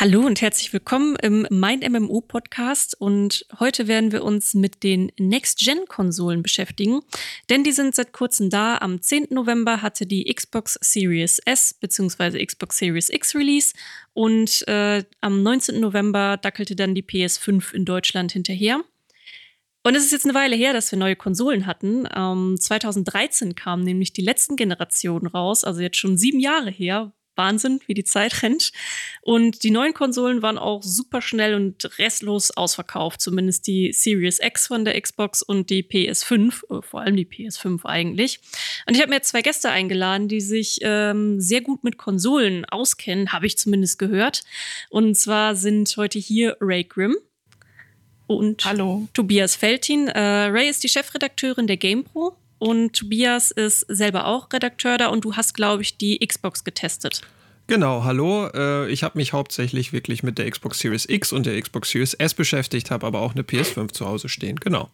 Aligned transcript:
Hallo 0.00 0.24
und 0.24 0.40
herzlich 0.40 0.72
willkommen 0.72 1.14
im 1.16 1.46
Mein 1.50 1.80
MMO 1.80 2.22
Podcast 2.22 2.98
und 2.98 3.44
heute 3.58 3.86
werden 3.86 4.12
wir 4.12 4.24
uns 4.24 4.54
mit 4.54 4.82
den 4.82 5.12
Next-Gen-Konsolen 5.18 6.42
beschäftigen, 6.42 7.00
denn 7.50 7.64
die 7.64 7.72
sind 7.72 7.94
seit 7.94 8.14
kurzem 8.14 8.48
da. 8.48 8.78
Am 8.78 9.02
10. 9.02 9.26
November 9.28 9.82
hatte 9.82 10.06
die 10.06 10.24
Xbox 10.32 10.78
Series 10.80 11.38
S 11.44 11.74
bzw. 11.74 12.42
Xbox 12.46 12.78
Series 12.78 13.10
X 13.10 13.34
Release 13.34 13.74
und 14.14 14.66
äh, 14.68 15.04
am 15.20 15.42
19. 15.42 15.78
November 15.78 16.38
dackelte 16.38 16.74
dann 16.74 16.94
die 16.94 17.04
PS5 17.04 17.74
in 17.74 17.84
Deutschland 17.84 18.32
hinterher. 18.32 18.80
Und 19.82 19.96
es 19.96 20.06
ist 20.06 20.12
jetzt 20.12 20.24
eine 20.24 20.32
Weile 20.34 20.56
her, 20.56 20.72
dass 20.72 20.90
wir 20.90 20.98
neue 20.98 21.16
Konsolen 21.16 21.66
hatten. 21.66 22.08
Ähm, 22.16 22.56
2013 22.58 23.54
kamen 23.54 23.84
nämlich 23.84 24.14
die 24.14 24.22
letzten 24.22 24.56
Generationen 24.56 25.26
raus, 25.26 25.62
also 25.62 25.82
jetzt 25.82 25.98
schon 25.98 26.16
sieben 26.16 26.40
Jahre 26.40 26.70
her, 26.70 27.12
Wahnsinn, 27.40 27.80
wie 27.86 27.94
die 27.94 28.04
Zeit 28.04 28.42
rennt. 28.42 28.70
Und 29.22 29.62
die 29.62 29.70
neuen 29.70 29.94
Konsolen 29.94 30.42
waren 30.42 30.58
auch 30.58 30.82
super 30.82 31.22
schnell 31.22 31.54
und 31.54 31.98
restlos 31.98 32.50
ausverkauft. 32.50 33.22
Zumindest 33.22 33.66
die 33.66 33.92
Series 33.92 34.40
X 34.42 34.66
von 34.66 34.84
der 34.84 35.00
Xbox 35.00 35.42
und 35.42 35.70
die 35.70 35.82
PS5, 35.82 36.64
äh, 36.70 36.82
vor 36.82 37.00
allem 37.00 37.16
die 37.16 37.24
PS5 37.24 37.86
eigentlich. 37.86 38.40
Und 38.86 38.94
ich 38.94 39.00
habe 39.00 39.10
mir 39.10 39.22
zwei 39.22 39.40
Gäste 39.40 39.70
eingeladen, 39.70 40.28
die 40.28 40.42
sich 40.42 40.80
ähm, 40.82 41.40
sehr 41.40 41.62
gut 41.62 41.82
mit 41.82 41.96
Konsolen 41.96 42.66
auskennen, 42.66 43.32
habe 43.32 43.46
ich 43.46 43.56
zumindest 43.56 43.98
gehört. 43.98 44.42
Und 44.90 45.14
zwar 45.16 45.56
sind 45.56 45.96
heute 45.96 46.18
hier 46.18 46.58
Ray 46.60 46.84
Grimm 46.84 47.16
und 48.26 48.64
Hallo. 48.64 49.08
Tobias 49.14 49.56
Feltin. 49.56 50.08
Äh, 50.08 50.20
Ray 50.20 50.68
ist 50.68 50.84
die 50.84 50.88
Chefredakteurin 50.88 51.66
der 51.66 51.78
GamePro 51.78 52.36
und 52.60 52.92
Tobias 52.92 53.50
ist 53.50 53.80
selber 53.88 54.26
auch 54.26 54.52
Redakteur 54.52 54.98
da 54.98 55.08
und 55.08 55.24
du 55.24 55.34
hast, 55.34 55.54
glaube 55.54 55.82
ich, 55.82 55.96
die 55.96 56.18
Xbox 56.18 56.62
getestet. 56.62 57.22
Genau, 57.66 58.04
hallo. 58.04 58.48
Äh, 58.48 58.90
ich 58.90 59.02
habe 59.02 59.16
mich 59.16 59.32
hauptsächlich 59.32 59.92
wirklich 59.92 60.22
mit 60.22 60.38
der 60.38 60.50
Xbox 60.50 60.78
Series 60.78 61.08
X 61.08 61.32
und 61.32 61.46
der 61.46 61.60
Xbox 61.60 61.90
Series 61.90 62.14
S 62.14 62.34
beschäftigt, 62.34 62.90
habe 62.90 63.06
aber 63.06 63.20
auch 63.20 63.32
eine 63.32 63.42
PS5 63.42 63.92
zu 63.92 64.06
Hause 64.06 64.28
stehen. 64.28 64.60
Genau. 64.60 64.90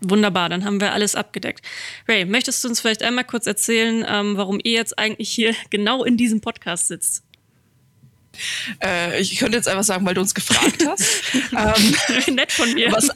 Wunderbar, 0.00 0.48
dann 0.48 0.64
haben 0.64 0.80
wir 0.80 0.92
alles 0.92 1.14
abgedeckt. 1.16 1.64
Ray, 2.08 2.24
möchtest 2.26 2.62
du 2.62 2.68
uns 2.68 2.80
vielleicht 2.80 3.02
einmal 3.02 3.24
kurz 3.24 3.46
erzählen, 3.46 4.04
ähm, 4.08 4.36
warum 4.36 4.60
ihr 4.62 4.72
jetzt 4.72 4.98
eigentlich 4.98 5.30
hier 5.30 5.54
genau 5.70 6.04
in 6.04 6.16
diesem 6.16 6.40
Podcast 6.40 6.88
sitzt? 6.88 7.24
Äh, 8.82 9.20
ich 9.20 9.36
könnte 9.36 9.56
jetzt 9.56 9.68
einfach 9.68 9.84
sagen, 9.84 10.06
weil 10.06 10.14
du 10.14 10.20
uns 10.20 10.34
gefragt 10.34 10.86
hast. 10.86 11.22
ähm, 12.28 12.34
Nett 12.34 12.52
von 12.52 12.72
mir. 12.74 12.92
Was, 12.92 13.10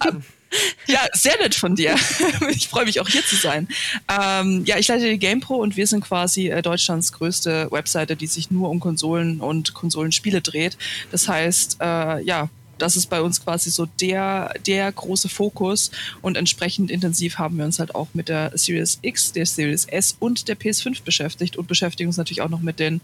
ja, 0.86 1.00
sehr 1.12 1.36
nett 1.38 1.54
von 1.54 1.74
dir. 1.74 1.96
Ich 2.50 2.68
freue 2.68 2.84
mich 2.84 3.00
auch 3.00 3.08
hier 3.08 3.24
zu 3.24 3.36
sein. 3.36 3.68
Ähm, 4.08 4.64
ja, 4.64 4.78
ich 4.78 4.88
leite 4.88 5.08
die 5.08 5.18
GamePro 5.18 5.56
und 5.56 5.76
wir 5.76 5.86
sind 5.86 6.02
quasi 6.02 6.48
äh, 6.48 6.62
Deutschlands 6.62 7.12
größte 7.12 7.68
Webseite, 7.70 8.16
die 8.16 8.26
sich 8.26 8.50
nur 8.50 8.70
um 8.70 8.80
Konsolen 8.80 9.40
und 9.40 9.74
Konsolenspiele 9.74 10.40
dreht. 10.40 10.76
Das 11.10 11.28
heißt, 11.28 11.78
äh, 11.80 12.22
ja, 12.22 12.48
das 12.78 12.96
ist 12.96 13.06
bei 13.06 13.20
uns 13.20 13.42
quasi 13.42 13.70
so 13.70 13.86
der, 14.00 14.54
der 14.66 14.90
große 14.90 15.28
Fokus 15.28 15.90
und 16.22 16.36
entsprechend 16.36 16.90
intensiv 16.90 17.38
haben 17.38 17.58
wir 17.58 17.64
uns 17.64 17.78
halt 17.78 17.94
auch 17.94 18.08
mit 18.14 18.28
der 18.28 18.52
Series 18.54 18.98
X, 19.02 19.32
der 19.32 19.46
Series 19.46 19.84
S 19.86 20.16
und 20.18 20.48
der 20.48 20.58
PS5 20.58 21.02
beschäftigt 21.04 21.56
und 21.56 21.68
beschäftigen 21.68 22.08
uns 22.08 22.16
natürlich 22.16 22.42
auch 22.42 22.50
noch 22.50 22.60
mit 22.60 22.78
den 22.80 23.00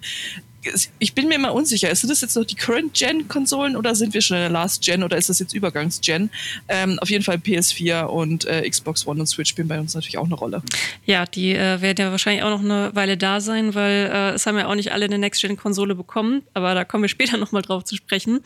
ich 0.99 1.15
bin 1.15 1.29
mir 1.29 1.35
immer 1.35 1.53
unsicher, 1.53 1.95
sind 1.95 2.11
das 2.11 2.21
jetzt 2.21 2.37
noch 2.37 2.45
die 2.45 2.55
Current-Gen-Konsolen 2.55 3.77
oder 3.77 3.95
sind 3.95 4.15
wir 4.15 4.21
schon 4.21 4.37
in 4.37 4.43
der 4.43 4.51
Last-Gen 4.51 5.03
oder 5.03 5.17
ist 5.17 5.29
das 5.29 5.39
jetzt 5.39 5.55
Übergangs-Gen? 5.55 6.31
Ähm, 6.69 6.99
auf 7.01 7.11
jeden 7.11 7.25
Fall 7.25 7.37
PS4 7.37 8.05
und 8.05 8.45
äh, 8.45 8.69
Xbox 8.69 9.07
One 9.07 9.21
und 9.21 9.27
Switch 9.27 9.51
spielen 9.51 9.69
bei 9.69 9.81
uns 9.81 9.95
natürlich 9.95 10.19
auch 10.19 10.27
eine 10.27 10.35
Rolle. 10.35 10.63
Ja, 11.05 11.27
die 11.27 11.53
äh, 11.53 11.81
werden 11.81 11.97
ja 11.99 12.11
wahrscheinlich 12.11 12.45
auch 12.45 12.51
noch 12.51 12.61
eine 12.61 12.95
Weile 12.95 13.17
da 13.17 13.41
sein, 13.41 13.75
weil 13.75 14.11
äh, 14.13 14.31
es 14.35 14.47
haben 14.47 14.57
ja 14.57 14.69
auch 14.69 14.75
nicht 14.75 14.93
alle 14.93 15.07
eine 15.07 15.19
Next-Gen-Konsole 15.19 15.95
bekommen, 15.95 16.43
aber 16.55 16.75
da 16.75 16.85
kommen 16.85 17.03
wir 17.03 17.09
später 17.09 17.37
nochmal 17.37 17.63
drauf 17.63 17.85
zu 17.85 17.97
sprechen. 17.97 18.41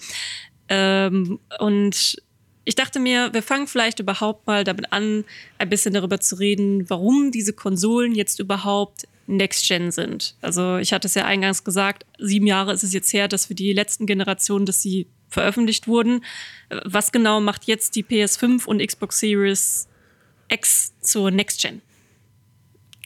Ähm, 0.69 1.39
und 1.59 2.17
ich 2.65 2.75
dachte 2.75 2.99
mir, 2.99 3.33
wir 3.33 3.43
fangen 3.43 3.69
vielleicht 3.69 4.01
überhaupt 4.01 4.47
mal 4.47 4.65
damit 4.65 4.93
an, 4.93 5.25
ein 5.59 5.69
bisschen 5.69 5.95
darüber 5.95 6.19
zu 6.19 6.35
reden, 6.37 6.91
warum 6.91 7.31
diese 7.31 7.53
Konsolen 7.53 8.15
jetzt 8.15 8.41
überhaupt 8.41 9.07
Next-Gen 9.29 9.91
sind. 9.91 10.35
Also 10.41 10.77
ich 10.77 10.93
hatte 10.93 11.07
es 11.07 11.15
ja 11.15 11.25
eingangs 11.25 11.65
gesagt, 11.65 12.07
sieben 12.19 12.47
Jahre 12.47 12.73
ist 12.73 12.83
es 12.83 12.93
jetzt 12.93 13.13
her, 13.13 13.29
dass 13.29 13.49
wir 13.49 13.57
die 13.57 13.73
letzten 13.73 14.07
Generationen, 14.07 14.67
dass 14.67 14.83
sie 14.83 15.07
veröffentlicht 15.29 15.87
wurden. 15.89 16.25
Was 16.85 17.13
genau 17.13 17.41
macht 17.41 17.65
jetzt 17.65 17.95
die 17.97 18.05
PS5 18.05 18.65
und 18.67 18.85
Xbox 18.85 19.21
Series 19.21 19.89
X 20.49 20.93
zur 21.01 21.31
Next-Gen? 21.31 21.83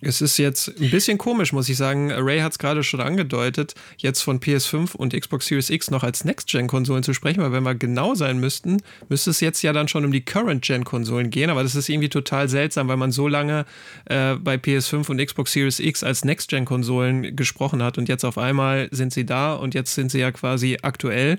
Es 0.02 0.22
ist 0.22 0.38
jetzt 0.38 0.68
ein 0.80 0.90
bisschen 0.90 1.18
komisch, 1.18 1.52
muss 1.52 1.68
ich 1.68 1.76
sagen. 1.76 2.10
Ray 2.10 2.40
hat 2.40 2.52
es 2.52 2.58
gerade 2.58 2.82
schon 2.82 3.00
angedeutet, 3.00 3.74
jetzt 3.98 4.22
von 4.22 4.40
PS5 4.40 4.96
und 4.96 5.12
Xbox 5.12 5.46
Series 5.46 5.68
X 5.68 5.90
noch 5.90 6.02
als 6.02 6.24
Next-Gen-Konsolen 6.24 7.02
zu 7.02 7.12
sprechen, 7.12 7.42
weil 7.42 7.52
wenn 7.52 7.64
wir 7.64 7.74
genau 7.74 8.14
sein 8.14 8.38
müssten, 8.40 8.78
müsste 9.10 9.30
es 9.30 9.40
jetzt 9.40 9.60
ja 9.62 9.74
dann 9.74 9.88
schon 9.88 10.06
um 10.06 10.12
die 10.12 10.24
Current-Gen-Konsolen 10.24 11.28
gehen. 11.28 11.50
Aber 11.50 11.62
das 11.62 11.74
ist 11.74 11.90
irgendwie 11.90 12.08
total 12.08 12.48
seltsam, 12.48 12.88
weil 12.88 12.96
man 12.96 13.12
so 13.12 13.28
lange 13.28 13.66
äh, 14.06 14.36
bei 14.36 14.54
PS5 14.54 15.10
und 15.10 15.24
Xbox 15.24 15.52
Series 15.52 15.80
X 15.80 16.02
als 16.02 16.24
Next-Gen-Konsolen 16.24 17.36
gesprochen 17.36 17.82
hat 17.82 17.98
und 17.98 18.08
jetzt 18.08 18.24
auf 18.24 18.38
einmal 18.38 18.88
sind 18.92 19.12
sie 19.12 19.26
da 19.26 19.52
und 19.54 19.74
jetzt 19.74 19.94
sind 19.94 20.10
sie 20.10 20.20
ja 20.20 20.32
quasi 20.32 20.78
aktuell. 20.80 21.38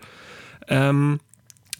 Ähm, 0.68 1.20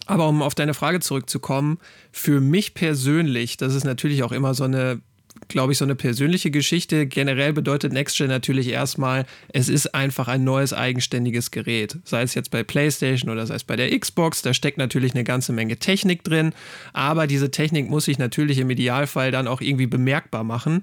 aber 0.06 0.28
um 0.28 0.42
auf 0.42 0.56
deine 0.56 0.74
Frage 0.74 0.98
zurückzukommen, 0.98 1.78
für 2.10 2.40
mich 2.40 2.74
persönlich, 2.74 3.56
das 3.56 3.74
ist 3.74 3.84
natürlich 3.84 4.24
auch 4.24 4.32
immer 4.32 4.52
so 4.52 4.64
eine 4.64 5.00
glaube 5.48 5.72
ich, 5.72 5.78
so 5.78 5.84
eine 5.84 5.94
persönliche 5.94 6.50
Geschichte. 6.50 7.06
Generell 7.06 7.52
bedeutet 7.52 7.92
NextGen 7.92 8.28
natürlich 8.28 8.68
erstmal, 8.68 9.26
es 9.52 9.68
ist 9.68 9.94
einfach 9.94 10.28
ein 10.28 10.44
neues 10.44 10.72
eigenständiges 10.72 11.50
Gerät. 11.50 11.98
Sei 12.04 12.22
es 12.22 12.34
jetzt 12.34 12.50
bei 12.50 12.62
PlayStation 12.62 13.30
oder 13.30 13.46
sei 13.46 13.56
es 13.56 13.64
bei 13.64 13.76
der 13.76 13.98
Xbox, 13.98 14.42
da 14.42 14.54
steckt 14.54 14.78
natürlich 14.78 15.14
eine 15.14 15.24
ganze 15.24 15.52
Menge 15.52 15.76
Technik 15.76 16.24
drin, 16.24 16.52
aber 16.92 17.26
diese 17.26 17.50
Technik 17.50 17.90
muss 17.90 18.06
sich 18.06 18.18
natürlich 18.18 18.58
im 18.58 18.70
Idealfall 18.70 19.30
dann 19.30 19.48
auch 19.48 19.60
irgendwie 19.60 19.86
bemerkbar 19.86 20.44
machen. 20.44 20.80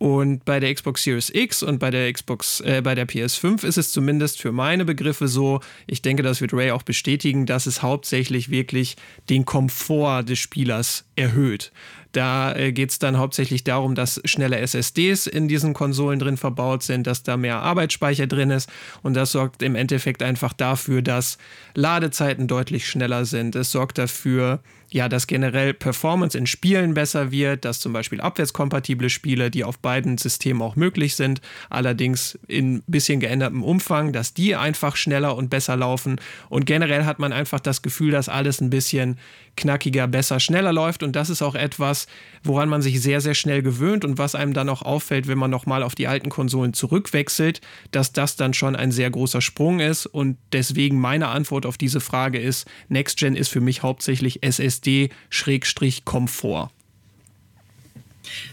Und 0.00 0.46
bei 0.46 0.60
der 0.60 0.74
Xbox 0.74 1.02
Series 1.02 1.28
X 1.28 1.62
und 1.62 1.78
bei 1.78 1.90
der 1.90 2.10
Xbox, 2.10 2.60
äh, 2.60 2.80
bei 2.82 2.94
der 2.94 3.06
PS5 3.06 3.66
ist 3.66 3.76
es 3.76 3.92
zumindest 3.92 4.40
für 4.40 4.50
meine 4.50 4.86
Begriffe 4.86 5.28
so, 5.28 5.60
ich 5.86 6.00
denke, 6.00 6.22
das 6.22 6.40
wird 6.40 6.54
Ray 6.54 6.70
auch 6.70 6.82
bestätigen, 6.82 7.44
dass 7.44 7.66
es 7.66 7.82
hauptsächlich 7.82 8.48
wirklich 8.48 8.96
den 9.28 9.44
Komfort 9.44 10.22
des 10.22 10.38
Spielers 10.38 11.04
erhöht. 11.16 11.70
Da 12.12 12.54
äh, 12.54 12.72
geht 12.72 12.90
es 12.90 12.98
dann 12.98 13.18
hauptsächlich 13.18 13.64
darum, 13.64 13.94
dass 13.94 14.20
schnelle 14.24 14.58
SSDs 14.58 15.26
in 15.26 15.48
diesen 15.48 15.74
Konsolen 15.74 16.18
drin 16.18 16.36
verbaut 16.36 16.82
sind, 16.82 17.06
dass 17.06 17.22
da 17.22 17.36
mehr 17.36 17.60
Arbeitsspeicher 17.60 18.26
drin 18.26 18.50
ist 18.50 18.68
und 19.02 19.14
das 19.14 19.32
sorgt 19.32 19.62
im 19.62 19.74
Endeffekt 19.74 20.22
einfach 20.22 20.52
dafür, 20.52 21.02
dass 21.02 21.38
Ladezeiten 21.74 22.48
deutlich 22.48 22.88
schneller 22.88 23.24
sind. 23.24 23.54
Es 23.54 23.70
sorgt 23.70 23.98
dafür, 23.98 24.60
ja, 24.92 25.08
dass 25.08 25.26
generell 25.26 25.72
Performance 25.72 26.36
in 26.36 26.46
Spielen 26.46 26.94
besser 26.94 27.30
wird, 27.30 27.64
dass 27.64 27.80
zum 27.80 27.92
Beispiel 27.92 28.20
abwärtskompatible 28.20 29.08
Spiele, 29.08 29.50
die 29.50 29.64
auf 29.64 29.78
beiden 29.78 30.18
Systemen 30.18 30.62
auch 30.62 30.74
möglich 30.74 31.14
sind, 31.14 31.40
allerdings 31.68 32.38
in 32.48 32.76
ein 32.76 32.82
bisschen 32.86 33.20
geändertem 33.20 33.62
Umfang, 33.62 34.12
dass 34.12 34.34
die 34.34 34.56
einfach 34.56 34.96
schneller 34.96 35.36
und 35.36 35.48
besser 35.48 35.76
laufen. 35.76 36.20
Und 36.48 36.66
generell 36.66 37.04
hat 37.04 37.20
man 37.20 37.32
einfach 37.32 37.60
das 37.60 37.82
Gefühl, 37.82 38.10
dass 38.10 38.28
alles 38.28 38.60
ein 38.60 38.70
bisschen 38.70 39.18
knackiger, 39.56 40.08
besser, 40.08 40.40
schneller 40.40 40.72
läuft. 40.72 41.02
Und 41.02 41.14
das 41.14 41.30
ist 41.30 41.42
auch 41.42 41.54
etwas, 41.54 42.06
woran 42.42 42.68
man 42.68 42.82
sich 42.82 43.00
sehr, 43.00 43.20
sehr 43.20 43.34
schnell 43.34 43.62
gewöhnt 43.62 44.04
und 44.04 44.18
was 44.18 44.34
einem 44.34 44.54
dann 44.54 44.68
auch 44.68 44.82
auffällt, 44.82 45.28
wenn 45.28 45.38
man 45.38 45.50
nochmal 45.50 45.82
auf 45.82 45.94
die 45.94 46.08
alten 46.08 46.30
Konsolen 46.30 46.72
zurückwechselt, 46.72 47.60
dass 47.90 48.12
das 48.12 48.36
dann 48.36 48.54
schon 48.54 48.74
ein 48.74 48.92
sehr 48.92 49.10
großer 49.10 49.40
Sprung 49.40 49.80
ist. 49.80 50.06
Und 50.06 50.38
deswegen 50.52 50.98
meine 50.98 51.28
Antwort 51.28 51.66
auf 51.66 51.78
diese 51.78 52.00
Frage 52.00 52.38
ist, 52.38 52.66
Next 52.88 53.18
Gen 53.18 53.36
ist 53.36 53.48
für 53.48 53.60
mich 53.60 53.82
hauptsächlich 53.82 54.42
SSD-Komfort. 54.84 56.70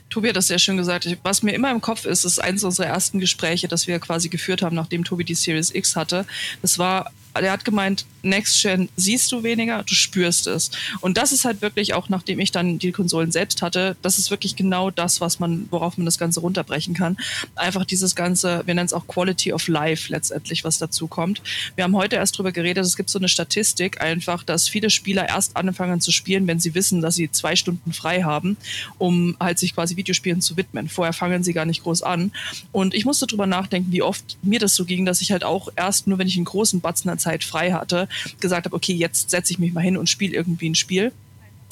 Tobi 0.09 0.29
hat 0.29 0.35
das 0.35 0.47
sehr 0.47 0.59
schön 0.59 0.77
gesagt. 0.77 1.07
Was 1.23 1.43
mir 1.43 1.53
immer 1.53 1.71
im 1.71 1.81
Kopf 1.81 2.05
ist, 2.05 2.23
ist 2.23 2.39
eines 2.39 2.63
unserer 2.63 2.87
ersten 2.87 3.19
Gespräche, 3.19 3.67
das 3.67 3.87
wir 3.87 3.99
quasi 3.99 4.29
geführt 4.29 4.61
haben, 4.61 4.75
nachdem 4.75 5.03
Tobi 5.03 5.23
die 5.23 5.35
Series 5.35 5.73
X 5.73 5.95
hatte. 5.95 6.25
Das 6.61 6.79
war 6.79 7.11
der 7.41 7.51
hat 7.51 7.65
gemeint, 7.65 8.05
Next 8.23 8.61
Gen 8.61 8.89
siehst 8.95 9.31
du 9.31 9.43
weniger, 9.43 9.83
du 9.83 9.93
spürst 9.93 10.47
es. 10.47 10.71
Und 11.01 11.17
das 11.17 11.31
ist 11.31 11.45
halt 11.45 11.61
wirklich 11.61 11.93
auch, 11.93 12.09
nachdem 12.09 12.39
ich 12.39 12.51
dann 12.51 12.79
die 12.79 12.91
Konsolen 12.91 13.31
selbst 13.31 13.61
hatte, 13.61 13.95
das 14.01 14.17
ist 14.17 14.31
wirklich 14.31 14.55
genau 14.55 14.91
das, 14.91 15.21
was 15.21 15.39
man, 15.39 15.67
worauf 15.71 15.97
man 15.97 16.05
das 16.05 16.17
Ganze 16.17 16.41
runterbrechen 16.41 16.93
kann. 16.93 17.17
Einfach 17.55 17.85
dieses 17.85 18.15
ganze, 18.15 18.63
wir 18.65 18.73
nennen 18.73 18.85
es 18.85 18.93
auch 18.93 19.07
Quality 19.07 19.53
of 19.53 19.67
Life 19.67 20.11
letztendlich, 20.11 20.63
was 20.63 20.77
dazu 20.77 21.07
kommt. 21.07 21.41
Wir 21.75 21.83
haben 21.83 21.95
heute 21.95 22.17
erst 22.17 22.37
drüber 22.37 22.51
geredet, 22.51 22.85
es 22.85 22.97
gibt 22.97 23.09
so 23.09 23.19
eine 23.19 23.29
Statistik 23.29 24.01
einfach, 24.01 24.43
dass 24.43 24.67
viele 24.67 24.89
Spieler 24.89 25.29
erst 25.29 25.55
anfangen 25.55 26.01
zu 26.01 26.11
spielen, 26.11 26.47
wenn 26.47 26.59
sie 26.59 26.75
wissen, 26.75 27.01
dass 27.01 27.15
sie 27.15 27.31
zwei 27.31 27.55
Stunden 27.55 27.93
frei 27.93 28.23
haben, 28.23 28.57
um 28.97 29.37
halt 29.39 29.59
sich 29.59 29.73
quasi 29.73 29.95
Videospielen 29.95 30.41
zu 30.41 30.57
widmen. 30.57 30.89
Vorher 30.89 31.13
fangen 31.13 31.43
sie 31.43 31.53
gar 31.53 31.65
nicht 31.65 31.83
groß 31.83 32.01
an. 32.01 32.31
Und 32.71 32.93
ich 32.93 33.05
musste 33.05 33.27
drüber 33.27 33.47
nachdenken, 33.47 33.91
wie 33.91 34.01
oft 34.01 34.37
mir 34.41 34.59
das 34.59 34.75
so 34.75 34.85
ging, 34.85 35.05
dass 35.05 35.21
ich 35.21 35.31
halt 35.31 35.43
auch 35.43 35.69
erst 35.75 36.07
nur, 36.07 36.17
wenn 36.17 36.27
ich 36.27 36.35
einen 36.35 36.45
großen 36.45 36.81
Batzen 36.81 37.09
an 37.09 37.19
Zeit 37.27 37.43
frei 37.43 37.71
hatte, 37.71 38.07
gesagt 38.39 38.65
habe, 38.65 38.75
okay, 38.75 38.93
jetzt 38.93 39.29
setze 39.29 39.51
ich 39.51 39.59
mich 39.59 39.73
mal 39.73 39.81
hin 39.81 39.97
und 39.97 40.09
spiele 40.09 40.35
irgendwie 40.35 40.69
ein 40.69 40.75
Spiel. 40.75 41.11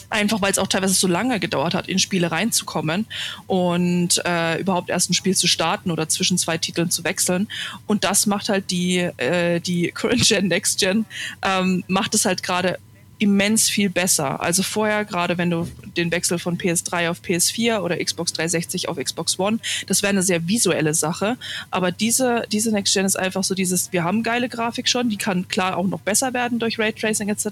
Einfach 0.10 0.42
weil 0.42 0.52
es 0.52 0.60
auch 0.60 0.68
teilweise 0.68 0.94
so 0.94 1.08
lange 1.08 1.40
gedauert 1.40 1.74
hat, 1.74 1.88
in 1.88 1.98
Spiele 1.98 2.32
reinzukommen 2.32 3.08
und 3.48 4.22
äh, 4.24 4.60
überhaupt 4.60 4.90
erst 4.90 5.10
ein 5.10 5.14
Spiel 5.14 5.36
zu 5.36 5.48
starten 5.48 5.90
oder 5.90 6.08
zwischen 6.08 6.38
zwei 6.38 6.58
Titeln 6.58 6.92
zu 6.92 7.04
wechseln. 7.04 7.48
Und 7.88 8.04
das 8.04 8.28
macht 8.28 8.50
halt 8.50 8.70
die, 8.70 8.98
äh, 8.98 9.60
die 9.60 9.92
Current 9.96 10.28
Gen, 10.28 10.48
Next 10.48 10.80
Gen, 10.80 11.06
ähm, 11.42 11.84
macht 11.88 12.14
es 12.14 12.26
halt 12.26 12.44
gerade 12.44 12.78
immens 13.18 13.70
viel 13.70 13.90
besser. 13.90 14.42
Also 14.42 14.64
vorher, 14.64 15.06
gerade 15.06 15.38
wenn 15.38 15.50
du 15.50 15.68
den 15.96 16.12
Wechsel 16.12 16.38
von 16.38 16.58
PS3 16.58 17.10
auf 17.10 17.22
PS4 17.22 17.80
oder 17.80 18.04
Xbox 18.04 18.34
360 18.34 18.90
auf 18.90 18.98
Xbox 18.98 19.40
One, 19.40 19.60
das 19.88 20.02
wäre 20.02 20.12
eine 20.12 20.24
sehr 20.24 20.48
visuelle 20.48 20.94
Sache. 20.94 21.38
Aber 21.72 21.92
diese, 21.92 22.46
diese 22.52 22.72
Next 22.72 22.94
Gen 22.94 23.06
ist 23.06 23.18
einfach 23.18 23.44
so 23.44 23.56
dieses, 23.56 23.94
wir 23.94 24.04
haben 24.04 24.24
geile 24.24 24.50
Grafik 24.50 24.90
schon, 24.90 25.10
die 25.10 25.18
kann 25.18 25.48
klar 25.48 25.78
auch 25.78 25.88
noch 25.88 26.02
besser 26.02 26.34
werden 26.34 26.60
durch 26.60 26.78
Raytracing 26.78 27.30
etc. 27.30 27.48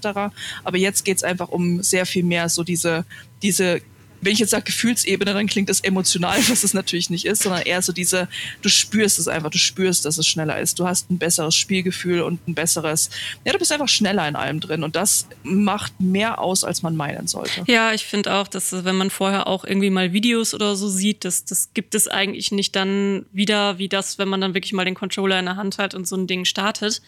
Aber 0.64 0.76
jetzt 0.76 1.04
geht 1.04 1.16
es 1.16 1.22
einfach 1.22 1.48
um 1.48 1.82
sehr 1.82 2.06
viel 2.06 2.24
mehr 2.24 2.48
so 2.48 2.62
diese, 2.62 3.04
diese 3.42 3.80
wenn 4.20 4.32
ich 4.32 4.38
jetzt 4.38 4.50
sage 4.50 4.64
Gefühlsebene, 4.64 5.32
dann 5.32 5.46
klingt 5.46 5.68
das 5.68 5.80
emotional, 5.80 6.38
was 6.48 6.64
es 6.64 6.74
natürlich 6.74 7.10
nicht 7.10 7.26
ist, 7.26 7.42
sondern 7.42 7.62
eher 7.62 7.82
so 7.82 7.92
diese, 7.92 8.28
du 8.62 8.68
spürst 8.68 9.18
es 9.18 9.28
einfach, 9.28 9.50
du 9.50 9.58
spürst, 9.58 10.04
dass 10.04 10.18
es 10.18 10.26
schneller 10.26 10.58
ist. 10.58 10.78
Du 10.78 10.86
hast 10.86 11.10
ein 11.10 11.18
besseres 11.18 11.54
Spielgefühl 11.54 12.22
und 12.22 12.46
ein 12.48 12.54
besseres, 12.54 13.10
ja, 13.44 13.52
du 13.52 13.58
bist 13.58 13.72
einfach 13.72 13.88
schneller 13.88 14.26
in 14.26 14.36
allem 14.36 14.60
drin 14.60 14.82
und 14.82 14.96
das 14.96 15.28
macht 15.42 16.00
mehr 16.00 16.40
aus, 16.40 16.64
als 16.64 16.82
man 16.82 16.96
meinen 16.96 17.26
sollte. 17.26 17.64
Ja, 17.66 17.92
ich 17.92 18.04
finde 18.04 18.34
auch, 18.34 18.48
dass 18.48 18.84
wenn 18.84 18.96
man 18.96 19.10
vorher 19.10 19.46
auch 19.46 19.64
irgendwie 19.64 19.90
mal 19.90 20.12
Videos 20.12 20.54
oder 20.54 20.76
so 20.76 20.88
sieht, 20.88 21.24
das, 21.24 21.44
das 21.44 21.70
gibt 21.74 21.94
es 21.94 22.08
eigentlich 22.08 22.52
nicht 22.52 22.74
dann 22.76 23.26
wieder 23.32 23.78
wie 23.78 23.88
das, 23.88 24.18
wenn 24.18 24.28
man 24.28 24.40
dann 24.40 24.54
wirklich 24.54 24.72
mal 24.72 24.84
den 24.84 24.94
Controller 24.94 25.38
in 25.38 25.46
der 25.46 25.56
Hand 25.56 25.78
hat 25.78 25.94
und 25.94 26.08
so 26.08 26.16
ein 26.16 26.26
Ding 26.26 26.44
startet. 26.44 27.02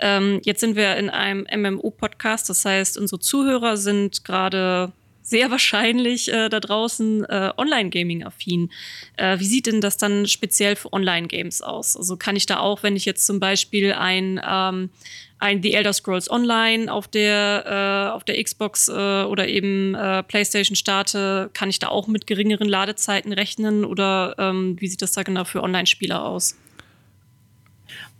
Ähm, 0.00 0.40
jetzt 0.44 0.60
sind 0.60 0.76
wir 0.76 0.96
in 0.96 1.10
einem 1.10 1.46
MMO-Podcast, 1.52 2.48
das 2.48 2.64
heißt, 2.64 2.98
unsere 2.98 3.20
Zuhörer 3.20 3.76
sind 3.76 4.24
gerade 4.24 4.92
sehr 5.28 5.50
wahrscheinlich 5.50 6.32
äh, 6.32 6.48
da 6.48 6.60
draußen 6.60 7.24
äh, 7.24 7.52
Online-Gaming-affin. 7.56 8.70
Äh, 9.16 9.38
wie 9.38 9.44
sieht 9.44 9.66
denn 9.66 9.80
das 9.80 9.96
dann 9.96 10.26
speziell 10.26 10.76
für 10.76 10.92
Online-Games 10.92 11.60
aus? 11.62 11.96
Also 11.96 12.16
kann 12.16 12.36
ich 12.36 12.46
da 12.46 12.60
auch, 12.60 12.82
wenn 12.82 12.96
ich 12.96 13.04
jetzt 13.04 13.26
zum 13.26 13.40
Beispiel 13.40 13.92
ein, 13.92 14.40
ähm, 14.48 14.90
ein 15.38 15.62
The 15.62 15.74
Elder 15.74 15.92
Scrolls 15.92 16.30
Online 16.30 16.92
auf 16.92 17.08
der, 17.08 18.10
äh, 18.10 18.14
auf 18.14 18.24
der 18.24 18.42
Xbox 18.42 18.88
äh, 18.88 18.92
oder 18.92 19.48
eben 19.48 19.94
äh, 19.94 20.22
PlayStation 20.22 20.76
starte, 20.76 21.50
kann 21.52 21.68
ich 21.68 21.78
da 21.78 21.88
auch 21.88 22.08
mit 22.08 22.26
geringeren 22.26 22.68
Ladezeiten 22.68 23.32
rechnen 23.32 23.84
oder 23.84 24.34
ähm, 24.38 24.76
wie 24.80 24.88
sieht 24.88 25.02
das 25.02 25.12
da 25.12 25.22
genau 25.22 25.44
für 25.44 25.62
Online-Spieler 25.62 26.24
aus? 26.24 26.56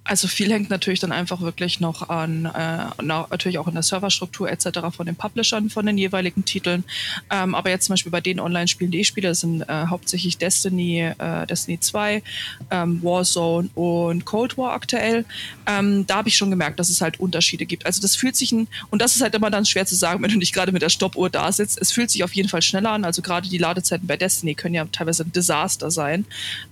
Also 0.08 0.26
viel 0.26 0.50
hängt 0.50 0.70
natürlich 0.70 1.00
dann 1.00 1.12
einfach 1.12 1.42
wirklich 1.42 1.80
noch 1.80 2.08
an, 2.08 2.46
äh, 2.46 3.02
natürlich 3.02 3.58
auch 3.58 3.68
in 3.68 3.74
der 3.74 3.82
Serverstruktur 3.82 4.50
etc. 4.50 4.80
von 4.90 5.04
den 5.04 5.16
Publishern 5.16 5.68
von 5.68 5.84
den 5.84 5.98
jeweiligen 5.98 6.46
Titeln. 6.46 6.84
Ähm, 7.30 7.54
aber 7.54 7.68
jetzt 7.68 7.84
zum 7.84 7.92
Beispiel 7.92 8.10
bei 8.10 8.22
den 8.22 8.40
Online-Spielen, 8.40 8.90
die 8.90 9.00
ich 9.00 9.08
spiele, 9.08 9.34
sind 9.34 9.62
äh, 9.68 9.86
hauptsächlich 9.86 10.38
Destiny, 10.38 11.12
äh, 11.18 11.46
Destiny 11.46 11.78
2, 11.78 12.22
ähm, 12.70 13.02
Warzone 13.02 13.68
und 13.74 14.24
Cold 14.24 14.56
War 14.56 14.72
aktuell. 14.72 15.26
Ähm, 15.66 16.06
da 16.06 16.16
habe 16.16 16.28
ich 16.30 16.38
schon 16.38 16.48
gemerkt, 16.48 16.80
dass 16.80 16.88
es 16.88 17.02
halt 17.02 17.20
Unterschiede 17.20 17.66
gibt. 17.66 17.84
Also 17.84 18.00
das 18.00 18.16
fühlt 18.16 18.34
sich, 18.34 18.50
ein, 18.52 18.66
und 18.88 19.02
das 19.02 19.14
ist 19.14 19.20
halt 19.20 19.34
immer 19.34 19.50
dann 19.50 19.66
schwer 19.66 19.84
zu 19.84 19.94
sagen, 19.94 20.22
wenn 20.22 20.30
du 20.30 20.38
nicht 20.38 20.54
gerade 20.54 20.72
mit 20.72 20.80
der 20.80 20.88
Stoppuhr 20.88 21.28
da 21.28 21.52
sitzt. 21.52 21.78
Es 21.78 21.92
fühlt 21.92 22.10
sich 22.10 22.24
auf 22.24 22.34
jeden 22.34 22.48
Fall 22.48 22.62
schneller 22.62 22.92
an. 22.92 23.04
Also 23.04 23.20
gerade 23.20 23.46
die 23.46 23.58
Ladezeiten 23.58 24.06
bei 24.06 24.16
Destiny 24.16 24.54
können 24.54 24.74
ja 24.74 24.86
teilweise 24.86 25.24
ein 25.24 25.32
Desaster 25.32 25.90
sein. 25.90 26.24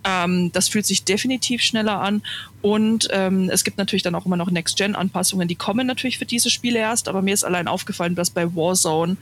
Ähm, 0.04 0.50
das 0.52 0.70
fühlt 0.70 0.86
sich 0.86 1.04
definitiv 1.04 1.60
schneller 1.60 2.00
an. 2.00 2.22
Und 2.62 3.08
ähm, 3.26 3.50
es 3.50 3.64
gibt 3.64 3.78
natürlich 3.78 4.02
dann 4.02 4.14
auch 4.14 4.26
immer 4.26 4.36
noch 4.36 4.50
Next-Gen-Anpassungen, 4.50 5.48
die 5.48 5.54
kommen 5.54 5.86
natürlich 5.86 6.18
für 6.18 6.26
diese 6.26 6.50
Spiele 6.50 6.78
erst, 6.78 7.08
aber 7.08 7.22
mir 7.22 7.34
ist 7.34 7.44
allein 7.44 7.68
aufgefallen, 7.68 8.14
dass 8.14 8.30
bei 8.30 8.54
Warzone, 8.54 9.16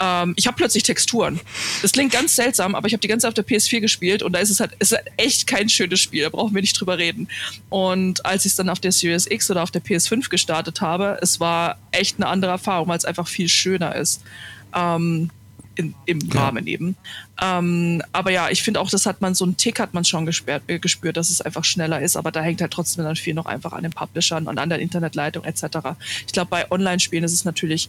ähm, 0.00 0.34
ich 0.36 0.46
habe 0.46 0.56
plötzlich 0.56 0.82
Texturen. 0.82 1.40
Das 1.82 1.92
klingt 1.92 2.12
ganz 2.12 2.36
seltsam, 2.36 2.74
aber 2.74 2.86
ich 2.86 2.92
habe 2.92 3.00
die 3.00 3.08
ganze 3.08 3.24
Zeit 3.24 3.38
auf 3.38 3.46
der 3.46 3.46
PS4 3.46 3.80
gespielt 3.80 4.22
und 4.22 4.32
da 4.32 4.38
ist 4.38 4.50
es 4.50 4.60
halt, 4.60 4.72
ist 4.78 4.92
halt 4.92 5.06
echt 5.16 5.46
kein 5.46 5.68
schönes 5.68 6.00
Spiel, 6.00 6.22
da 6.22 6.30
brauchen 6.30 6.54
wir 6.54 6.62
nicht 6.62 6.78
drüber 6.78 6.98
reden. 6.98 7.28
Und 7.68 8.24
als 8.24 8.44
ich 8.44 8.52
es 8.52 8.56
dann 8.56 8.68
auf 8.68 8.80
der 8.80 8.92
Series 8.92 9.26
X 9.26 9.50
oder 9.50 9.62
auf 9.62 9.70
der 9.70 9.82
PS5 9.82 10.28
gestartet 10.28 10.80
habe, 10.80 11.18
es 11.22 11.40
war 11.40 11.78
echt 11.90 12.16
eine 12.16 12.26
andere 12.28 12.52
Erfahrung, 12.52 12.88
weil 12.88 12.98
es 12.98 13.04
einfach 13.04 13.28
viel 13.28 13.48
schöner 13.48 13.94
ist. 13.94 14.22
Ähm, 14.74 15.30
in, 15.76 15.94
im 16.06 16.18
ja. 16.20 16.40
Rahmen 16.40 16.66
eben. 16.66 16.96
Ähm, 17.40 18.02
aber 18.12 18.30
ja, 18.30 18.48
ich 18.50 18.62
finde 18.62 18.80
auch, 18.80 18.90
das 18.90 19.06
hat 19.06 19.20
man 19.20 19.34
so 19.34 19.44
einen 19.44 19.56
Tick 19.56 19.78
hat 19.78 19.94
man 19.94 20.04
schon 20.04 20.26
gespürt, 20.26 20.62
äh, 20.66 20.78
gespürt, 20.78 21.16
dass 21.16 21.30
es 21.30 21.40
einfach 21.40 21.64
schneller 21.64 22.00
ist, 22.00 22.16
aber 22.16 22.32
da 22.32 22.40
hängt 22.42 22.60
halt 22.60 22.72
trotzdem 22.72 23.04
dann 23.04 23.16
viel 23.16 23.34
noch 23.34 23.46
einfach 23.46 23.72
an 23.72 23.82
den 23.82 23.92
Publishern 23.92 24.48
und 24.48 24.58
an 24.58 24.68
der 24.68 24.80
Internetleitung 24.80 25.44
etc. 25.44 25.64
Ich 26.26 26.32
glaube, 26.32 26.50
bei 26.50 26.70
Online-Spielen 26.70 27.24
ist 27.24 27.32
es 27.32 27.44
natürlich 27.44 27.88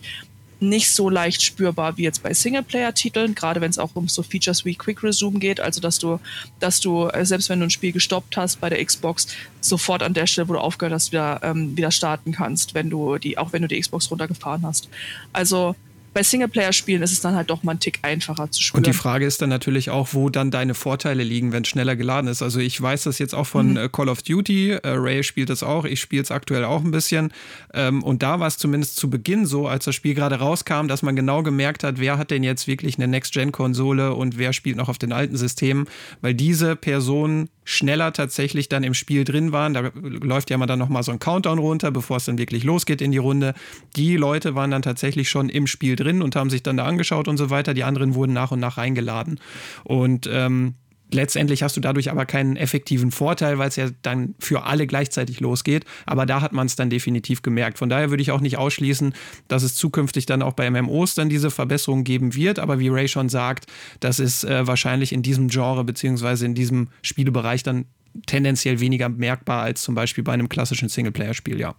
nicht 0.60 0.92
so 0.92 1.10
leicht 1.10 1.44
spürbar 1.44 1.98
wie 1.98 2.04
jetzt 2.04 2.24
bei 2.24 2.34
Singleplayer-Titeln, 2.34 3.36
gerade 3.36 3.62
wenn 3.62 3.70
es 3.70 3.78
auch 3.78 3.92
um 3.94 4.08
so 4.08 4.24
Features 4.24 4.66
wie 4.66 4.76
Quick 4.76 5.04
Resume 5.04 5.40
geht, 5.40 5.60
also 5.60 5.80
dass 5.80 6.00
du, 6.00 6.20
dass 6.60 6.80
du, 6.80 7.08
äh, 7.08 7.26
selbst 7.26 7.50
wenn 7.50 7.60
du 7.60 7.68
ein 7.68 7.70
Spiel 7.70 7.92
gestoppt 7.92 8.38
hast 8.38 8.60
bei 8.60 8.70
der 8.70 8.84
Xbox, 8.84 9.28
sofort 9.62 10.02
an 10.02 10.14
der 10.14 10.26
Stelle, 10.26 10.50
wo 10.50 10.54
du 10.54 10.60
aufgehört 10.60 10.94
hast, 10.94 11.12
wieder, 11.12 11.42
ähm, 11.44 11.78
wieder 11.78 11.92
starten 11.92 12.32
kannst, 12.32 12.74
wenn 12.74 12.90
du 12.90 13.18
die, 13.18 13.38
auch 13.38 13.54
wenn 13.54 13.62
du 13.62 13.68
die 13.68 13.80
Xbox 13.80 14.10
runtergefahren 14.10 14.66
hast. 14.66 14.90
Also 15.32 15.76
bei 16.14 16.24
Singleplayer-Spielen 16.24 17.02
ist 17.02 17.12
es 17.12 17.22
dann 17.22 17.36
halt 17.36 17.50
doch 17.50 17.64
mal 17.64 17.74
ein 17.74 17.80
Tick 17.80 18.00
einfacher 18.02 18.50
zu 18.50 18.62
spielen. 18.62 18.80
Und 18.80 18.88
die 18.88 18.94
Frage 18.94 19.26
ist 19.26 19.42
dann 19.42 19.50
natürlich 19.50 19.90
auch, 19.90 20.10
wo 20.14 20.30
dann 20.30 20.52
deine 20.52 20.74
Vorteile 20.74 21.24
liegen, 21.24 21.52
wenn 21.52 21.64
es 21.64 21.70
schneller 21.70 21.96
geladen 21.96 22.30
ist. 22.30 22.42
Also 22.42 22.60
ich 22.60 22.82
weiß 22.82 23.04
das 23.04 23.20
jetzt 23.20 23.34
auch 23.34 23.46
von 23.46 23.72
mhm. 23.72 23.78
Äh, 23.78 23.90
Call 23.90 24.10
of 24.10 24.22
Duty. 24.22 24.72
Äh, 24.72 24.80
Ray 24.84 25.24
spielt 25.24 25.50
das 25.50 25.64
auch. 25.64 25.86
Ich 25.86 26.00
spiele 26.00 26.24
es 26.24 26.32
aktuell 26.32 26.66
auch 26.66 26.84
ein 26.84 26.92
bisschen. 26.92 27.32
Ähm, 27.74 28.04
und 28.04 28.24
da 28.24 28.40
war 28.40 28.48
es 28.48 28.58
zumindest 28.58 28.98
zu 28.98 29.10
Beginn 29.10 29.46
so, 29.46 29.68
als 29.68 29.86
das 29.86 29.96
Spiel 29.96 30.14
gerade 30.14 30.36
rauskam, 30.36 30.88
dass 30.88 31.04
man 31.04 31.16
genau 31.16 31.44
gemerkt 31.44 31.84
hat, 31.84 32.00
wer 32.00 32.18
hat 32.18 32.32
denn 32.32 32.44
jetzt 32.44 32.68
wirklich 32.68 32.98
eine 32.98 33.08
Next-Gen-Konsole 33.08 34.14
und 34.14 34.38
wer 34.38 34.54
spielt 34.54 34.78
noch 34.78 34.90
auf 34.90 34.98
den 34.98 35.12
alten 35.12 35.38
Systemen, 35.38 35.88
weil 36.22 36.34
diese 36.34 36.76
Personen 36.76 37.50
schneller 37.68 38.14
tatsächlich 38.14 38.70
dann 38.70 38.84
im 38.84 38.94
Spiel 38.94 39.26
drin 39.26 39.52
waren. 39.52 39.74
Da 39.74 39.92
läuft 39.94 40.50
ja 40.50 40.58
mal 40.58 40.68
dann 40.68 40.80
nochmal 40.80 41.04
so 41.04 41.12
ein 41.12 41.20
Countdown 41.20 41.60
runter, 41.60 41.92
bevor 41.92 42.18
es 42.18 42.26
dann 42.26 42.38
wirklich 42.38 42.64
losgeht 42.64 43.02
in 43.02 43.12
die 43.12 43.18
Runde. 43.18 43.54
Die 43.98 44.16
Leute 44.16 44.56
waren 44.56 44.72
dann 44.72 44.82
tatsächlich 44.82 45.30
schon 45.30 45.50
im 45.50 45.68
Spiel 45.68 45.98
drin 45.98 46.22
und 46.22 46.38
haben 46.38 46.50
sich 46.50 46.64
dann 46.64 46.78
da 46.78 46.86
angeschaut 46.86 47.28
und 47.28 47.36
so 47.36 47.50
weiter. 47.50 47.74
Die 47.74 47.84
anderen 47.84 48.16
wurden 48.16 48.32
nach 48.32 48.52
und 48.52 48.62
nach 48.62 48.78
reingeladen. 48.78 49.42
Und 49.84 50.30
ähm, 50.32 50.76
Letztendlich 51.12 51.64
hast 51.64 51.78
du 51.78 51.82
dadurch 51.82 52.12
aber 52.12 52.26
keinen 52.26 52.58
effektiven 52.58 53.12
Vorteil, 53.12 53.58
weil 53.58 53.70
es 53.70 53.78
ja 53.78 53.90
dann 54.02 54.36
für 54.40 54.64
alle 54.64 54.88
gleichzeitig 54.88 55.40
losgeht. 55.40 55.86
Aber 56.06 56.26
da 56.26 56.42
hat 56.42 56.52
man 56.52 56.68
es 56.68 56.76
dann 56.76 56.90
definitiv 56.90 57.42
gemerkt. 57.42 57.78
Von 57.78 57.88
daher 57.88 58.10
würde 58.10 58.22
ich 58.22 58.32
auch 58.32 58.42
nicht 58.42 58.58
ausschließen, 58.58 59.14
dass 59.48 59.64
es 59.64 59.76
zukünftig 59.76 60.26
dann 60.26 60.42
auch 60.42 60.54
bei 60.54 60.70
MMOs 60.70 61.16
dann 61.16 61.30
diese 61.30 61.50
Verbesserungen 61.50 62.04
geben 62.04 62.36
wird. 62.36 62.60
Aber 62.60 62.80
wie 62.80 62.90
Ray 62.90 63.08
schon 63.08 63.30
sagt, 63.30 63.68
das 64.02 64.20
ist 64.20 64.44
äh, 64.44 64.68
wahrscheinlich 64.68 65.14
in 65.14 65.22
diesem 65.22 65.48
Genre 65.48 65.86
beziehungsweise 65.86 66.46
in 66.46 66.56
diesem 66.56 66.90
Spielebereich 67.02 67.64
dann 67.64 67.86
tendenziell 68.26 68.80
weniger 68.80 69.10
merkbar 69.10 69.62
als 69.62 69.82
zum 69.82 69.96
Beispiel 69.96 70.24
bei 70.24 70.34
einem 70.34 70.50
klassischen 70.50 70.90
Singleplayer-Spiel, 70.90 71.60
ja. 71.60 71.76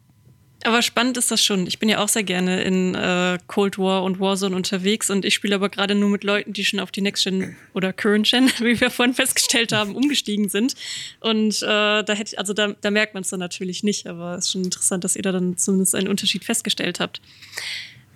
Aber 0.65 0.83
spannend 0.83 1.17
ist 1.17 1.31
das 1.31 1.43
schon. 1.43 1.69
Ich 1.69 1.79
bin 1.79 1.89
ja 1.89 2.03
auch 2.03 2.09
sehr 2.09 2.25
gerne 2.25 2.63
in 2.63 2.95
äh, 2.97 3.39
Cold 3.47 3.79
War 3.79 4.03
und 4.03 4.19
Warzone 4.19 4.57
unterwegs 4.57 5.09
und 5.09 5.25
ich 5.25 5.35
spiele 5.35 5.55
aber 5.55 5.69
gerade 5.69 5.95
nur 5.95 6.09
mit 6.09 6.25
Leuten, 6.25 6.53
die 6.53 6.65
schon 6.65 6.81
auf 6.81 6.91
die 6.91 7.01
Next 7.01 7.23
Gen 7.23 7.57
oder 7.75 7.93
Current 7.93 8.29
Gen, 8.29 8.51
wie 8.59 8.81
wir 8.81 8.91
vorhin 8.91 9.15
festgestellt 9.15 9.73
haben, 9.73 9.95
umgestiegen 9.95 10.49
sind. 10.49 10.75
Und 11.21 11.63
äh, 11.63 12.03
da 12.03 12.13
hätte 12.13 12.37
also 12.39 12.55
da, 12.55 12.75
da 12.81 12.91
merkt 12.91 13.15
man 13.15 13.23
es 13.23 13.29
dann 13.29 13.39
natürlich 13.39 13.85
nicht, 13.85 14.09
aber 14.09 14.35
es 14.35 14.47
ist 14.47 14.53
schon 14.53 14.65
interessant, 14.65 15.05
dass 15.05 15.15
ihr 15.15 15.23
da 15.23 15.31
dann 15.31 15.57
zumindest 15.57 15.95
einen 15.95 16.09
Unterschied 16.09 16.45
festgestellt 16.45 16.99
habt. 16.99 17.21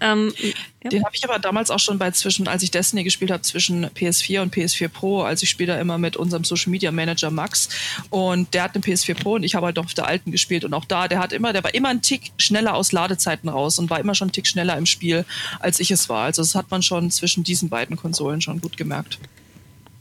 Ähm, 0.02 0.32
ja. 0.82 0.90
Den 0.90 1.04
habe 1.04 1.14
ich 1.14 1.25
aber 1.25 1.38
damals 1.38 1.71
auch 1.71 1.78
schon 1.78 1.97
bei 1.99 2.11
zwischen, 2.11 2.49
als 2.49 2.62
ich 2.62 2.73
Destiny 2.73 3.04
gespielt 3.04 3.30
habe, 3.30 3.42
zwischen 3.42 3.87
PS4 3.87 4.42
und 4.42 4.54
PS4 4.54 4.88
Pro. 4.88 5.23
Also 5.23 5.44
ich 5.44 5.50
spiele 5.50 5.75
da 5.75 5.80
immer 5.80 5.97
mit 5.97 6.16
unserem 6.16 6.42
Social 6.42 6.71
Media 6.71 6.90
Manager 6.90 7.30
Max 7.30 7.68
und 8.11 8.52
der 8.52 8.64
hat 8.64 8.75
eine 8.75 8.82
PS4 8.82 9.14
Pro 9.14 9.35
und 9.35 9.44
ich 9.44 9.54
habe 9.54 9.66
halt 9.66 9.78
auf 9.78 9.94
der 9.94 10.06
alten 10.06 10.32
gespielt 10.32 10.64
und 10.64 10.75
auch 10.75 10.85
da, 10.85 11.06
der 11.06 11.21
hat 11.21 11.32
immer, 11.32 11.52
der 11.52 11.62
war 11.62 11.73
immer 11.73 11.90
ein 11.90 12.02
Tick 12.02 12.32
schneller 12.37 12.75
aus 12.75 12.90
Ladezeiten 12.90 13.49
raus 13.49 13.78
und 13.78 13.90
war 13.90 14.00
immer 14.00 14.14
schon 14.14 14.28
ein 14.28 14.32
Tick 14.32 14.49
schneller 14.49 14.76
im 14.76 14.87
Spiel, 14.87 15.25
als 15.61 15.78
ich 15.78 15.92
es 15.92 16.09
war. 16.09 16.25
Also 16.25 16.42
das 16.42 16.56
hat 16.56 16.71
man 16.71 16.82
schon 16.82 17.11
zwischen 17.12 17.44
diesen 17.44 17.68
beiden 17.68 17.97
Konsolen 17.97 18.40
schon 18.40 18.61
gut 18.61 18.76
gemerkt. 18.76 19.18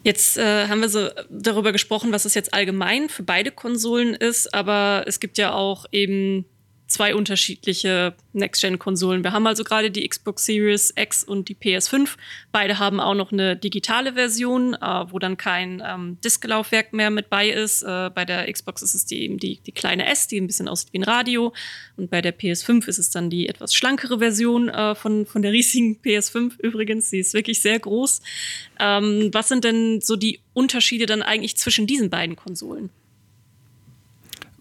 Jetzt 0.04 0.38
äh, 0.38 0.68
haben 0.68 0.82
wir 0.82 0.90
so 0.90 1.10
darüber 1.30 1.72
gesprochen, 1.72 2.12
was 2.12 2.26
es 2.26 2.34
jetzt 2.34 2.56
allgemein 2.56 3.08
für 3.08 3.22
beide 3.22 3.52
Konsolen 3.52 4.16
ist, 4.16 4.52
aber 4.52 5.04
es 5.06 5.20
gibt 5.20 5.38
ja 5.38 5.54
auch 5.54 5.86
eben 5.92 6.46
zwei 6.92 7.16
unterschiedliche 7.16 8.14
Next-Gen-Konsolen. 8.34 9.24
Wir 9.24 9.32
haben 9.32 9.48
also 9.48 9.64
gerade 9.64 9.92
die 9.92 10.08
Xbox 10.08 10.46
Series 10.46 10.94
X 10.96 11.24
und 11.24 11.50
die 11.50 11.56
PS5. 11.56 12.18
Beide 12.52 12.80
haben 12.80 13.00
auch 13.00 13.16
noch 13.16 13.32
eine 13.32 13.56
digitale 13.56 14.14
Version, 14.14 14.74
äh, 14.74 14.80
wo 14.80 15.20
dann 15.20 15.38
kein 15.38 15.82
ähm, 15.86 16.18
Disklaufwerk 16.24 16.94
mehr 16.94 17.10
mit 17.10 17.30
bei 17.30 17.50
ist. 17.50 17.84
Äh, 17.84 18.10
bei 18.14 18.26
der 18.26 18.52
Xbox 18.52 18.82
ist 18.82 18.94
es 18.94 19.06
die, 19.06 19.24
eben 19.24 19.38
die, 19.38 19.60
die 19.66 19.72
kleine 19.72 20.08
S, 20.08 20.28
die 20.28 20.40
ein 20.40 20.48
bisschen 20.48 20.68
aussieht 20.68 20.94
wie 20.94 21.00
ein 21.00 21.04
Radio. 21.04 21.54
Und 21.98 22.10
bei 22.10 22.22
der 22.22 22.38
PS5 22.38 22.88
ist 22.88 23.00
es 23.00 23.10
dann 23.10 23.30
die 23.30 23.48
etwas 23.48 23.74
schlankere 23.74 24.20
Version 24.20 24.70
äh, 24.70 24.96
von, 24.96 25.26
von 25.26 25.42
der 25.42 25.52
riesigen 25.52 26.00
PS5 26.04 26.60
übrigens. 26.60 27.10
Sie 27.10 27.20
ist 27.20 27.34
wirklich 27.34 27.62
sehr 27.62 27.80
groß. 27.80 28.22
Ähm, 28.80 29.30
was 29.34 29.50
sind 29.50 29.64
denn 29.64 30.02
so 30.02 30.16
die 30.16 30.40
Unterschiede 30.54 31.06
dann 31.06 31.22
eigentlich 31.22 31.58
zwischen 31.58 31.88
diesen 31.88 32.10
beiden 32.10 32.36
Konsolen? 32.36 32.90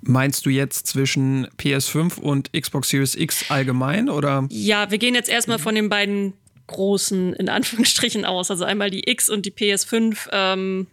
Meinst 0.02 0.46
du 0.46 0.50
jetzt 0.50 0.86
zwischen 0.86 1.46
PS5 1.58 2.18
und 2.18 2.52
Xbox 2.52 2.88
Series 2.88 3.14
X 3.14 3.50
allgemein 3.50 4.08
oder? 4.08 4.46
Ja, 4.50 4.90
wir 4.90 4.98
gehen 4.98 5.14
jetzt 5.14 5.28
erstmal 5.28 5.58
von 5.58 5.74
den 5.74 5.88
beiden 5.88 6.32
großen, 6.66 7.34
in 7.34 7.48
Anführungsstrichen, 7.48 8.24
aus. 8.24 8.50
Also 8.50 8.64
einmal 8.64 8.90
die 8.90 9.08
X 9.10 9.28
und 9.28 9.44
die 9.44 9.50
PS5, 9.50 10.28
ähm, 10.32 10.86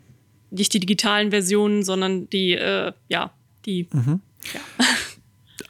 nicht 0.49 0.73
die 0.73 0.79
digitalen 0.79 1.29
Versionen, 1.29 1.83
sondern 1.83 2.29
die, 2.29 2.53
äh, 2.53 2.91
ja, 3.07 3.31
die. 3.65 3.87
Mhm. 3.91 4.21
Ja. 4.53 4.85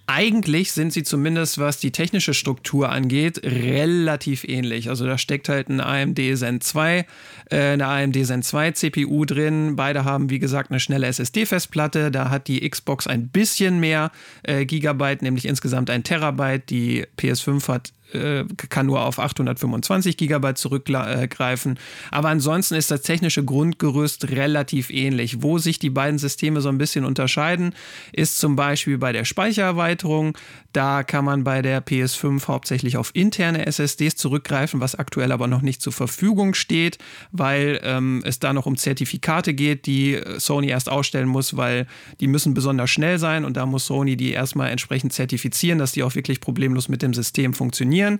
eigentlich 0.08 0.72
sind 0.72 0.94
sie 0.94 1.04
zumindest, 1.04 1.58
was 1.58 1.80
die 1.80 1.92
technische 1.92 2.34
Struktur 2.34 2.90
angeht, 2.90 3.42
relativ 3.44 4.46
ähnlich. 4.46 4.90
Also 4.90 5.06
da 5.06 5.18
steckt 5.18 5.50
halt 5.50 5.68
ein 5.68 5.82
AMD 5.82 6.20
Zen 6.36 6.62
2, 6.62 7.06
äh, 7.50 7.58
eine 7.58 7.88
AMD 7.88 8.26
Zen 8.26 8.42
2 8.42 8.72
CPU 8.72 9.26
drin. 9.26 9.76
Beide 9.76 10.06
haben, 10.06 10.30
wie 10.30 10.40
gesagt, 10.40 10.72
eine 10.72 10.80
schnelle 10.80 11.08
SSD-Festplatte. 11.08 12.10
Da 12.10 12.30
hat 12.30 12.48
die 12.48 12.68
Xbox 12.68 13.06
ein 13.06 13.28
bisschen 13.28 13.82
mehr 13.82 14.12
äh, 14.44 14.66
Gigabyte, 14.66 15.22
nämlich 15.22 15.46
insgesamt 15.46 15.90
ein 15.90 16.04
Terabyte. 16.04 16.70
Die 16.70 17.06
PS5 17.18 17.68
hat 17.68 17.92
äh, 18.14 18.46
kann 18.70 18.86
nur 18.86 19.02
auf 19.02 19.20
825 19.20 20.16
Gigabyte 20.16 20.58
zurückgreifen. 20.58 21.78
Aber 22.10 22.30
ansonsten 22.30 22.76
ist 22.76 22.90
das 22.90 23.02
technische 23.02 23.44
Grundgerüst 23.44 24.30
relativ 24.30 24.90
ähnlich. 24.90 25.42
Wo 25.42 25.58
sich 25.58 25.80
die 25.80 25.90
beiden 25.90 26.18
Systeme 26.18 26.62
so 26.62 26.70
ein 26.70 26.78
bisschen 26.78 27.04
unterscheiden, 27.04 27.74
ist 28.14 28.40
zum 28.40 28.56
Beispiel 28.56 28.98
bei 28.98 29.12
der 29.12 29.26
Speichererweiterung. 29.26 30.38
Da 30.72 31.04
kann 31.04 31.26
man 31.26 31.44
bei 31.44 31.62
der 31.62 31.86
PS5 31.86 32.48
hauptsächlich 32.48 32.98
auf 32.98 33.12
interne 33.14 33.66
SSDs 33.66 34.16
zurückgreifen, 34.16 34.80
was 34.80 34.96
aktuell 34.96 35.32
aber 35.32 35.48
noch 35.48 35.62
nicht 35.62 35.82
zur 35.82 35.94
Verfügung 35.94 36.54
steht, 36.54 37.00
weil 37.32 37.80
ähm, 37.84 38.22
es 38.26 38.40
da 38.40 38.54
noch 38.54 38.66
um 38.66 38.78
Zertifikate 38.78 39.54
geht, 39.54 39.86
die 39.86 40.20
Sony 40.38 40.70
erst 40.70 40.90
ausstellen 40.90 41.28
muss, 41.28 41.58
weil 41.58 41.88
die 42.20 42.28
müssen 42.28 42.54
besonders 42.54 42.90
schnell 42.90 43.18
sein 43.18 43.44
und 43.44 43.58
da 43.58 43.66
muss 43.66 43.88
Sony 43.88 44.16
die 44.16 44.32
erstmal 44.32 44.70
entsprechend 44.70 45.14
zertifizieren, 45.14 45.80
dass 45.80 45.94
die 45.94 46.04
auch 46.04 46.16
wirklich 46.16 46.42
problemlos 46.42 46.90
mit 46.90 47.02
dem 47.02 47.14
System 47.14 47.54
funktionieren 47.54 47.97
funktionieren. 47.98 48.20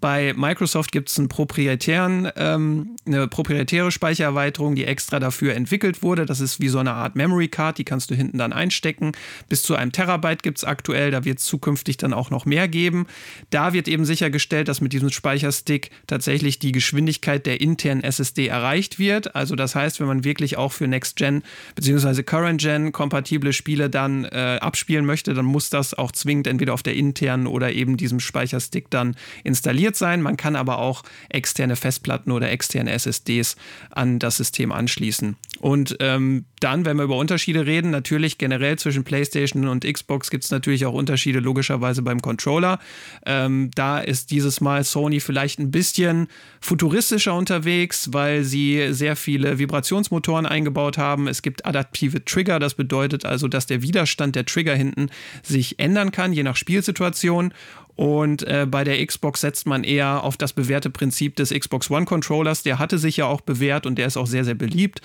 Bei 0.00 0.34
Microsoft 0.36 0.92
gibt 0.92 1.08
es 1.08 1.18
ähm, 1.18 2.96
eine 3.06 3.28
proprietäre 3.28 3.90
Speichererweiterung, 3.90 4.74
die 4.74 4.84
extra 4.84 5.18
dafür 5.18 5.54
entwickelt 5.54 6.02
wurde. 6.02 6.26
Das 6.26 6.40
ist 6.40 6.60
wie 6.60 6.68
so 6.68 6.78
eine 6.78 6.92
Art 6.92 7.16
Memory 7.16 7.48
Card, 7.48 7.78
die 7.78 7.84
kannst 7.84 8.10
du 8.10 8.14
hinten 8.14 8.38
dann 8.38 8.52
einstecken. 8.52 9.12
Bis 9.48 9.62
zu 9.62 9.74
einem 9.74 9.92
Terabyte 9.92 10.42
gibt 10.42 10.58
es 10.58 10.64
aktuell, 10.64 11.10
da 11.10 11.24
wird 11.24 11.38
es 11.38 11.46
zukünftig 11.46 11.96
dann 11.96 12.12
auch 12.12 12.30
noch 12.30 12.44
mehr 12.44 12.68
geben. 12.68 13.06
Da 13.50 13.72
wird 13.72 13.88
eben 13.88 14.04
sichergestellt, 14.04 14.68
dass 14.68 14.82
mit 14.82 14.92
diesem 14.92 15.10
Speicherstick 15.10 15.90
tatsächlich 16.06 16.58
die 16.58 16.72
Geschwindigkeit 16.72 17.46
der 17.46 17.60
internen 17.62 18.02
SSD 18.04 18.48
erreicht 18.48 18.98
wird. 18.98 19.34
Also 19.34 19.56
das 19.56 19.74
heißt, 19.74 19.98
wenn 19.98 20.06
man 20.06 20.24
wirklich 20.24 20.58
auch 20.58 20.72
für 20.72 20.86
Next 20.86 21.16
Gen 21.16 21.42
bzw. 21.74 22.22
Current 22.22 22.60
Gen 22.60 22.92
kompatible 22.92 23.54
Spiele 23.54 23.88
dann 23.88 24.24
äh, 24.24 24.58
abspielen 24.60 25.06
möchte, 25.06 25.32
dann 25.32 25.46
muss 25.46 25.70
das 25.70 25.94
auch 25.94 26.12
zwingend 26.12 26.46
entweder 26.46 26.74
auf 26.74 26.82
der 26.82 26.94
internen 26.94 27.46
oder 27.46 27.72
eben 27.72 27.96
diesem 27.96 28.20
Speicherstick 28.20 28.90
dann 28.90 29.15
installiert 29.44 29.96
sein. 29.96 30.22
Man 30.22 30.36
kann 30.36 30.56
aber 30.56 30.78
auch 30.78 31.02
externe 31.28 31.76
Festplatten 31.76 32.32
oder 32.32 32.50
externe 32.50 32.92
SSDs 32.92 33.56
an 33.90 34.18
das 34.18 34.36
System 34.36 34.72
anschließen. 34.72 35.36
Und 35.60 35.96
ähm, 36.00 36.44
dann, 36.60 36.84
wenn 36.84 36.96
wir 36.96 37.04
über 37.04 37.16
Unterschiede 37.16 37.66
reden, 37.66 37.90
natürlich 37.90 38.38
generell 38.38 38.78
zwischen 38.78 39.04
PlayStation 39.04 39.68
und 39.68 39.84
Xbox 39.84 40.30
gibt 40.30 40.44
es 40.44 40.50
natürlich 40.50 40.86
auch 40.86 40.94
Unterschiede 40.94 41.40
logischerweise 41.40 42.02
beim 42.02 42.22
Controller. 42.22 42.78
Ähm, 43.24 43.70
da 43.74 43.98
ist 43.98 44.30
dieses 44.30 44.60
Mal 44.60 44.84
Sony 44.84 45.20
vielleicht 45.20 45.58
ein 45.58 45.70
bisschen 45.70 46.28
futuristischer 46.60 47.34
unterwegs, 47.34 48.12
weil 48.12 48.44
sie 48.44 48.88
sehr 48.90 49.16
viele 49.16 49.58
Vibrationsmotoren 49.58 50.46
eingebaut 50.46 50.98
haben. 50.98 51.28
Es 51.28 51.42
gibt 51.42 51.66
adaptive 51.66 52.24
Trigger, 52.24 52.58
das 52.58 52.74
bedeutet 52.74 53.24
also, 53.24 53.48
dass 53.48 53.66
der 53.66 53.82
Widerstand 53.82 54.36
der 54.36 54.46
Trigger 54.46 54.74
hinten 54.74 55.10
sich 55.42 55.78
ändern 55.78 56.10
kann, 56.10 56.32
je 56.32 56.42
nach 56.42 56.56
Spielsituation. 56.56 57.52
Und 57.96 58.42
äh, 58.42 58.66
bei 58.70 58.84
der 58.84 59.04
Xbox 59.04 59.40
setzt 59.40 59.66
man 59.66 59.82
eher 59.82 60.22
auf 60.22 60.36
das 60.36 60.52
bewährte 60.52 60.90
Prinzip 60.90 61.34
des 61.36 61.50
Xbox 61.50 61.90
One 61.90 62.04
Controllers. 62.04 62.62
Der 62.62 62.78
hatte 62.78 62.98
sich 62.98 63.16
ja 63.16 63.26
auch 63.26 63.40
bewährt 63.40 63.86
und 63.86 63.96
der 63.96 64.06
ist 64.06 64.16
auch 64.16 64.26
sehr, 64.26 64.44
sehr 64.44 64.54
beliebt. 64.54 65.00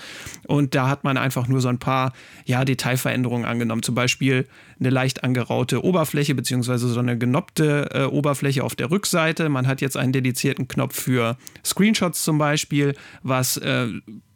Und 0.46 0.74
da 0.74 0.88
hat 0.88 1.02
man 1.02 1.16
einfach 1.16 1.48
nur 1.48 1.60
so 1.60 1.68
ein 1.68 1.78
paar 1.78 2.12
ja, 2.44 2.64
Detailveränderungen 2.64 3.46
angenommen. 3.46 3.82
Zum 3.82 3.94
Beispiel 3.94 4.46
eine 4.78 4.90
leicht 4.90 5.24
angeraute 5.24 5.84
Oberfläche, 5.84 6.34
beziehungsweise 6.34 6.88
so 6.88 7.00
eine 7.00 7.16
genoppte 7.16 7.88
äh, 7.92 8.04
Oberfläche 8.04 8.62
auf 8.62 8.74
der 8.74 8.90
Rückseite. 8.90 9.48
Man 9.48 9.66
hat 9.66 9.80
jetzt 9.80 9.96
einen 9.96 10.12
dedizierten 10.12 10.68
Knopf 10.68 11.00
für 11.00 11.38
Screenshots 11.64 12.22
zum 12.22 12.38
Beispiel, 12.38 12.94
was 13.22 13.56
äh, 13.56 13.88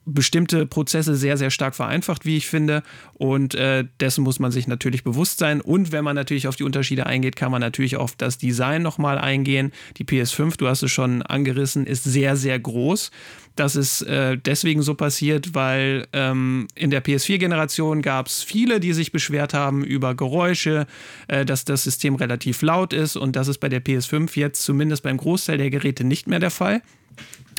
bestimmte 0.06 0.66
Prozesse 0.66 1.16
sehr, 1.16 1.36
sehr 1.36 1.50
stark 1.50 1.74
vereinfacht, 1.74 2.24
wie 2.24 2.36
ich 2.36 2.46
finde. 2.46 2.82
Und 3.14 3.54
äh, 3.54 3.84
dessen 4.00 4.22
muss 4.22 4.38
man 4.38 4.52
sich 4.52 4.68
natürlich 4.68 5.04
bewusst 5.04 5.38
sein. 5.38 5.60
Und 5.60 5.92
wenn 5.92 6.04
man 6.04 6.14
natürlich 6.14 6.48
auf 6.48 6.56
die 6.56 6.64
Unterschiede 6.64 7.06
eingeht, 7.06 7.36
kann 7.36 7.50
man 7.50 7.60
natürlich 7.60 7.96
auf 7.96 8.14
das 8.16 8.38
Design 8.38 8.82
nochmal 8.82 9.18
eingehen. 9.18 9.72
Die 9.96 10.04
PS5, 10.04 10.56
du 10.56 10.68
hast 10.68 10.82
es 10.82 10.92
schon 10.92 11.22
angerissen, 11.22 11.86
ist 11.86 12.04
sehr, 12.04 12.36
sehr 12.36 12.58
groß. 12.58 13.10
Das 13.56 13.74
ist 13.74 14.02
äh, 14.02 14.36
deswegen 14.38 14.82
so 14.82 14.94
passiert, 14.94 15.54
weil 15.54 16.06
ähm, 16.12 16.68
in 16.74 16.90
der 16.90 17.02
PS4-Generation 17.02 18.02
gab 18.02 18.26
es 18.26 18.42
viele, 18.42 18.80
die 18.80 18.92
sich 18.92 19.12
beschwert 19.12 19.54
haben 19.54 19.82
über 19.82 20.14
Geräusche, 20.14 20.86
äh, 21.26 21.44
dass 21.44 21.64
das 21.64 21.82
System 21.82 22.14
relativ 22.14 22.62
laut 22.62 22.92
ist. 22.92 23.16
Und 23.16 23.34
das 23.34 23.48
ist 23.48 23.58
bei 23.58 23.70
der 23.70 23.82
PS5 23.82 24.38
jetzt 24.38 24.62
zumindest 24.62 25.02
beim 25.02 25.16
Großteil 25.16 25.58
der 25.58 25.70
Geräte 25.70 26.04
nicht 26.04 26.28
mehr 26.28 26.38
der 26.38 26.50
Fall. 26.50 26.82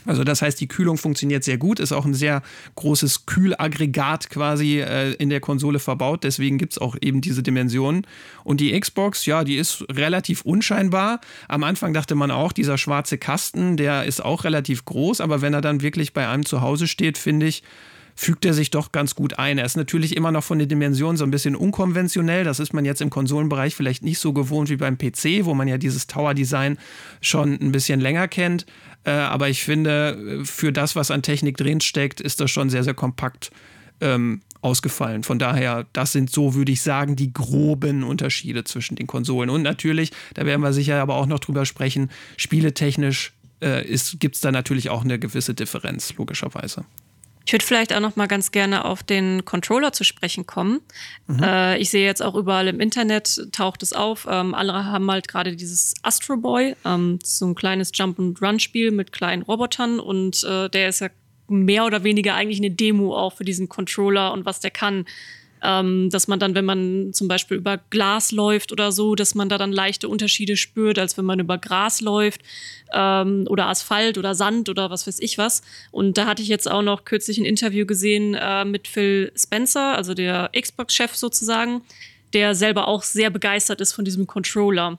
Also 0.05 0.23
das 0.23 0.41
heißt, 0.41 0.59
die 0.59 0.67
Kühlung 0.67 0.97
funktioniert 0.97 1.43
sehr 1.43 1.57
gut, 1.57 1.79
ist 1.79 1.91
auch 1.91 2.05
ein 2.05 2.13
sehr 2.13 2.41
großes 2.75 3.25
Kühlaggregat 3.25 4.29
quasi 4.29 4.79
äh, 4.79 5.13
in 5.13 5.29
der 5.29 5.39
Konsole 5.39 5.79
verbaut. 5.79 6.23
Deswegen 6.23 6.57
gibt 6.57 6.73
es 6.73 6.77
auch 6.77 6.95
eben 7.01 7.21
diese 7.21 7.43
Dimensionen. 7.43 8.07
Und 8.43 8.61
die 8.61 8.77
Xbox, 8.79 9.25
ja, 9.25 9.43
die 9.43 9.57
ist 9.57 9.85
relativ 9.91 10.41
unscheinbar. 10.43 11.19
Am 11.47 11.63
Anfang 11.63 11.93
dachte 11.93 12.15
man 12.15 12.31
auch, 12.31 12.51
dieser 12.51 12.77
schwarze 12.77 13.17
Kasten, 13.17 13.75
der 13.77 14.05
ist 14.05 14.23
auch 14.23 14.43
relativ 14.43 14.85
groß, 14.85 15.21
aber 15.21 15.41
wenn 15.41 15.53
er 15.53 15.61
dann 15.61 15.81
wirklich 15.81 16.13
bei 16.13 16.27
einem 16.27 16.45
zu 16.45 16.61
Hause 16.61 16.87
steht, 16.87 17.17
finde 17.17 17.47
ich, 17.47 17.63
fügt 18.17 18.45
er 18.45 18.53
sich 18.53 18.71
doch 18.71 18.91
ganz 18.91 19.13
gut 19.13 19.37
ein. 19.37 19.59
Er 19.59 19.65
ist 19.65 19.77
natürlich 19.77 20.17
immer 20.17 20.31
noch 20.31 20.43
von 20.43 20.57
der 20.57 20.67
Dimension 20.67 21.17
so 21.17 21.23
ein 21.23 21.29
bisschen 21.29 21.55
unkonventionell. 21.55 22.43
Das 22.43 22.59
ist 22.59 22.73
man 22.73 22.83
jetzt 22.83 22.99
im 22.99 23.11
Konsolenbereich 23.11 23.75
vielleicht 23.75 24.03
nicht 24.03 24.17
so 24.17 24.33
gewohnt 24.33 24.69
wie 24.69 24.75
beim 24.75 24.97
PC, 24.97 25.45
wo 25.45 25.53
man 25.53 25.67
ja 25.67 25.77
dieses 25.77 26.07
Tower-Design 26.07 26.79
schon 27.21 27.53
ein 27.53 27.71
bisschen 27.71 27.99
länger 27.99 28.27
kennt. 28.27 28.65
Äh, 29.07 29.11
aber 29.11 29.47
ich 29.47 29.63
finde, 29.63 30.41
für 30.43 30.73
das, 30.73 30.97
was 30.97 31.11
an 31.11 31.21
Technik 31.21 31.55
drin 31.55 31.79
steckt, 31.79 32.19
ist 32.19 32.41
das 32.41 32.51
schon 32.51 32.69
sehr, 32.69 32.83
sehr 32.83 32.93
kompakt 32.93 33.51
ähm, 34.01 34.41
ausgefallen. 34.59 35.23
Von 35.23 35.39
daher, 35.39 35.85
das 35.93 36.11
sind 36.11 36.29
so, 36.29 36.55
würde 36.55 36.73
ich 36.73 36.81
sagen, 36.81 37.15
die 37.15 37.31
groben 37.31 38.03
Unterschiede 38.03 38.65
zwischen 38.65 38.97
den 38.97 39.07
Konsolen. 39.07 39.49
Und 39.49 39.61
natürlich, 39.61 40.11
da 40.33 40.45
werden 40.45 40.61
wir 40.61 40.73
sicher 40.73 41.01
aber 41.01 41.15
auch 41.15 41.25
noch 41.25 41.39
drüber 41.39 41.65
sprechen, 41.65 42.11
spieletechnisch 42.35 43.31
äh, 43.61 43.83
gibt 44.19 44.35
es 44.35 44.41
da 44.41 44.51
natürlich 44.51 44.89
auch 44.89 45.05
eine 45.05 45.17
gewisse 45.17 45.53
Differenz, 45.53 46.13
logischerweise. 46.17 46.83
Ich 47.47 47.53
würde 47.53 47.63
vielleicht 47.63 47.93
auch 47.93 48.01
noch 48.01 48.17
mal 48.17 48.27
ganz 48.27 48.51
gerne 48.51 48.83
auf 48.83 49.03
den 49.03 49.45
Controller 49.45 49.93
zu 49.93 50.03
sprechen 50.03 50.45
kommen. 50.45 50.81
Mhm. 51.27 51.41
Äh, 51.41 51.77
ich 51.77 51.89
sehe 51.89 52.05
jetzt 52.05 52.21
auch 52.21 52.35
überall 52.35 52.67
im 52.67 52.81
Internet 52.81 53.39
taucht 53.53 53.83
es 53.83 53.93
auf. 53.93 54.27
Ähm, 54.29 54.53
alle 54.53 54.73
haben 54.73 55.09
halt 55.09 55.29
gerade 55.29 55.55
dieses 55.55 55.93
Astro 56.03 56.35
Boy, 56.35 56.75
ähm, 56.83 57.19
so 57.23 57.45
ein 57.45 57.55
kleines 57.55 57.91
Jump 57.93 58.19
and 58.19 58.41
Run 58.41 58.59
Spiel 58.59 58.91
mit 58.91 59.13
kleinen 59.13 59.43
Robotern 59.43 60.01
und 60.01 60.43
äh, 60.43 60.69
der 60.69 60.89
ist 60.89 60.99
ja 60.99 61.07
mehr 61.47 61.85
oder 61.85 62.03
weniger 62.03 62.35
eigentlich 62.35 62.59
eine 62.59 62.71
Demo 62.71 63.15
auch 63.15 63.37
für 63.37 63.45
diesen 63.45 63.69
Controller 63.69 64.33
und 64.33 64.45
was 64.45 64.59
der 64.59 64.71
kann 64.71 65.05
ähm, 65.63 66.09
dass 66.09 66.27
man 66.27 66.39
dann, 66.39 66.55
wenn 66.55 66.65
man 66.65 67.13
zum 67.13 67.27
Beispiel 67.27 67.57
über 67.57 67.79
Glas 67.89 68.31
läuft 68.31 68.71
oder 68.71 68.91
so, 68.91 69.15
dass 69.15 69.35
man 69.35 69.49
da 69.49 69.57
dann 69.57 69.71
leichte 69.71 70.07
Unterschiede 70.09 70.57
spürt, 70.57 70.99
als 70.99 71.17
wenn 71.17 71.25
man 71.25 71.39
über 71.39 71.57
Gras 71.57 72.01
läuft 72.01 72.41
ähm, 72.93 73.45
oder 73.49 73.67
Asphalt 73.67 74.17
oder 74.17 74.35
Sand 74.35 74.69
oder 74.69 74.89
was 74.89 75.07
weiß 75.07 75.19
ich 75.19 75.37
was. 75.37 75.61
Und 75.91 76.17
da 76.17 76.25
hatte 76.25 76.41
ich 76.41 76.47
jetzt 76.47 76.69
auch 76.69 76.81
noch 76.81 77.05
kürzlich 77.05 77.37
ein 77.37 77.45
Interview 77.45 77.85
gesehen 77.85 78.35
äh, 78.35 78.65
mit 78.65 78.87
Phil 78.87 79.31
Spencer, 79.35 79.95
also 79.95 80.13
der 80.13 80.51
Xbox-Chef 80.59 81.15
sozusagen, 81.15 81.81
der 82.33 82.55
selber 82.55 82.87
auch 82.87 83.03
sehr 83.03 83.29
begeistert 83.29 83.81
ist 83.81 83.93
von 83.93 84.05
diesem 84.05 84.27
Controller. 84.27 84.97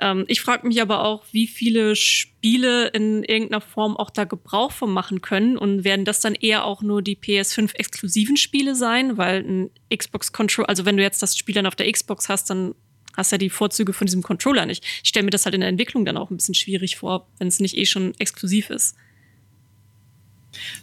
Ähm, 0.00 0.24
ich 0.28 0.40
frage 0.40 0.66
mich 0.66 0.80
aber 0.80 1.04
auch, 1.04 1.24
wie 1.32 1.46
viele 1.46 1.96
Spiele 1.96 2.88
in 2.88 3.24
irgendeiner 3.24 3.60
Form 3.60 3.96
auch 3.96 4.10
da 4.10 4.24
Gebrauch 4.24 4.72
von 4.72 4.92
machen 4.92 5.22
können 5.22 5.56
und 5.56 5.84
werden 5.84 6.04
das 6.04 6.20
dann 6.20 6.34
eher 6.34 6.64
auch 6.64 6.82
nur 6.82 7.02
die 7.02 7.16
PS5 7.16 7.74
exklusiven 7.74 8.36
Spiele 8.36 8.74
sein, 8.74 9.16
weil 9.16 9.40
ein 9.40 9.70
Xbox 9.94 10.32
Controller, 10.32 10.68
also 10.68 10.84
wenn 10.84 10.96
du 10.96 11.02
jetzt 11.02 11.22
das 11.22 11.36
Spiel 11.36 11.54
dann 11.54 11.66
auf 11.66 11.76
der 11.76 11.90
Xbox 11.90 12.28
hast, 12.28 12.50
dann 12.50 12.74
hast 13.16 13.32
du 13.32 13.34
ja 13.34 13.38
die 13.38 13.50
Vorzüge 13.50 13.92
von 13.92 14.06
diesem 14.06 14.22
Controller 14.22 14.66
nicht. 14.66 14.84
Ich 15.02 15.08
stelle 15.08 15.24
mir 15.24 15.30
das 15.30 15.44
halt 15.44 15.54
in 15.54 15.60
der 15.60 15.68
Entwicklung 15.68 16.04
dann 16.04 16.16
auch 16.16 16.30
ein 16.30 16.36
bisschen 16.36 16.54
schwierig 16.54 16.96
vor, 16.96 17.26
wenn 17.38 17.48
es 17.48 17.58
nicht 17.58 17.76
eh 17.76 17.84
schon 17.86 18.14
exklusiv 18.18 18.70
ist. 18.70 18.96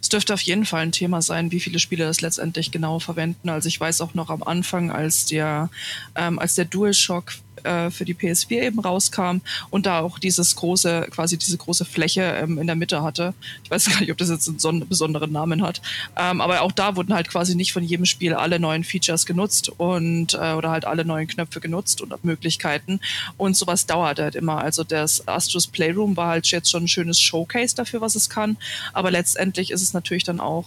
Es 0.00 0.08
dürfte 0.08 0.34
auf 0.34 0.40
jeden 0.42 0.64
Fall 0.64 0.82
ein 0.82 0.92
Thema 0.92 1.22
sein, 1.22 1.50
wie 1.50 1.60
viele 1.60 1.78
Spiele 1.78 2.04
das 2.04 2.20
letztendlich 2.20 2.70
genau 2.70 2.98
verwenden. 2.98 3.48
Also 3.48 3.68
ich 3.68 3.80
weiß 3.80 4.00
auch 4.00 4.14
noch 4.14 4.30
am 4.30 4.42
Anfang, 4.42 4.90
als 4.90 5.24
der, 5.24 5.70
ähm, 6.14 6.38
als 6.38 6.54
der 6.54 6.66
DualShock 6.66 7.32
äh, 7.66 7.90
für 7.90 8.04
die 8.04 8.14
PS4 8.14 8.62
eben 8.62 8.80
rauskam 8.80 9.38
und 9.70 9.86
da 9.86 10.00
auch 10.00 10.18
dieses 10.18 10.56
große, 10.56 11.08
quasi 11.10 11.36
diese 11.36 11.56
große 11.56 11.84
Fläche 11.84 12.22
ähm, 12.22 12.58
in 12.58 12.66
der 12.66 12.76
Mitte 12.76 13.02
hatte. 13.02 13.34
Ich 13.64 13.70
weiß 13.70 13.86
gar 13.90 14.00
nicht, 14.00 14.10
ob 14.10 14.18
das 14.18 14.30
jetzt 14.30 14.48
einen 14.66 14.88
besonderen 14.88 15.32
Namen 15.32 15.62
hat. 15.62 15.80
Ähm, 16.16 16.40
aber 16.40 16.62
auch 16.62 16.72
da 16.72 16.96
wurden 16.96 17.14
halt 17.14 17.28
quasi 17.28 17.54
nicht 17.54 17.72
von 17.72 17.82
jedem 17.82 18.06
Spiel 18.06 18.34
alle 18.34 18.58
neuen 18.58 18.84
Features 18.84 19.26
genutzt 19.26 19.68
und 19.68 20.34
äh, 20.34 20.52
oder 20.52 20.70
halt 20.70 20.84
alle 20.84 21.04
neuen 21.04 21.26
Knöpfe 21.26 21.60
genutzt 21.60 22.00
und 22.00 22.24
Möglichkeiten. 22.24 23.00
Und 23.36 23.56
sowas 23.56 23.86
dauert 23.86 24.18
halt 24.18 24.34
immer. 24.34 24.58
Also 24.58 24.84
das 24.84 25.26
Astros 25.26 25.66
Playroom 25.66 26.16
war 26.16 26.28
halt 26.28 26.46
jetzt 26.46 26.70
schon 26.70 26.84
ein 26.84 26.88
schönes 26.88 27.20
Showcase 27.20 27.74
dafür, 27.74 28.00
was 28.00 28.14
es 28.14 28.30
kann. 28.30 28.56
Aber 28.92 29.10
letztendlich 29.10 29.70
ist 29.70 29.82
es 29.82 29.92
natürlich 29.92 30.24
dann 30.24 30.40
auch, 30.40 30.66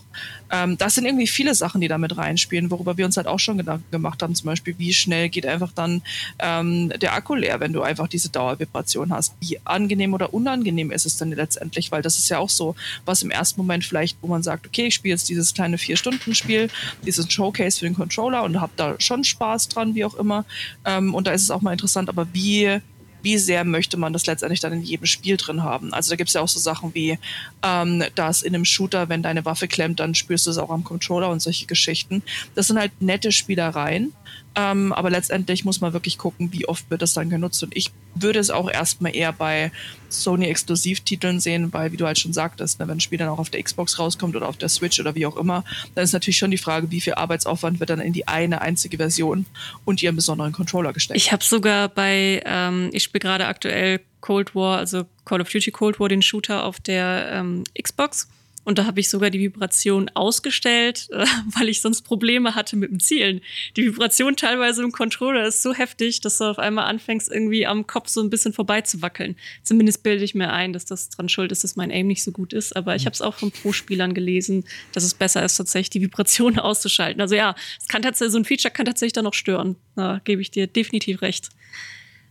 ähm, 0.51 0.77
das 0.77 0.95
sind 0.95 1.05
irgendwie 1.05 1.27
viele 1.27 1.55
Sachen, 1.55 1.81
die 1.81 1.87
da 1.87 1.97
mit 1.97 2.17
reinspielen, 2.17 2.71
worüber 2.71 2.97
wir 2.97 3.05
uns 3.05 3.17
halt 3.17 3.27
auch 3.27 3.39
schon 3.39 3.57
Gedanken 3.57 3.89
gemacht 3.91 4.21
haben. 4.21 4.35
Zum 4.35 4.47
Beispiel, 4.47 4.75
wie 4.77 4.93
schnell 4.93 5.29
geht 5.29 5.45
einfach 5.45 5.71
dann 5.73 6.01
ähm, 6.39 6.88
der 6.89 7.13
Akku 7.13 7.35
leer, 7.35 7.59
wenn 7.59 7.73
du 7.73 7.81
einfach 7.81 8.07
diese 8.07 8.29
Dauervibration 8.29 9.11
hast. 9.11 9.33
Wie 9.39 9.59
angenehm 9.63 10.13
oder 10.13 10.33
unangenehm 10.33 10.91
ist 10.91 11.05
es 11.05 11.17
denn 11.17 11.31
letztendlich? 11.31 11.91
Weil 11.91 12.01
das 12.01 12.17
ist 12.17 12.29
ja 12.29 12.39
auch 12.39 12.49
so, 12.49 12.75
was 13.05 13.21
im 13.23 13.31
ersten 13.31 13.59
Moment 13.59 13.85
vielleicht, 13.85 14.17
wo 14.21 14.27
man 14.27 14.43
sagt, 14.43 14.67
okay, 14.67 14.87
ich 14.87 14.95
spiele 14.95 15.13
jetzt 15.13 15.29
dieses 15.29 15.53
kleine 15.53 15.77
Vier-Stunden-Spiel, 15.77 16.69
dieses 17.05 17.31
Showcase 17.31 17.79
für 17.79 17.85
den 17.85 17.95
Controller 17.95 18.43
und 18.43 18.59
habe 18.59 18.71
da 18.75 18.95
schon 18.99 19.23
Spaß 19.23 19.69
dran, 19.69 19.95
wie 19.95 20.05
auch 20.05 20.15
immer. 20.15 20.45
Ähm, 20.85 21.13
und 21.13 21.27
da 21.27 21.31
ist 21.31 21.43
es 21.43 21.51
auch 21.51 21.61
mal 21.61 21.73
interessant, 21.73 22.09
aber 22.09 22.27
wie 22.33 22.81
wie 23.21 23.37
sehr 23.37 23.63
möchte 23.63 23.97
man 23.97 24.13
das 24.13 24.25
letztendlich 24.25 24.59
dann 24.59 24.73
in 24.73 24.83
jedem 24.83 25.05
Spiel 25.05 25.37
drin 25.37 25.63
haben. 25.63 25.93
Also 25.93 26.11
da 26.11 26.15
gibt 26.15 26.29
es 26.29 26.33
ja 26.33 26.41
auch 26.41 26.47
so 26.47 26.59
Sachen 26.59 26.93
wie, 26.93 27.17
ähm, 27.63 28.03
dass 28.15 28.41
in 28.41 28.55
einem 28.55 28.65
Shooter, 28.65 29.09
wenn 29.09 29.23
deine 29.23 29.45
Waffe 29.45 29.67
klemmt, 29.67 29.99
dann 29.99 30.15
spürst 30.15 30.47
du 30.47 30.51
es 30.51 30.57
auch 30.57 30.69
am 30.69 30.83
Controller 30.83 31.29
und 31.29 31.41
solche 31.41 31.65
Geschichten. 31.65 32.23
Das 32.55 32.67
sind 32.67 32.79
halt 32.79 32.91
nette 33.01 33.31
Spielereien, 33.31 34.13
ähm, 34.55 34.93
aber 34.93 35.09
letztendlich 35.09 35.65
muss 35.65 35.81
man 35.81 35.93
wirklich 35.93 36.17
gucken, 36.17 36.51
wie 36.53 36.67
oft 36.67 36.89
wird 36.89 37.01
das 37.01 37.13
dann 37.13 37.29
genutzt. 37.29 37.63
Und 37.63 37.75
ich 37.75 37.91
würde 38.15 38.39
es 38.39 38.49
auch 38.49 38.69
erstmal 38.69 39.15
eher 39.15 39.31
bei 39.31 39.71
Sony-Exklusivtiteln 40.09 41.39
sehen, 41.39 41.71
weil, 41.73 41.91
wie 41.91 41.97
du 41.97 42.05
halt 42.05 42.19
schon 42.19 42.33
sagtest, 42.33 42.79
ne, 42.79 42.87
wenn 42.87 42.97
ein 42.97 42.99
Spiel 42.99 43.17
dann 43.17 43.29
auch 43.29 43.39
auf 43.39 43.49
der 43.49 43.61
Xbox 43.61 43.99
rauskommt 43.99 44.35
oder 44.35 44.47
auf 44.47 44.57
der 44.57 44.69
Switch 44.69 44.99
oder 44.99 45.15
wie 45.15 45.25
auch 45.25 45.37
immer, 45.37 45.63
dann 45.95 46.03
ist 46.03 46.13
natürlich 46.13 46.37
schon 46.37 46.51
die 46.51 46.57
Frage, 46.57 46.91
wie 46.91 47.01
viel 47.01 47.13
Arbeitsaufwand 47.13 47.79
wird 47.79 47.89
dann 47.89 48.01
in 48.01 48.13
die 48.13 48.27
eine 48.27 48.61
einzige 48.61 48.97
Version 48.97 49.45
und 49.85 50.01
ihren 50.01 50.15
besonderen 50.15 50.51
Controller 50.51 50.93
gesteckt. 50.93 51.17
Ich 51.17 51.31
habe 51.31 51.43
sogar 51.43 51.89
bei, 51.89 52.41
ähm, 52.45 52.89
ich 52.93 53.03
spiele 53.03 53.21
gerade 53.21 53.45
aktuell 53.45 54.01
Cold 54.21 54.55
War, 54.55 54.77
also 54.77 55.05
Call 55.25 55.41
of 55.41 55.49
Duty 55.49 55.71
Cold 55.71 55.99
War, 55.99 56.09
den 56.09 56.21
Shooter 56.21 56.65
auf 56.65 56.79
der 56.79 57.29
ähm, 57.31 57.63
Xbox. 57.79 58.27
Und 58.69 58.77
da 58.77 58.85
habe 58.85 58.99
ich 58.99 59.09
sogar 59.09 59.31
die 59.31 59.39
Vibration 59.39 60.09
ausgestellt, 60.09 61.07
äh, 61.11 61.25
weil 61.57 61.69
ich 61.69 61.81
sonst 61.81 62.03
Probleme 62.03 62.53
hatte 62.53 62.75
mit 62.75 62.91
dem 62.91 62.99
Zielen. 62.99 63.41
Die 63.75 63.83
Vibration 63.83 64.35
teilweise 64.35 64.83
im 64.83 64.91
Controller 64.91 65.47
ist 65.47 65.63
so 65.63 65.73
heftig, 65.73 66.21
dass 66.21 66.37
du 66.37 66.43
auf 66.43 66.59
einmal 66.59 66.85
anfängst, 66.85 67.31
irgendwie 67.31 67.65
am 67.65 67.87
Kopf 67.87 68.09
so 68.09 68.21
ein 68.21 68.29
bisschen 68.29 68.53
vorbei 68.53 68.81
zu 68.81 69.01
wackeln. 69.01 69.35
Zumindest 69.63 70.03
bilde 70.03 70.23
ich 70.23 70.35
mir 70.35 70.53
ein, 70.53 70.71
dass 70.71 70.85
das 70.85 71.09
dran 71.09 71.29
schuld 71.29 71.51
ist, 71.51 71.63
dass 71.63 71.77
mein 71.77 71.89
Aim 71.89 72.05
nicht 72.05 72.23
so 72.23 72.31
gut 72.31 72.53
ist. 72.53 72.75
Aber 72.75 72.95
ich 72.95 73.07
habe 73.07 73.15
es 73.15 73.23
auch 73.23 73.33
von 73.33 73.49
Pro-Spielern 73.49 74.13
gelesen, 74.13 74.65
dass 74.93 75.03
es 75.03 75.15
besser 75.15 75.43
ist, 75.43 75.57
tatsächlich 75.57 75.89
die 75.89 76.01
Vibration 76.01 76.59
auszuschalten. 76.59 77.21
Also 77.21 77.33
ja, 77.33 77.55
es 77.79 77.87
kann 77.87 78.03
tatsächlich, 78.03 78.33
so 78.33 78.37
ein 78.37 78.45
Feature 78.45 78.71
kann 78.71 78.85
tatsächlich 78.85 79.13
dann 79.13 79.23
noch 79.23 79.33
stören. 79.33 79.77
Da 79.95 80.21
gebe 80.23 80.43
ich 80.43 80.51
dir 80.51 80.67
definitiv 80.67 81.23
recht. 81.23 81.49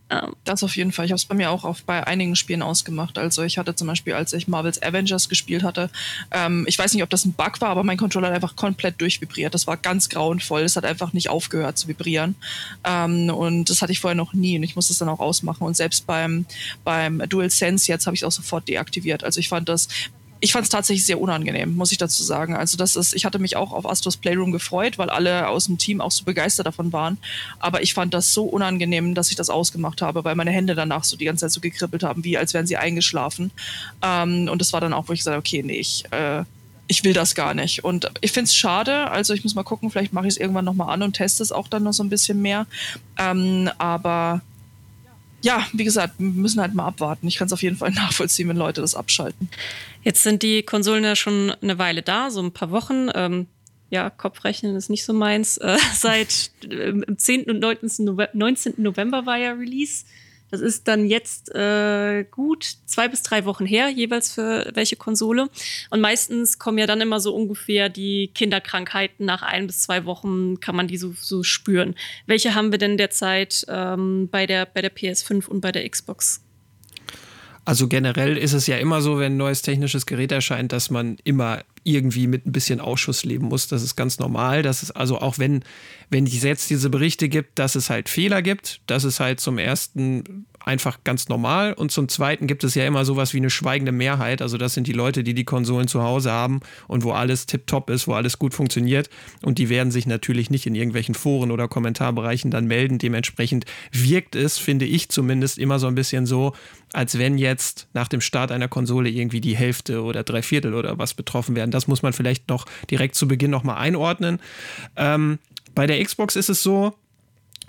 Ähm, 0.09 0.35
das 0.43 0.63
auf 0.63 0.75
jeden 0.75 0.91
Fall. 0.91 1.05
Ich 1.05 1.11
habe 1.11 1.17
es 1.17 1.25
bei 1.25 1.35
mir 1.35 1.51
auch 1.51 1.63
auf, 1.63 1.83
bei 1.83 2.05
einigen 2.05 2.35
Spielen 2.35 2.61
ausgemacht. 2.61 3.17
Also 3.17 3.43
ich 3.43 3.57
hatte 3.57 3.75
zum 3.75 3.87
Beispiel, 3.87 4.13
als 4.13 4.33
ich 4.33 4.47
Marvel's 4.47 4.81
Avengers 4.81 5.29
gespielt 5.29 5.63
hatte, 5.63 5.89
ähm, 6.31 6.65
ich 6.67 6.77
weiß 6.77 6.93
nicht, 6.93 7.03
ob 7.03 7.09
das 7.09 7.25
ein 7.25 7.33
Bug 7.33 7.61
war, 7.61 7.69
aber 7.69 7.83
mein 7.83 7.97
Controller 7.97 8.27
hat 8.27 8.35
einfach 8.35 8.55
komplett 8.55 8.99
durchvibriert. 9.01 9.53
Das 9.53 9.67
war 9.67 9.77
ganz 9.77 10.09
grauenvoll. 10.09 10.61
Es 10.61 10.75
hat 10.75 10.85
einfach 10.85 11.13
nicht 11.13 11.29
aufgehört 11.29 11.77
zu 11.77 11.87
vibrieren. 11.87 12.35
Ähm, 12.83 13.29
und 13.29 13.69
das 13.69 13.81
hatte 13.81 13.91
ich 13.91 13.99
vorher 13.99 14.15
noch 14.15 14.33
nie 14.33 14.57
und 14.57 14.63
ich 14.63 14.75
musste 14.75 14.93
es 14.93 14.99
dann 14.99 15.09
auch 15.09 15.19
ausmachen. 15.19 15.63
Und 15.63 15.77
selbst 15.77 16.07
beim, 16.07 16.45
beim 16.83 17.19
DualSense 17.29 17.87
jetzt 17.87 18.07
habe 18.07 18.15
ich 18.15 18.21
es 18.21 18.27
auch 18.27 18.31
sofort 18.31 18.67
deaktiviert. 18.67 19.23
Also 19.23 19.39
ich 19.39 19.49
fand 19.49 19.69
das 19.69 19.87
ich 20.41 20.53
fand 20.53 20.63
es 20.63 20.69
tatsächlich 20.69 21.05
sehr 21.05 21.19
unangenehm, 21.19 21.75
muss 21.75 21.91
ich 21.91 21.97
dazu 21.97 22.23
sagen. 22.23 22.55
Also 22.55 22.77
das 22.77 22.95
ist, 22.95 23.13
ich 23.13 23.25
hatte 23.25 23.39
mich 23.39 23.55
auch 23.57 23.73
auf 23.73 23.89
Astros 23.89 24.17
Playroom 24.17 24.51
gefreut, 24.51 24.97
weil 24.97 25.09
alle 25.09 25.47
aus 25.49 25.65
dem 25.65 25.77
Team 25.77 25.99
auch 25.99 26.11
so 26.11 26.23
begeistert 26.23 26.65
davon 26.65 26.93
waren. 26.93 27.17
Aber 27.59 27.81
ich 27.81 27.93
fand 27.93 28.13
das 28.13 28.33
so 28.33 28.45
unangenehm, 28.45 29.15
dass 29.15 29.29
ich 29.29 29.35
das 29.35 29.49
ausgemacht 29.49 30.01
habe, 30.01 30.23
weil 30.23 30.35
meine 30.35 30.51
Hände 30.51 30.75
danach 30.75 31.03
so 31.03 31.17
die 31.17 31.25
ganze 31.25 31.45
Zeit 31.45 31.51
so 31.51 31.59
gekribbelt 31.59 32.03
haben, 32.03 32.23
wie 32.23 32.37
als 32.37 32.53
wären 32.53 32.67
sie 32.67 32.77
eingeschlafen. 32.77 33.51
Ähm, 34.01 34.47
und 34.49 34.61
das 34.61 34.71
war 34.71 34.79
dann 34.79 34.93
auch, 34.93 35.09
wo 35.09 35.13
ich 35.13 35.19
gesagt 35.19 35.35
habe, 35.35 35.41
okay, 35.41 35.61
nee, 35.61 35.79
ich, 35.79 36.05
äh, 36.11 36.43
ich 36.87 37.03
will 37.03 37.13
das 37.13 37.35
gar 37.35 37.53
nicht. 37.53 37.83
Und 37.83 38.09
ich 38.21 38.31
finde 38.31 38.45
es 38.45 38.55
schade. 38.55 39.11
Also 39.11 39.33
ich 39.33 39.43
muss 39.43 39.55
mal 39.55 39.63
gucken, 39.63 39.91
vielleicht 39.91 40.13
mache 40.13 40.27
ich 40.27 40.33
es 40.33 40.37
irgendwann 40.37 40.65
nochmal 40.65 40.93
an 40.93 41.03
und 41.03 41.13
teste 41.13 41.43
es 41.43 41.51
auch 41.51 41.67
dann 41.67 41.83
noch 41.83 41.93
so 41.93 42.03
ein 42.03 42.09
bisschen 42.09 42.41
mehr. 42.41 42.65
Ähm, 43.17 43.69
aber 43.77 44.41
ja, 45.41 45.65
wie 45.73 45.83
gesagt, 45.83 46.15
wir 46.17 46.29
müssen 46.29 46.61
halt 46.61 46.73
mal 46.73 46.85
abwarten. 46.85 47.27
Ich 47.27 47.37
kann 47.37 47.47
es 47.47 47.53
auf 47.53 47.61
jeden 47.61 47.77
Fall 47.77 47.91
nachvollziehen, 47.95 48.49
wenn 48.49 48.57
Leute 48.57 48.81
das 48.81 48.95
abschalten. 48.95 49.49
Jetzt 50.03 50.23
sind 50.23 50.43
die 50.43 50.63
Konsolen 50.63 51.03
ja 51.03 51.15
schon 51.15 51.51
eine 51.61 51.77
Weile 51.77 52.01
da, 52.01 52.29
so 52.31 52.41
ein 52.41 52.51
paar 52.51 52.71
Wochen. 52.71 53.09
Ähm, 53.13 53.47
ja, 53.89 54.09
Kopfrechnen 54.09 54.75
ist 54.75 54.89
nicht 54.89 55.03
so 55.03 55.13
meins. 55.13 55.57
Äh, 55.57 55.77
seit 55.93 56.51
äh, 56.69 56.93
10. 57.15 57.45
und 57.45 57.59
19. 57.59 58.05
November, 58.05 58.29
19. 58.33 58.73
November 58.77 59.25
war 59.25 59.37
ja 59.37 59.51
Release. 59.53 60.05
Das 60.51 60.61
ist 60.61 60.87
dann 60.87 61.05
jetzt 61.05 61.53
äh, 61.53 62.25
gut 62.29 62.65
zwei 62.85 63.07
bis 63.07 63.21
drei 63.23 63.45
Wochen 63.45 63.65
her, 63.65 63.89
jeweils 63.89 64.33
für 64.33 64.71
welche 64.73 64.95
Konsole. 64.95 65.49
Und 65.89 66.01
meistens 66.01 66.59
kommen 66.59 66.77
ja 66.77 66.87
dann 66.87 67.01
immer 67.01 67.19
so 67.19 67.35
ungefähr 67.35 67.89
die 67.89 68.31
Kinderkrankheiten. 68.33 69.25
Nach 69.25 69.41
ein 69.41 69.67
bis 69.67 69.81
zwei 69.81 70.05
Wochen 70.05 70.59
kann 70.59 70.75
man 70.75 70.87
die 70.87 70.97
so, 70.97 71.13
so 71.19 71.43
spüren. 71.43 71.95
Welche 72.25 72.55
haben 72.55 72.71
wir 72.71 72.79
denn 72.79 72.97
derzeit 72.97 73.65
ähm, 73.67 74.27
bei, 74.31 74.45
der, 74.45 74.65
bei 74.65 74.81
der 74.81 74.95
PS5 74.95 75.47
und 75.47 75.61
bei 75.61 75.71
der 75.71 75.87
Xbox? 75.87 76.41
Also 77.65 77.87
generell 77.87 78.35
ist 78.35 78.53
es 78.53 78.65
ja 78.65 78.77
immer 78.77 79.01
so, 79.01 79.19
wenn 79.19 79.33
ein 79.33 79.37
neues 79.37 79.61
technisches 79.61 80.07
Gerät 80.07 80.31
erscheint, 80.31 80.71
dass 80.71 80.89
man 80.89 81.17
immer 81.23 81.63
irgendwie 81.83 82.27
mit 82.27 82.45
ein 82.45 82.51
bisschen 82.51 82.79
Ausschuss 82.79 83.25
leben 83.25 83.47
muss. 83.47 83.67
Das 83.67 83.83
ist 83.83 83.95
ganz 83.95 84.19
normal. 84.19 84.63
Das 84.63 84.83
ist 84.83 84.91
also 84.91 85.19
auch 85.19 85.39
wenn, 85.39 85.63
wenn 86.09 86.25
es 86.25 86.43
jetzt 86.43 86.69
diese 86.69 86.89
Berichte 86.89 87.29
gibt, 87.29 87.59
dass 87.59 87.75
es 87.75 87.89
halt 87.89 88.09
Fehler 88.09 88.41
gibt, 88.41 88.81
das 88.87 89.03
ist 89.03 89.19
halt 89.19 89.39
zum 89.39 89.57
ersten 89.57 90.45
einfach 90.69 91.03
ganz 91.03 91.29
normal. 91.29 91.73
Und 91.73 91.91
zum 91.91 92.07
Zweiten 92.07 92.47
gibt 92.47 92.63
es 92.63 92.75
ja 92.75 92.85
immer 92.85 93.05
sowas 93.05 93.33
wie 93.33 93.37
eine 93.37 93.49
schweigende 93.49 93.91
Mehrheit. 93.91 94.41
Also 94.41 94.57
das 94.57 94.73
sind 94.73 94.87
die 94.87 94.93
Leute, 94.93 95.23
die 95.23 95.33
die 95.33 95.43
Konsolen 95.43 95.87
zu 95.87 96.03
Hause 96.03 96.31
haben 96.31 96.59
und 96.87 97.03
wo 97.03 97.11
alles 97.11 97.45
tipptopp 97.45 97.89
ist, 97.89 98.07
wo 98.07 98.13
alles 98.13 98.39
gut 98.39 98.53
funktioniert. 98.53 99.09
Und 99.41 99.57
die 99.57 99.69
werden 99.69 99.91
sich 99.91 100.05
natürlich 100.05 100.49
nicht 100.49 100.67
in 100.67 100.75
irgendwelchen 100.75 101.15
Foren 101.15 101.51
oder 101.51 101.67
Kommentarbereichen 101.67 102.51
dann 102.51 102.65
melden. 102.65 102.99
Dementsprechend 102.99 103.65
wirkt 103.91 104.35
es, 104.35 104.57
finde 104.57 104.85
ich 104.85 105.09
zumindest, 105.09 105.57
immer 105.57 105.79
so 105.79 105.87
ein 105.87 105.95
bisschen 105.95 106.25
so, 106.25 106.53
als 106.93 107.17
wenn 107.17 107.37
jetzt 107.37 107.87
nach 107.93 108.07
dem 108.07 108.21
Start 108.21 108.51
einer 108.51 108.67
Konsole 108.67 109.09
irgendwie 109.09 109.41
die 109.41 109.55
Hälfte 109.55 110.03
oder 110.03 110.23
drei 110.23 110.41
Viertel 110.41 110.73
oder 110.73 110.97
was 110.97 111.13
betroffen 111.13 111.55
werden. 111.55 111.68
Das 111.71 111.87
muss 111.87 112.01
man 112.01 112.13
vielleicht 112.13 112.49
noch 112.49 112.65
direkt 112.89 113.15
zu 113.15 113.27
Beginn 113.27 113.51
nochmal 113.51 113.77
einordnen. 113.77 114.39
Ähm, 114.95 115.39
bei 115.75 115.87
der 115.87 116.03
Xbox 116.03 116.35
ist 116.35 116.49
es 116.49 116.63
so, 116.63 116.93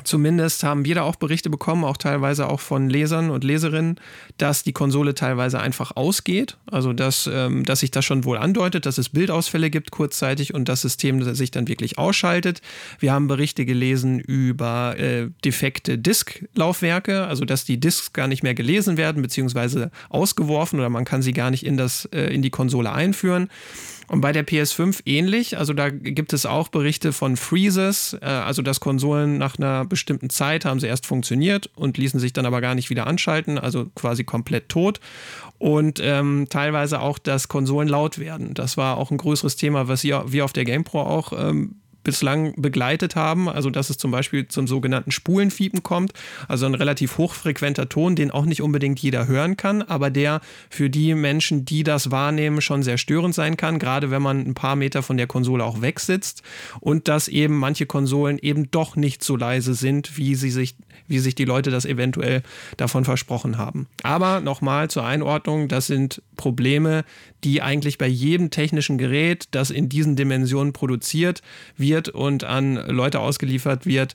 Zumindest 0.05 0.63
haben 0.63 0.85
wir 0.85 0.95
da 0.95 1.03
auch 1.03 1.17
Berichte 1.17 1.51
bekommen, 1.51 1.85
auch 1.85 1.97
teilweise 1.97 2.49
auch 2.49 2.61
von 2.61 2.89
Lesern 2.89 3.31
und 3.31 3.45
Leserinnen, 3.45 3.97
dass 4.39 4.63
die 4.63 4.73
Konsole 4.73 5.15
teilweise 5.15 5.61
einfach 5.61 5.97
ausgeht. 5.97 6.57
Also 6.71 6.93
dass, 6.93 7.29
ähm, 7.33 7.65
dass 7.65 7.81
sich 7.81 7.91
das 7.91 8.05
schon 8.05 8.25
wohl 8.25 8.39
andeutet, 8.39 8.87
dass 8.87 8.99
es 8.99 9.11
Bildausfälle 9.11 9.71
gibt 9.71 9.91
kurzzeitig 9.91 10.55
und 10.55 10.69
das 10.69 10.83
System 10.83 11.23
sich 11.35 11.51
dann 11.51 11.69
wirklich 11.69 11.99
ausschaltet. 11.99 12.63
Wir 12.99 13.13
haben 13.13 13.29
Berichte 13.29 13.65
gelesen 13.65 14.21
über 14.21 14.97
äh, 14.99 15.29
defekte 15.45 15.99
Disklaufwerke, 15.99 17.27
also 17.27 17.45
dass 17.45 17.65
die 17.65 17.79
Disks 17.79 18.13
gar 18.13 18.29
nicht 18.29 18.43
mehr 18.43 18.55
gelesen 18.55 18.97
werden, 18.97 19.23
beziehungsweise 19.23 19.91
ausgeworfen 20.09 20.79
oder 20.79 20.89
man 20.89 21.05
kann 21.05 21.23
sie 21.23 21.33
gar 21.33 21.51
nicht 21.51 21.65
in, 21.65 21.77
das, 21.77 22.07
äh, 22.07 22.33
in 22.35 22.43
die 22.43 22.51
Konsole 22.51 22.93
einführen. 22.93 23.49
Und 24.11 24.23
bei 24.23 24.33
der 24.33 24.45
PS5 24.45 25.03
ähnlich. 25.05 25.57
Also 25.57 25.73
da 25.73 25.89
gibt 25.89 26.33
es 26.33 26.45
auch 26.45 26.67
Berichte 26.67 27.13
von 27.13 27.37
Freezes, 27.37 28.17
äh, 28.21 28.25
also 28.25 28.61
dass 28.61 28.81
Konsolen 28.81 29.39
nach 29.39 29.57
einer 29.57 29.85
bestimmten 29.85 30.31
Zeit 30.31 30.65
haben 30.65 30.81
sie 30.81 30.89
erst 30.89 31.07
funktioniert 31.07 31.71
und 31.77 31.97
ließen 31.97 32.19
sich 32.19 32.33
dann 32.33 32.45
aber 32.45 32.61
gar 32.61 32.75
nicht 32.75 32.91
wieder 32.91 33.07
anschalten, 33.07 33.57
also 33.57 33.87
quasi 33.95 34.25
komplett 34.25 34.69
tot. 34.69 34.99
Und 35.59 36.01
ähm, 36.03 36.49
teilweise 36.51 37.01
auch, 37.01 37.21
dass 37.21 37.47
Konsolen 37.47 37.87
laut 37.87 38.19
werden. 38.19 38.53
Das 38.53 38.77
war 38.77 38.97
auch 38.97 39.13
ein 39.13 39.17
größeres 39.17 39.55
Thema, 39.55 39.87
was 39.87 40.03
wir 40.03 40.45
auf 40.45 40.53
der 40.53 40.65
GamePro 40.65 41.03
auch 41.03 41.33
ähm, 41.33 41.77
bislang 42.03 42.55
begleitet 42.57 43.17
haben. 43.17 43.49
Also 43.49 43.71
dass 43.71 43.91
es 43.91 43.99
zum 43.99 44.11
Beispiel 44.11 44.49
zum 44.49 44.67
sogenannten 44.67 45.11
Spulenfiepen 45.11 45.83
kommt, 45.83 46.13
also 46.49 46.67
ein 46.67 46.75
relativ 46.75 47.19
hochfrequenter 47.19 47.89
Ton, 47.89 48.17
den 48.17 48.31
auch 48.31 48.45
nicht 48.45 48.63
unbedingt 48.63 49.01
jeder 49.01 49.27
hören 49.27 49.57
kann, 49.57 49.83
aber 49.83 50.11
der 50.11 50.41
für 50.69 50.91
die 50.91 51.15
Menschen, 51.15 51.65
die 51.65 51.83
das 51.83 52.11
wahrnehmen, 52.11 52.61
schon 52.61 52.83
sehr 52.83 52.99
störend 52.99 53.35
sein 53.35 53.57
kann, 53.57 53.79
gerade 53.79 54.11
wenn 54.11 54.23
man 54.23 54.41
ein 54.41 54.55
paar 54.55 54.77
Meter 54.77 55.03
von 55.03 55.17
der 55.17 55.27
Konsole 55.27 55.65
auch 55.65 55.83
wegsitzt 55.83 56.43
und 56.81 57.09
dass 57.09 57.29
eben 57.29 57.57
manche 57.57 57.87
Konsolen 57.87 58.39
eben 58.39 58.71
doch 58.71 58.97
nicht 58.97 59.23
so 59.23 59.37
leise 59.37 59.75
sind, 59.75 60.17
wie 60.17 60.35
sie 60.35 60.51
sich, 60.51 60.77
wie 61.07 61.19
sich 61.19 61.35
die 61.35 61.45
Leute 61.45 61.71
das 61.71 61.85
eventuell 61.85 62.43
davon 62.77 63.05
versprochen 63.05 63.59
haben. 63.59 63.89
Aber 64.03 64.41
nochmal 64.41 64.89
zur 64.91 65.05
Einordnung, 65.05 65.69
das 65.69 65.87
sind 65.87 66.23
Probleme, 66.37 67.05
die 67.45 67.63
eigentlich 67.63 67.99
bei 67.99 68.07
jedem 68.07 68.51
technischen 68.51 68.99
Gerät, 68.99 69.49
das 69.51 69.71
in 69.71 69.89
diesen 69.89 70.17
Dimensionen 70.17 70.73
produziert 70.73 71.43
wird 71.91 72.09
und 72.09 72.45
an 72.45 72.77
Leute 72.89 73.21
ausgeliefert 73.21 73.85
wird, 73.85 74.15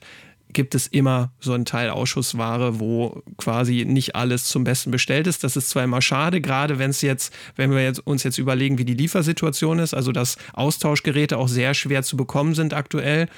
gibt 0.52 0.74
es 0.74 0.86
immer 0.86 1.32
so 1.38 1.52
einen 1.52 1.66
Teil 1.66 1.90
Ausschussware, 1.90 2.80
wo 2.80 3.22
quasi 3.36 3.84
nicht 3.84 4.16
alles 4.16 4.44
zum 4.44 4.64
Besten 4.64 4.90
bestellt 4.90 5.26
ist. 5.26 5.44
Das 5.44 5.56
ist 5.56 5.68
zwar 5.68 5.84
immer 5.84 6.00
schade, 6.00 6.40
gerade 6.40 6.78
wenn 6.78 6.90
es 6.90 7.02
jetzt, 7.02 7.34
wenn 7.56 7.70
wir 7.70 7.82
jetzt, 7.82 8.06
uns 8.06 8.22
jetzt 8.22 8.38
überlegen, 8.38 8.78
wie 8.78 8.86
die 8.86 8.94
Liefersituation 8.94 9.78
ist, 9.78 9.92
also 9.92 10.12
dass 10.12 10.38
Austauschgeräte 10.54 11.36
auch 11.36 11.48
sehr 11.48 11.74
schwer 11.74 12.02
zu 12.02 12.16
bekommen 12.16 12.54
sind 12.54 12.72
aktuell. 12.72 13.28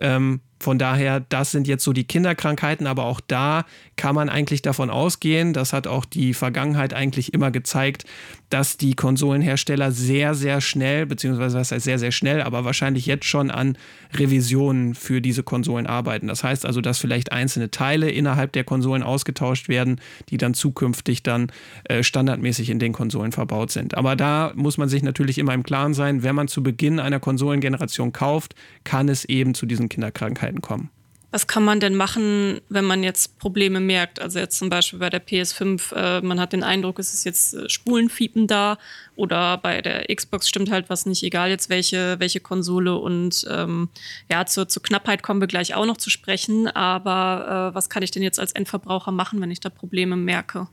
Ähm, 0.00 0.40
von 0.64 0.78
daher, 0.78 1.20
das 1.20 1.50
sind 1.50 1.68
jetzt 1.68 1.84
so 1.84 1.92
die 1.92 2.04
Kinderkrankheiten, 2.04 2.86
aber 2.86 3.04
auch 3.04 3.20
da 3.20 3.66
kann 3.96 4.14
man 4.14 4.30
eigentlich 4.30 4.62
davon 4.62 4.88
ausgehen, 4.88 5.52
das 5.52 5.74
hat 5.74 5.86
auch 5.86 6.06
die 6.06 6.32
Vergangenheit 6.32 6.94
eigentlich 6.94 7.34
immer 7.34 7.50
gezeigt, 7.50 8.04
dass 8.48 8.76
die 8.76 8.94
Konsolenhersteller 8.94 9.92
sehr, 9.92 10.34
sehr 10.34 10.60
schnell, 10.60 11.06
beziehungsweise 11.06 11.58
was 11.58 11.72
heißt 11.72 11.84
sehr, 11.84 11.98
sehr 11.98 12.12
schnell, 12.12 12.40
aber 12.40 12.64
wahrscheinlich 12.64 13.04
jetzt 13.04 13.26
schon 13.26 13.50
an 13.50 13.76
Revisionen 14.14 14.94
für 14.94 15.20
diese 15.20 15.42
Konsolen 15.42 15.86
arbeiten. 15.86 16.28
Das 16.28 16.44
heißt 16.44 16.64
also, 16.64 16.80
dass 16.80 16.98
vielleicht 16.98 17.32
einzelne 17.32 17.70
Teile 17.70 18.10
innerhalb 18.10 18.52
der 18.52 18.64
Konsolen 18.64 19.02
ausgetauscht 19.02 19.68
werden, 19.68 20.00
die 20.28 20.38
dann 20.38 20.54
zukünftig 20.54 21.22
dann 21.22 21.52
äh, 21.84 22.02
standardmäßig 22.02 22.70
in 22.70 22.78
den 22.78 22.92
Konsolen 22.92 23.32
verbaut 23.32 23.70
sind. 23.70 23.96
Aber 23.96 24.16
da 24.16 24.52
muss 24.54 24.78
man 24.78 24.88
sich 24.88 25.02
natürlich 25.02 25.38
immer 25.38 25.52
im 25.52 25.64
Klaren 25.64 25.92
sein, 25.92 26.22
wenn 26.22 26.34
man 26.34 26.48
zu 26.48 26.62
Beginn 26.62 27.00
einer 27.00 27.20
Konsolengeneration 27.20 28.12
kauft, 28.12 28.54
kann 28.84 29.08
es 29.08 29.24
eben 29.24 29.54
zu 29.54 29.66
diesen 29.66 29.83
Kinderkrankheiten 29.88 30.54
Möglichkeiten 30.54 30.62
kommen. 30.62 30.90
Was 31.30 31.48
kann 31.48 31.64
man 31.64 31.80
denn 31.80 31.96
machen, 31.96 32.60
wenn 32.68 32.84
man 32.84 33.02
jetzt 33.02 33.40
Probleme 33.40 33.80
merkt? 33.80 34.20
Also 34.20 34.38
jetzt 34.38 34.56
zum 34.56 34.68
Beispiel 34.70 35.00
bei 35.00 35.10
der 35.10 35.20
PS5, 35.20 35.92
äh, 35.92 36.20
man 36.20 36.38
hat 36.38 36.52
den 36.52 36.62
Eindruck, 36.62 37.00
es 37.00 37.12
ist 37.12 37.24
jetzt 37.24 37.54
äh, 37.54 37.68
Spulenfiepen 37.68 38.46
da 38.46 38.78
oder 39.16 39.58
bei 39.58 39.82
der 39.82 40.06
Xbox 40.14 40.48
stimmt 40.48 40.70
halt 40.70 40.88
was 40.90 41.06
nicht, 41.06 41.24
egal 41.24 41.50
jetzt 41.50 41.70
welche, 41.70 42.20
welche 42.20 42.38
Konsole 42.38 42.94
und 42.94 43.44
ähm, 43.50 43.88
ja, 44.30 44.46
zur, 44.46 44.68
zur 44.68 44.84
Knappheit 44.84 45.24
kommen 45.24 45.40
wir 45.40 45.48
gleich 45.48 45.74
auch 45.74 45.86
noch 45.86 45.96
zu 45.96 46.08
sprechen, 46.08 46.68
aber 46.68 47.72
äh, 47.72 47.74
was 47.74 47.90
kann 47.90 48.04
ich 48.04 48.12
denn 48.12 48.22
jetzt 48.22 48.38
als 48.38 48.52
Endverbraucher 48.52 49.10
machen, 49.10 49.40
wenn 49.40 49.50
ich 49.50 49.58
da 49.58 49.70
Probleme 49.70 50.14
merke? 50.14 50.68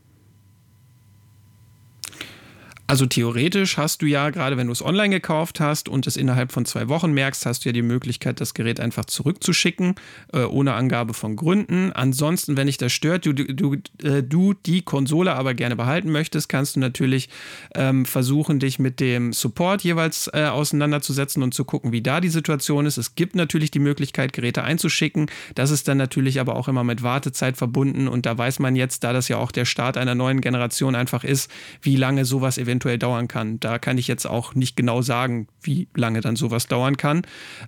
Also 2.88 3.06
theoretisch 3.06 3.78
hast 3.78 4.02
du 4.02 4.06
ja, 4.06 4.28
gerade 4.30 4.56
wenn 4.56 4.66
du 4.66 4.72
es 4.72 4.84
online 4.84 5.10
gekauft 5.10 5.60
hast 5.60 5.88
und 5.88 6.06
es 6.06 6.16
innerhalb 6.16 6.52
von 6.52 6.64
zwei 6.66 6.88
Wochen 6.88 7.12
merkst, 7.12 7.46
hast 7.46 7.64
du 7.64 7.68
ja 7.68 7.72
die 7.72 7.80
Möglichkeit, 7.80 8.40
das 8.40 8.54
Gerät 8.54 8.80
einfach 8.80 9.04
zurückzuschicken, 9.04 9.94
äh, 10.32 10.40
ohne 10.40 10.74
Angabe 10.74 11.14
von 11.14 11.36
Gründen. 11.36 11.92
Ansonsten, 11.92 12.56
wenn 12.56 12.66
dich 12.66 12.78
das 12.78 12.92
stört, 12.92 13.24
du, 13.24 13.32
du, 13.32 13.76
äh, 14.02 14.22
du 14.22 14.52
die 14.52 14.82
Konsole 14.82 15.32
aber 15.34 15.54
gerne 15.54 15.76
behalten 15.76 16.10
möchtest, 16.10 16.48
kannst 16.48 16.76
du 16.76 16.80
natürlich 16.80 17.28
ähm, 17.74 18.04
versuchen, 18.04 18.58
dich 18.58 18.78
mit 18.78 19.00
dem 19.00 19.32
Support 19.32 19.82
jeweils 19.82 20.28
äh, 20.32 20.46
auseinanderzusetzen 20.46 21.42
und 21.42 21.54
zu 21.54 21.64
gucken, 21.64 21.92
wie 21.92 22.02
da 22.02 22.20
die 22.20 22.28
Situation 22.28 22.84
ist. 22.84 22.98
Es 22.98 23.14
gibt 23.14 23.36
natürlich 23.36 23.70
die 23.70 23.78
Möglichkeit, 23.78 24.32
Geräte 24.32 24.64
einzuschicken. 24.64 25.30
Das 25.54 25.70
ist 25.70 25.86
dann 25.86 25.98
natürlich 25.98 26.40
aber 26.40 26.56
auch 26.56 26.68
immer 26.68 26.84
mit 26.84 27.02
Wartezeit 27.02 27.56
verbunden 27.56 28.08
und 28.08 28.26
da 28.26 28.36
weiß 28.36 28.58
man 28.58 28.74
jetzt, 28.74 29.04
da 29.04 29.12
das 29.12 29.28
ja 29.28 29.38
auch 29.38 29.52
der 29.52 29.64
Start 29.64 29.96
einer 29.96 30.16
neuen 30.16 30.40
Generation 30.40 30.94
einfach 30.96 31.22
ist, 31.24 31.50
wie 31.80 31.96
lange 31.96 32.24
sowas 32.24 32.58
eventuell 32.58 32.71
eventuell 32.72 32.98
dauern 32.98 33.28
kann. 33.28 33.60
Da 33.60 33.78
kann 33.78 33.98
ich 33.98 34.08
jetzt 34.08 34.26
auch 34.26 34.54
nicht 34.54 34.76
genau 34.76 35.02
sagen, 35.02 35.46
wie 35.60 35.88
lange 35.94 36.22
dann 36.22 36.36
sowas 36.36 36.66
dauern 36.66 36.96
kann. 36.96 37.22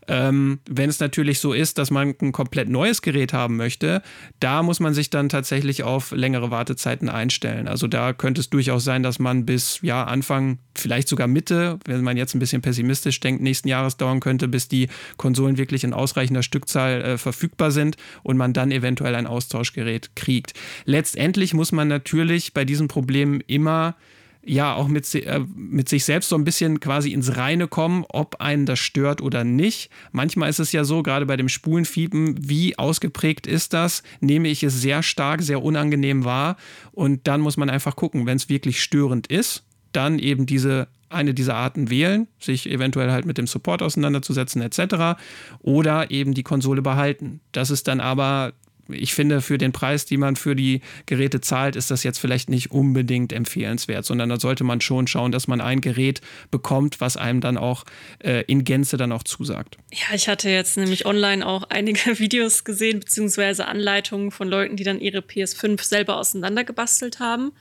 Ähm, 0.08 0.60
wenn 0.68 0.88
es 0.88 0.98
natürlich 0.98 1.40
so 1.40 1.52
ist, 1.52 1.76
dass 1.76 1.90
man 1.90 2.14
ein 2.20 2.32
komplett 2.32 2.70
neues 2.70 3.02
Gerät 3.02 3.32
haben 3.34 3.56
möchte, 3.56 4.02
da 4.40 4.62
muss 4.62 4.80
man 4.80 4.94
sich 4.94 5.10
dann 5.10 5.28
tatsächlich 5.28 5.82
auf 5.82 6.12
längere 6.12 6.50
Wartezeiten 6.50 7.08
einstellen. 7.08 7.68
Also 7.68 7.86
da 7.86 8.14
könnte 8.14 8.40
es 8.40 8.48
durchaus 8.48 8.84
sein, 8.84 9.02
dass 9.02 9.18
man 9.18 9.44
bis 9.44 9.80
ja 9.82 10.04
Anfang, 10.04 10.58
vielleicht 10.74 11.08
sogar 11.08 11.26
Mitte, 11.26 11.78
wenn 11.84 12.02
man 12.02 12.16
jetzt 12.16 12.34
ein 12.34 12.38
bisschen 12.38 12.62
pessimistisch 12.62 13.20
denkt, 13.20 13.42
nächsten 13.42 13.68
Jahres 13.68 13.98
dauern 13.98 14.20
könnte, 14.20 14.48
bis 14.48 14.68
die 14.68 14.88
Konsolen 15.18 15.58
wirklich 15.58 15.84
in 15.84 15.92
ausreichender 15.92 16.42
Stückzahl 16.42 17.02
äh, 17.02 17.18
verfügbar 17.18 17.70
sind 17.70 17.96
und 18.22 18.38
man 18.38 18.54
dann 18.54 18.70
eventuell 18.70 19.14
ein 19.14 19.26
Austauschgerät 19.26 20.16
kriegt. 20.16 20.54
Letztendlich 20.86 21.52
muss 21.52 21.72
man 21.72 21.88
natürlich 21.88 22.54
bei 22.54 22.64
diesen 22.64 22.88
Problemen 22.88 23.42
immer 23.46 23.96
ja 24.46 24.74
auch 24.74 24.88
mit, 24.88 25.12
äh, 25.14 25.40
mit 25.54 25.88
sich 25.88 26.04
selbst 26.04 26.28
so 26.28 26.36
ein 26.36 26.44
bisschen 26.44 26.80
quasi 26.80 27.12
ins 27.12 27.36
Reine 27.36 27.68
kommen, 27.68 28.04
ob 28.08 28.40
einen 28.40 28.66
das 28.66 28.78
stört 28.78 29.20
oder 29.20 29.44
nicht. 29.44 29.90
Manchmal 30.12 30.50
ist 30.50 30.58
es 30.58 30.72
ja 30.72 30.84
so, 30.84 31.02
gerade 31.02 31.26
bei 31.26 31.36
dem 31.36 31.48
Spulenfiepen, 31.48 32.48
wie 32.48 32.78
ausgeprägt 32.78 33.46
ist 33.46 33.72
das? 33.72 34.02
Nehme 34.20 34.48
ich 34.48 34.62
es 34.62 34.80
sehr 34.80 35.02
stark, 35.02 35.42
sehr 35.42 35.62
unangenehm 35.62 36.24
wahr? 36.24 36.56
Und 36.92 37.26
dann 37.26 37.40
muss 37.40 37.56
man 37.56 37.70
einfach 37.70 37.96
gucken, 37.96 38.26
wenn 38.26 38.36
es 38.36 38.48
wirklich 38.48 38.82
störend 38.82 39.26
ist, 39.26 39.64
dann 39.92 40.18
eben 40.18 40.46
diese 40.46 40.88
eine 41.08 41.32
dieser 41.32 41.54
Arten 41.54 41.90
wählen, 41.90 42.26
sich 42.40 42.68
eventuell 42.68 43.12
halt 43.12 43.24
mit 43.24 43.38
dem 43.38 43.46
Support 43.46 43.82
auseinanderzusetzen 43.82 44.60
etc. 44.62 45.20
Oder 45.60 46.10
eben 46.10 46.34
die 46.34 46.42
Konsole 46.42 46.82
behalten. 46.82 47.40
Das 47.52 47.70
ist 47.70 47.86
dann 47.86 48.00
aber 48.00 48.52
ich 48.88 49.14
finde, 49.14 49.40
für 49.40 49.58
den 49.58 49.72
Preis, 49.72 50.06
den 50.06 50.20
man 50.20 50.36
für 50.36 50.54
die 50.54 50.80
Geräte 51.06 51.40
zahlt, 51.40 51.76
ist 51.76 51.90
das 51.90 52.02
jetzt 52.02 52.18
vielleicht 52.18 52.50
nicht 52.50 52.70
unbedingt 52.70 53.32
empfehlenswert, 53.32 54.04
sondern 54.04 54.28
da 54.28 54.38
sollte 54.38 54.64
man 54.64 54.80
schon 54.80 55.06
schauen, 55.06 55.32
dass 55.32 55.48
man 55.48 55.60
ein 55.60 55.80
Gerät 55.80 56.20
bekommt, 56.50 57.00
was 57.00 57.16
einem 57.16 57.40
dann 57.40 57.56
auch 57.56 57.84
äh, 58.18 58.42
in 58.46 58.64
Gänze 58.64 58.96
dann 58.96 59.12
auch 59.12 59.22
zusagt. 59.22 59.78
Ja, 59.92 60.14
ich 60.14 60.28
hatte 60.28 60.50
jetzt 60.50 60.76
nämlich 60.76 61.06
online 61.06 61.46
auch 61.46 61.64
einige 61.70 62.18
Videos 62.18 62.64
gesehen, 62.64 63.00
beziehungsweise 63.00 63.66
Anleitungen 63.66 64.30
von 64.30 64.48
Leuten, 64.48 64.76
die 64.76 64.84
dann 64.84 65.00
ihre 65.00 65.18
PS5 65.18 65.82
selber 65.82 66.18
auseinandergebastelt 66.18 67.20
haben. 67.20 67.52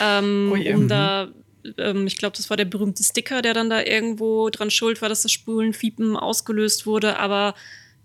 Ähm, 0.00 0.50
oh 0.52 0.56
yeah. 0.56 0.76
Um 0.76 0.84
mhm. 0.84 0.88
da 0.88 1.28
ähm, 1.78 2.06
ich 2.06 2.16
glaube, 2.16 2.36
das 2.36 2.50
war 2.50 2.56
der 2.56 2.64
berühmte 2.64 3.02
Sticker, 3.02 3.42
der 3.42 3.54
dann 3.54 3.70
da 3.70 3.82
irgendwo 3.82 4.50
dran 4.50 4.70
schuld 4.70 5.02
war, 5.02 5.08
dass 5.08 5.22
das 5.22 5.32
Spulenfiepen 5.32 6.16
ausgelöst 6.16 6.86
wurde. 6.86 7.18
Aber 7.18 7.54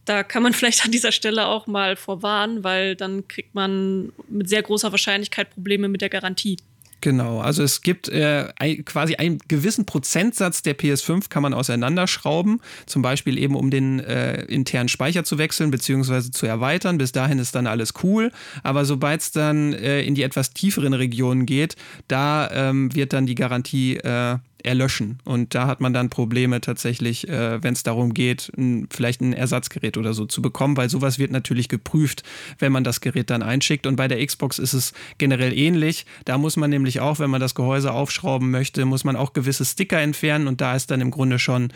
da 0.05 0.23
kann 0.23 0.43
man 0.43 0.53
vielleicht 0.53 0.85
an 0.85 0.91
dieser 0.91 1.11
Stelle 1.11 1.47
auch 1.47 1.67
mal 1.67 1.95
vorwarnen, 1.95 2.63
weil 2.63 2.95
dann 2.95 3.27
kriegt 3.27 3.53
man 3.55 4.11
mit 4.29 4.49
sehr 4.49 4.61
großer 4.61 4.91
Wahrscheinlichkeit 4.91 5.49
Probleme 5.49 5.87
mit 5.87 6.01
der 6.01 6.09
Garantie. 6.09 6.57
Genau, 7.05 7.39
also 7.39 7.61
es 7.61 7.81
gibt 7.81 8.09
äh, 8.09 8.51
quasi 8.83 9.15
einen 9.17 9.37
gewissen 9.47 9.85
Prozentsatz 9.85 10.63
der 10.63 10.75
PS5 10.75 11.29
kann 11.29 11.43
man 11.43 11.53
auseinanderschrauben, 11.53 12.61
zum 12.87 13.03
Beispiel 13.03 13.37
eben 13.37 13.55
um 13.55 13.69
den 13.69 13.99
äh, 13.99 14.43
internen 14.45 14.89
Speicher 14.89 15.23
zu 15.23 15.37
wechseln 15.37 15.69
bzw. 15.69 16.31
zu 16.31 16.47
erweitern. 16.47 16.97
Bis 16.97 17.11
dahin 17.11 17.37
ist 17.37 17.53
dann 17.53 17.67
alles 17.67 17.93
cool, 18.01 18.31
aber 18.63 18.85
sobald 18.85 19.21
es 19.21 19.31
dann 19.31 19.73
äh, 19.73 20.01
in 20.01 20.15
die 20.15 20.23
etwas 20.23 20.53
tieferen 20.53 20.95
Regionen 20.95 21.45
geht, 21.45 21.75
da 22.07 22.49
ähm, 22.51 22.95
wird 22.95 23.13
dann 23.13 23.27
die 23.27 23.35
Garantie 23.35 23.97
äh, 23.97 24.37
erlöschen. 24.65 25.19
Und 25.23 25.55
da 25.55 25.67
hat 25.67 25.81
man 25.81 25.93
dann 25.93 26.09
Probleme 26.09 26.61
tatsächlich, 26.61 27.27
äh, 27.27 27.61
wenn 27.63 27.73
es 27.73 27.83
darum 27.83 28.13
geht, 28.13 28.51
ein, 28.57 28.87
vielleicht 28.91 29.21
ein 29.21 29.33
Ersatzgerät 29.33 29.97
oder 29.97 30.13
so 30.13 30.25
zu 30.25 30.41
bekommen, 30.41 30.77
weil 30.77 30.89
sowas 30.89 31.19
wird 31.19 31.31
natürlich 31.31 31.69
geprüft, 31.69 32.23
wenn 32.59 32.71
man 32.71 32.83
das 32.83 33.01
Gerät 33.01 33.29
dann 33.29 33.43
einschickt. 33.43 33.87
Und 33.87 33.95
bei 33.95 34.07
der 34.07 34.25
Xbox 34.25 34.59
ist 34.59 34.73
es 34.73 34.93
generell 35.17 35.53
ähnlich. 35.53 36.05
Da 36.25 36.37
muss 36.37 36.57
man 36.57 36.69
nämlich 36.69 36.99
auch, 36.99 37.19
wenn 37.19 37.29
man 37.29 37.41
das 37.41 37.55
Gehäuse 37.55 37.91
aufschrauben 37.91 38.51
möchte, 38.51 38.85
muss 38.85 39.03
man 39.03 39.15
auch 39.15 39.33
gewisse 39.33 39.65
Sticker 39.65 39.99
entfernen. 39.99 40.47
Und 40.47 40.61
da 40.61 40.75
ist 40.75 40.91
dann 40.91 41.01
im 41.01 41.11
Grunde 41.11 41.39
schon 41.39 41.71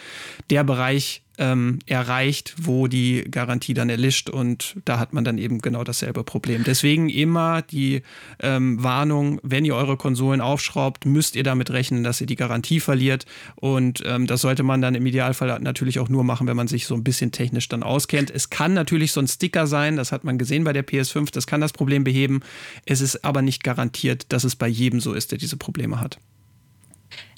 der 0.50 0.64
Bereich, 0.64 1.22
ähm, 1.40 1.80
erreicht, 1.86 2.54
wo 2.62 2.88
die 2.88 3.24
Garantie 3.32 3.74
dann 3.74 3.90
erlischt 3.90 4.30
und 4.30 4.76
da 4.86 5.00
hat 5.00 5.14
man 5.14 5.24
dann 5.24 5.38
eben 5.38 5.60
genau 5.60 5.84
dasselbe 5.84 6.24
Problem. 6.24 6.64
Deswegen 6.66 7.10
immer 7.10 7.62
die 7.62 8.04
ähm, 8.42 8.84
Warnung, 8.84 9.40
wenn 9.42 9.66
ihr 9.66 9.76
eure 9.76 9.96
Konsolen 9.98 10.42
aufschraubt, 10.42 11.06
müsst 11.06 11.38
ihr 11.38 11.44
damit 11.44 11.72
rechnen, 11.72 12.04
dass 12.04 12.20
ihr 12.20 12.28
die 12.28 12.36
Garantie 12.36 12.82
verliert 12.82 13.26
und 13.56 14.04
ähm, 14.06 14.28
das 14.28 14.42
sollte 14.42 14.64
man 14.64 14.82
dann 14.82 14.96
im 14.96 15.06
Idealfall 15.06 15.60
natürlich 15.62 16.00
auch 16.00 16.10
nur 16.10 16.26
machen, 16.26 16.46
wenn 16.46 16.58
man 16.58 16.68
sich 16.68 16.86
so 16.86 16.94
ein 16.94 17.04
bisschen 17.04 17.32
technisch 17.32 17.70
dann 17.70 17.84
auskennt. 17.84 18.30
Es 18.30 18.50
kann 18.50 18.74
natürlich 18.74 19.14
so 19.14 19.22
ein 19.22 19.28
Sticker 19.28 19.66
sein, 19.66 19.96
das 19.96 20.12
hat 20.12 20.26
man 20.26 20.38
gesehen 20.38 20.66
bei 20.66 20.74
der 20.74 20.86
PS5, 20.86 21.32
das 21.32 21.48
kann 21.48 21.62
das 21.62 21.72
Problem 21.72 22.04
beheben. 22.04 22.42
Es 22.86 23.00
ist 23.00 23.24
aber 23.24 23.42
nicht 23.42 23.64
garantiert, 23.64 24.34
dass 24.34 24.44
es 24.44 24.58
bei 24.58 24.68
jedem 24.68 25.00
so 25.00 25.14
ist, 25.14 25.32
der 25.32 25.38
diese 25.38 25.56
Probleme 25.56 26.02
hat. 26.02 26.20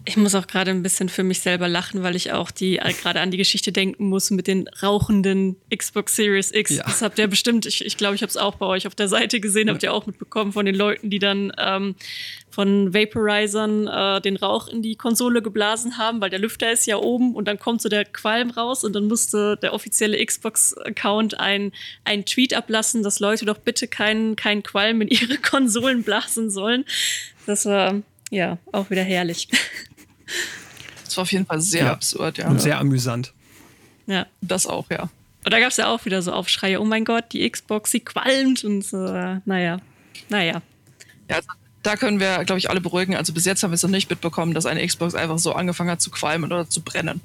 Ich 0.05 0.17
muss 0.17 0.33
auch 0.33 0.47
gerade 0.47 0.71
ein 0.71 0.81
bisschen 0.81 1.09
für 1.09 1.23
mich 1.23 1.41
selber 1.41 1.67
lachen, 1.67 2.01
weil 2.01 2.15
ich 2.15 2.31
auch 2.31 2.49
die 2.49 2.77
äh, 2.77 2.93
gerade 2.93 3.19
an 3.19 3.29
die 3.29 3.37
Geschichte 3.37 3.71
denken 3.71 4.09
muss 4.09 4.31
mit 4.31 4.47
den 4.47 4.67
rauchenden 4.81 5.57
Xbox 5.75 6.15
Series 6.15 6.51
X. 6.51 6.77
Ja. 6.77 6.83
Das 6.83 7.03
habt 7.03 7.19
ihr 7.19 7.27
bestimmt, 7.27 7.67
ich 7.67 7.77
glaube, 7.77 7.87
ich, 7.87 7.97
glaub, 7.97 8.13
ich 8.15 8.21
habe 8.23 8.29
es 8.29 8.37
auch 8.37 8.55
bei 8.55 8.65
euch 8.65 8.87
auf 8.87 8.95
der 8.95 9.07
Seite 9.07 9.39
gesehen, 9.39 9.69
habt 9.69 9.83
ihr 9.83 9.93
auch 9.93 10.07
mitbekommen 10.07 10.53
von 10.53 10.65
den 10.65 10.73
Leuten, 10.73 11.11
die 11.11 11.19
dann 11.19 11.51
ähm, 11.59 11.95
von 12.49 12.93
Vaporizern 12.93 13.87
äh, 13.87 14.21
den 14.21 14.37
Rauch 14.37 14.67
in 14.67 14.81
die 14.81 14.95
Konsole 14.95 15.41
geblasen 15.41 15.97
haben, 15.97 16.19
weil 16.19 16.31
der 16.31 16.39
Lüfter 16.39 16.71
ist 16.71 16.87
ja 16.87 16.97
oben 16.97 17.35
und 17.35 17.47
dann 17.47 17.59
kommt 17.59 17.81
so 17.81 17.89
der 17.89 18.05
Qualm 18.05 18.49
raus 18.49 18.83
und 18.83 18.93
dann 18.93 19.07
musste 19.07 19.57
der 19.61 19.73
offizielle 19.73 20.23
Xbox-Account 20.23 21.39
ein, 21.39 21.71
ein 22.03 22.25
Tweet 22.25 22.55
ablassen, 22.55 23.03
dass 23.03 23.19
Leute 23.19 23.45
doch 23.45 23.59
bitte 23.59 23.87
keinen 23.87 24.35
kein 24.35 24.63
Qualm 24.63 25.01
in 25.01 25.07
ihre 25.09 25.37
Konsolen 25.41 26.03
blasen 26.03 26.49
sollen. 26.49 26.85
Das 27.45 27.65
war 27.65 28.01
ja 28.31 28.57
auch 28.71 28.89
wieder 28.89 29.03
herrlich. 29.03 29.47
Das 31.05 31.17
war 31.17 31.23
auf 31.23 31.31
jeden 31.31 31.45
Fall 31.45 31.61
sehr 31.61 31.85
ja. 31.85 31.91
absurd, 31.91 32.37
ja. 32.37 32.47
Und 32.47 32.61
sehr 32.61 32.79
amüsant. 32.79 33.33
Ja. 34.07 34.27
Das 34.41 34.65
auch, 34.67 34.89
ja. 34.89 35.09
Und 35.43 35.53
da 35.53 35.59
gab 35.59 35.69
es 35.69 35.77
ja 35.77 35.87
auch 35.87 36.05
wieder 36.05 36.21
so 36.21 36.31
Aufschreie, 36.31 36.79
oh 36.79 36.85
mein 36.85 37.03
Gott, 37.03 37.25
die 37.31 37.49
Xbox, 37.49 37.91
sie 37.91 37.99
qualmt 37.99 38.63
und 38.63 38.83
so, 38.83 38.97
naja, 38.97 39.79
naja. 40.29 40.61
Ja, 41.29 41.35
also 41.37 41.47
da 41.83 41.95
können 41.95 42.19
wir, 42.19 42.43
glaube 42.45 42.59
ich, 42.59 42.69
alle 42.69 42.79
beruhigen. 42.79 43.15
Also 43.15 43.33
bis 43.33 43.45
jetzt 43.45 43.63
haben 43.63 43.71
wir 43.71 43.75
es 43.75 43.83
noch 43.83 43.89
nicht 43.89 44.09
mitbekommen, 44.09 44.53
dass 44.53 44.65
eine 44.65 44.85
Xbox 44.85 45.15
einfach 45.15 45.39
so 45.39 45.53
angefangen 45.53 45.89
hat 45.89 46.01
zu 46.01 46.11
qualmen 46.11 46.51
oder 46.51 46.69
zu 46.69 46.81
brennen. 46.81 47.21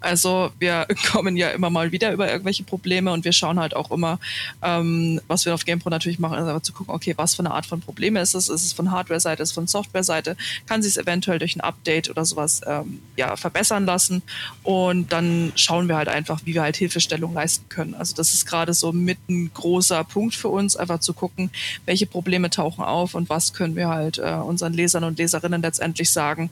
Also 0.00 0.50
wir 0.58 0.86
kommen 1.12 1.36
ja 1.36 1.50
immer 1.50 1.68
mal 1.68 1.92
wieder 1.92 2.12
über 2.12 2.30
irgendwelche 2.30 2.64
Probleme 2.64 3.12
und 3.12 3.24
wir 3.24 3.32
schauen 3.32 3.60
halt 3.60 3.76
auch 3.76 3.90
immer, 3.90 4.18
ähm, 4.62 5.20
was 5.26 5.44
wir 5.44 5.54
auf 5.54 5.64
GamePro 5.64 5.90
natürlich 5.90 6.18
machen, 6.18 6.38
ist 6.38 6.46
einfach 6.46 6.62
zu 6.62 6.72
gucken, 6.72 6.94
okay, 6.94 7.12
was 7.16 7.34
für 7.34 7.40
eine 7.40 7.50
Art 7.50 7.66
von 7.66 7.80
Probleme 7.80 8.20
ist 8.20 8.34
es? 8.34 8.48
Ist 8.48 8.64
es 8.64 8.72
von 8.72 8.90
Hardware-Seite, 8.90 9.42
ist 9.42 9.50
es 9.50 9.54
von 9.54 9.66
Software-Seite? 9.66 10.36
Kann 10.66 10.82
sich 10.82 10.92
es 10.92 10.96
eventuell 10.96 11.38
durch 11.38 11.54
ein 11.56 11.60
Update 11.60 12.08
oder 12.08 12.24
sowas 12.24 12.62
ähm, 12.66 13.00
ja, 13.16 13.36
verbessern 13.36 13.84
lassen? 13.84 14.22
Und 14.62 15.12
dann 15.12 15.52
schauen 15.54 15.86
wir 15.88 15.96
halt 15.96 16.08
einfach, 16.08 16.40
wie 16.44 16.54
wir 16.54 16.62
halt 16.62 16.76
Hilfestellung 16.76 17.34
leisten 17.34 17.68
können. 17.68 17.94
Also 17.94 18.14
das 18.14 18.32
ist 18.32 18.46
gerade 18.46 18.72
so 18.72 18.92
mit 18.92 19.18
ein 19.28 19.50
großer 19.52 20.02
Punkt 20.04 20.34
für 20.34 20.48
uns, 20.48 20.76
einfach 20.76 21.00
zu 21.00 21.12
gucken, 21.12 21.50
welche 21.84 22.06
Probleme 22.06 22.48
tauchen 22.48 22.82
auf 22.84 23.14
und 23.14 23.28
was 23.28 23.52
können 23.52 23.76
wir 23.76 23.88
halt 23.88 23.97
äh, 24.00 24.40
unseren 24.44 24.72
Lesern 24.72 25.04
und 25.04 25.18
Leserinnen 25.18 25.62
letztendlich 25.62 26.10
sagen, 26.10 26.50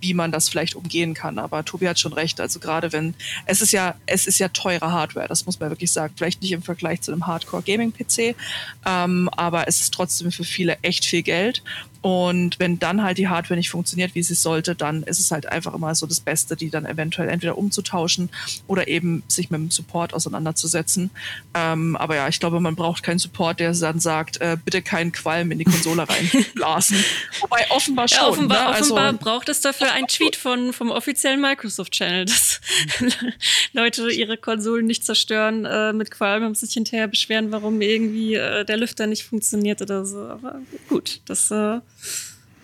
wie 0.00 0.14
man 0.14 0.32
das 0.32 0.48
vielleicht 0.48 0.74
umgehen 0.74 1.14
kann. 1.14 1.38
Aber 1.38 1.64
Tobi 1.64 1.88
hat 1.88 1.98
schon 1.98 2.12
recht. 2.12 2.40
Also 2.40 2.60
gerade 2.60 2.92
wenn 2.92 3.14
es 3.46 3.60
ist 3.60 3.72
ja 3.72 3.94
es 4.06 4.26
ist 4.26 4.38
ja 4.38 4.48
teure 4.48 4.92
Hardware, 4.92 5.28
das 5.28 5.46
muss 5.46 5.58
man 5.60 5.70
wirklich 5.70 5.90
sagen. 5.90 6.14
Vielleicht 6.16 6.42
nicht 6.42 6.52
im 6.52 6.62
Vergleich 6.62 7.00
zu 7.00 7.12
einem 7.12 7.26
Hardcore 7.26 7.62
Gaming 7.62 7.92
PC, 7.92 8.36
ähm, 8.84 9.28
aber 9.36 9.68
es 9.68 9.80
ist 9.80 9.94
trotzdem 9.94 10.30
für 10.30 10.44
viele 10.44 10.78
echt 10.82 11.04
viel 11.04 11.22
Geld. 11.22 11.62
Und 12.02 12.58
wenn 12.58 12.78
dann 12.78 13.02
halt 13.02 13.18
die 13.18 13.28
Hardware 13.28 13.56
nicht 13.56 13.70
funktioniert, 13.70 14.14
wie 14.14 14.22
sie 14.22 14.34
sollte, 14.34 14.74
dann 14.74 15.02
ist 15.02 15.20
es 15.20 15.30
halt 15.30 15.46
einfach 15.46 15.74
immer 15.74 15.94
so 15.94 16.06
das 16.06 16.20
Beste, 16.20 16.56
die 16.56 16.70
dann 16.70 16.86
eventuell 16.86 17.28
entweder 17.28 17.58
umzutauschen 17.58 18.30
oder 18.66 18.88
eben 18.88 19.22
sich 19.28 19.50
mit 19.50 19.60
dem 19.60 19.70
Support 19.70 20.14
auseinanderzusetzen. 20.14 21.10
Ähm, 21.54 21.96
aber 21.96 22.16
ja, 22.16 22.28
ich 22.28 22.40
glaube, 22.40 22.60
man 22.60 22.76
braucht 22.76 23.02
keinen 23.02 23.18
Support, 23.18 23.60
der 23.60 23.72
dann 23.72 24.00
sagt, 24.00 24.40
äh, 24.40 24.56
bitte 24.62 24.82
keinen 24.82 25.12
Qualm 25.12 25.50
in 25.50 25.58
die 25.58 25.64
Konsole 25.64 26.06
reinblasen. 26.08 27.02
Wobei 27.40 27.66
offenbar 27.70 28.08
schon. 28.08 28.18
Ja, 28.18 28.28
offenbar, 28.28 28.70
ne? 28.70 28.76
also, 28.76 28.94
offenbar 28.94 29.12
braucht 29.14 29.48
es 29.48 29.60
dafür 29.60 29.92
einen 29.92 30.06
Tweet 30.06 30.36
von, 30.36 30.72
vom 30.72 30.90
offiziellen 30.90 31.40
Microsoft-Channel, 31.40 32.24
dass 32.26 32.60
Leute 33.72 34.10
ihre 34.10 34.36
Konsolen 34.36 34.86
nicht 34.86 35.04
zerstören 35.04 35.64
äh, 35.64 35.92
mit 35.92 36.10
Qualm 36.10 36.44
und 36.46 36.56
sich 36.56 36.72
hinterher 36.72 37.08
beschweren, 37.08 37.52
warum 37.52 37.80
irgendwie 37.80 38.34
äh, 38.34 38.64
der 38.64 38.76
Lüfter 38.76 39.06
nicht 39.06 39.24
funktioniert 39.24 39.82
oder 39.82 40.04
so. 40.04 40.18
Aber 40.18 40.60
gut, 40.88 41.20
das 41.26 41.50
äh, 41.50 41.80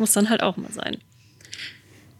muss 0.02 0.12
dann 0.12 0.28
halt 0.28 0.42
auch 0.42 0.56
mal 0.56 0.72
sein. 0.72 0.98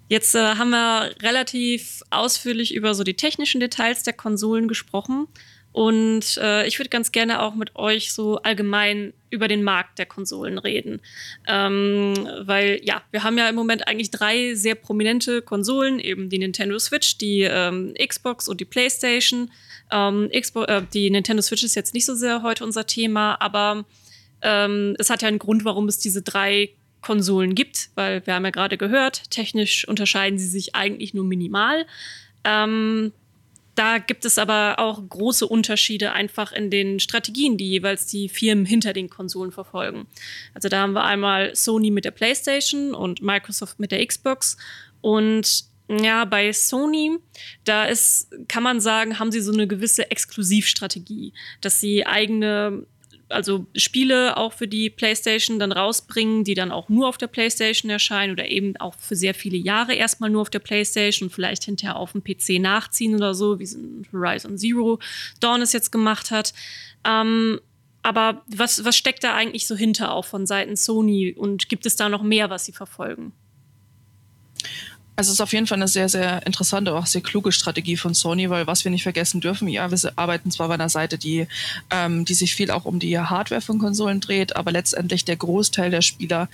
Jetzt 0.08 0.36
äh, 0.36 0.54
haben 0.54 0.70
wir 0.70 1.14
relativ 1.20 2.02
ausführlich 2.10 2.74
über 2.74 2.94
so 2.94 3.02
die 3.02 3.14
technischen 3.14 3.60
Details 3.60 4.04
der 4.04 4.12
Konsolen 4.12 4.68
gesprochen. 4.68 5.26
Und 5.72 6.36
äh, 6.36 6.66
ich 6.66 6.78
würde 6.78 6.90
ganz 6.90 7.10
gerne 7.10 7.42
auch 7.42 7.54
mit 7.54 7.74
euch 7.76 8.12
so 8.12 8.36
allgemein 8.36 9.14
über 9.30 9.48
den 9.48 9.64
Markt 9.64 9.98
der 9.98 10.06
Konsolen 10.06 10.58
reden. 10.58 11.00
Ähm, 11.48 12.14
weil 12.42 12.80
ja, 12.84 13.02
wir 13.10 13.24
haben 13.24 13.36
ja 13.36 13.48
im 13.48 13.56
Moment 13.56 13.88
eigentlich 13.88 14.10
drei 14.10 14.54
sehr 14.54 14.76
prominente 14.76 15.42
Konsolen, 15.42 15.98
eben 15.98 16.28
die 16.28 16.38
Nintendo 16.38 16.78
Switch, 16.78 17.18
die 17.18 17.40
ähm, 17.40 17.94
Xbox 17.98 18.48
und 18.48 18.60
die 18.60 18.66
PlayStation. 18.66 19.50
Ähm, 19.90 20.30
Xbox, 20.30 20.70
äh, 20.70 20.82
die 20.92 21.10
Nintendo 21.10 21.42
Switch 21.42 21.64
ist 21.64 21.74
jetzt 21.74 21.94
nicht 21.94 22.06
so 22.06 22.14
sehr 22.14 22.42
heute 22.42 22.64
unser 22.64 22.86
Thema, 22.86 23.40
aber 23.40 23.86
ähm, 24.42 24.94
es 24.98 25.08
hat 25.10 25.22
ja 25.22 25.28
einen 25.28 25.38
Grund, 25.38 25.64
warum 25.64 25.88
es 25.88 25.98
diese 25.98 26.20
drei 26.20 26.68
Konsolen 27.02 27.54
gibt, 27.54 27.90
weil 27.94 28.24
wir 28.26 28.34
haben 28.34 28.44
ja 28.44 28.50
gerade 28.50 28.78
gehört, 28.78 29.30
technisch 29.30 29.86
unterscheiden 29.86 30.38
sie 30.38 30.48
sich 30.48 30.74
eigentlich 30.74 31.12
nur 31.14 31.24
minimal. 31.24 31.86
Ähm, 32.44 33.12
da 33.74 33.98
gibt 33.98 34.24
es 34.24 34.38
aber 34.38 34.78
auch 34.78 35.02
große 35.08 35.46
Unterschiede 35.46 36.12
einfach 36.12 36.52
in 36.52 36.70
den 36.70 37.00
Strategien, 37.00 37.56
die 37.56 37.70
jeweils 37.70 38.06
die 38.06 38.28
Firmen 38.28 38.66
hinter 38.66 38.92
den 38.92 39.08
Konsolen 39.08 39.50
verfolgen. 39.50 40.06
Also 40.52 40.68
da 40.68 40.82
haben 40.82 40.92
wir 40.92 41.04
einmal 41.04 41.54
Sony 41.56 41.90
mit 41.90 42.04
der 42.04 42.10
PlayStation 42.10 42.94
und 42.94 43.22
Microsoft 43.22 43.80
mit 43.80 43.90
der 43.90 44.04
Xbox. 44.06 44.58
Und 45.00 45.64
ja, 45.88 46.24
bei 46.24 46.52
Sony, 46.52 47.18
da 47.64 47.86
ist, 47.86 48.28
kann 48.46 48.62
man 48.62 48.80
sagen, 48.80 49.18
haben 49.18 49.32
sie 49.32 49.40
so 49.40 49.52
eine 49.52 49.66
gewisse 49.66 50.10
Exklusivstrategie, 50.10 51.32
dass 51.60 51.80
sie 51.80 52.06
eigene 52.06 52.86
also 53.32 53.66
Spiele 53.74 54.36
auch 54.36 54.52
für 54.52 54.68
die 54.68 54.90
PlayStation 54.90 55.58
dann 55.58 55.72
rausbringen, 55.72 56.44
die 56.44 56.54
dann 56.54 56.70
auch 56.70 56.88
nur 56.88 57.08
auf 57.08 57.18
der 57.18 57.26
PlayStation 57.26 57.90
erscheinen 57.90 58.32
oder 58.32 58.48
eben 58.48 58.76
auch 58.76 58.94
für 58.98 59.16
sehr 59.16 59.34
viele 59.34 59.56
Jahre 59.56 59.94
erstmal 59.94 60.30
nur 60.30 60.42
auf 60.42 60.50
der 60.50 60.58
PlayStation 60.58 61.28
und 61.28 61.34
vielleicht 61.34 61.64
hinterher 61.64 61.96
auf 61.96 62.12
dem 62.12 62.22
PC 62.22 62.60
nachziehen 62.60 63.14
oder 63.14 63.34
so, 63.34 63.58
wie 63.58 63.64
es 63.64 63.76
Horizon 64.12 64.58
Zero 64.58 64.98
Dawn 65.40 65.62
es 65.62 65.72
jetzt 65.72 65.90
gemacht 65.90 66.30
hat. 66.30 66.52
Ähm, 67.04 67.60
aber 68.02 68.42
was, 68.46 68.84
was 68.84 68.96
steckt 68.96 69.24
da 69.24 69.34
eigentlich 69.34 69.66
so 69.66 69.76
hinter 69.76 70.12
auch 70.12 70.24
von 70.24 70.46
Seiten 70.46 70.76
Sony 70.76 71.34
und 71.36 71.68
gibt 71.68 71.86
es 71.86 71.96
da 71.96 72.08
noch 72.08 72.22
mehr, 72.22 72.50
was 72.50 72.64
sie 72.64 72.72
verfolgen? 72.72 73.32
Also 75.14 75.28
es 75.28 75.34
ist 75.34 75.40
auf 75.40 75.52
jeden 75.52 75.66
Fall 75.66 75.76
eine 75.76 75.88
sehr, 75.88 76.08
sehr 76.08 76.44
interessante, 76.46 76.94
auch 76.94 77.06
sehr 77.06 77.20
kluge 77.20 77.52
Strategie 77.52 77.98
von 77.98 78.14
Sony, 78.14 78.48
weil 78.48 78.66
was 78.66 78.84
wir 78.84 78.90
nicht 78.90 79.02
vergessen 79.02 79.40
dürfen, 79.42 79.68
ja, 79.68 79.90
wir 79.90 80.12
arbeiten 80.16 80.50
zwar 80.50 80.68
bei 80.68 80.74
einer 80.74 80.88
Seite, 80.88 81.18
die, 81.18 81.46
ähm, 81.90 82.24
die 82.24 82.34
sich 82.34 82.54
viel 82.54 82.70
auch 82.70 82.86
um 82.86 82.98
die 82.98 83.18
Hardware 83.18 83.60
von 83.60 83.78
Konsolen 83.78 84.20
dreht, 84.20 84.56
aber 84.56 84.72
letztendlich 84.72 85.24
der 85.26 85.36
Großteil 85.36 85.90
der 85.90 86.00
Spieler, 86.00 86.48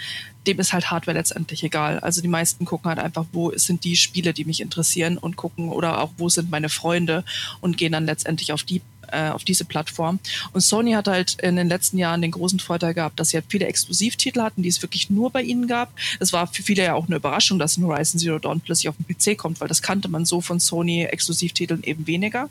dem 0.47 0.59
ist 0.59 0.73
halt 0.73 0.91
Hardware 0.91 1.17
letztendlich 1.17 1.63
egal. 1.63 2.01
Also 2.01 2.21
die 2.21 2.29
meisten 2.29 2.65
gucken 2.65 2.89
halt 2.89 2.99
einfach, 2.99 3.27
wo 3.33 3.57
sind 3.57 3.85
die 3.85 3.97
Spiele, 3.97 4.33
die 4.33 4.45
mich 4.45 4.61
interessieren 4.61 5.19
und 5.19 5.37
gucken 5.37 5.69
oder 5.69 6.01
auch, 6.01 6.11
wo 6.17 6.29
sind 6.29 6.51
meine 6.51 6.69
Freunde 6.69 7.25
und 7.61 7.77
gehen 7.77 7.93
dann 7.93 8.07
letztendlich 8.07 8.53
auf 8.53 8.65
die 8.65 8.83
äh, 9.13 9.31
auf 9.31 9.45
diese 9.45 9.65
Plattform. 9.65 10.19
Und 10.53 10.61
Sony 10.61 10.93
hat 10.93 11.09
halt 11.09 11.41
in 11.41 11.57
den 11.57 11.69
letzten 11.69 11.99
Jahren 11.99 12.23
den 12.23 12.31
großen 12.31 12.61
Vorteil 12.61 12.95
gehabt, 12.95 13.19
dass 13.21 13.31
sie 13.31 13.37
halt 13.37 13.47
viele 13.49 13.67
Exklusivtitel 13.67 14.41
hatten, 14.41 14.63
die 14.63 14.69
es 14.69 14.83
wirklich 14.83 15.11
nur 15.11 15.31
bei 15.31 15.43
ihnen 15.43 15.67
gab. 15.67 15.93
Es 16.21 16.33
war 16.33 16.47
für 16.47 16.63
viele 16.63 16.85
ja 16.85 16.95
auch 16.95 17.07
eine 17.07 17.17
Überraschung, 17.17 17.59
dass 17.59 17.77
ein 17.77 17.85
Horizon 17.85 18.19
Zero 18.19 18.39
Dawn 18.39 18.61
plötzlich 18.61 18.89
auf 18.89 18.97
den 18.97 19.07
PC 19.07 19.39
kommt, 19.39 19.61
weil 19.61 19.69
das 19.69 19.83
kannte 19.83 20.09
man 20.09 20.25
so 20.25 20.41
von 20.41 20.61
Sony 20.61 21.05
Exklusivtiteln 21.05 21.83
eben 21.83 22.07
weniger. 22.07 22.49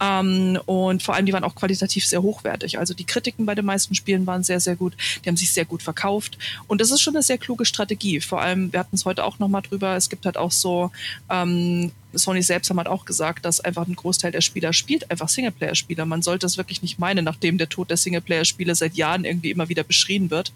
Ähm, 0.00 0.58
und 0.66 1.02
vor 1.02 1.14
allem, 1.14 1.26
die 1.26 1.32
waren 1.32 1.44
auch 1.44 1.54
qualitativ 1.54 2.06
sehr 2.06 2.22
hochwertig. 2.22 2.78
Also 2.78 2.94
die 2.94 3.04
Kritiken 3.04 3.46
bei 3.46 3.54
den 3.54 3.64
meisten 3.64 3.94
Spielen 3.94 4.26
waren 4.26 4.42
sehr, 4.42 4.60
sehr 4.60 4.76
gut. 4.76 4.96
Die 5.24 5.28
haben 5.28 5.36
sich 5.36 5.52
sehr 5.52 5.64
gut 5.64 5.82
verkauft. 5.82 6.38
Und 6.66 6.80
das 6.80 6.90
ist 6.90 7.00
schon 7.00 7.14
eine 7.14 7.22
sehr 7.22 7.38
kluge 7.38 7.64
Strategie. 7.64 8.20
Vor 8.20 8.40
allem, 8.40 8.72
wir 8.72 8.80
hatten 8.80 8.96
es 8.96 9.04
heute 9.04 9.24
auch 9.24 9.38
nochmal 9.38 9.62
drüber, 9.62 9.96
es 9.96 10.08
gibt 10.08 10.26
halt 10.26 10.36
auch 10.36 10.52
so 10.52 10.90
ähm, 11.30 11.92
Sony 12.14 12.42
selbst 12.42 12.70
haben 12.70 12.78
halt 12.78 12.88
auch 12.88 13.04
gesagt, 13.04 13.44
dass 13.44 13.60
einfach 13.60 13.86
ein 13.86 13.96
Großteil 13.96 14.32
der 14.32 14.40
Spieler 14.40 14.72
spielt 14.72 15.10
einfach 15.10 15.28
Singleplayer-Spieler. 15.28 16.04
Man 16.04 16.22
sollte 16.22 16.46
es 16.46 16.56
wirklich 16.56 16.82
nicht 16.82 16.98
meinen, 16.98 17.24
nachdem 17.24 17.58
der 17.58 17.68
Tod 17.68 17.90
der 17.90 17.96
Singleplayer-Spiele 17.96 18.74
seit 18.74 18.94
Jahren 18.94 19.24
irgendwie 19.24 19.50
immer 19.50 19.68
wieder 19.68 19.84
beschrien 19.84 20.30
wird. 20.30 20.52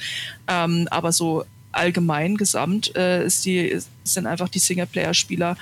Ähm, 0.49 0.89
aber 0.91 1.13
so 1.13 1.45
allgemein 1.73 2.37
gesamt 2.37 2.95
äh, 2.97 3.29
die, 3.45 3.79
sind 4.05 4.27
einfach 4.27 4.49
die 4.49 4.59
Singleplayer-Spieler 4.59 5.57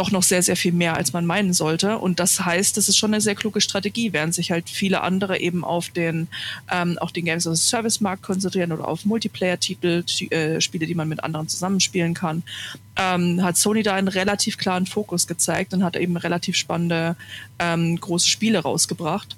doch 0.00 0.10
noch 0.10 0.22
sehr, 0.22 0.42
sehr 0.42 0.56
viel 0.56 0.72
mehr, 0.72 0.96
als 0.96 1.12
man 1.12 1.26
meinen 1.26 1.52
sollte. 1.52 1.98
Und 1.98 2.20
das 2.20 2.42
heißt, 2.42 2.74
das 2.78 2.88
ist 2.88 2.96
schon 2.96 3.12
eine 3.12 3.20
sehr 3.20 3.34
kluge 3.34 3.60
Strategie, 3.60 4.14
während 4.14 4.34
sich 4.34 4.50
halt 4.50 4.70
viele 4.70 5.02
andere 5.02 5.38
eben 5.38 5.62
auf 5.62 5.90
den, 5.90 6.28
ähm, 6.72 6.96
auf 6.98 7.12
den 7.12 7.26
Games 7.26 7.46
as 7.46 7.60
a 7.60 7.68
Service 7.70 8.00
Markt 8.00 8.22
konzentrieren 8.22 8.72
oder 8.72 8.88
auf 8.88 9.04
Multiplayer-Titel, 9.04 10.04
äh, 10.30 10.58
Spiele, 10.62 10.86
die 10.86 10.94
man 10.94 11.06
mit 11.06 11.22
anderen 11.22 11.48
zusammenspielen 11.48 12.14
kann, 12.14 12.42
ähm, 12.96 13.42
hat 13.42 13.58
Sony 13.58 13.82
da 13.82 13.94
einen 13.94 14.08
relativ 14.08 14.56
klaren 14.56 14.86
Fokus 14.86 15.26
gezeigt 15.26 15.74
und 15.74 15.84
hat 15.84 15.96
eben 15.96 16.16
relativ 16.16 16.56
spannende 16.56 17.14
ähm, 17.58 18.00
große 18.00 18.28
Spiele 18.28 18.60
rausgebracht 18.60 19.36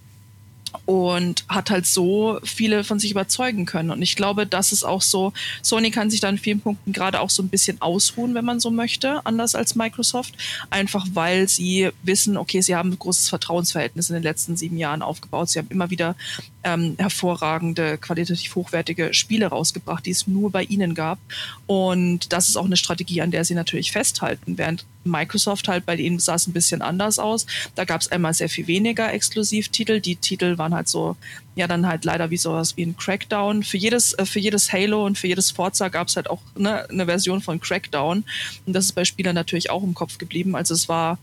und 0.87 1.45
hat 1.49 1.71
halt 1.71 1.87
so 1.87 2.39
viele 2.43 2.85
von 2.85 2.99
sich 2.99 3.11
überzeugen 3.11 3.67
können. 3.67 3.91
Und 3.91 4.03
ich 4.03 4.17
glaube, 4.17 4.47
das 4.47 4.73
ist 4.73 4.85
auch 4.85 5.03
so, 5.03 5.33
Sony 5.63 5.91
kann 5.91 6.11
sich 6.11 6.21
da 6.21 6.29
in 6.29 6.39
vielen 6.39 6.61
Punkten 6.61 6.93
gerade 6.93 7.21
auch 7.21 7.31
so 7.31 7.43
ein 7.43 7.49
bisschen 7.49 7.81
ausruhen, 7.81 8.35
wenn 8.35 8.45
man 8.45 8.61
so 8.61 8.71
möchte, 8.71 9.25
anders 9.25 9.55
als 9.55 9.75
Microsoft, 9.75 10.35
einfach 10.71 11.07
weil 11.15 11.49
sie 11.49 11.91
wissen, 12.03 12.37
okay, 12.37 12.61
sie 12.61 12.75
haben 12.75 12.91
ein 12.91 12.99
großes 12.99 13.29
Vertrauensverhältnis 13.29 14.11
in 14.11 14.15
den 14.15 14.23
letzten 14.23 14.57
sieben 14.57 14.77
Jahren 14.77 15.03
aufgebaut. 15.03 15.51
Sie 15.51 15.59
haben 15.59 15.69
immer 15.71 15.91
wieder 15.91 16.17
ähm, 16.65 16.95
hervorragende, 16.99 17.99
qualitativ 17.99 18.55
hochwertige 18.55 19.15
Spiele 19.15 19.47
rausgebracht, 19.47 20.07
die 20.07 20.11
es 20.11 20.27
nur 20.27 20.51
bei 20.51 20.65
ihnen 20.65 20.95
gab. 20.95 21.19
Und 21.67 22.33
das 22.33 22.49
ist 22.49 22.57
auch 22.57 22.67
eine 22.67 22.77
Strategie, 22.77 23.23
an 23.23 23.31
der 23.31 23.45
sie 23.45 23.55
natürlich 23.55 23.93
festhalten, 23.93 24.59
während 24.59 24.85
Microsoft 25.05 25.69
halt 25.69 25.87
bei 25.87 25.97
ihnen 25.97 26.19
sah 26.19 26.35
es 26.35 26.47
ein 26.47 26.53
bisschen 26.53 26.83
anders 26.83 27.19
aus. 27.19 27.47
Da 27.75 27.85
gab 27.85 28.01
es 28.01 28.11
einmal 28.11 28.35
sehr 28.35 28.49
viel 28.49 28.67
weniger 28.67 29.13
Exklusivtitel. 29.13 30.01
Die 30.01 30.17
Titel 30.17 30.59
waren 30.63 30.75
halt 30.75 30.89
so, 30.89 31.17
ja, 31.57 31.67
dann 31.67 31.87
halt 31.87 32.05
leider 32.05 32.31
wie 32.31 32.37
sowas 32.37 32.77
wie 32.77 32.87
ein 32.87 32.97
Crackdown. 32.97 33.65
Für 33.65 33.77
jedes, 33.77 34.13
äh, 34.15 34.25
für 34.25 34.39
jedes 34.39 34.73
Halo 34.73 35.05
und 35.05 35.19
für 35.19 35.27
jedes 35.27 35.51
Forza 35.51 35.89
gab 35.89 36.07
es 36.09 36.17
halt 36.17 36.31
auch 36.31 36.41
ne, 36.57 36.89
eine 36.89 37.07
Version 37.07 37.43
von 37.43 37.61
Crackdown. 37.61 38.25
Und 38.67 38.73
das 38.73 38.87
ist 38.87 38.93
bei 38.93 39.05
Spielern 39.05 39.35
natürlich 39.35 39.71
auch 39.71 39.83
im 39.83 39.95
Kopf 39.95 40.19
geblieben. 40.19 40.55
Also 40.55 40.75
es 40.75 40.89
war 40.89 41.19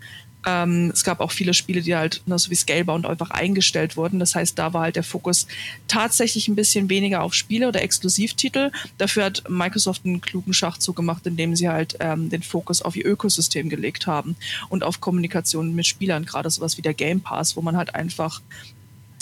ähm, 0.45 0.91
es 0.93 1.03
gab 1.03 1.19
auch 1.19 1.31
viele 1.31 1.53
Spiele, 1.53 1.81
die 1.81 1.95
halt, 1.95 2.21
ne, 2.25 2.39
so 2.39 2.49
wie 2.49 2.55
Scalebound, 2.55 3.05
einfach 3.05 3.31
eingestellt 3.31 3.97
wurden. 3.97 4.19
Das 4.19 4.35
heißt, 4.35 4.57
da 4.57 4.73
war 4.73 4.83
halt 4.83 4.95
der 4.95 5.03
Fokus 5.03 5.47
tatsächlich 5.87 6.47
ein 6.47 6.55
bisschen 6.55 6.89
weniger 6.89 7.23
auf 7.23 7.33
Spiele 7.33 7.67
oder 7.67 7.81
Exklusivtitel. 7.81 8.71
Dafür 8.97 9.25
hat 9.25 9.43
Microsoft 9.49 10.05
einen 10.05 10.21
klugen 10.21 10.53
Schachzug 10.53 10.95
gemacht, 10.95 11.27
indem 11.27 11.55
sie 11.55 11.67
halt 11.67 11.97
ähm, 11.99 12.29
den 12.29 12.43
Fokus 12.43 12.81
auf 12.81 12.95
ihr 12.95 13.05
Ökosystem 13.05 13.69
gelegt 13.69 14.07
haben 14.07 14.35
und 14.69 14.83
auf 14.83 15.01
Kommunikation 15.01 15.75
mit 15.75 15.87
Spielern, 15.87 16.25
gerade 16.25 16.49
sowas 16.49 16.77
wie 16.77 16.81
der 16.81 16.93
Game 16.93 17.21
Pass, 17.21 17.57
wo 17.57 17.61
man 17.61 17.75
halt 17.75 17.95
einfach 17.95 18.41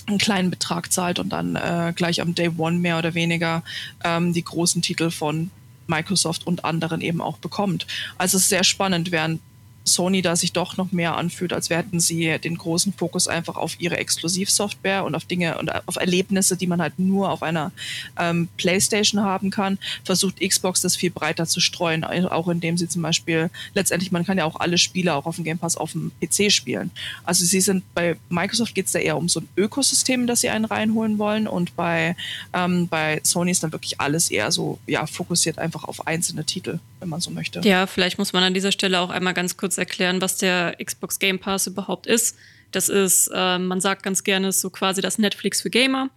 einen 0.07 0.17
kleinen 0.17 0.49
Betrag 0.49 0.91
zahlt 0.91 1.19
und 1.19 1.29
dann 1.29 1.55
äh, 1.55 1.93
gleich 1.95 2.21
am 2.21 2.33
Day 2.33 2.49
One 2.57 2.79
mehr 2.79 2.97
oder 2.97 3.13
weniger 3.13 3.63
ähm, 4.03 4.33
die 4.33 4.43
großen 4.43 4.81
Titel 4.81 5.11
von 5.11 5.51
Microsoft 5.87 6.47
und 6.47 6.65
anderen 6.65 7.01
eben 7.01 7.21
auch 7.21 7.37
bekommt. 7.37 7.87
Also 8.17 8.37
es 8.37 8.43
ist 8.43 8.49
sehr 8.49 8.63
spannend, 8.63 9.11
während 9.11 9.41
Sony 9.87 10.21
da 10.21 10.35
sich 10.35 10.53
doch 10.53 10.77
noch 10.77 10.91
mehr 10.91 11.15
anfühlt, 11.15 11.53
als 11.53 11.69
hätten 11.69 11.99
sie 11.99 12.37
den 12.39 12.57
großen 12.57 12.93
Fokus 12.93 13.27
einfach 13.27 13.55
auf 13.55 13.79
ihre 13.79 13.97
Exklusivsoftware 13.97 15.03
und 15.03 15.15
auf 15.15 15.25
Dinge 15.25 15.57
und 15.57 15.69
auf 15.87 15.95
Erlebnisse, 15.95 16.57
die 16.57 16.67
man 16.67 16.81
halt 16.81 16.99
nur 16.99 17.31
auf 17.31 17.43
einer 17.43 17.71
ähm, 18.19 18.49
PlayStation 18.57 19.21
haben 19.21 19.49
kann, 19.49 19.77
versucht 20.03 20.39
Xbox 20.39 20.81
das 20.81 20.95
viel 20.95 21.11
breiter 21.11 21.45
zu 21.45 21.59
streuen, 21.59 22.03
auch 22.03 22.47
indem 22.47 22.77
sie 22.77 22.87
zum 22.87 23.01
Beispiel 23.01 23.49
letztendlich, 23.73 24.11
man 24.11 24.25
kann 24.25 24.37
ja 24.37 24.45
auch 24.45 24.57
alle 24.57 24.77
Spiele 24.77 25.13
auch 25.13 25.25
auf 25.25 25.35
dem 25.35 25.43
Game 25.43 25.57
Pass 25.57 25.77
auf 25.77 25.93
dem 25.93 26.11
PC 26.21 26.51
spielen. 26.51 26.91
Also 27.23 27.45
sie 27.45 27.61
sind 27.61 27.83
bei 27.93 28.17
Microsoft 28.29 28.75
geht 28.75 28.87
es 28.87 28.91
da 28.91 28.99
eher 28.99 29.17
um 29.17 29.29
so 29.29 29.39
ein 29.39 29.49
Ökosystem, 29.55 30.27
das 30.27 30.41
sie 30.41 30.49
einen 30.49 30.65
reinholen 30.65 31.17
wollen 31.17 31.47
und 31.47 31.75
bei, 31.75 32.15
ähm, 32.53 32.87
bei 32.87 33.21
Sony 33.23 33.51
ist 33.51 33.63
dann 33.63 33.71
wirklich 33.71 33.99
alles 33.99 34.29
eher 34.29 34.51
so, 34.51 34.79
ja, 34.85 35.05
fokussiert 35.05 35.57
einfach 35.59 35.83
auf 35.83 36.07
einzelne 36.07 36.43
Titel, 36.45 36.79
wenn 36.99 37.09
man 37.09 37.21
so 37.21 37.31
möchte. 37.31 37.61
Ja, 37.61 37.87
vielleicht 37.87 38.17
muss 38.17 38.33
man 38.33 38.43
an 38.43 38.53
dieser 38.53 38.71
Stelle 38.71 38.99
auch 38.99 39.09
einmal 39.09 39.33
ganz 39.33 39.57
kurz 39.57 39.76
erklären, 39.77 40.21
was 40.21 40.37
der 40.37 40.75
Xbox 40.83 41.19
Game 41.19 41.39
Pass 41.39 41.67
überhaupt 41.67 42.07
ist. 42.07 42.37
Das 42.71 42.89
ist, 42.89 43.29
äh, 43.33 43.57
man 43.59 43.81
sagt 43.81 44.03
ganz 44.03 44.23
gerne, 44.23 44.51
so 44.51 44.69
quasi 44.69 45.01
das 45.01 45.17
Netflix 45.17 45.61
für 45.61 45.69
Gamer. 45.69 46.09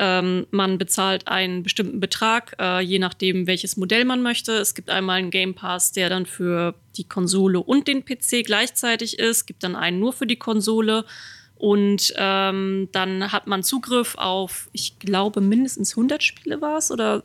Ähm, 0.00 0.46
man 0.52 0.78
bezahlt 0.78 1.26
einen 1.26 1.64
bestimmten 1.64 1.98
Betrag, 1.98 2.54
äh, 2.60 2.80
je 2.80 3.00
nachdem, 3.00 3.48
welches 3.48 3.76
Modell 3.76 4.04
man 4.04 4.22
möchte. 4.22 4.52
Es 4.52 4.74
gibt 4.74 4.90
einmal 4.90 5.18
einen 5.18 5.30
Game 5.30 5.54
Pass, 5.54 5.90
der 5.90 6.08
dann 6.08 6.24
für 6.24 6.74
die 6.96 7.04
Konsole 7.04 7.60
und 7.60 7.88
den 7.88 8.04
PC 8.04 8.44
gleichzeitig 8.44 9.18
ist. 9.18 9.46
Gibt 9.46 9.64
dann 9.64 9.74
einen 9.74 9.98
nur 9.98 10.12
für 10.12 10.26
die 10.26 10.36
Konsole. 10.36 11.04
Und 11.56 12.14
ähm, 12.16 12.88
dann 12.92 13.32
hat 13.32 13.48
man 13.48 13.64
Zugriff 13.64 14.14
auf, 14.16 14.68
ich 14.72 15.00
glaube, 15.00 15.40
mindestens 15.40 15.90
100 15.90 16.22
Spiele 16.22 16.60
war 16.60 16.78
es 16.78 16.92
oder 16.92 17.24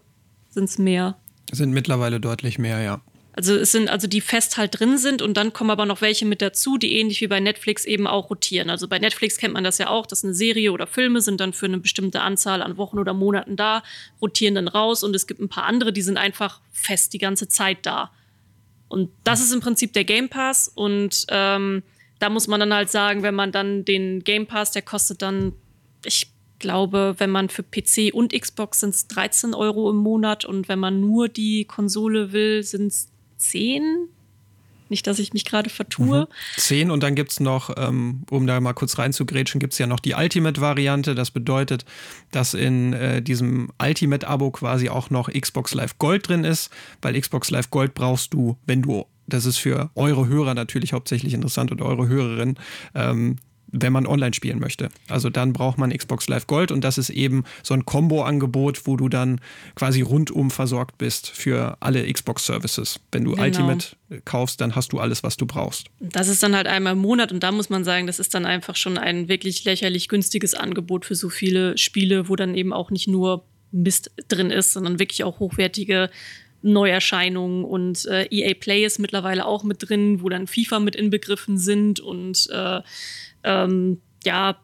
sind 0.49 0.65
es 0.65 0.79
mehr? 0.79 1.15
Sind 1.51 1.71
mittlerweile 1.71 2.19
deutlich 2.19 2.57
mehr, 2.57 2.81
ja. 2.81 3.01
Also 3.35 3.55
es 3.55 3.71
sind 3.71 3.89
also 3.89 4.07
die 4.07 4.21
fest 4.21 4.57
halt 4.57 4.79
drin 4.79 4.99
sind 4.99 5.23
und 5.23 5.35
dann 5.35 5.53
kommen 5.53 5.71
aber 5.71 5.87
noch 5.87 6.01
welche 6.01 6.25
mit 6.25 6.41
dazu, 6.41 6.77
die 6.77 6.93
ähnlich 6.93 7.19
wie 7.19 7.27
bei 7.27 7.39
Netflix 7.39 7.83
eben 7.83 8.05
auch 8.05 8.29
rotieren. 8.29 8.69
Also 8.69 8.87
bei 8.87 8.99
Netflix 8.99 9.37
kennt 9.37 9.55
man 9.55 9.63
das 9.63 9.79
ja 9.79 9.89
auch, 9.89 10.05
dass 10.05 10.23
eine 10.23 10.35
Serie 10.35 10.71
oder 10.71 10.85
Filme 10.85 11.19
sind 11.19 11.39
dann 11.39 11.51
für 11.51 11.65
eine 11.65 11.79
bestimmte 11.79 12.21
Anzahl 12.21 12.61
an 12.61 12.77
Wochen 12.77 12.99
oder 12.99 13.15
Monaten 13.15 13.55
da, 13.55 13.81
rotieren 14.21 14.53
dann 14.53 14.67
raus 14.67 15.03
und 15.03 15.15
es 15.15 15.25
gibt 15.25 15.39
ein 15.39 15.49
paar 15.49 15.63
andere, 15.63 15.91
die 15.91 16.03
sind 16.03 16.17
einfach 16.17 16.61
fest 16.71 17.13
die 17.13 17.17
ganze 17.17 17.47
Zeit 17.47 17.79
da. 17.87 18.11
Und 18.87 19.09
das 19.23 19.41
ist 19.41 19.51
im 19.51 19.61
Prinzip 19.61 19.93
der 19.93 20.03
Game 20.03 20.29
Pass 20.29 20.67
und 20.67 21.25
ähm, 21.29 21.81
da 22.19 22.29
muss 22.29 22.47
man 22.47 22.59
dann 22.59 22.73
halt 22.73 22.91
sagen, 22.91 23.23
wenn 23.23 23.33
man 23.33 23.51
dann 23.51 23.83
den 23.83 24.23
Game 24.23 24.45
Pass, 24.45 24.71
der 24.71 24.83
kostet 24.83 25.23
dann, 25.23 25.53
ich 26.05 26.27
glaube, 26.59 27.15
wenn 27.17 27.31
man 27.31 27.49
für 27.49 27.63
PC 27.63 28.13
und 28.13 28.31
Xbox 28.31 28.81
sind 28.81 28.91
es 28.91 29.07
13 29.07 29.55
Euro 29.55 29.89
im 29.89 29.97
Monat 29.97 30.45
und 30.45 30.69
wenn 30.69 30.79
man 30.79 31.01
nur 31.01 31.29
die 31.29 31.65
Konsole 31.65 32.31
will, 32.31 32.61
sind 32.61 32.87
es 32.87 33.12
10. 33.37 34.09
Nicht, 34.89 35.07
dass 35.07 35.17
ich 35.17 35.33
mich 35.33 35.45
gerade 35.45 35.69
vertue. 35.69 36.21
Mhm. 36.21 36.57
10 36.57 36.91
und 36.91 37.01
dann 37.01 37.15
gibt 37.15 37.31
es 37.31 37.39
noch, 37.39 37.71
ähm, 37.77 38.23
um 38.29 38.45
da 38.45 38.59
mal 38.59 38.73
kurz 38.73 38.97
reinzugrätschen, 38.97 39.59
gibt 39.59 39.73
es 39.73 39.79
ja 39.79 39.87
noch 39.87 39.99
die 39.99 40.13
Ultimate-Variante. 40.13 41.15
Das 41.15 41.31
bedeutet, 41.31 41.85
dass 42.31 42.53
in 42.53 42.93
äh, 42.93 43.21
diesem 43.21 43.71
Ultimate-Abo 43.81 44.51
quasi 44.51 44.89
auch 44.89 45.09
noch 45.09 45.31
Xbox 45.31 45.73
Live 45.73 45.97
Gold 45.97 46.27
drin 46.27 46.43
ist, 46.43 46.69
weil 47.01 47.19
Xbox 47.19 47.49
Live 47.49 47.71
Gold 47.71 47.93
brauchst 47.93 48.33
du, 48.33 48.57
wenn 48.65 48.81
du 48.81 49.05
das 49.25 49.45
ist 49.45 49.57
für 49.57 49.89
eure 49.95 50.27
Hörer 50.27 50.53
natürlich 50.53 50.93
hauptsächlich 50.93 51.33
interessant 51.33 51.71
und 51.71 51.81
eure 51.81 52.07
Hörerinnen, 52.07 52.59
ähm, 52.93 53.37
wenn 53.73 53.91
man 53.91 54.05
online 54.05 54.33
spielen 54.33 54.59
möchte. 54.59 54.89
Also 55.09 55.29
dann 55.29 55.51
braucht 55.51 55.77
man 55.77 55.91
Xbox 55.91 56.27
Live 56.29 56.47
Gold 56.47 56.71
und 56.71 56.83
das 56.83 56.97
ist 56.97 57.09
eben 57.09 57.43
so 57.63 57.73
ein 57.73 57.85
Combo-Angebot, 57.85 58.85
wo 58.85 58.95
du 58.95 59.09
dann 59.09 59.41
quasi 59.75 60.01
rundum 60.01 60.51
versorgt 60.51 60.97
bist 60.99 61.29
für 61.29 61.75
alle 61.79 62.11
Xbox-Services. 62.11 62.99
Wenn 63.11 63.25
du 63.25 63.31
genau. 63.31 63.43
Ultimate 63.43 63.87
kaufst, 64.25 64.61
dann 64.61 64.75
hast 64.75 64.93
du 64.93 64.99
alles, 64.99 65.23
was 65.23 65.37
du 65.37 65.47
brauchst. 65.47 65.87
Das 65.99 66.27
ist 66.27 66.43
dann 66.43 66.55
halt 66.55 66.67
einmal 66.67 66.93
im 66.93 66.99
Monat 66.99 67.31
und 67.31 67.41
da 67.41 67.51
muss 67.51 67.69
man 67.71 67.83
sagen, 67.83 68.05
das 68.05 68.19
ist 68.19 68.33
dann 68.35 68.45
einfach 68.45 68.75
schon 68.75 68.99
ein 68.99 69.27
wirklich 69.27 69.65
lächerlich 69.65 70.07
günstiges 70.07 70.53
Angebot 70.53 71.05
für 71.05 71.15
so 71.15 71.29
viele 71.29 71.77
Spiele, 71.77 72.29
wo 72.29 72.35
dann 72.35 72.55
eben 72.55 72.71
auch 72.71 72.91
nicht 72.91 73.07
nur 73.07 73.43
Mist 73.71 74.11
drin 74.27 74.51
ist, 74.51 74.73
sondern 74.73 74.99
wirklich 74.99 75.23
auch 75.23 75.39
hochwertige 75.39 76.11
Neuerscheinungen 76.61 77.65
und 77.65 78.05
äh, 78.05 78.25
EA 78.31 78.53
Play 78.53 78.85
ist 78.85 78.97
mittlerweile 78.99 79.45
auch 79.45 79.63
mit 79.63 79.89
drin, 79.89 80.21
wo 80.21 80.29
dann 80.29 80.47
FIFA 80.47 80.79
mit 80.79 80.95
inbegriffen 80.95 81.57
sind 81.57 81.99
und 81.99 82.47
äh, 82.51 82.81
ähm, 83.43 84.01
ja, 84.23 84.57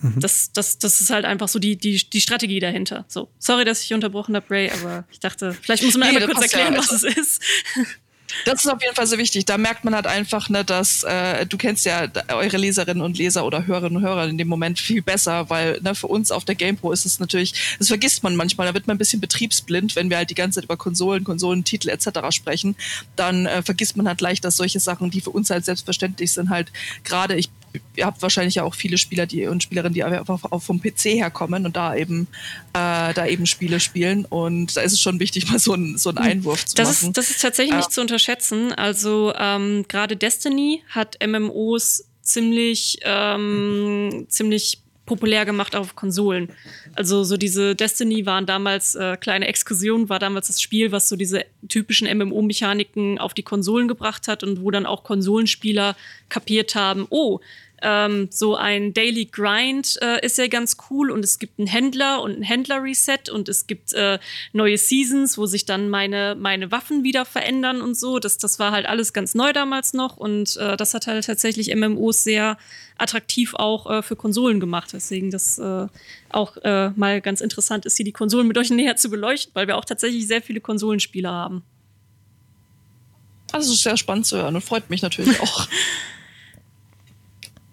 mhm. 0.00 0.20
das, 0.20 0.52
das, 0.52 0.78
das 0.78 1.00
ist 1.00 1.10
halt 1.10 1.24
einfach 1.24 1.48
so 1.48 1.58
die, 1.58 1.76
die, 1.76 2.08
die 2.08 2.20
Strategie 2.20 2.60
dahinter. 2.60 3.04
So, 3.08 3.30
sorry, 3.38 3.64
dass 3.64 3.82
ich 3.82 3.92
unterbrochen 3.94 4.34
habe, 4.36 4.50
Ray, 4.50 4.70
aber 4.70 5.04
ich 5.10 5.20
dachte, 5.20 5.52
vielleicht 5.52 5.82
muss 5.82 5.96
man 5.96 6.10
nee, 6.10 6.16
einmal 6.16 6.28
kurz 6.32 6.42
erklären, 6.42 6.74
ja, 6.74 6.78
was 6.78 6.92
es 6.92 7.02
ist. 7.02 7.42
Das 8.44 8.64
ist 8.64 8.70
auf 8.70 8.82
jeden 8.82 8.94
Fall 8.94 9.06
sehr 9.06 9.18
wichtig. 9.18 9.44
Da 9.44 9.58
merkt 9.58 9.84
man 9.84 9.94
halt 9.94 10.06
einfach, 10.06 10.48
ne, 10.48 10.64
dass 10.64 11.02
äh, 11.02 11.46
du 11.46 11.56
kennst 11.56 11.84
ja 11.84 12.08
eure 12.28 12.56
Leserinnen 12.56 13.02
und 13.02 13.18
Leser 13.18 13.44
oder 13.44 13.66
Hörerinnen 13.66 13.98
und 13.98 14.02
Hörer 14.02 14.28
in 14.28 14.38
dem 14.38 14.48
Moment 14.48 14.78
viel 14.78 15.02
besser, 15.02 15.48
weil 15.50 15.80
ne, 15.80 15.94
für 15.94 16.06
uns 16.06 16.30
auf 16.30 16.44
der 16.44 16.54
GamePro 16.54 16.92
ist 16.92 17.06
es 17.06 17.20
natürlich, 17.20 17.76
das 17.78 17.88
vergisst 17.88 18.22
man 18.22 18.36
manchmal, 18.36 18.66
da 18.66 18.74
wird 18.74 18.86
man 18.86 18.96
ein 18.96 18.98
bisschen 18.98 19.20
betriebsblind, 19.20 19.96
wenn 19.96 20.10
wir 20.10 20.16
halt 20.16 20.30
die 20.30 20.34
ganze 20.34 20.56
Zeit 20.56 20.64
über 20.64 20.76
Konsolen, 20.76 21.24
Konsolentitel 21.24 21.88
etc. 21.88 22.08
sprechen, 22.30 22.76
dann 23.16 23.46
äh, 23.46 23.62
vergisst 23.62 23.96
man 23.96 24.08
halt 24.08 24.20
leicht, 24.20 24.44
dass 24.44 24.56
solche 24.56 24.80
Sachen, 24.80 25.10
die 25.10 25.20
für 25.20 25.30
uns 25.30 25.50
halt 25.50 25.64
selbstverständlich 25.64 26.32
sind, 26.32 26.50
halt 26.50 26.72
gerade, 27.04 27.36
ich 27.36 27.50
ihr 27.96 28.06
habt 28.06 28.22
wahrscheinlich 28.22 28.56
ja 28.56 28.64
auch 28.64 28.74
viele 28.74 28.98
Spieler 28.98 29.26
die, 29.26 29.46
und 29.46 29.62
Spielerinnen, 29.62 29.94
die 29.94 30.04
einfach 30.04 30.40
vom 30.60 30.80
PC 30.80 31.04
herkommen 31.04 31.66
und 31.66 31.76
da 31.76 31.94
eben, 31.94 32.26
äh, 32.72 33.14
da 33.14 33.26
eben 33.26 33.46
Spiele 33.46 33.80
spielen. 33.80 34.24
Und 34.24 34.76
da 34.76 34.82
ist 34.82 34.92
es 34.92 35.00
schon 35.00 35.20
wichtig, 35.20 35.46
mal 35.50 35.58
so, 35.58 35.74
ein, 35.74 35.98
so 35.98 36.10
einen 36.10 36.18
hm. 36.18 36.24
Einwurf 36.24 36.64
zu 36.66 36.76
das 36.76 36.88
machen. 36.88 37.08
Ist, 37.08 37.18
das 37.18 37.30
ist 37.30 37.42
tatsächlich 37.42 37.74
äh, 37.74 37.78
nicht 37.78 37.92
zu 37.92 38.00
unterschätzen. 38.00 38.72
Also 38.72 39.32
ähm, 39.36 39.84
gerade 39.88 40.16
Destiny 40.16 40.82
hat 40.88 41.18
MMOs 41.26 42.04
ziemlich, 42.22 42.98
ähm, 43.02 44.26
ziemlich 44.28 44.78
populär 45.06 45.44
gemacht 45.44 45.74
auf 45.74 45.96
Konsolen. 45.96 46.48
Also 46.94 47.24
so 47.24 47.36
diese 47.36 47.74
Destiny 47.74 48.24
waren 48.24 48.46
damals 48.46 48.94
äh, 48.94 49.16
kleine 49.16 49.48
Exkursion, 49.48 50.08
war 50.08 50.18
damals 50.18 50.46
das 50.46 50.60
Spiel, 50.60 50.92
was 50.92 51.08
so 51.08 51.16
diese 51.16 51.44
typischen 51.68 52.06
MMO-Mechaniken 52.06 53.18
auf 53.18 53.34
die 53.34 53.42
Konsolen 53.42 53.88
gebracht 53.88 54.28
hat 54.28 54.44
und 54.44 54.62
wo 54.62 54.70
dann 54.70 54.86
auch 54.86 55.02
Konsolenspieler 55.02 55.96
kapiert 56.28 56.74
haben, 56.74 57.06
oh, 57.10 57.40
ähm, 57.82 58.28
so 58.30 58.56
ein 58.56 58.94
Daily 58.94 59.26
Grind 59.26 59.98
äh, 60.00 60.24
ist 60.24 60.38
ja 60.38 60.46
ganz 60.46 60.76
cool 60.90 61.10
und 61.10 61.24
es 61.24 61.38
gibt 61.38 61.58
einen 61.58 61.66
Händler 61.66 62.22
und 62.22 62.38
ein 62.38 62.42
Händler-Reset 62.42 63.30
und 63.32 63.48
es 63.48 63.66
gibt 63.66 63.92
äh, 63.92 64.18
neue 64.52 64.78
Seasons, 64.78 65.36
wo 65.36 65.46
sich 65.46 65.64
dann 65.64 65.88
meine, 65.88 66.36
meine 66.38 66.70
Waffen 66.70 67.04
wieder 67.04 67.24
verändern 67.24 67.82
und 67.82 67.96
so. 67.96 68.18
Das, 68.18 68.38
das 68.38 68.58
war 68.58 68.72
halt 68.72 68.86
alles 68.86 69.12
ganz 69.12 69.34
neu 69.34 69.52
damals 69.52 69.92
noch 69.92 70.16
und 70.16 70.56
äh, 70.56 70.76
das 70.76 70.94
hat 70.94 71.06
halt 71.06 71.26
tatsächlich 71.26 71.74
MMOs 71.74 72.24
sehr 72.24 72.56
attraktiv 72.98 73.54
auch 73.54 73.90
äh, 73.90 74.02
für 74.02 74.16
Konsolen 74.16 74.60
gemacht. 74.60 74.90
Deswegen 74.92 75.30
das 75.30 75.58
äh, 75.58 75.86
auch 76.30 76.56
äh, 76.58 76.90
mal 76.90 77.20
ganz 77.20 77.40
interessant 77.40 77.84
ist, 77.86 77.96
hier 77.96 78.04
die 78.04 78.12
Konsolen 78.12 78.46
mit 78.46 78.56
euch 78.58 78.70
näher 78.70 78.96
zu 78.96 79.10
beleuchten, 79.10 79.52
weil 79.54 79.66
wir 79.66 79.76
auch 79.76 79.84
tatsächlich 79.84 80.26
sehr 80.26 80.42
viele 80.42 80.60
Konsolenspieler 80.60 81.32
haben. 81.32 81.62
Das 83.52 83.68
ist 83.68 83.82
sehr 83.82 83.96
spannend 83.96 84.26
zu 84.26 84.38
hören 84.38 84.54
und 84.54 84.62
freut 84.62 84.88
mich 84.88 85.02
natürlich 85.02 85.38
auch. 85.40 85.68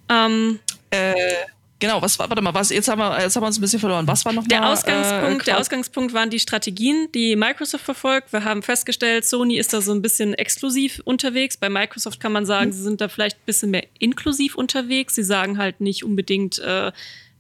Ähm, 0.09 0.59
äh, 0.89 1.13
genau, 1.79 2.01
was 2.01 2.17
war, 2.19 2.29
warte 2.29 2.41
mal, 2.41 2.53
was, 2.53 2.69
jetzt 2.69 2.87
haben 2.87 2.99
wir, 2.99 3.21
jetzt 3.21 3.35
haben 3.35 3.43
wir 3.43 3.47
uns 3.47 3.57
ein 3.57 3.61
bisschen 3.61 3.79
verloren. 3.79 4.07
Was 4.07 4.25
war 4.25 4.33
noch 4.33 4.47
der 4.47 4.61
mal, 4.61 4.73
Ausgangspunkt? 4.73 5.41
Äh, 5.41 5.45
der 5.45 5.59
Ausgangspunkt 5.59 6.13
waren 6.13 6.29
die 6.29 6.39
Strategien, 6.39 7.07
die 7.13 7.35
Microsoft 7.35 7.85
verfolgt. 7.85 8.33
Wir 8.33 8.43
haben 8.43 8.63
festgestellt, 8.63 9.25
Sony 9.25 9.57
ist 9.57 9.73
da 9.73 9.81
so 9.81 9.91
ein 9.91 10.01
bisschen 10.01 10.33
exklusiv 10.33 11.01
unterwegs. 11.05 11.57
Bei 11.57 11.69
Microsoft 11.69 12.19
kann 12.19 12.31
man 12.31 12.45
sagen, 12.45 12.67
mhm. 12.67 12.73
sie 12.73 12.83
sind 12.83 13.01
da 13.01 13.07
vielleicht 13.07 13.37
ein 13.37 13.45
bisschen 13.45 13.71
mehr 13.71 13.85
inklusiv 13.99 14.55
unterwegs. 14.55 15.15
Sie 15.15 15.23
sagen 15.23 15.57
halt 15.57 15.81
nicht 15.81 16.03
unbedingt, 16.03 16.59
äh, 16.59 16.91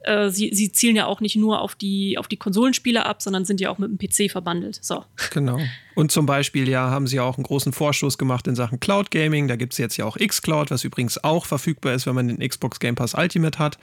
äh, 0.01 0.29
sie, 0.29 0.53
sie 0.53 0.71
zielen 0.71 0.95
ja 0.95 1.05
auch 1.07 1.21
nicht 1.21 1.35
nur 1.35 1.61
auf 1.61 1.75
die, 1.75 2.17
auf 2.17 2.27
die 2.27 2.37
Konsolenspiele 2.37 3.05
ab, 3.05 3.21
sondern 3.21 3.45
sind 3.45 3.59
ja 3.59 3.69
auch 3.69 3.77
mit 3.77 3.89
dem 3.89 3.97
PC 3.97 4.31
verbandelt. 4.31 4.79
So. 4.81 5.03
Genau. 5.31 5.59
Und 5.99 6.13
zum 6.13 6.25
Beispiel, 6.25 6.69
ja, 6.69 6.89
haben 6.89 7.07
sie 7.07 7.19
auch 7.19 7.35
einen 7.35 7.43
großen 7.43 7.73
Vorstoß 7.73 8.17
gemacht 8.17 8.47
in 8.47 8.55
Sachen 8.55 8.79
Cloud 8.79 9.11
Gaming. 9.11 9.49
Da 9.49 9.57
gibt 9.57 9.73
es 9.73 9.79
jetzt 9.79 9.97
ja 9.97 10.05
auch 10.05 10.15
xCloud, 10.15 10.71
was 10.71 10.85
übrigens 10.85 11.21
auch 11.25 11.45
verfügbar 11.45 11.93
ist, 11.93 12.07
wenn 12.07 12.15
man 12.15 12.29
den 12.29 12.39
Xbox 12.39 12.79
Game 12.79 12.95
Pass 12.95 13.15
Ultimate 13.15 13.59
hat. 13.59 13.77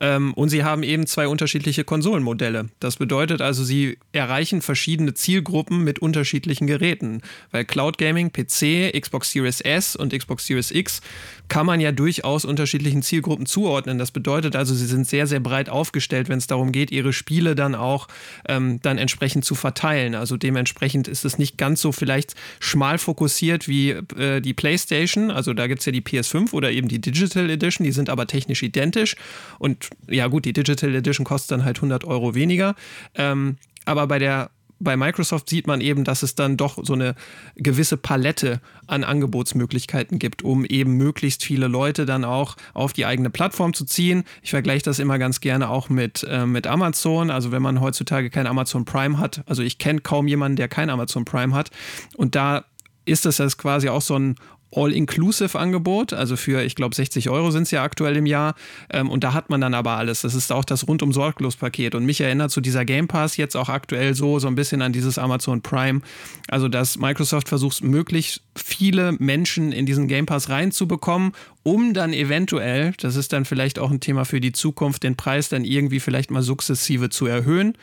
Ähm, 0.00 0.32
und 0.34 0.48
sie 0.48 0.62
haben 0.62 0.84
eben 0.84 1.08
zwei 1.08 1.26
unterschiedliche 1.26 1.82
Konsolenmodelle. 1.82 2.68
Das 2.78 2.98
bedeutet 2.98 3.42
also, 3.42 3.64
sie 3.64 3.98
erreichen 4.12 4.62
verschiedene 4.62 5.14
Zielgruppen 5.14 5.82
mit 5.82 5.98
unterschiedlichen 5.98 6.68
Geräten. 6.68 7.20
Weil 7.50 7.64
Cloud 7.64 7.98
Gaming, 7.98 8.30
PC, 8.30 8.92
Xbox 8.96 9.32
Series 9.32 9.60
S 9.60 9.96
und 9.96 10.16
Xbox 10.16 10.46
Series 10.46 10.70
X 10.70 11.00
kann 11.48 11.66
man 11.66 11.80
ja 11.80 11.90
durchaus 11.90 12.44
unterschiedlichen 12.44 13.02
Zielgruppen 13.02 13.46
zuordnen. 13.46 13.98
Das 13.98 14.12
bedeutet 14.12 14.54
also, 14.54 14.72
sie 14.72 14.86
sind 14.86 15.08
sehr, 15.08 15.26
sehr 15.26 15.40
breit 15.40 15.68
aufgestellt, 15.68 16.28
wenn 16.28 16.38
es 16.38 16.46
darum 16.46 16.70
geht, 16.70 16.92
ihre 16.92 17.12
Spiele 17.12 17.56
dann 17.56 17.74
auch 17.74 18.06
ähm, 18.48 18.80
dann 18.82 18.98
entsprechend 18.98 19.44
zu 19.44 19.56
verteilen. 19.56 20.14
Also 20.14 20.36
dementsprechend 20.36 21.08
ist 21.08 21.24
es 21.24 21.38
nicht 21.38 21.55
ganz 21.56 21.80
so 21.80 21.92
vielleicht 21.92 22.34
schmal 22.60 22.98
fokussiert 22.98 23.68
wie 23.68 23.90
äh, 23.90 24.40
die 24.40 24.54
PlayStation. 24.54 25.30
Also 25.30 25.54
da 25.54 25.66
gibt 25.66 25.80
es 25.80 25.86
ja 25.86 25.92
die 25.92 26.02
PS5 26.02 26.52
oder 26.52 26.70
eben 26.70 26.88
die 26.88 27.00
Digital 27.00 27.50
Edition, 27.50 27.84
die 27.84 27.92
sind 27.92 28.08
aber 28.10 28.26
technisch 28.26 28.62
identisch. 28.62 29.16
Und 29.58 29.90
ja 30.08 30.26
gut, 30.28 30.44
die 30.44 30.52
Digital 30.52 30.94
Edition 30.94 31.24
kostet 31.24 31.52
dann 31.52 31.64
halt 31.64 31.78
100 31.78 32.04
Euro 32.04 32.34
weniger. 32.34 32.74
Ähm, 33.14 33.56
aber 33.84 34.06
bei 34.06 34.18
der 34.18 34.50
bei 34.78 34.96
Microsoft 34.96 35.48
sieht 35.48 35.66
man 35.66 35.80
eben, 35.80 36.04
dass 36.04 36.22
es 36.22 36.34
dann 36.34 36.56
doch 36.56 36.78
so 36.82 36.92
eine 36.92 37.14
gewisse 37.56 37.96
Palette 37.96 38.60
an 38.86 39.04
Angebotsmöglichkeiten 39.04 40.18
gibt, 40.18 40.42
um 40.42 40.64
eben 40.64 40.96
möglichst 40.96 41.42
viele 41.42 41.66
Leute 41.66 42.06
dann 42.06 42.24
auch 42.24 42.56
auf 42.74 42.92
die 42.92 43.06
eigene 43.06 43.30
Plattform 43.30 43.72
zu 43.72 43.84
ziehen. 43.84 44.24
Ich 44.42 44.50
vergleiche 44.50 44.84
das 44.84 44.98
immer 44.98 45.18
ganz 45.18 45.40
gerne 45.40 45.70
auch 45.70 45.88
mit, 45.88 46.24
äh, 46.28 46.46
mit 46.46 46.66
Amazon. 46.66 47.30
Also 47.30 47.52
wenn 47.52 47.62
man 47.62 47.80
heutzutage 47.80 48.30
kein 48.30 48.46
Amazon 48.46 48.84
Prime 48.84 49.18
hat, 49.18 49.42
also 49.46 49.62
ich 49.62 49.78
kenne 49.78 50.00
kaum 50.00 50.28
jemanden, 50.28 50.56
der 50.56 50.68
kein 50.68 50.90
Amazon 50.90 51.24
Prime 51.24 51.54
hat. 51.54 51.70
Und 52.16 52.34
da 52.34 52.64
ist 53.06 53.24
das 53.24 53.56
quasi 53.56 53.88
auch 53.88 54.02
so 54.02 54.18
ein 54.18 54.34
All-Inclusive-Angebot, 54.72 56.12
also 56.12 56.36
für, 56.36 56.62
ich 56.62 56.74
glaube, 56.74 56.94
60 56.94 57.30
Euro 57.30 57.50
sind 57.50 57.62
es 57.62 57.70
ja 57.70 57.82
aktuell 57.82 58.16
im 58.16 58.26
Jahr. 58.26 58.54
Ähm, 58.90 59.10
und 59.10 59.24
da 59.24 59.32
hat 59.32 59.48
man 59.48 59.60
dann 59.60 59.74
aber 59.74 59.92
alles. 59.92 60.22
Das 60.22 60.34
ist 60.34 60.52
auch 60.52 60.64
das 60.64 60.86
rundum 60.88 61.12
sorglos 61.12 61.56
Paket. 61.56 61.94
Und 61.94 62.04
mich 62.04 62.20
erinnert 62.20 62.50
so 62.50 62.60
dieser 62.60 62.84
Game 62.84 63.08
Pass 63.08 63.36
jetzt 63.36 63.56
auch 63.56 63.68
aktuell 63.68 64.14
so, 64.14 64.38
so 64.38 64.48
ein 64.48 64.54
bisschen 64.54 64.82
an 64.82 64.92
dieses 64.92 65.18
Amazon 65.18 65.62
Prime. 65.62 66.00
Also, 66.48 66.68
dass 66.68 66.98
Microsoft 66.98 67.48
versucht, 67.48 67.82
möglichst 67.82 68.42
viele 68.54 69.12
Menschen 69.12 69.72
in 69.72 69.86
diesen 69.86 70.08
Game 70.08 70.26
Pass 70.26 70.48
reinzubekommen, 70.48 71.32
um 71.62 71.94
dann 71.94 72.12
eventuell, 72.12 72.92
das 72.98 73.16
ist 73.16 73.32
dann 73.32 73.44
vielleicht 73.44 73.78
auch 73.78 73.90
ein 73.90 74.00
Thema 74.00 74.24
für 74.24 74.40
die 74.40 74.52
Zukunft, 74.52 75.02
den 75.02 75.16
Preis 75.16 75.48
dann 75.48 75.64
irgendwie 75.64 76.00
vielleicht 76.00 76.30
mal 76.30 76.42
sukzessive 76.42 77.08
zu 77.08 77.26
erhöhen, 77.26 77.76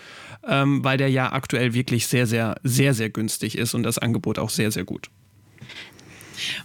ähm, 0.48 0.84
weil 0.84 0.98
der 0.98 1.10
ja 1.10 1.32
aktuell 1.32 1.74
wirklich 1.74 2.08
sehr, 2.08 2.28
sehr, 2.28 2.56
sehr, 2.64 2.94
sehr 2.94 3.10
günstig 3.10 3.58
ist 3.58 3.74
und 3.74 3.84
das 3.84 3.98
Angebot 3.98 4.40
auch 4.40 4.50
sehr, 4.50 4.72
sehr 4.72 4.84
gut. 4.84 5.10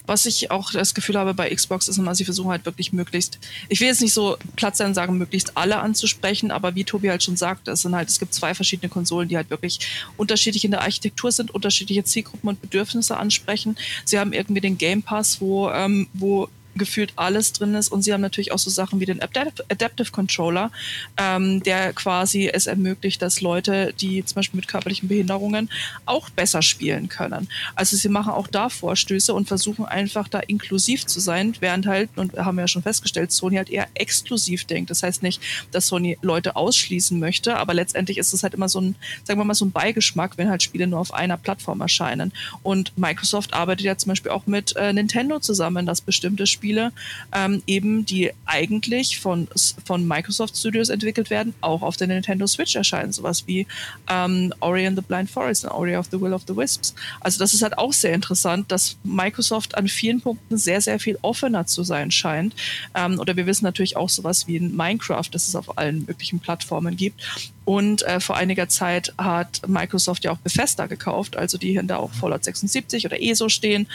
Was 0.07 0.27
ich 0.27 0.51
auch 0.51 0.71
das 0.71 0.95
Gefühl 0.95 1.17
habe 1.17 1.35
bei 1.35 1.55
Xbox 1.55 1.89
ist 1.89 1.99
immer, 1.99 2.15
sie 2.15 2.25
versuchen 2.25 2.51
halt 2.51 2.65
wirklich 2.65 2.93
möglichst, 2.93 3.39
ich 3.69 3.81
will 3.81 3.89
jetzt 3.89 4.01
nicht 4.01 4.15
so 4.15 4.37
Platz 4.57 4.79
sein 4.79 4.95
sagen, 4.95 5.19
möglichst 5.19 5.57
alle 5.57 5.79
anzusprechen, 5.79 6.51
aber 6.51 6.75
wie 6.75 6.85
Tobi 6.85 7.09
halt 7.11 7.23
schon 7.23 7.37
sagt, 7.37 7.69
es 7.69 7.83
sind 7.83 7.95
halt, 7.95 8.09
es 8.09 8.19
gibt 8.19 8.35
zwei 8.35 8.55
verschiedene 8.55 8.89
Konsolen, 8.89 9.29
die 9.29 9.37
halt 9.37 9.51
wirklich 9.51 9.81
unterschiedlich 10.17 10.65
in 10.65 10.71
der 10.71 10.83
Architektur 10.83 11.33
sind, 11.33 11.51
unterschiedliche 11.51 12.05
Zielgruppen 12.05 12.49
und 12.49 12.61
Bedürfnisse 12.61 13.17
ansprechen. 13.17 13.77
Sie 14.05 14.19
haben 14.19 14.33
irgendwie 14.33 14.61
den 14.61 14.79
Game 14.79 15.03
Pass, 15.03 15.41
wo, 15.41 15.71
ähm, 15.71 16.09
wo 16.13 16.49
gefühlt 16.79 17.13
alles 17.17 17.53
drin 17.53 17.75
ist. 17.75 17.89
Und 17.91 18.03
sie 18.03 18.13
haben 18.13 18.21
natürlich 18.21 18.53
auch 18.53 18.59
so 18.59 18.71
Sachen 18.71 19.01
wie 19.01 19.07
den 19.07 19.21
Adaptive 19.21 20.11
Controller, 20.11 20.71
ähm, 21.17 21.63
der 21.63 21.93
quasi 21.93 22.49
es 22.49 22.67
ermöglicht, 22.67 23.21
dass 23.23 23.41
Leute, 23.41 23.93
die 24.01 24.25
zum 24.25 24.37
Beispiel 24.37 24.59
mit 24.59 24.69
körperlichen 24.69 25.09
Behinderungen 25.09 25.71
auch 26.07 26.31
besser 26.31 26.63
spielen 26.63 27.09
können. 27.09 27.49
Also 27.75 27.97
sie 27.97 28.09
machen 28.09 28.33
auch 28.33 28.47
da 28.47 28.69
Vorstöße 28.69 29.35
und 29.35 29.49
versuchen 29.49 29.85
einfach 29.85 30.29
da 30.29 30.41
inklusiv 30.41 31.07
zu 31.07 31.21
sein, 31.21 31.55
während 31.61 31.87
halt, 31.87 32.11
und 32.17 32.37
haben 32.37 32.57
wir 32.57 32.63
ja 32.63 32.69
schon 32.69 32.83
festgestellt, 32.83 33.33
Sony 33.33 33.57
halt 33.57 33.71
eher 33.71 33.89
exklusiv 33.95 34.65
denkt. 34.65 34.91
Das 34.91 35.03
heißt 35.03 35.23
nicht, 35.23 35.41
dass 35.73 35.87
Sony 35.87 36.19
Leute 36.23 36.57
ausschließen 36.57 37.19
möchte, 37.19 37.57
aber 37.57 37.75
letztendlich 37.75 38.19
ist 38.19 38.33
es 38.33 38.43
halt 38.43 38.55
immer 38.55 38.69
so 38.69 38.81
ein, 38.81 38.97
sagen 39.25 39.41
wir 39.41 39.45
mal, 39.45 39.55
so 39.55 39.65
ein 39.65 39.73
Beigeschmack, 39.73 40.39
wenn 40.39 40.49
halt 40.49 40.63
Spiele 40.63 40.87
nur 40.87 41.01
auf 41.01 41.13
einer 41.13 41.37
Plattform 41.37 41.81
erscheinen. 41.81 42.33
Und 42.63 42.97
Microsoft 42.97 43.55
arbeitet 43.55 43.85
ja 43.85 43.97
zum 43.97 44.11
Beispiel 44.11 44.31
auch 44.31 44.47
mit 44.47 44.77
äh, 44.77 44.93
Nintendo 44.93 45.41
zusammen, 45.41 45.87
dass 45.87 46.01
bestimmte 46.01 46.47
Spiele 46.47 46.68
Spiele 46.69 46.93
ähm, 47.33 47.63
eben, 47.67 48.05
die 48.05 48.31
eigentlich 48.45 49.21
von, 49.21 49.49
von 49.85 50.07
Microsoft 50.07 50.57
Studios 50.57 50.91
entwickelt 50.91 51.31
werden, 51.31 51.55
auch 51.63 51.81
auf 51.81 51.97
der 51.97 52.09
Nintendo 52.09 52.47
Switch 52.47 52.77
erscheinen. 52.77 53.13
Sowas 53.13 53.45
wie 53.47 53.67
ähm, 54.11 54.53
Ori 54.61 54.87
and 54.87 54.97
the 54.97 55.03
Blind 55.03 55.31
Forest 55.31 55.65
und 55.65 55.71
Ori 55.71 55.97
of 55.97 56.09
the 56.11 56.21
Will 56.21 56.35
of 56.35 56.43
the 56.47 56.55
Wisps. 56.55 56.95
Also 57.21 57.39
das 57.39 57.55
ist 57.55 57.63
halt 57.63 57.79
auch 57.79 57.95
sehr 57.95 58.13
interessant, 58.13 58.71
dass 58.71 58.99
Microsoft 59.03 59.79
an 59.79 59.89
vielen 59.89 60.21
Punkten 60.21 60.59
sehr, 60.59 60.83
sehr 60.83 61.01
viel 61.01 61.19
offener 61.23 61.67
zu 61.67 61.83
sein 61.85 62.11
scheint. 62.11 62.55
Ähm, 62.95 63.19
oder 63.19 63.35
wir 63.37 63.47
wissen 63.47 63.65
natürlich 63.65 63.97
auch 63.97 64.11
sowas 64.11 64.47
wie 64.47 64.57
in 64.57 64.77
Minecraft, 64.77 65.29
das 65.31 65.49
es 65.49 65.57
auf 65.57 65.79
allen 65.79 66.05
möglichen 66.05 66.39
Plattformen 66.39 66.97
gibt. 66.97 67.51
Und 67.69 68.03
äh, 68.05 68.19
vor 68.19 68.35
einiger 68.35 68.71
Zeit 68.71 69.13
hat 69.19 69.61
Microsoft 69.69 70.25
ja 70.25 70.31
auch 70.31 70.39
Bethesda 70.39 70.87
gekauft, 70.87 71.37
also 71.37 71.59
die 71.59 71.75
hinter 71.75 72.01
auch 72.01 72.11
Fallout 72.15 72.43
76 72.43 73.05
oder 73.05 73.21
ESO 73.21 73.51
stehen. 73.51 73.87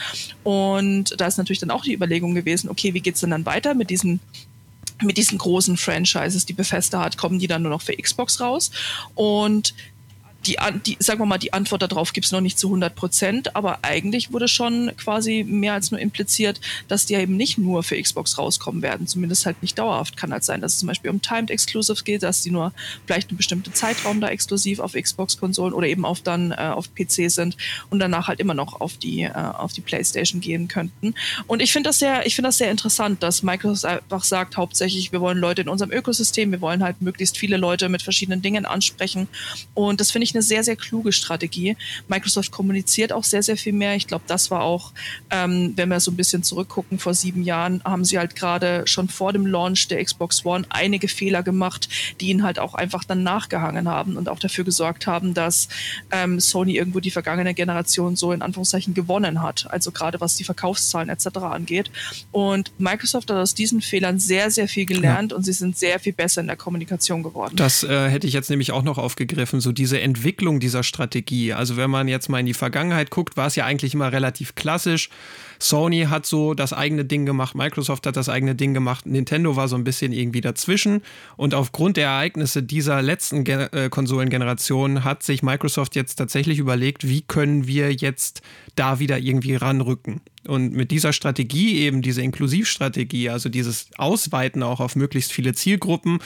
Und 0.44 1.20
da 1.20 1.26
ist 1.26 1.40
natürlich 1.40 1.58
dann 1.58 1.72
auch 1.72 1.82
die 1.82 1.96
Überlegung 1.96 2.36
gewesen, 2.36 2.70
okay, 2.70 2.94
wie 2.94 3.02
geht's 3.02 3.22
denn 3.22 3.32
dann 3.32 3.48
weiter 3.48 3.74
mit 3.74 3.90
diesen 3.90 4.20
mit 5.02 5.18
diesen 5.18 5.40
großen 5.40 5.76
Franchises, 5.76 6.46
die 6.46 6.54
Bethesda 6.54 7.04
hat, 7.04 7.18
kommen 7.18 7.40
die 7.40 7.48
dann 7.48 7.64
nur 7.64 7.72
noch 7.72 7.82
für 7.82 7.98
Xbox 7.98 8.40
raus. 8.40 8.70
Und 9.16 9.74
die, 10.46 10.58
die, 10.86 10.98
sagen 11.00 11.20
wir 11.20 11.26
mal, 11.26 11.38
die 11.38 11.54
Antwort 11.54 11.82
darauf 11.82 12.14
gibt 12.14 12.26
es 12.26 12.32
noch 12.32 12.42
nicht 12.42 12.60
zu 12.60 12.68
100 12.68 12.96
Prozent, 12.96 13.56
aber 13.56 13.80
eigentlich 13.82 14.34
wurde 14.34 14.48
schon 14.48 14.92
quasi 14.98 15.46
mehr 15.48 15.74
als 15.74 15.92
nur 15.92 16.00
impliziert, 16.00 16.60
dass 16.88 17.06
die 17.06 17.14
ja 17.14 17.20
eben 17.20 17.38
nicht 17.38 17.58
nur 17.58 17.84
für 17.84 18.02
Xbox 18.02 18.38
rauskommen 18.38 18.82
werden, 18.82 19.08
zumindest 19.08 19.46
halt 19.46 19.62
nicht 19.62 19.78
dauerhaft. 19.80 20.18
Kann 20.18 20.32
halt 20.32 20.44
sein, 20.44 20.62
dass 20.62 20.74
es 20.74 20.80
zum 20.80 20.88
Beispiel 20.88 21.12
um 21.12 21.22
Timed 21.22 21.50
Exclusives 21.50 22.04
geht, 22.04 22.24
dass 22.24 22.42
die 22.42 22.52
nur 22.52 22.74
vielleicht 23.06 23.30
einen 23.30 23.38
bestimmten 23.38 23.74
Zeitraum 23.74 24.20
da 24.22 24.28
exklusiv 24.28 24.80
auf 24.80 24.94
Xbox-Konsolen 24.94 25.74
oder 25.74 25.88
eben 25.88 26.06
auf 26.06 26.22
dann 26.22 26.52
äh, 26.52 26.56
auf 26.56 26.94
PC 26.94 27.32
sind 27.32 27.58
und 27.90 28.00
danach 28.00 28.28
halt 28.28 28.40
immer 28.40 28.54
noch 28.54 28.82
auf 28.82 28.98
die, 28.98 29.24
äh, 29.24 29.32
auf 29.34 29.74
die 29.74 29.82
Playstation 29.82 30.42
gehen 30.42 30.68
könnten. 30.68 31.16
Und 31.48 31.62
ich 31.62 31.72
finde 31.72 31.90
das 31.90 32.00
sehr, 32.00 32.26
ich 32.26 32.36
finde 32.36 32.50
das 32.50 32.58
sehr 32.58 32.72
interessant, 32.72 33.24
dass 33.24 33.44
Microsoft 33.44 33.86
einfach 33.86 34.24
sagt, 34.24 34.58
hauptsächlich, 34.58 35.12
wir 35.12 35.22
wollen 35.22 35.38
Leute 35.38 35.62
in 35.62 35.70
unserem 35.70 35.92
Ökosystem, 35.92 36.52
wir 36.52 36.62
wollen 36.62 36.84
halt 36.84 37.02
möglichst 37.02 37.38
viele 37.38 37.58
Leute 37.58 37.90
mit 37.90 38.02
verschiedenen 38.02 38.42
Dingen 38.42 38.66
ansprechen. 38.66 39.28
Und 39.74 40.00
das 40.00 40.12
finde 40.12 40.26
ich 40.26 40.33
eine 40.34 40.42
sehr, 40.42 40.64
sehr 40.64 40.76
kluge 40.76 41.12
Strategie. 41.12 41.76
Microsoft 42.08 42.52
kommuniziert 42.52 43.14
auch 43.14 43.24
sehr, 43.24 43.44
sehr 43.44 43.58
viel 43.58 43.74
mehr. 43.74 43.96
Ich 43.96 44.08
glaube, 44.08 44.24
das 44.28 44.52
war 44.52 44.62
auch, 44.62 44.92
ähm, 45.30 45.74
wenn 45.76 45.90
wir 45.90 46.00
so 46.00 46.12
ein 46.12 46.16
bisschen 46.16 46.44
zurückgucken, 46.44 47.00
vor 47.00 47.14
sieben 47.14 47.44
Jahren 47.44 47.82
haben 47.84 48.06
sie 48.06 48.18
halt 48.18 48.36
gerade 48.36 48.84
schon 48.86 49.10
vor 49.10 49.34
dem 49.34 49.46
Launch 49.46 49.88
der 49.88 50.04
Xbox 50.04 50.46
One 50.46 50.66
einige 50.70 51.08
Fehler 51.08 51.44
gemacht, 51.44 51.90
die 52.20 52.30
ihnen 52.30 52.44
halt 52.44 52.60
auch 52.60 52.74
einfach 52.74 53.04
dann 53.04 53.24
nachgehangen 53.24 53.88
haben 53.88 54.18
und 54.18 54.30
auch 54.30 54.40
dafür 54.40 54.64
gesorgt 54.64 55.08
haben, 55.08 55.34
dass 55.34 55.68
ähm, 56.12 56.40
Sony 56.40 56.76
irgendwo 56.76 57.00
die 57.00 57.12
vergangene 57.12 57.54
Generation 57.54 58.16
so 58.16 58.32
in 58.32 58.42
Anführungszeichen 58.42 58.94
gewonnen 58.94 59.42
hat. 59.42 59.68
Also 59.70 59.92
gerade 59.92 60.20
was 60.22 60.36
die 60.36 60.44
Verkaufszahlen 60.44 61.10
etc. 61.10 61.38
angeht. 61.38 61.92
Und 62.32 62.72
Microsoft 62.78 63.30
hat 63.30 63.38
aus 63.38 63.54
diesen 63.54 63.82
Fehlern 63.82 64.20
sehr, 64.20 64.52
sehr 64.52 64.68
viel 64.68 64.86
gelernt 64.86 65.32
ja. 65.32 65.38
und 65.38 65.44
sie 65.44 65.54
sind 65.54 65.78
sehr 65.78 66.00
viel 66.00 66.14
besser 66.14 66.42
in 66.42 66.48
der 66.48 66.58
Kommunikation 66.58 67.24
geworden. 67.24 67.56
Das 67.56 67.84
äh, 67.84 68.10
hätte 68.10 68.28
ich 68.28 68.34
jetzt 68.34 68.50
nämlich 68.50 68.72
auch 68.72 68.84
noch 68.84 68.98
aufgegriffen, 68.98 69.62
so 69.62 69.72
diese 69.72 70.00
Entwicklung 70.00 70.23
Entwicklung 70.24 70.62
dieser 70.62 70.84
Strategie. 70.84 71.52
Also 71.52 71.76
wenn 71.76 71.90
man 71.90 72.08
jetzt 72.08 72.30
mal 72.30 72.40
in 72.40 72.46
die 72.46 72.54
Vergangenheit 72.54 73.10
guckt, 73.10 73.36
war 73.36 73.48
es 73.48 73.58
ja 73.58 73.66
eigentlich 73.66 73.94
immer 73.94 74.14
relativ 74.14 74.56
klassisch. 74.56 75.10
Sony 75.60 76.08
hat 76.10 76.26
so 76.26 76.54
das 76.54 76.72
eigene 76.72 77.04
Ding 77.04 77.26
gemacht, 77.26 77.56
Microsoft 77.56 78.08
hat 78.08 78.16
das 78.16 78.30
eigene 78.30 78.56
Ding 78.56 78.74
gemacht, 78.74 79.06
Nintendo 79.06 79.58
war 79.58 79.68
so 79.68 79.76
ein 79.76 79.84
bisschen 79.84 80.14
irgendwie 80.14 80.40
dazwischen. 80.40 81.02
Und 81.36 81.54
aufgrund 81.54 81.98
der 81.98 82.08
Ereignisse 82.08 82.64
dieser 82.64 83.02
letzten 83.02 83.44
Gen 83.44 83.68
äh, 83.74 83.90
Konsolengeneration 83.90 85.04
hat 85.04 85.24
sich 85.24 85.44
Microsoft 85.44 85.94
jetzt 85.96 86.16
tatsächlich 86.16 86.58
überlegt, 86.58 87.06
wie 87.06 87.22
können 87.22 87.68
wir 87.68 87.92
jetzt 87.92 88.42
da 88.76 89.00
wieder 89.00 89.20
irgendwie 89.20 89.56
ranrücken. 89.56 90.22
Und 90.48 90.74
mit 90.74 90.92
dieser 90.92 91.14
Strategie, 91.14 91.80
eben 91.80 92.02
diese 92.02 92.22
Inklusivstrategie, 92.22 93.30
also 93.30 93.50
dieses 93.50 93.88
Ausweiten 93.98 94.62
auch 94.62 94.80
auf 94.80 94.96
möglichst 94.96 95.32
viele 95.32 95.54
Zielgruppen, 95.54 96.20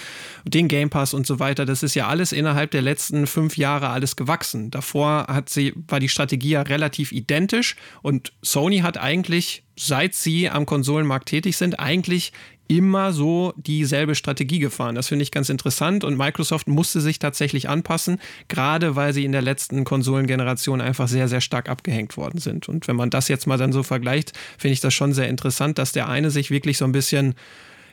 den 0.44 0.68
Game 0.68 0.90
Pass 0.90 1.14
und 1.14 1.28
so 1.28 1.40
weiter, 1.40 1.66
das 1.66 1.84
ist 1.84 1.94
ja 1.96 2.08
alles 2.08 2.32
innerhalb 2.32 2.72
der 2.72 2.82
letzten 2.82 3.28
fünf 3.28 3.58
Jahre 3.58 3.90
alles 3.90 4.16
gewachsen. 4.16 4.72
Davor 4.72 5.28
hat 5.28 5.50
sie, 5.50 5.74
war 5.88 6.00
die 6.00 6.10
Strategie 6.10 6.50
ja 6.52 6.64
relativ 6.64 7.12
identisch 7.12 7.76
und 8.02 8.34
Sony 8.42 8.80
hat 8.80 8.98
eigentlich, 8.98 9.64
seit 9.78 10.16
sie 10.16 10.50
am 10.50 10.66
Konsolenmarkt 10.66 11.30
tätig 11.30 11.56
sind, 11.58 11.80
eigentlich 11.80 12.32
immer 12.68 13.14
so 13.14 13.54
dieselbe 13.56 14.16
Strategie 14.16 14.60
gefahren. 14.60 14.96
Das 14.96 15.08
finde 15.08 15.24
ich 15.24 15.32
ganz 15.32 15.50
interessant 15.50 16.04
und 16.04 16.18
Microsoft 16.18 16.68
musste 16.68 17.02
sich 17.02 17.20
tatsächlich 17.20 17.70
anpassen, 17.70 18.20
gerade 18.48 18.96
weil 18.96 19.14
sie 19.14 19.26
in 19.26 19.32
der 19.32 19.42
letzten 19.42 19.84
Konsolengeneration 19.84 20.82
einfach 20.82 21.08
sehr, 21.08 21.28
sehr 21.28 21.42
stark 21.42 21.70
abgehängt 21.70 22.18
worden 22.18 22.40
sind. 22.40 22.68
Und 22.68 22.88
wenn 22.88 22.96
man 22.96 23.10
das 23.10 23.28
jetzt 23.28 23.48
mal 23.48 23.58
dann 23.58 23.74
so 23.74 23.84
vergleicht, 23.84 24.34
finde 24.58 24.74
ich 24.74 24.82
das 24.82 24.94
schon 24.94 25.14
sehr 25.14 25.30
interessant, 25.30 25.78
dass 25.78 25.92
der 25.92 26.10
eine 26.10 26.32
sich 26.32 26.52
wirklich 26.52 26.78
so 26.78 26.86
ein 26.86 26.92
bisschen 26.92 27.36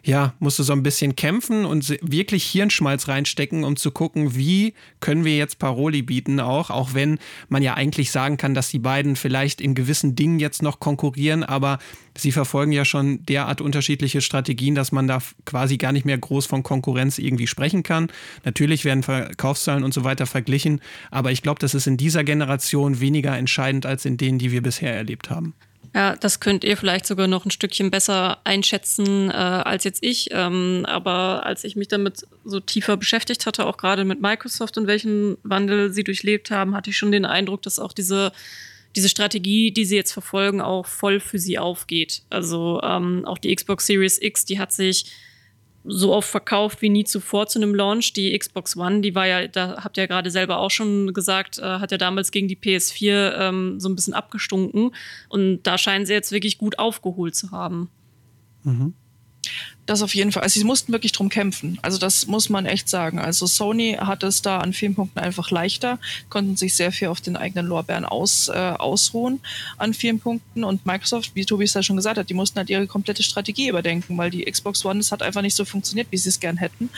ja, 0.04 0.34
musst 0.38 0.58
du 0.58 0.62
so 0.62 0.74
ein 0.74 0.82
bisschen 0.82 1.16
kämpfen 1.16 1.64
und 1.64 1.88
wirklich 2.02 2.44
Hirnschmalz 2.44 3.08
reinstecken, 3.08 3.64
um 3.64 3.76
zu 3.76 3.90
gucken, 3.90 4.36
wie 4.36 4.74
können 5.00 5.24
wir 5.24 5.36
jetzt 5.36 5.58
Paroli 5.58 6.02
bieten 6.02 6.40
auch, 6.40 6.68
auch 6.68 6.92
wenn 6.92 7.18
man 7.48 7.62
ja 7.62 7.74
eigentlich 7.74 8.10
sagen 8.10 8.36
kann, 8.36 8.52
dass 8.52 8.68
die 8.68 8.78
beiden 8.78 9.16
vielleicht 9.16 9.62
in 9.62 9.74
gewissen 9.74 10.14
Dingen 10.14 10.38
jetzt 10.38 10.62
noch 10.62 10.78
konkurrieren, 10.78 11.42
aber 11.42 11.78
sie 12.16 12.32
verfolgen 12.32 12.72
ja 12.72 12.84
schon 12.84 13.24
derart 13.24 13.62
unterschiedliche 13.62 14.20
Strategien, 14.20 14.74
dass 14.74 14.92
man 14.92 15.08
da 15.08 15.22
quasi 15.46 15.78
gar 15.78 15.92
nicht 15.92 16.04
mehr 16.04 16.18
groß 16.18 16.44
von 16.44 16.62
Konkurrenz 16.62 17.18
irgendwie 17.18 17.46
sprechen 17.46 17.82
kann. 17.82 18.08
Natürlich 18.44 18.84
werden 18.84 19.02
Verkaufszahlen 19.02 19.84
und 19.84 19.94
so 19.94 20.04
weiter 20.04 20.26
verglichen, 20.26 20.80
aber 21.10 21.32
ich 21.32 21.40
glaube, 21.40 21.60
das 21.60 21.74
ist 21.74 21.86
in 21.86 21.96
dieser 21.96 22.24
Generation 22.24 23.00
weniger 23.00 23.36
entscheidend 23.38 23.86
als 23.86 24.04
in 24.04 24.18
denen, 24.18 24.38
die 24.38 24.52
wir 24.52 24.62
bisher 24.62 24.94
erlebt 24.94 25.30
haben. 25.30 25.54
Ja, 25.94 26.16
das 26.16 26.40
könnt 26.40 26.64
ihr 26.64 26.76
vielleicht 26.76 27.06
sogar 27.06 27.28
noch 27.28 27.44
ein 27.46 27.52
Stückchen 27.52 27.92
besser 27.92 28.38
einschätzen 28.42 29.30
äh, 29.30 29.34
als 29.34 29.84
jetzt 29.84 30.02
ich. 30.02 30.28
Ähm, 30.32 30.84
aber 30.88 31.46
als 31.46 31.62
ich 31.62 31.76
mich 31.76 31.86
damit 31.86 32.26
so 32.44 32.58
tiefer 32.58 32.96
beschäftigt 32.96 33.46
hatte, 33.46 33.64
auch 33.64 33.76
gerade 33.76 34.04
mit 34.04 34.20
Microsoft 34.20 34.76
und 34.76 34.88
welchen 34.88 35.38
Wandel 35.44 35.92
sie 35.92 36.02
durchlebt 36.02 36.50
haben, 36.50 36.74
hatte 36.74 36.90
ich 36.90 36.96
schon 36.98 37.12
den 37.12 37.24
Eindruck, 37.24 37.62
dass 37.62 37.78
auch 37.78 37.92
diese 37.92 38.32
diese 38.96 39.08
Strategie, 39.08 39.72
die 39.72 39.84
sie 39.84 39.96
jetzt 39.96 40.12
verfolgen, 40.12 40.60
auch 40.60 40.86
voll 40.86 41.18
für 41.18 41.38
sie 41.38 41.58
aufgeht. 41.58 42.22
Also 42.30 42.80
ähm, 42.82 43.24
auch 43.24 43.38
die 43.38 43.54
Xbox 43.54 43.86
Series 43.86 44.22
X, 44.22 44.44
die 44.44 44.58
hat 44.58 44.72
sich 44.72 45.06
so 45.84 46.12
oft 46.14 46.28
verkauft 46.28 46.82
wie 46.82 46.88
nie 46.88 47.04
zuvor 47.04 47.46
zu 47.46 47.58
einem 47.58 47.74
Launch. 47.74 48.12
Die 48.14 48.36
Xbox 48.36 48.76
One, 48.76 49.00
die 49.00 49.14
war 49.14 49.26
ja, 49.26 49.46
da 49.46 49.82
habt 49.84 49.96
ihr 49.96 50.04
ja 50.04 50.06
gerade 50.06 50.30
selber 50.30 50.58
auch 50.58 50.70
schon 50.70 51.12
gesagt, 51.12 51.58
äh, 51.58 51.62
hat 51.62 51.92
ja 51.92 51.98
damals 51.98 52.30
gegen 52.30 52.48
die 52.48 52.56
PS4 52.56 53.34
ähm, 53.38 53.80
so 53.80 53.88
ein 53.88 53.94
bisschen 53.94 54.14
abgestunken. 54.14 54.94
Und 55.28 55.62
da 55.64 55.76
scheinen 55.78 56.06
sie 56.06 56.14
jetzt 56.14 56.32
wirklich 56.32 56.58
gut 56.58 56.78
aufgeholt 56.78 57.34
zu 57.34 57.50
haben. 57.50 57.90
Mhm. 58.62 58.94
Das 59.86 60.00
auf 60.00 60.14
jeden 60.14 60.32
Fall. 60.32 60.42
Also 60.42 60.58
sie 60.58 60.64
mussten 60.64 60.92
wirklich 60.92 61.12
drum 61.12 61.28
kämpfen. 61.28 61.78
Also 61.82 61.98
das 61.98 62.26
muss 62.26 62.48
man 62.48 62.64
echt 62.64 62.88
sagen. 62.88 63.18
Also 63.18 63.46
Sony 63.46 63.98
hat 64.00 64.22
es 64.22 64.40
da 64.40 64.58
an 64.58 64.72
vielen 64.72 64.94
Punkten 64.94 65.18
einfach 65.18 65.50
leichter, 65.50 65.98
konnten 66.30 66.56
sich 66.56 66.74
sehr 66.74 66.90
viel 66.90 67.08
auf 67.08 67.20
den 67.20 67.36
eigenen 67.36 67.66
Lorbeeren 67.66 68.06
aus, 68.06 68.48
äh, 68.48 68.52
ausruhen 68.52 69.40
an 69.76 69.92
vielen 69.92 70.20
Punkten. 70.20 70.64
Und 70.64 70.86
Microsoft, 70.86 71.32
wie 71.34 71.44
Tobi 71.44 71.64
es 71.64 71.74
ja 71.74 71.82
schon 71.82 71.96
gesagt 71.96 72.16
hat, 72.16 72.30
die 72.30 72.34
mussten 72.34 72.58
halt 72.58 72.70
ihre 72.70 72.86
komplette 72.86 73.22
Strategie 73.22 73.68
überdenken, 73.68 74.16
weil 74.16 74.30
die 74.30 74.44
Xbox 74.44 74.86
One, 74.86 75.00
das 75.00 75.12
hat 75.12 75.20
einfach 75.20 75.42
nicht 75.42 75.54
so 75.54 75.66
funktioniert, 75.66 76.06
wie 76.10 76.16
sie 76.16 76.30
es 76.30 76.40
gern 76.40 76.56
hätten. 76.56 76.88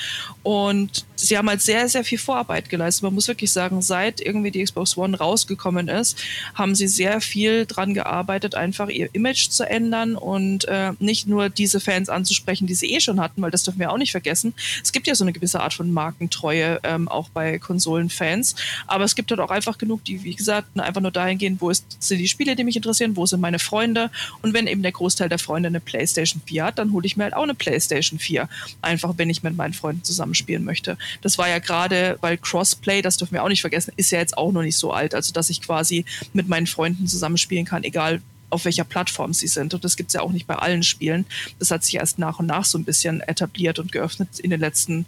Und 0.44 1.04
sie 1.16 1.36
haben 1.36 1.48
halt 1.48 1.62
sehr, 1.62 1.88
sehr 1.88 2.04
viel 2.04 2.18
Vorarbeit 2.18 2.68
geleistet. 2.68 3.02
Man 3.02 3.14
muss 3.14 3.26
wirklich 3.26 3.50
sagen, 3.50 3.82
seit 3.82 4.20
irgendwie 4.20 4.52
die 4.52 4.62
Xbox 4.62 4.96
One 4.96 5.18
rausgekommen 5.18 5.88
ist, 5.88 6.18
haben 6.54 6.76
sie 6.76 6.86
sehr 6.86 7.20
viel 7.20 7.66
dran 7.66 7.94
gearbeitet, 7.94 8.54
einfach 8.54 8.88
ihr 8.88 9.08
Image 9.12 9.48
zu 9.48 9.68
ändern 9.68 10.14
und 10.14 10.66
äh, 10.68 10.92
nicht 11.00 11.26
nur 11.26 11.48
diese 11.48 11.80
Fans 11.80 12.08
anzusprechen, 12.08 12.68
die 12.68 12.75
sie 12.76 12.92
eh 12.92 13.00
schon 13.00 13.20
hatten, 13.20 13.42
weil 13.42 13.50
das 13.50 13.62
dürfen 13.62 13.80
wir 13.80 13.90
auch 13.90 13.98
nicht 13.98 14.12
vergessen. 14.12 14.54
Es 14.82 14.92
gibt 14.92 15.06
ja 15.06 15.14
so 15.14 15.24
eine 15.24 15.32
gewisse 15.32 15.60
Art 15.60 15.74
von 15.74 15.90
Markentreue 15.90 16.80
ähm, 16.84 17.08
auch 17.08 17.28
bei 17.30 17.58
Konsolenfans, 17.58 18.54
aber 18.86 19.04
es 19.04 19.14
gibt 19.14 19.30
halt 19.30 19.40
auch 19.40 19.50
einfach 19.50 19.78
genug, 19.78 20.04
die, 20.04 20.22
wie 20.22 20.34
gesagt, 20.34 20.68
einfach 20.78 21.00
nur 21.00 21.10
dahin 21.10 21.38
gehen, 21.38 21.56
wo 21.60 21.72
sind 21.72 22.18
die 22.18 22.28
Spiele, 22.28 22.56
die 22.56 22.64
mich 22.64 22.76
interessieren, 22.76 23.16
wo 23.16 23.26
sind 23.26 23.40
meine 23.40 23.58
Freunde 23.58 24.10
und 24.42 24.54
wenn 24.54 24.66
eben 24.66 24.82
der 24.82 24.92
Großteil 24.92 25.28
der 25.28 25.38
Freunde 25.38 25.68
eine 25.68 25.80
PlayStation 25.80 26.42
4 26.44 26.64
hat, 26.64 26.78
dann 26.78 26.92
hole 26.92 27.06
ich 27.06 27.16
mir 27.16 27.24
halt 27.24 27.34
auch 27.34 27.42
eine 27.42 27.54
PlayStation 27.54 28.18
4, 28.18 28.48
einfach 28.82 29.14
wenn 29.16 29.30
ich 29.30 29.42
mit 29.42 29.56
meinen 29.56 29.74
Freunden 29.74 30.04
zusammenspielen 30.04 30.64
möchte. 30.64 30.96
Das 31.22 31.38
war 31.38 31.48
ja 31.48 31.58
gerade, 31.58 32.18
weil 32.20 32.38
Crossplay, 32.38 33.02
das 33.02 33.16
dürfen 33.16 33.34
wir 33.34 33.42
auch 33.42 33.48
nicht 33.48 33.60
vergessen, 33.60 33.92
ist 33.96 34.10
ja 34.10 34.18
jetzt 34.18 34.36
auch 34.36 34.52
noch 34.52 34.62
nicht 34.62 34.76
so 34.76 34.92
alt, 34.92 35.14
also 35.14 35.32
dass 35.32 35.50
ich 35.50 35.62
quasi 35.62 36.04
mit 36.32 36.48
meinen 36.48 36.66
Freunden 36.66 37.06
zusammenspielen 37.06 37.64
kann, 37.64 37.84
egal 37.84 38.20
auf 38.50 38.64
welcher 38.64 38.84
Plattform 38.84 39.32
sie 39.32 39.48
sind. 39.48 39.74
Und 39.74 39.84
das 39.84 39.96
gibt 39.96 40.10
es 40.10 40.14
ja 40.14 40.20
auch 40.20 40.32
nicht 40.32 40.46
bei 40.46 40.56
allen 40.56 40.82
Spielen. 40.82 41.26
Das 41.58 41.70
hat 41.70 41.84
sich 41.84 41.96
erst 41.96 42.18
nach 42.18 42.38
und 42.38 42.46
nach 42.46 42.64
so 42.64 42.78
ein 42.78 42.84
bisschen 42.84 43.20
etabliert 43.20 43.78
und 43.78 43.92
geöffnet 43.92 44.38
in 44.38 44.50
den 44.50 44.60
letzten 44.60 45.06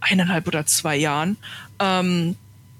eineinhalb 0.00 0.46
oder 0.46 0.66
zwei 0.66 0.96
Jahren. 0.96 1.36
Ähm, 1.78 2.36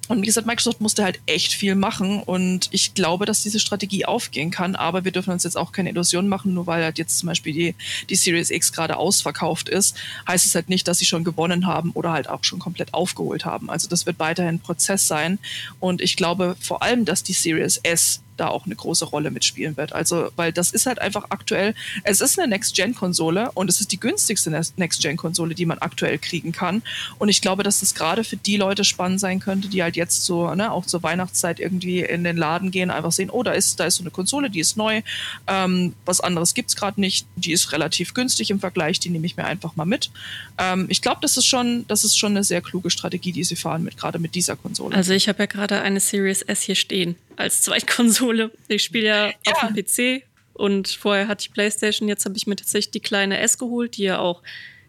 und 0.08 0.20
wie 0.20 0.26
gesagt, 0.26 0.46
Microsoft 0.46 0.82
musste 0.82 1.02
halt 1.02 1.18
echt 1.24 1.54
viel 1.54 1.74
machen 1.74 2.22
und 2.22 2.68
ich 2.72 2.92
glaube, 2.92 3.24
dass 3.24 3.42
diese 3.42 3.58
Strategie 3.58 4.04
aufgehen 4.04 4.50
kann, 4.50 4.76
aber 4.76 5.04
wir 5.04 5.12
dürfen 5.12 5.32
uns 5.32 5.44
jetzt 5.44 5.56
auch 5.56 5.72
keine 5.72 5.88
Illusionen 5.88 6.28
machen, 6.28 6.52
nur 6.52 6.66
weil 6.66 6.84
halt 6.84 6.98
jetzt 6.98 7.18
zum 7.18 7.28
Beispiel 7.28 7.54
die, 7.54 7.74
die 8.10 8.14
Series 8.14 8.50
X 8.50 8.72
gerade 8.72 8.98
ausverkauft 8.98 9.70
ist, 9.70 9.96
heißt 10.28 10.44
es 10.44 10.54
halt 10.54 10.68
nicht, 10.68 10.86
dass 10.88 10.98
sie 10.98 11.06
schon 11.06 11.24
gewonnen 11.24 11.66
haben 11.66 11.90
oder 11.92 12.12
halt 12.12 12.28
auch 12.28 12.44
schon 12.44 12.58
komplett 12.58 12.92
aufgeholt 12.92 13.46
haben. 13.46 13.70
Also 13.70 13.88
das 13.88 14.04
wird 14.04 14.18
weiterhin 14.18 14.56
ein 14.56 14.60
Prozess 14.60 15.08
sein 15.08 15.38
und 15.80 16.02
ich 16.02 16.16
glaube 16.16 16.56
vor 16.60 16.82
allem, 16.82 17.06
dass 17.06 17.22
die 17.22 17.32
Series 17.32 17.78
S 17.78 18.20
da 18.36 18.48
auch 18.48 18.66
eine 18.66 18.74
große 18.74 19.04
Rolle 19.04 19.30
mitspielen 19.30 19.76
wird. 19.76 19.92
Also, 19.92 20.30
weil 20.36 20.52
das 20.52 20.70
ist 20.70 20.86
halt 20.86 21.00
einfach 21.00 21.26
aktuell, 21.30 21.74
es 22.02 22.20
ist 22.20 22.38
eine 22.38 22.48
Next-Gen-Konsole 22.48 23.50
und 23.52 23.68
es 23.68 23.80
ist 23.80 23.92
die 23.92 24.00
günstigste 24.00 24.50
Next-Gen-Konsole, 24.76 25.54
die 25.54 25.66
man 25.66 25.78
aktuell 25.78 26.18
kriegen 26.18 26.52
kann. 26.52 26.82
Und 27.18 27.28
ich 27.28 27.40
glaube, 27.40 27.62
dass 27.62 27.80
das 27.80 27.94
gerade 27.94 28.24
für 28.24 28.36
die 28.36 28.56
Leute 28.56 28.84
spannend 28.84 29.20
sein 29.20 29.40
könnte, 29.40 29.68
die 29.68 29.82
halt 29.82 29.96
jetzt 29.96 30.24
so, 30.24 30.54
ne, 30.54 30.72
auch 30.72 30.86
zur 30.86 31.02
Weihnachtszeit 31.02 31.60
irgendwie 31.60 32.00
in 32.00 32.24
den 32.24 32.36
Laden 32.36 32.70
gehen, 32.70 32.90
einfach 32.90 33.12
sehen, 33.12 33.30
oh, 33.30 33.42
da 33.42 33.52
ist, 33.52 33.80
da 33.80 33.86
ist 33.86 33.96
so 33.96 34.02
eine 34.02 34.10
Konsole, 34.10 34.50
die 34.50 34.60
ist 34.60 34.76
neu, 34.76 35.02
ähm, 35.46 35.94
was 36.04 36.20
anderes 36.20 36.54
gibt's 36.54 36.76
gerade 36.76 37.00
nicht, 37.00 37.26
die 37.36 37.52
ist 37.52 37.72
relativ 37.72 38.14
günstig 38.14 38.50
im 38.50 38.60
Vergleich, 38.60 39.00
die 39.00 39.10
nehme 39.10 39.26
ich 39.26 39.36
mir 39.36 39.44
einfach 39.44 39.76
mal 39.76 39.84
mit. 39.84 40.10
Ähm, 40.58 40.86
ich 40.88 41.02
glaube, 41.02 41.18
das 41.20 41.36
ist 41.36 41.46
schon, 41.46 41.84
das 41.88 42.04
ist 42.04 42.18
schon 42.18 42.32
eine 42.32 42.44
sehr 42.44 42.60
kluge 42.60 42.90
Strategie, 42.90 43.32
die 43.32 43.44
sie 43.44 43.56
fahren 43.56 43.82
mit, 43.82 43.96
gerade 43.96 44.18
mit 44.18 44.34
dieser 44.34 44.56
Konsole. 44.56 44.94
Also 44.94 45.12
ich 45.12 45.28
habe 45.28 45.40
ja 45.40 45.46
gerade 45.46 45.80
eine 45.80 46.00
Series 46.00 46.42
S 46.42 46.62
hier 46.62 46.74
stehen 46.74 47.16
als 47.36 47.62
Zweitkonsole. 47.62 48.50
Ich 48.68 48.82
spiele 48.82 49.06
ja, 49.06 49.26
ja, 49.26 49.34
auf 49.52 49.68
dem 49.68 49.74
PC 49.74 50.24
und 50.52 50.88
vorher 50.88 51.28
hatte 51.28 51.42
ich 51.42 51.52
PlayStation. 51.52 52.08
Jetzt 52.08 52.24
habe 52.24 52.36
ich 52.36 52.46
mir 52.46 52.56
tatsächlich 52.56 52.92
die 52.92 53.00
kleine 53.00 53.38
S 53.40 53.58
geholt, 53.58 53.96
die 53.96 54.04
ja 54.04 54.18
auch 54.18 54.42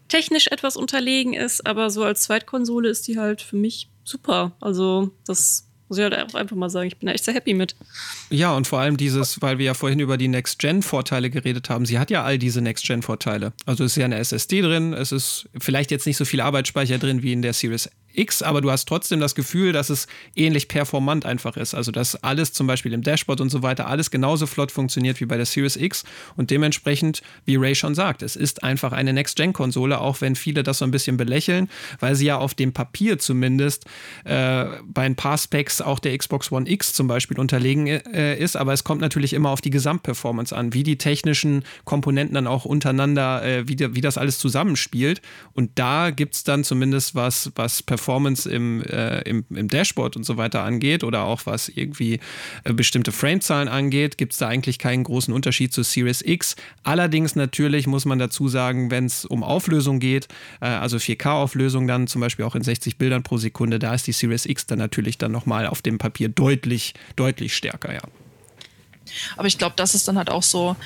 technisch 0.08 0.46
etwas 0.48 0.76
unterlegen 0.76 1.34
ist, 1.34 1.66
aber 1.66 1.90
so 1.90 2.04
als 2.04 2.22
Zweitkonsole 2.22 2.88
ist 2.88 3.08
die 3.08 3.18
halt 3.18 3.42
für 3.42 3.56
mich 3.56 3.88
super. 4.04 4.52
Also 4.60 5.10
das 5.26 5.66
muss 5.88 5.98
ich 5.98 6.04
halt 6.04 6.14
auch 6.14 6.34
einfach 6.34 6.56
mal 6.56 6.70
sagen, 6.70 6.88
ich 6.88 6.96
bin 6.96 7.06
da 7.06 7.12
echt 7.12 7.24
sehr 7.24 7.34
happy 7.34 7.54
mit. 7.54 7.76
Ja, 8.30 8.52
und 8.56 8.66
vor 8.66 8.80
allem 8.80 8.96
dieses, 8.96 9.40
weil 9.40 9.58
wir 9.58 9.66
ja 9.66 9.74
vorhin 9.74 10.00
über 10.00 10.16
die 10.16 10.28
Next-Gen-Vorteile 10.28 11.30
geredet 11.30 11.70
haben, 11.70 11.86
sie 11.86 11.98
hat 11.98 12.10
ja 12.10 12.24
all 12.24 12.38
diese 12.38 12.60
Next-Gen-Vorteile. 12.60 13.52
Also 13.66 13.84
es 13.84 13.92
ist 13.92 13.96
ja 13.96 14.04
eine 14.04 14.18
SSD 14.18 14.62
drin, 14.62 14.92
es 14.92 15.12
ist 15.12 15.48
vielleicht 15.58 15.90
jetzt 15.90 16.06
nicht 16.06 16.16
so 16.16 16.24
viel 16.24 16.40
Arbeitsspeicher 16.40 16.98
drin 16.98 17.22
wie 17.22 17.32
in 17.32 17.42
der 17.42 17.52
Series 17.52 17.88
X, 18.16 18.42
aber 18.42 18.60
du 18.60 18.70
hast 18.70 18.86
trotzdem 18.86 19.20
das 19.20 19.34
Gefühl, 19.34 19.72
dass 19.72 19.90
es 19.90 20.06
ähnlich 20.34 20.68
performant 20.68 21.26
einfach 21.26 21.56
ist. 21.56 21.74
Also 21.74 21.92
dass 21.92 22.22
alles 22.22 22.52
zum 22.52 22.66
Beispiel 22.66 22.92
im 22.92 23.02
Dashboard 23.02 23.40
und 23.40 23.50
so 23.50 23.62
weiter 23.62 23.86
alles 23.86 24.10
genauso 24.10 24.46
flott 24.46 24.72
funktioniert 24.72 25.20
wie 25.20 25.26
bei 25.26 25.36
der 25.36 25.46
Series 25.46 25.76
X 25.76 26.04
und 26.36 26.50
dementsprechend, 26.50 27.22
wie 27.44 27.56
Ray 27.56 27.74
schon 27.74 27.94
sagt, 27.94 28.22
es 28.22 28.36
ist 28.36 28.62
einfach 28.62 28.92
eine 28.92 29.12
Next-Gen-Konsole, 29.12 30.00
auch 30.00 30.20
wenn 30.20 30.34
viele 30.34 30.62
das 30.62 30.78
so 30.78 30.84
ein 30.84 30.90
bisschen 30.90 31.16
belächeln, 31.16 31.68
weil 32.00 32.14
sie 32.14 32.26
ja 32.26 32.38
auf 32.38 32.54
dem 32.54 32.72
Papier 32.72 33.18
zumindest 33.18 33.84
äh, 34.24 34.64
bei 34.86 35.02
ein 35.02 35.16
paar 35.16 35.38
Specs 35.38 35.80
auch 35.80 35.98
der 35.98 36.16
Xbox 36.16 36.50
One 36.50 36.68
X 36.68 36.92
zum 36.92 37.08
Beispiel 37.08 37.38
unterlegen 37.38 37.86
äh, 37.86 38.36
ist, 38.38 38.56
aber 38.56 38.72
es 38.72 38.84
kommt 38.84 39.00
natürlich 39.00 39.32
immer 39.32 39.50
auf 39.50 39.60
die 39.60 39.70
Gesamtperformance 39.70 40.56
an, 40.56 40.72
wie 40.72 40.82
die 40.82 40.98
technischen 40.98 41.64
Komponenten 41.84 42.34
dann 42.34 42.46
auch 42.46 42.64
untereinander, 42.64 43.44
äh, 43.44 43.68
wie, 43.68 43.76
wie 43.94 44.00
das 44.00 44.18
alles 44.18 44.38
zusammenspielt 44.38 45.20
und 45.52 45.70
da 45.74 46.10
gibt 46.10 46.34
es 46.34 46.44
dann 46.44 46.64
zumindest 46.64 47.14
was, 47.14 47.52
was 47.54 47.82
Performance 47.82 48.05
Performance 48.06 48.48
im, 48.48 48.82
äh, 48.84 49.20
im, 49.22 49.44
im, 49.50 49.66
Dashboard 49.66 50.16
und 50.16 50.24
so 50.24 50.36
weiter 50.36 50.62
angeht 50.62 51.02
oder 51.02 51.24
auch 51.24 51.42
was 51.44 51.68
irgendwie 51.68 52.20
äh, 52.62 52.72
bestimmte 52.72 53.10
Framezahlen 53.10 53.66
angeht, 53.66 54.16
gibt 54.16 54.32
es 54.32 54.38
da 54.38 54.46
eigentlich 54.46 54.78
keinen 54.78 55.02
großen 55.02 55.34
Unterschied 55.34 55.72
zu 55.72 55.82
Series 55.82 56.22
X. 56.22 56.54
Allerdings 56.84 57.34
natürlich 57.34 57.88
muss 57.88 58.04
man 58.04 58.20
dazu 58.20 58.46
sagen, 58.46 58.92
wenn 58.92 59.06
es 59.06 59.24
um 59.24 59.42
Auflösung 59.42 59.98
geht, 59.98 60.28
äh, 60.60 60.66
also 60.66 60.98
4K-Auflösung 60.98 61.88
dann 61.88 62.06
zum 62.06 62.20
Beispiel 62.20 62.44
auch 62.44 62.54
in 62.54 62.62
60 62.62 62.96
Bildern 62.96 63.24
pro 63.24 63.38
Sekunde, 63.38 63.80
da 63.80 63.92
ist 63.92 64.06
die 64.06 64.12
Series 64.12 64.46
X 64.46 64.66
dann 64.66 64.78
natürlich 64.78 65.18
dann 65.18 65.32
nochmal 65.32 65.66
auf 65.66 65.82
dem 65.82 65.98
Papier 65.98 66.28
deutlich, 66.28 66.94
deutlich 67.16 67.56
stärker, 67.56 67.92
ja. 67.92 68.02
Aber 69.36 69.48
ich 69.48 69.58
glaube, 69.58 69.74
das 69.76 69.94
ist 69.96 70.06
dann 70.06 70.16
halt 70.16 70.30
auch 70.30 70.42
so, 70.44 70.76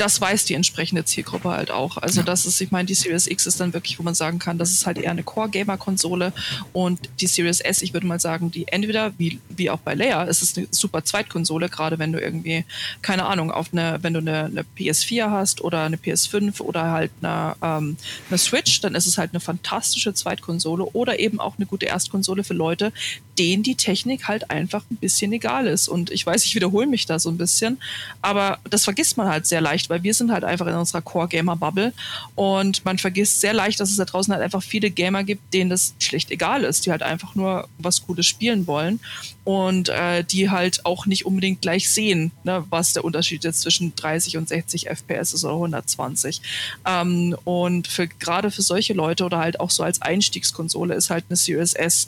das 0.00 0.20
weiß 0.20 0.46
die 0.46 0.54
entsprechende 0.54 1.04
Zielgruppe 1.04 1.50
halt 1.50 1.70
auch. 1.70 1.98
Also 1.98 2.22
das 2.22 2.46
ist, 2.46 2.60
ich 2.60 2.70
meine, 2.70 2.86
die 2.86 2.94
Series 2.94 3.26
X 3.26 3.46
ist 3.46 3.60
dann 3.60 3.74
wirklich, 3.74 3.98
wo 3.98 4.02
man 4.02 4.14
sagen 4.14 4.38
kann, 4.38 4.56
das 4.56 4.70
ist 4.70 4.86
halt 4.86 4.96
eher 4.96 5.10
eine 5.10 5.22
Core-Gamer-Konsole 5.22 6.32
und 6.72 7.10
die 7.20 7.26
Series 7.26 7.60
S, 7.60 7.82
ich 7.82 7.92
würde 7.92 8.06
mal 8.06 8.18
sagen, 8.18 8.50
die 8.50 8.66
entweder, 8.68 9.12
wie, 9.18 9.40
wie 9.50 9.68
auch 9.68 9.80
bei 9.80 9.94
Leia, 9.94 10.22
ist 10.24 10.42
es 10.42 10.56
eine 10.56 10.68
super 10.70 11.04
Zweitkonsole, 11.04 11.68
gerade 11.68 11.98
wenn 11.98 12.12
du 12.12 12.20
irgendwie, 12.20 12.64
keine 13.02 13.26
Ahnung, 13.26 13.50
auf 13.50 13.68
eine, 13.72 13.98
wenn 14.00 14.14
du 14.14 14.20
eine, 14.20 14.44
eine 14.44 14.64
PS4 14.78 15.30
hast 15.30 15.60
oder 15.60 15.84
eine 15.84 15.96
PS5 15.96 16.60
oder 16.62 16.90
halt 16.90 17.10
eine, 17.20 17.56
ähm, 17.62 17.96
eine 18.30 18.38
Switch, 18.38 18.80
dann 18.80 18.94
ist 18.94 19.06
es 19.06 19.18
halt 19.18 19.32
eine 19.32 19.40
fantastische 19.40 20.14
Zweitkonsole 20.14 20.84
oder 20.84 21.18
eben 21.18 21.40
auch 21.40 21.56
eine 21.58 21.66
gute 21.66 21.86
Erstkonsole 21.86 22.42
für 22.42 22.54
Leute, 22.54 22.92
denen 23.40 23.62
die 23.62 23.74
Technik 23.74 24.28
halt 24.28 24.50
einfach 24.50 24.84
ein 24.90 24.96
bisschen 24.96 25.32
egal 25.32 25.66
ist. 25.66 25.88
Und 25.88 26.10
ich 26.10 26.26
weiß, 26.26 26.44
ich 26.44 26.54
wiederhole 26.54 26.86
mich 26.86 27.06
da 27.06 27.18
so 27.18 27.30
ein 27.30 27.38
bisschen, 27.38 27.80
aber 28.20 28.58
das 28.68 28.84
vergisst 28.84 29.16
man 29.16 29.26
halt 29.26 29.46
sehr 29.46 29.62
leicht 29.62 29.88
weil 29.88 30.02
wir 30.02 30.14
sind 30.14 30.30
halt 30.30 30.44
einfach 30.44 30.66
in 30.66 30.74
unserer 30.74 31.00
Core-Gamer-Bubble 31.00 31.92
und 32.34 32.84
man 32.84 32.98
vergisst 32.98 33.40
sehr 33.40 33.54
leicht, 33.54 33.80
dass 33.80 33.90
es 33.90 33.96
da 33.96 34.04
draußen 34.04 34.32
halt 34.32 34.42
einfach 34.42 34.62
viele 34.62 34.90
Gamer 34.90 35.24
gibt, 35.24 35.54
denen 35.54 35.70
das 35.70 35.94
schlicht 35.98 36.30
egal 36.30 36.64
ist, 36.64 36.84
die 36.86 36.90
halt 36.90 37.02
einfach 37.02 37.34
nur 37.34 37.68
was 37.78 38.06
Gutes 38.06 38.26
spielen 38.26 38.66
wollen 38.66 39.00
und 39.44 39.88
äh, 39.88 40.22
die 40.22 40.50
halt 40.50 40.86
auch 40.86 41.06
nicht 41.06 41.26
unbedingt 41.26 41.62
gleich 41.62 41.90
sehen, 41.90 42.30
ne, 42.44 42.64
was 42.70 42.92
der 42.92 43.04
Unterschied 43.04 43.42
jetzt 43.42 43.62
zwischen 43.62 43.94
30 43.96 44.36
und 44.36 44.48
60 44.48 44.88
FPS 44.88 45.34
ist 45.34 45.44
oder 45.44 45.54
120. 45.54 46.40
Ähm, 46.86 47.36
und 47.44 47.88
für, 47.88 48.06
gerade 48.06 48.50
für 48.50 48.62
solche 48.62 48.92
Leute 48.92 49.24
oder 49.24 49.38
halt 49.38 49.58
auch 49.58 49.70
so 49.70 49.82
als 49.82 50.02
Einstiegskonsole 50.02 50.94
ist 50.94 51.10
halt 51.10 51.24
eine 51.28 51.36
Series 51.36 51.72
S 51.72 52.06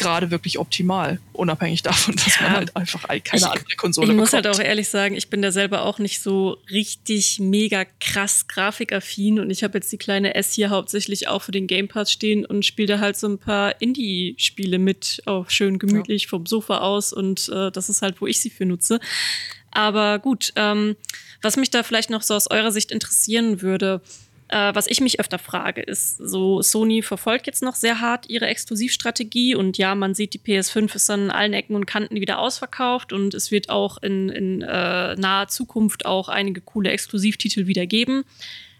gerade 0.00 0.30
wirklich 0.30 0.58
optimal, 0.58 1.20
unabhängig 1.32 1.82
davon, 1.82 2.16
dass 2.16 2.36
ja, 2.36 2.42
man 2.42 2.52
halt 2.52 2.76
einfach 2.76 3.06
keine 3.06 3.22
ich, 3.34 3.44
andere 3.44 3.76
Konsole 3.76 4.06
Ich 4.06 4.08
bekommt. 4.08 4.20
muss 4.20 4.32
halt 4.32 4.46
auch 4.46 4.58
ehrlich 4.58 4.88
sagen, 4.88 5.14
ich 5.14 5.28
bin 5.28 5.42
da 5.42 5.52
selber 5.52 5.84
auch 5.84 5.98
nicht 5.98 6.20
so 6.20 6.58
richtig 6.70 7.38
mega 7.38 7.84
krass 8.00 8.48
grafikaffin 8.48 9.38
und 9.38 9.50
ich 9.50 9.62
habe 9.62 9.78
jetzt 9.78 9.92
die 9.92 9.98
kleine 9.98 10.34
S 10.34 10.52
hier 10.52 10.70
hauptsächlich 10.70 11.28
auch 11.28 11.42
für 11.42 11.52
den 11.52 11.66
Game 11.66 11.88
Pass 11.88 12.10
stehen 12.10 12.44
und 12.44 12.64
spiele 12.64 12.94
da 12.94 12.98
halt 13.00 13.16
so 13.16 13.28
ein 13.28 13.38
paar 13.38 13.80
Indie-Spiele 13.80 14.78
mit, 14.78 15.22
auch 15.26 15.50
schön 15.50 15.78
gemütlich 15.78 16.24
ja. 16.24 16.28
vom 16.30 16.46
Sofa 16.46 16.78
aus 16.78 17.12
und 17.12 17.48
äh, 17.48 17.70
das 17.70 17.88
ist 17.88 18.02
halt, 18.02 18.20
wo 18.20 18.26
ich 18.26 18.40
sie 18.40 18.50
für 18.50 18.66
nutze. 18.66 18.98
Aber 19.70 20.18
gut, 20.18 20.52
ähm, 20.56 20.96
was 21.42 21.56
mich 21.56 21.70
da 21.70 21.82
vielleicht 21.82 22.10
noch 22.10 22.22
so 22.22 22.34
aus 22.34 22.50
eurer 22.50 22.72
Sicht 22.72 22.90
interessieren 22.90 23.62
würde, 23.62 24.02
äh, 24.50 24.74
was 24.74 24.88
ich 24.88 25.00
mich 25.00 25.20
öfter 25.20 25.38
frage, 25.38 25.80
ist 25.80 26.16
so, 26.16 26.60
Sony 26.60 27.02
verfolgt 27.02 27.46
jetzt 27.46 27.62
noch 27.62 27.76
sehr 27.76 28.00
hart 28.00 28.28
ihre 28.28 28.46
Exklusivstrategie 28.46 29.54
und 29.54 29.78
ja, 29.78 29.94
man 29.94 30.14
sieht, 30.14 30.34
die 30.34 30.40
PS5 30.40 30.96
ist 30.96 31.08
an 31.08 31.30
allen 31.30 31.52
Ecken 31.52 31.76
und 31.76 31.86
Kanten 31.86 32.16
wieder 32.16 32.40
ausverkauft 32.40 33.12
und 33.12 33.32
es 33.32 33.52
wird 33.52 33.70
auch 33.70 33.98
in, 34.02 34.28
in 34.28 34.62
äh, 34.62 35.14
naher 35.14 35.46
Zukunft 35.46 36.04
auch 36.04 36.28
einige 36.28 36.60
coole 36.60 36.90
Exklusivtitel 36.90 37.68
wieder 37.68 37.86
geben. 37.86 38.24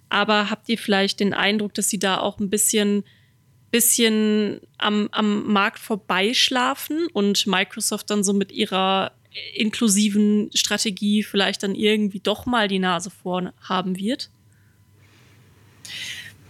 Aber 0.08 0.50
habt 0.50 0.68
ihr 0.68 0.76
vielleicht 0.76 1.20
den 1.20 1.34
Eindruck, 1.34 1.72
dass 1.74 1.88
sie 1.88 2.00
da 2.00 2.18
auch 2.18 2.40
ein 2.40 2.50
bisschen, 2.50 3.04
bisschen 3.70 4.60
am, 4.76 5.08
am 5.12 5.52
Markt 5.52 5.78
vorbeischlafen 5.78 7.06
und 7.12 7.46
Microsoft 7.46 8.10
dann 8.10 8.24
so 8.24 8.32
mit 8.32 8.50
ihrer 8.50 9.12
inklusiven 9.54 10.50
Strategie 10.52 11.22
vielleicht 11.22 11.62
dann 11.62 11.76
irgendwie 11.76 12.18
doch 12.18 12.44
mal 12.44 12.66
die 12.66 12.80
Nase 12.80 13.10
vorn 13.10 13.52
haben 13.60 13.96
wird? 13.96 14.30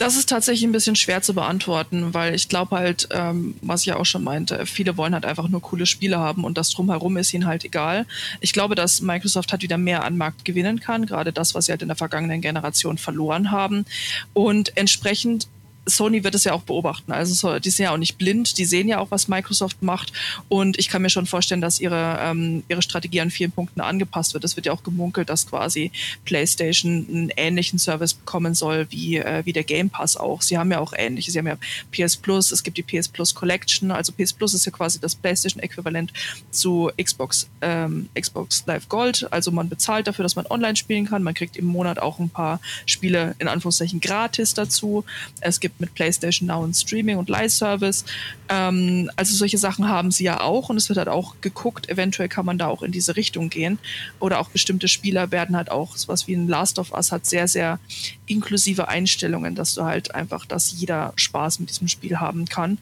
Das 0.01 0.17
ist 0.17 0.31
tatsächlich 0.31 0.65
ein 0.65 0.73
bisschen 0.73 0.97
schwer 0.97 1.21
zu 1.21 1.35
beantworten, 1.35 2.15
weil 2.15 2.35
ich 2.35 2.49
glaube 2.49 2.77
halt, 2.77 3.09
ähm, 3.11 3.55
was 3.61 3.83
ich 3.83 3.89
ja 3.89 3.97
auch 3.97 4.07
schon 4.07 4.25
meinte, 4.25 4.65
viele 4.65 4.97
wollen 4.97 5.13
halt 5.13 5.27
einfach 5.27 5.49
nur 5.49 5.61
coole 5.61 5.85
Spiele 5.85 6.19
haben 6.19 6.45
und 6.45 6.57
das 6.57 6.71
drumherum 6.71 7.19
ist 7.19 7.35
ihnen 7.35 7.45
halt 7.45 7.67
egal. 7.67 8.07
Ich 8.41 8.55
glaube, 8.55 8.75
dass 8.75 9.03
Microsoft 9.03 9.53
halt 9.53 9.61
wieder 9.61 9.77
mehr 9.77 10.03
an 10.05 10.17
Markt 10.17 10.47
gewinnen 10.47 10.81
kann, 10.81 11.05
gerade 11.05 11.35
das, 11.35 11.55
was 11.55 11.67
sie 11.67 11.73
halt 11.73 11.83
in 11.83 11.89
der 11.89 11.99
vergangenen 11.99 12.41
Generation 12.41 12.97
verloren 12.97 13.51
haben. 13.51 13.85
Und 14.33 14.75
entsprechend 14.79 15.49
Sony 15.87 16.25
wird 16.25 16.35
es 16.35 16.45
ja 16.45 16.53
auch 16.53 16.63
beobachten. 16.63 17.13
Also 17.13 17.59
die 17.59 17.71
sind 17.71 17.85
ja 17.85 17.93
auch 17.93 17.99
nicht 17.99 18.19
blind, 18.19 18.59
die 18.59 18.65
sehen 18.65 18.89
ja 18.89 18.99
auch, 18.99 19.11
was 19.11 19.29
Microsoft 19.29 19.83
macht. 19.83 20.13
Und 20.49 20.79
ich 20.79 20.89
kann 20.89 21.03
mir 21.03 21.11
schon 21.11 21.27
vorstellen, 21.27 21.61
dass 21.61 21.81
ihre, 21.81 22.19
ähm, 22.21 22.63
ihre 22.69 22.83
Strategie 22.83 23.21
an 23.21 23.31
vielen 23.31 23.51
Punkten 23.51 23.81
angepasst 23.81 24.35
wird. 24.35 24.45
Es 24.45 24.57
wird 24.57 24.67
ja 24.67 24.73
auch 24.73 24.83
gemunkelt, 24.83 25.31
dass 25.31 25.47
quasi 25.47 25.91
PlayStation 26.25 27.07
einen 27.09 27.31
ähnlichen 27.37 27.79
Service 27.79 28.15
bekommen 28.15 28.55
soll 28.55 28.87
wie, 28.91 29.17
äh, 29.17 29.45
wie 29.45 29.53
der 29.53 29.65
Game 29.65 29.91
Pass 29.91 30.17
auch. 30.17 30.43
Sie 30.43 30.59
haben 30.59 30.71
ja 30.71 30.81
auch 30.81 30.93
ähnliche. 30.97 31.31
Sie 31.31 31.39
haben 31.39 31.47
ja 31.47 31.57
PS 31.91 32.17
Plus, 32.17 32.53
es 32.53 32.63
gibt 32.63 32.77
die 32.77 32.83
PS 32.83 33.09
Plus 33.09 33.35
Collection. 33.35 33.91
Also 33.91 34.13
PS 34.13 34.33
Plus 34.33 34.55
ist 34.55 34.67
ja 34.67 34.73
quasi 34.73 35.01
das 35.01 35.15
PlayStation-Äquivalent 35.15 36.13
zu 36.51 36.91
Xbox, 37.03 37.49
ähm, 37.63 38.09
Xbox 38.19 38.65
Live 38.67 38.89
Gold. 38.89 39.27
Also 39.33 39.51
man 39.51 39.69
bezahlt 39.69 40.07
dafür, 40.07 40.23
dass 40.23 40.37
man 40.37 40.47
online 40.47 40.77
spielen 40.77 41.07
kann. 41.07 41.23
Man 41.23 41.35
kriegt 41.35 41.57
im 41.57 41.67
Monat 41.67 41.99
auch 41.99 42.19
ein 42.19 42.29
paar 42.29 42.61
Spiele 42.87 43.35
in 43.39 43.49
Anführungszeichen 43.49 44.01
gratis 44.01 44.55
dazu. 44.55 45.05
Es 45.41 45.61
gibt 45.61 45.70
mit 45.79 45.95
PlayStation 45.95 46.49
Now 46.49 46.63
und 46.63 46.75
Streaming 46.75 47.17
und 47.17 47.29
Live-Service. 47.29 48.05
Ähm, 48.49 49.11
also 49.17 49.35
solche 49.35 49.59
Sachen 49.59 49.89
haben 49.89 50.11
sie 50.11 50.25
ja 50.25 50.41
auch 50.41 50.69
und 50.69 50.77
es 50.77 50.89
wird 50.89 50.99
halt 50.99 51.09
auch 51.09 51.37
geguckt, 51.41 51.89
eventuell 51.89 52.29
kann 52.29 52.47
man 52.47 52.59
da 52.59 52.67
auch 52.67 52.83
in 52.83 52.93
diese 52.93 53.17
Richtung 53.17 53.51
gehen. 53.51 53.79
Oder 54.19 54.41
auch 54.41 54.51
bestimmte 54.51 54.89
Spieler 54.89 55.31
werden 55.31 55.57
halt 55.57 55.71
auch, 55.71 55.97
sowas 55.97 56.27
wie 56.27 56.35
ein 56.35 56.49
Last 56.49 56.79
of 56.79 56.93
Us 56.93 57.13
hat 57.13 57.27
sehr, 57.27 57.49
sehr 57.49 57.79
inklusive 58.27 58.89
Einstellungen, 58.89 59.55
dass 59.55 59.75
du 59.75 59.85
halt 59.85 60.15
einfach, 60.15 60.47
dass 60.47 60.73
jeder 60.73 61.13
Spaß 61.17 61.61
mit 61.61 61.71
diesem 61.71 61.89
Spiel 61.89 62.19
haben 62.19 62.47
kann. 62.47 62.79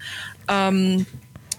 Ähm, 0.48 1.06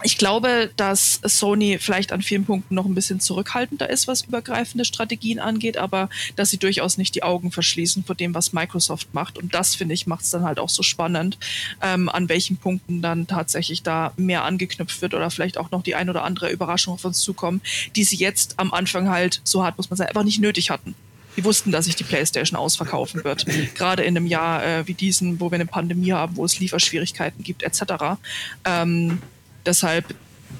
ich 0.02 0.18
glaube, 0.18 0.70
dass 0.76 1.20
Sony 1.24 1.78
vielleicht 1.78 2.12
an 2.12 2.22
vielen 2.22 2.44
Punkten 2.44 2.74
noch 2.74 2.86
ein 2.86 2.94
bisschen 2.94 3.20
zurückhaltender 3.20 3.88
ist, 3.90 4.06
was 4.06 4.22
übergreifende 4.22 4.84
Strategien 4.84 5.38
angeht, 5.38 5.76
aber 5.76 6.08
dass 6.36 6.50
sie 6.50 6.58
durchaus 6.58 6.98
nicht 6.98 7.14
die 7.14 7.22
Augen 7.22 7.50
verschließen 7.52 8.04
vor 8.04 8.14
dem, 8.14 8.34
was 8.34 8.52
Microsoft 8.52 9.12
macht. 9.14 9.38
Und 9.38 9.54
das, 9.54 9.74
finde 9.74 9.94
ich, 9.94 10.06
macht 10.06 10.24
es 10.24 10.30
dann 10.30 10.44
halt 10.44 10.58
auch 10.58 10.68
so 10.68 10.82
spannend, 10.82 11.38
ähm, 11.82 12.08
an 12.08 12.28
welchen 12.28 12.56
Punkten 12.56 13.02
dann 13.02 13.26
tatsächlich 13.26 13.82
da 13.82 14.12
mehr 14.16 14.44
angeknüpft 14.44 15.02
wird 15.02 15.14
oder 15.14 15.30
vielleicht 15.30 15.58
auch 15.58 15.70
noch 15.70 15.82
die 15.82 15.94
ein 15.94 16.10
oder 16.10 16.24
andere 16.24 16.50
Überraschung 16.50 16.94
auf 16.94 17.04
uns 17.04 17.20
zukommen, 17.20 17.60
die 17.96 18.04
sie 18.04 18.16
jetzt 18.16 18.58
am 18.58 18.72
Anfang 18.72 19.08
halt, 19.08 19.40
so 19.44 19.62
hart 19.62 19.76
muss 19.76 19.90
man 19.90 19.96
sagen, 19.96 20.08
einfach 20.08 20.24
nicht 20.24 20.40
nötig 20.40 20.70
hatten. 20.70 20.94
Die 21.36 21.44
wussten, 21.44 21.70
dass 21.70 21.84
sich 21.84 21.96
die 21.96 22.04
PlayStation 22.04 22.58
ausverkaufen 22.58 23.22
wird. 23.24 23.46
Gerade 23.74 24.02
in 24.02 24.16
einem 24.16 24.26
Jahr 24.26 24.64
äh, 24.64 24.86
wie 24.86 24.94
diesen, 24.94 25.40
wo 25.40 25.50
wir 25.50 25.56
eine 25.56 25.66
Pandemie 25.66 26.12
haben, 26.12 26.36
wo 26.36 26.44
es 26.44 26.58
Lieferschwierigkeiten 26.58 27.44
gibt, 27.44 27.62
etc. 27.62 28.18
Ähm, 28.64 29.20
Deshalb, 29.66 30.14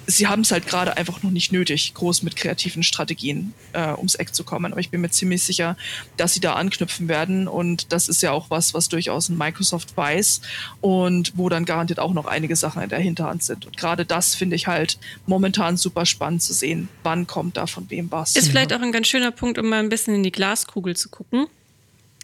sie 0.07 0.27
haben 0.27 0.43
es 0.43 0.53
halt 0.53 0.67
gerade 0.67 0.97
einfach 0.97 1.23
noch 1.23 1.31
nicht 1.31 1.53
nötig, 1.53 1.95
groß 1.95 2.23
mit 2.23 2.37
kreativen 2.37 2.83
Strategien 2.83 3.55
äh, 3.73 3.93
ums 3.93 4.15
Eck 4.15 4.35
zu 4.35 4.45
kommen. 4.45 4.73
Aber 4.73 4.81
ich 4.81 4.91
bin 4.91 5.01
mir 5.01 5.11
ziemlich 5.11 5.43
sicher, 5.43 5.77
dass 6.17 6.35
sie 6.35 6.41
da 6.41 6.55
anknüpfen 6.55 7.09
werden. 7.09 7.49
Und 7.49 7.93
das 7.93 8.09
ist 8.09 8.23
ja 8.23 8.33
auch 8.33 8.51
was, 8.51 8.75
was 8.75 8.89
durchaus 8.89 9.29
ein 9.29 9.39
Microsoft 9.39 9.97
weiß 9.97 10.43
und 10.81 11.33
wo 11.37 11.49
dann 11.49 11.65
garantiert 11.65 11.99
auch 11.99 12.13
noch 12.13 12.27
einige 12.27 12.57
Sachen 12.57 12.83
in 12.83 12.89
der 12.89 13.01
Hinterhand 13.01 13.43
sind. 13.43 13.67
Und 13.67 13.77
gerade 13.77 14.05
das 14.05 14.35
finde 14.35 14.57
ich 14.57 14.67
halt 14.67 14.99
momentan 15.27 15.77
super 15.77 16.07
spannend 16.07 16.43
zu 16.43 16.53
sehen. 16.53 16.89
Wann 17.03 17.27
kommt 17.27 17.57
da 17.57 17.67
von 17.67 17.89
wem 17.91 18.11
was? 18.11 18.37
Ist 18.37 18.49
vielleicht 18.49 18.73
auch 18.73 18.83
ein 18.83 18.93
ganz 18.93 19.09
schöner 19.09 19.31
Punkt, 19.31 19.59
um 19.59 19.69
mal 19.69 19.81
ein 19.81 19.89
bisschen 19.89 20.15
in 20.15 20.23
die 20.23 20.33
Glaskugel 20.33 20.97
zu 20.97 21.09
gucken 21.09 21.47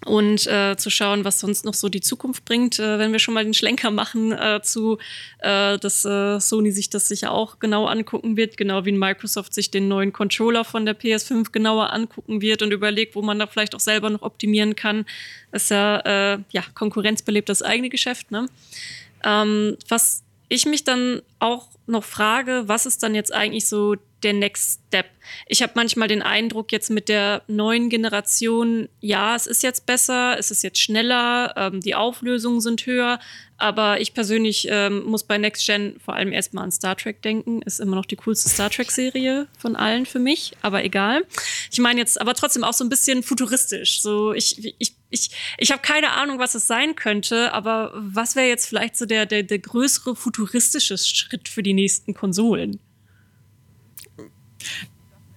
und 0.04 0.46
äh, 0.46 0.76
zu 0.76 0.90
schauen, 0.90 1.24
was 1.24 1.40
sonst 1.40 1.64
noch 1.64 1.74
so 1.74 1.88
die 1.88 2.00
Zukunft 2.00 2.44
bringt, 2.44 2.78
äh, 2.78 2.98
wenn 2.98 3.12
wir 3.12 3.18
schon 3.18 3.34
mal 3.34 3.44
den 3.44 3.54
Schlenker 3.54 3.90
machen 3.90 4.32
äh, 4.32 4.60
zu, 4.62 4.98
äh, 5.38 5.78
dass 5.78 6.04
äh, 6.04 6.38
Sony 6.38 6.70
sich 6.70 6.90
das 6.90 7.08
sicher 7.08 7.32
auch 7.32 7.58
genau 7.58 7.86
angucken 7.86 8.36
wird, 8.36 8.56
genau 8.56 8.84
wie 8.84 8.92
Microsoft 8.92 9.54
sich 9.54 9.70
den 9.70 9.88
neuen 9.88 10.12
Controller 10.12 10.64
von 10.64 10.84
der 10.84 10.98
PS5 10.98 11.50
genauer 11.50 11.92
angucken 11.92 12.42
wird 12.42 12.62
und 12.62 12.72
überlegt, 12.72 13.16
wo 13.16 13.22
man 13.22 13.38
da 13.38 13.46
vielleicht 13.46 13.74
auch 13.74 13.80
selber 13.80 14.10
noch 14.10 14.22
optimieren 14.22 14.76
kann. 14.76 15.06
Ist 15.52 15.70
ja, 15.70 15.98
äh, 16.34 16.38
ja 16.50 16.62
Konkurrenz 16.74 17.22
belebt 17.22 17.48
das 17.48 17.62
eigene 17.62 17.88
Geschäft. 17.88 18.30
Ne? 18.30 18.48
Ähm, 19.24 19.76
was 19.88 20.22
ich 20.48 20.66
mich 20.66 20.84
dann 20.84 21.22
auch 21.46 21.68
noch 21.86 22.04
frage, 22.04 22.64
was 22.66 22.86
ist 22.86 23.02
dann 23.02 23.14
jetzt 23.14 23.32
eigentlich 23.32 23.68
so 23.68 23.94
der 24.22 24.32
Next 24.32 24.80
Step? 24.88 25.06
Ich 25.46 25.62
habe 25.62 25.72
manchmal 25.76 26.08
den 26.08 26.22
Eindruck, 26.22 26.72
jetzt 26.72 26.90
mit 26.90 27.08
der 27.08 27.42
neuen 27.46 27.90
Generation, 27.90 28.88
ja, 29.00 29.36
es 29.36 29.46
ist 29.46 29.62
jetzt 29.62 29.86
besser, 29.86 30.38
es 30.38 30.50
ist 30.50 30.62
jetzt 30.62 30.80
schneller, 30.80 31.54
ähm, 31.56 31.80
die 31.80 31.94
Auflösungen 31.94 32.60
sind 32.60 32.86
höher, 32.86 33.18
aber 33.58 34.00
ich 34.00 34.12
persönlich 34.12 34.68
ähm, 34.70 35.04
muss 35.04 35.24
bei 35.24 35.38
Next 35.38 35.64
Gen 35.64 35.96
vor 36.04 36.14
allem 36.14 36.32
erstmal 36.32 36.64
an 36.64 36.72
Star 36.72 36.96
Trek 36.96 37.22
denken. 37.22 37.62
Ist 37.62 37.80
immer 37.80 37.96
noch 37.96 38.04
die 38.04 38.16
coolste 38.16 38.48
Star 38.48 38.68
Trek-Serie 38.68 39.46
von 39.58 39.76
allen 39.76 40.04
für 40.04 40.18
mich, 40.18 40.52
aber 40.60 40.84
egal. 40.84 41.24
Ich 41.70 41.78
meine 41.78 42.00
jetzt 42.00 42.20
aber 42.20 42.34
trotzdem 42.34 42.64
auch 42.64 42.74
so 42.74 42.84
ein 42.84 42.90
bisschen 42.90 43.22
futuristisch. 43.22 44.02
So, 44.02 44.34
ich, 44.34 44.76
ich, 44.78 44.94
ich, 45.08 45.30
ich 45.56 45.72
habe 45.72 45.80
keine 45.80 46.12
Ahnung, 46.12 46.38
was 46.38 46.54
es 46.54 46.66
sein 46.66 46.96
könnte, 46.96 47.52
aber 47.52 47.92
was 47.94 48.36
wäre 48.36 48.48
jetzt 48.48 48.66
vielleicht 48.66 48.96
so 48.96 49.06
der, 49.06 49.24
der, 49.24 49.42
der 49.42 49.58
größere 49.58 50.16
futuristische 50.16 50.98
Schritt 50.98 51.35
für 51.44 51.62
die 51.62 51.74
nächsten 51.74 52.14
Konsolen? 52.14 52.80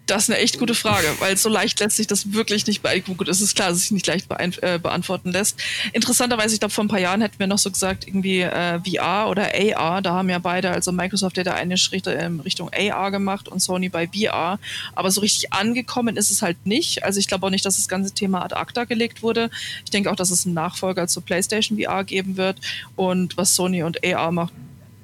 Das 0.09 0.23
ist 0.23 0.31
eine 0.31 0.39
echt 0.39 0.57
gute 0.57 0.73
Frage, 0.73 1.07
weil 1.19 1.37
so 1.37 1.49
leicht 1.49 1.79
lässt 1.79 1.97
sich 1.97 2.07
das 2.07 2.33
wirklich 2.33 2.65
nicht 2.65 2.81
beantworten. 2.81 3.15
Gut, 3.15 3.27
es 3.27 3.41
ist 3.41 3.53
klar, 3.53 3.67
dass 3.67 3.77
es 3.77 3.83
sich 3.83 3.91
nicht 3.91 4.07
leicht 4.07 4.27
äh, 4.31 4.79
beantworten 4.81 5.31
lässt. 5.31 5.61
Interessanterweise, 5.93 6.55
ich 6.55 6.59
glaube, 6.59 6.73
vor 6.73 6.83
ein 6.83 6.87
paar 6.87 6.99
Jahren 6.99 7.21
hätten 7.21 7.37
wir 7.37 7.45
noch 7.45 7.59
so 7.59 7.69
gesagt, 7.69 8.07
irgendwie 8.07 8.41
äh, 8.41 8.79
VR 8.79 9.29
oder 9.29 9.51
AR. 9.53 10.01
Da 10.01 10.13
haben 10.13 10.29
ja 10.29 10.39
beide, 10.39 10.71
also 10.71 10.91
Microsoft 10.91 11.37
hat 11.37 11.45
da 11.45 11.53
eine 11.53 11.77
Schritte 11.77 12.11
in 12.11 12.39
Richtung 12.39 12.71
AR 12.73 13.11
gemacht 13.11 13.47
und 13.47 13.59
Sony 13.59 13.89
bei 13.89 14.07
VR. 14.07 14.57
Aber 14.95 15.11
so 15.11 15.21
richtig 15.21 15.53
angekommen 15.53 16.17
ist 16.17 16.31
es 16.31 16.41
halt 16.41 16.65
nicht. 16.65 17.03
Also 17.03 17.19
ich 17.19 17.27
glaube 17.27 17.45
auch 17.45 17.51
nicht, 17.51 17.65
dass 17.65 17.75
das 17.75 17.87
ganze 17.87 18.11
Thema 18.11 18.43
ad 18.43 18.55
acta 18.55 18.85
gelegt 18.85 19.21
wurde. 19.21 19.51
Ich 19.85 19.91
denke 19.91 20.11
auch, 20.11 20.15
dass 20.15 20.31
es 20.31 20.43
einen 20.43 20.55
Nachfolger 20.55 21.07
zur 21.07 21.23
PlayStation 21.23 21.77
VR 21.77 22.03
geben 22.03 22.35
wird. 22.35 22.57
Und 22.95 23.37
was 23.37 23.53
Sony 23.53 23.83
und 23.83 24.03
AR 24.03 24.31
macht, 24.31 24.53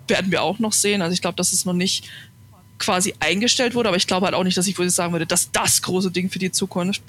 werden 0.08 0.32
wir 0.32 0.42
auch 0.42 0.60
noch 0.60 0.74
sehen. 0.74 1.02
Also 1.02 1.14
ich 1.14 1.22
glaube, 1.22 1.36
das 1.36 1.54
ist 1.54 1.66
noch 1.66 1.74
nicht 1.74 2.10
quasi 2.78 3.14
eingestellt 3.20 3.74
wurde, 3.74 3.90
aber 3.90 3.98
ich 3.98 4.08
glaube 4.08 4.26
halt 4.26 4.36
auch 4.36 4.44
nicht, 4.44 4.58
dass 4.58 4.68
ich, 4.68 4.78
ich 4.78 4.92
sagen 4.92 5.14
würde, 5.14 5.26
dass 5.26 5.52
das 5.52 5.82
große 5.82 6.12
Ding 6.12 6.30
für 6.30 6.40
die 6.40 6.52
Zukunft. 6.52 7.02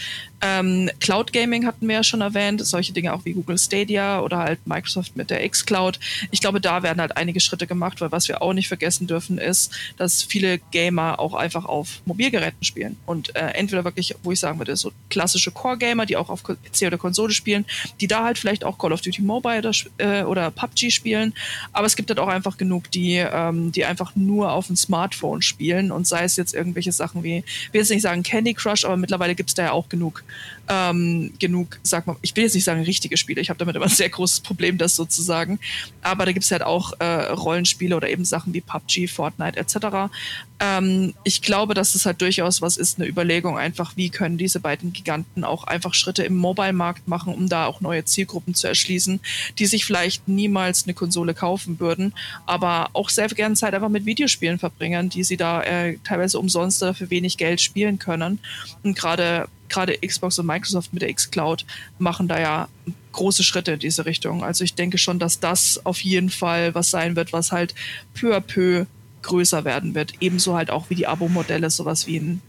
Ähm, 0.43 0.91
Cloud 1.01 1.32
Gaming 1.32 1.66
hatten 1.66 1.89
wir 1.89 1.97
ja 1.97 2.05
schon 2.05 2.20
erwähnt, 2.20 2.64
solche 2.64 2.93
Dinge 2.93 3.14
auch 3.14 3.24
wie 3.24 3.32
Google 3.32 3.59
Stadia 3.59 4.20
oder 4.20 4.39
halt 4.39 4.66
Microsoft 4.66 5.16
mit 5.16 5.30
der 5.30 5.45
X-Cloud. 5.45 5.99
Ich 6.30 6.41
glaube, 6.41 6.61
da 6.61 6.82
werden 6.82 7.01
halt 7.01 7.16
einige 7.16 7.41
Schritte 7.41 7.66
gemacht, 7.66 8.01
weil 8.01 8.12
was 8.12 8.28
wir 8.28 8.43
auch 8.43 8.53
nicht 8.53 8.68
vergessen 8.68 9.07
dürfen, 9.07 9.39
ist, 9.39 9.72
dass 9.97 10.22
viele 10.22 10.59
Gamer 10.70 11.18
auch 11.18 11.34
einfach 11.34 11.64
auf 11.64 12.03
Mobilgeräten 12.05 12.64
spielen 12.64 12.97
und 13.07 13.34
äh, 13.34 13.53
entweder 13.55 13.84
wirklich, 13.84 14.14
wo 14.22 14.32
ich 14.32 14.41
sagen 14.41 14.59
würde, 14.59 14.76
so 14.76 14.93
klassische 15.09 15.51
Core-Gamer, 15.51 16.05
die 16.05 16.16
auch 16.16 16.28
auf 16.28 16.43
PC 16.43 16.87
oder 16.87 16.99
Konsole 16.99 17.32
spielen, 17.32 17.64
die 18.01 18.07
da 18.07 18.24
halt 18.24 18.39
vielleicht 18.39 18.64
auch 18.64 18.78
Call 18.78 18.93
of 18.93 19.01
Duty 19.01 19.22
Mobile 19.22 19.59
oder, 19.59 19.72
äh, 19.99 20.22
oder 20.24 20.51
PUBG 20.51 20.91
spielen, 20.91 21.32
aber 21.72 21.87
es 21.87 21.97
gibt 21.97 22.11
halt 22.11 22.18
auch 22.18 22.28
einfach 22.28 22.59
genug, 22.59 22.91
die, 22.91 23.16
ähm, 23.16 23.72
die 23.72 23.87
einfach 23.87 24.14
nur 24.16 24.53
auf 24.53 24.66
dem 24.66 24.76
Smartphone 24.76 25.41
spielen 25.41 25.91
und 25.91 26.07
sei 26.07 26.24
es 26.24 26.37
jetzt 26.37 26.55
irgendwelche 26.55 26.93
Sachen 26.93 27.22
wie, 27.22 27.39
ich 27.39 27.72
will 27.72 27.80
jetzt 27.80 27.91
nicht 27.91 28.03
sagen 28.03 28.22
Candy 28.22 28.53
Crush, 28.53 28.84
aber 28.84 28.97
mittlerweile 28.99 29.34
gibt 29.34 29.51
es 29.51 29.55
da 29.55 29.64
ja 29.64 29.72
auch 29.72 29.89
genug, 29.89 30.24
ähm, 30.68 31.33
genug, 31.39 31.79
sag 31.83 32.07
mal, 32.07 32.16
ich 32.22 32.35
will 32.37 32.45
jetzt 32.45 32.55
nicht 32.55 32.64
sagen 32.64 32.83
richtige 32.83 33.16
Spiele, 33.16 33.41
ich 33.41 33.51
habe 33.51 33.59
damit 33.59 33.77
immer 33.77 33.87
ein 33.87 33.91
sehr 33.91 34.09
großes 34.09 34.41
Problem, 34.41 34.79
das 34.79 34.97
sozusagen, 34.97 35.59
aber 36.03 36.27
da 36.27 36.33
gibt 36.33 36.45
es 36.45 36.51
halt 36.51 36.62
auch 36.62 36.93
äh, 36.99 37.05
Rollenspiele 37.05 37.97
oder 37.97 38.09
eben 38.09 38.24
Sachen 38.24 38.53
wie 38.55 38.61
PUBG, 38.61 39.07
Fortnite 39.09 39.59
etc. 39.59 40.11
Ähm, 40.59 41.14
ich 41.24 41.43
glaube, 41.43 41.74
dass 41.74 41.95
es 41.95 42.07
halt 42.07 42.20
durchaus 42.20 42.62
was 42.62 42.77
ist, 42.77 42.99
eine 42.99 43.09
Überlegung 43.09 43.59
einfach, 43.59 43.97
wie 43.97 44.09
können 44.09 44.39
diese 44.39 44.61
beiden 44.61 44.93
Giganten 44.93 45.45
auch 45.45 45.64
einfach 45.64 45.95
Schritte 45.95 46.24
im 46.24 46.37
Mobile-Markt 46.37 47.07
machen, 47.09 47.35
um 47.35 47.49
da 47.49 47.66
auch 47.66 47.81
neue 47.81 48.05
Zielgruppen 48.05 48.55
zu 48.55 48.66
erschließen, 48.66 49.20
die 49.59 49.66
sich 49.66 49.85
vielleicht 49.85 50.29
niemals 50.29 50.85
eine 50.85 50.95
Konsole 50.95 51.35
kaufen 51.35 51.79
würden, 51.79 52.12
aber 52.47 52.91
auch 52.93 53.11
sehr 53.11 53.27
gerne 53.29 53.55
Zeit 53.55 53.74
einfach 53.74 53.89
mit 53.89 54.07
Videospielen 54.07 54.59
verbringen, 54.59 55.11
die 55.11 55.24
sie 55.24 55.37
da 55.37 55.62
äh, 55.62 55.99
teilweise 56.05 56.39
umsonst 56.39 56.83
oder 56.83 56.95
für 56.95 57.11
wenig 57.11 57.37
Geld 57.37 57.61
spielen 57.61 57.99
können. 57.99 58.39
Und 58.83 58.97
gerade 58.97 59.49
gerade 59.69 59.99
Xbox 59.99 60.39
und 60.39 60.47
Microsoft 60.47 60.93
mit 60.93 61.03
der 61.03 61.11
X-Cloud 61.11 61.64
machen 61.99 62.29
da 62.29 62.41
ja 62.41 62.69
große 63.12 63.43
Schritte 63.43 63.73
in 63.73 63.79
diese 63.79 64.07
Richtung. 64.07 64.45
Also 64.45 64.64
ich 64.64 64.75
denke 64.75 64.99
schon, 64.99 65.19
dass 65.19 65.41
das 65.41 65.85
auf 65.85 66.01
jeden 66.03 66.31
Fall 66.31 66.75
was 66.75 66.91
sein 66.91 67.17
wird, 67.17 67.33
was 67.33 67.53
halt 67.53 67.75
peu 68.14 68.37
à 68.37 68.41
peu 68.41 68.87
größer 69.23 69.64
werden 69.64 69.95
wird. 69.95 70.14
Ebenso 70.21 70.55
halt 70.55 70.71
auch 70.71 70.91
wie 70.91 70.95
die 70.95 71.07
Abo-Modelle, 71.07 71.71
sowas 71.71 72.07
wie 72.07 72.19
ein 72.19 72.43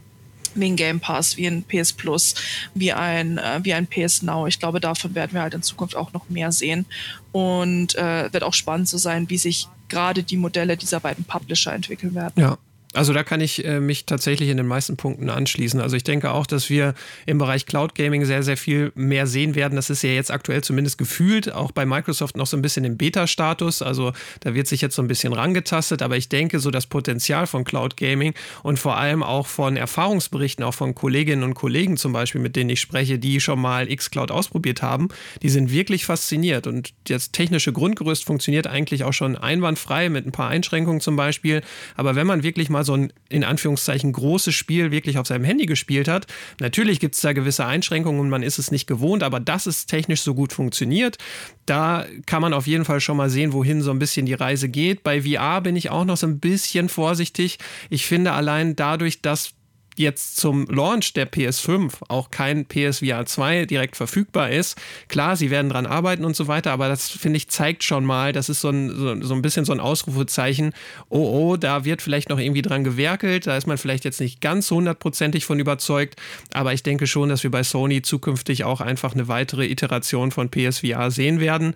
wie 0.55 0.65
ein 0.71 0.75
Game 0.75 0.99
Pass, 0.99 1.37
wie 1.37 1.45
ein 1.45 1.63
PS 1.63 1.93
Plus, 1.93 2.33
wie 2.73 2.91
ein, 2.91 3.37
äh, 3.37 3.59
wie 3.63 3.73
ein 3.73 3.85
PS 3.85 4.23
Now. 4.23 4.47
Ich 4.47 4.59
glaube, 4.59 4.79
davon 4.79 5.13
werden 5.13 5.33
wir 5.33 5.41
halt 5.41 5.53
in 5.53 5.61
Zukunft 5.61 5.95
auch 5.95 6.13
noch 6.13 6.29
mehr 6.29 6.51
sehen. 6.51 6.85
Und 7.31 7.95
äh, 7.95 8.31
wird 8.33 8.43
auch 8.43 8.55
spannend 8.55 8.87
zu 8.87 8.97
so 8.97 9.03
sein, 9.03 9.29
wie 9.29 9.37
sich 9.37 9.67
gerade 9.87 10.23
die 10.23 10.37
Modelle 10.37 10.75
dieser 10.75 10.99
beiden 10.99 11.25
Publisher 11.25 11.73
entwickeln 11.73 12.15
werden. 12.15 12.33
Ja, 12.37 12.57
also 12.93 13.13
da 13.13 13.23
kann 13.23 13.41
ich 13.41 13.65
äh, 13.65 13.79
mich 13.79 14.05
tatsächlich 14.05 14.49
in 14.49 14.57
den 14.57 14.65
meisten 14.65 14.95
Punkten 14.95 15.29
anschließen. 15.29 15.81
Also 15.81 15.95
ich 15.97 16.03
denke 16.03 16.31
auch, 16.31 16.45
dass 16.47 16.69
wir 16.69 16.93
im 17.25 17.37
Bereich 17.37 17.65
Cloud 17.65 17.95
Gaming 17.95 18.23
sehr, 18.25 18.43
sehr 18.43 18.57
viel 18.57 18.91
mehr 18.95 19.27
sehen 19.27 19.55
werden. 19.55 19.75
Das 19.75 19.89
ist 19.89 20.03
ja 20.03 20.09
jetzt 20.09 20.31
aktuell 20.31 20.63
zumindest 20.63 20.97
gefühlt, 20.97 21.53
auch 21.53 21.71
bei 21.71 21.85
Microsoft 21.85 22.37
noch 22.37 22.47
so 22.47 22.55
ein 22.55 22.61
bisschen 22.61 22.85
im 22.85 22.97
Beta-Status. 22.97 23.81
Also 23.81 24.13
da 24.39 24.53
wird 24.53 24.67
sich 24.67 24.81
jetzt 24.81 24.95
so 24.95 25.01
ein 25.01 25.07
bisschen 25.07 25.33
rangetastet. 25.33 26.01
Aber 26.01 26.15
ich 26.15 26.29
denke, 26.29 26.59
so 26.59 26.71
das 26.71 26.87
Potenzial 26.87 27.45
von 27.45 27.65
Cloud 27.65 27.97
Gaming 27.97 28.33
und 28.63 28.79
vor 28.79 28.97
allem 28.97 29.21
auch 29.21 29.47
von 29.47 29.75
Erfahrungsberichten, 29.75 30.63
auch 30.63 30.73
von 30.73 30.95
Kolleginnen 30.95 31.43
und 31.43 31.55
Kollegen 31.55 31.97
zum 31.97 32.13
Beispiel, 32.13 32.41
mit 32.41 32.55
denen 32.55 32.69
ich 32.69 32.79
spreche, 32.79 33.19
die 33.19 33.41
schon 33.41 33.59
mal 33.59 33.87
Xcloud 33.87 34.31
ausprobiert 34.31 34.81
haben, 34.81 35.09
die 35.41 35.49
sind 35.49 35.71
wirklich 35.71 36.05
fasziniert. 36.05 36.67
Und 36.67 36.93
das 37.09 37.31
technische 37.31 37.73
Grundgerüst 37.73 38.23
funktioniert 38.23 38.65
eigentlich 38.65 39.03
auch 39.03 39.13
schon 39.13 39.35
einwandfrei 39.35 40.09
mit 40.09 40.25
ein 40.25 40.31
paar 40.31 40.49
Einschränkungen 40.49 41.01
zum 41.01 41.17
Beispiel. 41.17 41.61
Aber 41.95 42.15
wenn 42.15 42.25
man 42.25 42.43
wirklich 42.43 42.69
mal 42.69 42.76
so 42.83 42.93
ein 42.93 43.13
in 43.29 43.43
Anführungszeichen 43.43 44.13
großes 44.13 44.55
Spiel 44.55 44.91
wirklich 44.91 45.17
auf 45.17 45.27
seinem 45.27 45.43
Handy 45.43 45.65
gespielt 45.65 46.07
hat. 46.07 46.27
Natürlich 46.59 46.99
gibt 46.99 47.15
es 47.15 47.21
da 47.21 47.33
gewisse 47.33 47.65
Einschränkungen 47.65 48.21
und 48.21 48.29
man 48.29 48.43
ist 48.43 48.57
es 48.57 48.71
nicht 48.71 48.87
gewohnt, 48.87 49.23
aber 49.23 49.39
dass 49.39 49.65
es 49.65 49.85
technisch 49.85 50.21
so 50.21 50.33
gut 50.33 50.53
funktioniert, 50.53 51.17
da 51.65 52.05
kann 52.25 52.41
man 52.41 52.53
auf 52.53 52.67
jeden 52.67 52.85
Fall 52.85 53.01
schon 53.01 53.17
mal 53.17 53.29
sehen, 53.29 53.53
wohin 53.53 53.81
so 53.81 53.91
ein 53.91 53.99
bisschen 53.99 54.25
die 54.25 54.33
Reise 54.33 54.69
geht. 54.69 55.03
Bei 55.03 55.21
VR 55.21 55.61
bin 55.61 55.75
ich 55.75 55.89
auch 55.89 56.05
noch 56.05 56.17
so 56.17 56.27
ein 56.27 56.39
bisschen 56.39 56.89
vorsichtig. 56.89 57.57
Ich 57.89 58.05
finde 58.05 58.31
allein 58.31 58.75
dadurch, 58.75 59.21
dass 59.21 59.56
jetzt 59.99 60.37
zum 60.37 60.65
Launch 60.67 61.13
der 61.13 61.31
PS5 61.31 61.93
auch 62.07 62.31
kein 62.31 62.65
PSVR 62.65 63.25
2 63.25 63.65
direkt 63.65 63.95
verfügbar 63.95 64.51
ist. 64.51 64.77
Klar, 65.07 65.35
sie 65.35 65.51
werden 65.51 65.69
dran 65.69 65.85
arbeiten 65.85 66.25
und 66.25 66.35
so 66.35 66.47
weiter, 66.47 66.71
aber 66.71 66.87
das 66.87 67.09
finde 67.09 67.37
ich 67.37 67.49
zeigt 67.49 67.83
schon 67.83 68.05
mal, 68.05 68.33
das 68.33 68.49
ist 68.49 68.61
so 68.61 68.69
ein, 68.69 68.89
so, 68.89 69.21
so 69.21 69.33
ein 69.33 69.41
bisschen 69.41 69.65
so 69.65 69.73
ein 69.73 69.79
Ausrufezeichen. 69.79 70.73
Oh, 71.09 71.51
oh, 71.51 71.57
da 71.57 71.85
wird 71.85 72.01
vielleicht 72.01 72.29
noch 72.29 72.39
irgendwie 72.39 72.61
dran 72.61 72.83
gewerkelt. 72.83 73.47
Da 73.47 73.57
ist 73.57 73.67
man 73.67 73.77
vielleicht 73.77 74.05
jetzt 74.05 74.19
nicht 74.19 74.41
ganz 74.41 74.69
hundertprozentig 74.71 75.45
von 75.45 75.59
überzeugt, 75.59 76.15
aber 76.53 76.73
ich 76.73 76.83
denke 76.83 77.07
schon, 77.07 77.29
dass 77.29 77.43
wir 77.43 77.51
bei 77.51 77.63
Sony 77.63 78.01
zukünftig 78.01 78.63
auch 78.63 78.81
einfach 78.81 79.13
eine 79.13 79.27
weitere 79.27 79.65
Iteration 79.65 80.31
von 80.31 80.49
PSVR 80.49 81.11
sehen 81.11 81.39
werden. 81.39 81.75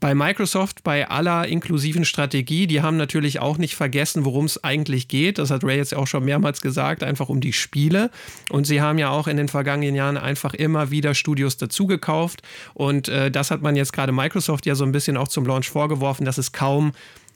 Bei 0.00 0.14
Microsoft, 0.14 0.84
bei 0.84 1.08
aller 1.08 1.48
inklusiven 1.48 2.04
Strategie, 2.04 2.68
die 2.68 2.82
haben 2.82 2.96
natürlich 2.96 3.40
auch 3.40 3.58
nicht 3.58 3.74
vergessen, 3.74 4.24
worum 4.24 4.44
es 4.44 4.62
eigentlich 4.62 5.08
geht. 5.08 5.38
Das 5.38 5.50
hat 5.50 5.64
Ray 5.64 5.76
jetzt 5.76 5.94
auch 5.94 6.06
schon 6.06 6.24
mehrmals 6.24 6.60
gesagt, 6.60 7.02
einfach 7.02 7.28
um 7.28 7.40
die 7.40 7.52
Spiele. 7.52 8.10
Und 8.48 8.64
sie 8.64 8.80
haben 8.80 8.98
ja 8.98 9.10
auch 9.10 9.26
in 9.26 9.36
den 9.36 9.48
vergangenen 9.48 9.96
Jahren 9.96 10.16
einfach 10.16 10.54
immer 10.54 10.92
wieder 10.92 11.14
Studios 11.14 11.56
dazugekauft. 11.56 12.42
Und 12.74 13.08
äh, 13.08 13.32
das 13.32 13.50
hat 13.50 13.60
man 13.60 13.74
jetzt 13.74 13.92
gerade 13.92 14.12
Microsoft 14.12 14.66
ja 14.66 14.76
so 14.76 14.84
ein 14.84 14.92
bisschen 14.92 15.16
auch 15.16 15.28
zum 15.28 15.44
Launch 15.44 15.68
vorgeworfen, 15.68 16.24
dass 16.24 16.38
es 16.38 16.52
kaum 16.52 16.92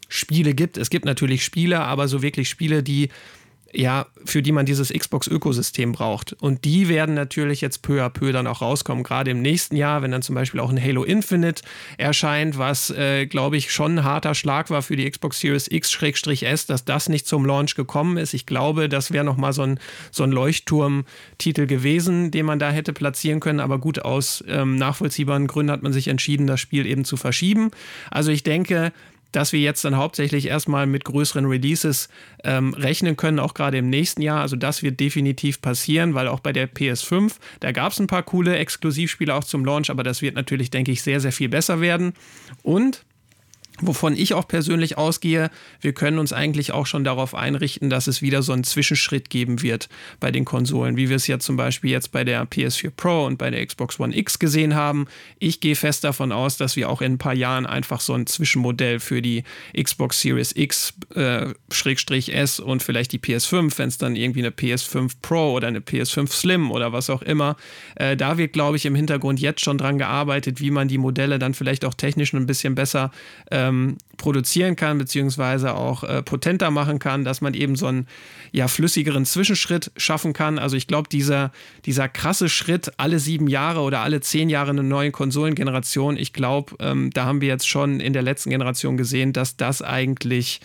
Spiele 0.08 0.54
gibt. 0.54 0.76
Es 0.76 0.88
gibt 0.88 1.04
natürlich 1.04 1.44
Spiele, 1.44 1.80
aber 1.80 2.06
so 2.06 2.22
wirklich 2.22 2.48
Spiele, 2.48 2.84
die 2.84 3.08
ja, 3.72 4.06
für 4.24 4.42
die 4.42 4.52
man 4.52 4.66
dieses 4.66 4.92
Xbox-Ökosystem 4.92 5.92
braucht. 5.92 6.34
Und 6.34 6.64
die 6.64 6.88
werden 6.88 7.14
natürlich 7.14 7.60
jetzt 7.60 7.82
peu 7.82 8.04
à 8.04 8.10
peu 8.10 8.32
dann 8.32 8.46
auch 8.46 8.60
rauskommen, 8.60 9.02
gerade 9.02 9.30
im 9.30 9.40
nächsten 9.40 9.76
Jahr, 9.76 10.02
wenn 10.02 10.10
dann 10.10 10.22
zum 10.22 10.34
Beispiel 10.34 10.60
auch 10.60 10.70
ein 10.70 10.82
Halo 10.82 11.04
Infinite 11.04 11.62
erscheint, 11.96 12.58
was, 12.58 12.90
äh, 12.90 13.26
glaube 13.26 13.56
ich, 13.56 13.72
schon 13.72 13.98
ein 13.98 14.04
harter 14.04 14.34
Schlag 14.34 14.70
war 14.70 14.82
für 14.82 14.96
die 14.96 15.10
Xbox 15.10 15.40
Series 15.40 15.68
X-S, 15.68 16.66
dass 16.66 16.84
das 16.84 17.08
nicht 17.08 17.26
zum 17.26 17.46
Launch 17.46 17.74
gekommen 17.74 18.18
ist. 18.18 18.34
Ich 18.34 18.44
glaube, 18.44 18.88
das 18.88 19.10
wäre 19.10 19.24
nochmal 19.24 19.52
so 19.52 19.62
ein, 19.62 19.80
so 20.10 20.22
ein 20.22 20.32
Leuchtturm-Titel 20.32 21.66
gewesen, 21.66 22.30
den 22.30 22.46
man 22.46 22.58
da 22.58 22.70
hätte 22.70 22.92
platzieren 22.92 23.40
können. 23.40 23.60
Aber 23.60 23.78
gut, 23.78 24.00
aus 24.00 24.44
ähm, 24.48 24.76
nachvollziehbaren 24.76 25.46
Gründen 25.46 25.72
hat 25.72 25.82
man 25.82 25.92
sich 25.92 26.08
entschieden, 26.08 26.46
das 26.46 26.60
Spiel 26.60 26.86
eben 26.86 27.04
zu 27.04 27.16
verschieben. 27.16 27.70
Also 28.10 28.30
ich 28.30 28.42
denke, 28.42 28.92
dass 29.32 29.52
wir 29.52 29.60
jetzt 29.60 29.84
dann 29.84 29.96
hauptsächlich 29.96 30.46
erstmal 30.46 30.86
mit 30.86 31.04
größeren 31.04 31.46
Releases 31.46 32.08
ähm, 32.44 32.74
rechnen 32.74 33.16
können, 33.16 33.38
auch 33.38 33.54
gerade 33.54 33.78
im 33.78 33.90
nächsten 33.90 34.22
Jahr. 34.22 34.40
Also 34.40 34.56
das 34.56 34.82
wird 34.82 35.00
definitiv 35.00 35.60
passieren, 35.60 36.14
weil 36.14 36.28
auch 36.28 36.40
bei 36.40 36.52
der 36.52 36.72
PS5, 36.72 37.34
da 37.60 37.72
gab 37.72 37.92
es 37.92 38.00
ein 38.00 38.06
paar 38.06 38.22
coole 38.22 38.56
Exklusivspiele 38.56 39.34
auch 39.34 39.44
zum 39.44 39.64
Launch, 39.64 39.90
aber 39.90 40.02
das 40.02 40.22
wird 40.22 40.34
natürlich, 40.34 40.70
denke 40.70 40.92
ich, 40.92 41.02
sehr, 41.02 41.20
sehr 41.20 41.32
viel 41.32 41.48
besser 41.48 41.80
werden. 41.80 42.12
Und 42.62 43.04
Wovon 43.82 44.16
ich 44.16 44.32
auch 44.34 44.46
persönlich 44.46 44.96
ausgehe, 44.96 45.50
wir 45.80 45.92
können 45.92 46.20
uns 46.20 46.32
eigentlich 46.32 46.70
auch 46.70 46.86
schon 46.86 47.02
darauf 47.02 47.34
einrichten, 47.34 47.90
dass 47.90 48.06
es 48.06 48.22
wieder 48.22 48.42
so 48.42 48.52
einen 48.52 48.62
Zwischenschritt 48.62 49.28
geben 49.28 49.60
wird 49.60 49.88
bei 50.20 50.30
den 50.30 50.44
Konsolen, 50.44 50.96
wie 50.96 51.08
wir 51.08 51.16
es 51.16 51.26
ja 51.26 51.40
zum 51.40 51.56
Beispiel 51.56 51.90
jetzt 51.90 52.12
bei 52.12 52.22
der 52.22 52.46
PS4 52.46 52.92
Pro 52.96 53.26
und 53.26 53.38
bei 53.38 53.50
der 53.50 53.66
Xbox 53.66 53.98
One 53.98 54.16
X 54.16 54.38
gesehen 54.38 54.76
haben. 54.76 55.06
Ich 55.40 55.60
gehe 55.60 55.74
fest 55.74 56.04
davon 56.04 56.30
aus, 56.30 56.56
dass 56.56 56.76
wir 56.76 56.88
auch 56.88 57.02
in 57.02 57.14
ein 57.14 57.18
paar 57.18 57.34
Jahren 57.34 57.66
einfach 57.66 58.00
so 58.00 58.14
ein 58.14 58.28
Zwischenmodell 58.28 59.00
für 59.00 59.20
die 59.20 59.42
Xbox 59.76 60.20
Series 60.20 60.52
X, 60.54 60.94
äh, 61.16 61.52
S 62.28 62.60
und 62.60 62.84
vielleicht 62.84 63.10
die 63.10 63.18
PS5, 63.18 63.78
wenn 63.78 63.88
es 63.88 63.98
dann 63.98 64.14
irgendwie 64.14 64.40
eine 64.40 64.50
PS5 64.50 65.14
Pro 65.22 65.54
oder 65.54 65.66
eine 65.66 65.80
PS5 65.80 66.30
Slim 66.30 66.70
oder 66.70 66.92
was 66.92 67.10
auch 67.10 67.22
immer, 67.22 67.56
äh, 67.96 68.16
da 68.16 68.38
wird, 68.38 68.52
glaube 68.52 68.76
ich, 68.76 68.86
im 68.86 68.94
Hintergrund 68.94 69.40
jetzt 69.40 69.60
schon 69.60 69.76
dran 69.76 69.98
gearbeitet, 69.98 70.60
wie 70.60 70.70
man 70.70 70.86
die 70.86 70.98
Modelle 70.98 71.40
dann 71.40 71.54
vielleicht 71.54 71.84
auch 71.84 71.94
technisch 71.94 72.32
ein 72.32 72.46
bisschen 72.46 72.76
besser 72.76 73.10
äh, 73.50 73.71
ähm, 73.72 73.96
produzieren 74.16 74.76
kann, 74.76 74.98
beziehungsweise 74.98 75.74
auch 75.74 76.04
äh, 76.04 76.22
potenter 76.22 76.70
machen 76.70 76.98
kann, 76.98 77.24
dass 77.24 77.40
man 77.40 77.54
eben 77.54 77.76
so 77.76 77.86
einen 77.86 78.06
ja, 78.52 78.68
flüssigeren 78.68 79.24
Zwischenschritt 79.24 79.90
schaffen 79.96 80.32
kann. 80.32 80.58
Also 80.58 80.76
ich 80.76 80.86
glaube, 80.86 81.08
dieser, 81.08 81.50
dieser 81.84 82.08
krasse 82.08 82.48
Schritt, 82.48 82.92
alle 82.98 83.18
sieben 83.18 83.48
Jahre 83.48 83.80
oder 83.80 84.00
alle 84.00 84.20
zehn 84.20 84.50
Jahre 84.50 84.70
eine 84.70 84.82
neue 84.82 85.10
Konsolengeneration, 85.10 86.16
ich 86.16 86.32
glaube, 86.32 86.76
ähm, 86.78 87.10
da 87.12 87.24
haben 87.24 87.40
wir 87.40 87.48
jetzt 87.48 87.68
schon 87.68 88.00
in 88.00 88.12
der 88.12 88.22
letzten 88.22 88.50
Generation 88.50 88.96
gesehen, 88.96 89.32
dass 89.32 89.56
das 89.56 89.82
eigentlich 89.82 90.60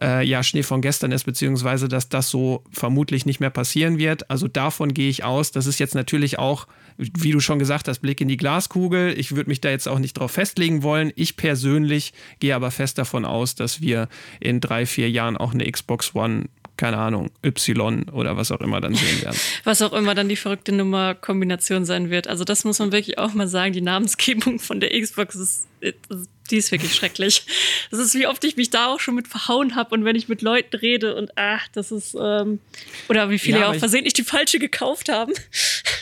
äh, 0.00 0.24
ja 0.24 0.42
Schnee 0.42 0.62
von 0.62 0.80
gestern 0.80 1.12
ist, 1.12 1.24
beziehungsweise 1.24 1.88
dass 1.88 2.08
das 2.08 2.30
so 2.30 2.64
vermutlich 2.70 3.26
nicht 3.26 3.40
mehr 3.40 3.50
passieren 3.50 3.98
wird. 3.98 4.30
Also 4.30 4.48
davon 4.48 4.94
gehe 4.94 5.08
ich 5.08 5.24
aus. 5.24 5.52
Das 5.52 5.66
ist 5.66 5.78
jetzt 5.78 5.94
natürlich 5.94 6.38
auch, 6.38 6.66
wie 6.96 7.32
du 7.32 7.40
schon 7.40 7.58
gesagt 7.58 7.88
hast, 7.88 8.00
Blick 8.00 8.20
in 8.20 8.28
die 8.28 8.36
Glaskugel. 8.36 9.14
Ich 9.18 9.34
würde 9.34 9.50
mich 9.50 9.60
da 9.60 9.70
jetzt 9.70 9.88
auch 9.88 9.98
nicht 9.98 10.14
drauf 10.14 10.32
festlegen 10.32 10.82
wollen. 10.82 11.12
Ich 11.16 11.36
persönlich 11.36 12.12
gehe 12.40 12.54
aber 12.54 12.70
fest 12.70 12.87
davon 12.94 13.24
aus, 13.24 13.54
dass 13.54 13.80
wir 13.80 14.08
in 14.40 14.60
drei, 14.60 14.86
vier 14.86 15.10
Jahren 15.10 15.36
auch 15.36 15.52
eine 15.52 15.70
Xbox 15.70 16.14
One 16.14 16.46
keine 16.78 16.96
Ahnung, 16.96 17.30
Y 17.44 18.08
oder 18.10 18.36
was 18.36 18.52
auch 18.52 18.60
immer 18.60 18.80
dann 18.80 18.94
sehen 18.94 19.22
werden. 19.22 19.36
Was 19.64 19.82
auch 19.82 19.92
immer 19.92 20.14
dann 20.14 20.28
die 20.28 20.36
verrückte 20.36 20.70
Nummer-Kombination 20.72 21.84
sein 21.84 22.08
wird. 22.08 22.28
Also 22.28 22.44
das 22.44 22.64
muss 22.64 22.78
man 22.78 22.92
wirklich 22.92 23.18
auch 23.18 23.34
mal 23.34 23.48
sagen. 23.48 23.72
Die 23.72 23.80
Namensgebung 23.80 24.60
von 24.60 24.78
der 24.78 24.90
Xbox 24.90 25.34
ist, 25.34 25.66
ist 25.80 26.30
die 26.50 26.56
ist 26.56 26.72
wirklich 26.72 26.94
schrecklich. 26.94 27.42
Das 27.90 28.00
ist, 28.00 28.14
wie 28.14 28.26
oft 28.26 28.44
ich 28.44 28.56
mich 28.56 28.68
da 28.68 28.88
auch 28.88 29.00
schon 29.00 29.14
mit 29.14 29.28
verhauen 29.28 29.74
habe 29.74 29.94
und 29.94 30.04
wenn 30.04 30.14
ich 30.14 30.28
mit 30.28 30.42
Leuten 30.42 30.76
rede 30.76 31.16
und 31.16 31.30
ach, 31.36 31.68
das 31.72 31.90
ist, 31.90 32.14
ähm, 32.20 32.60
oder 33.08 33.30
wie 33.30 33.38
viele 33.38 33.60
ja, 33.60 33.70
auch 33.70 33.74
versehentlich 33.74 34.12
die 34.12 34.24
falsche 34.24 34.58
gekauft 34.58 35.08
haben. 35.08 35.32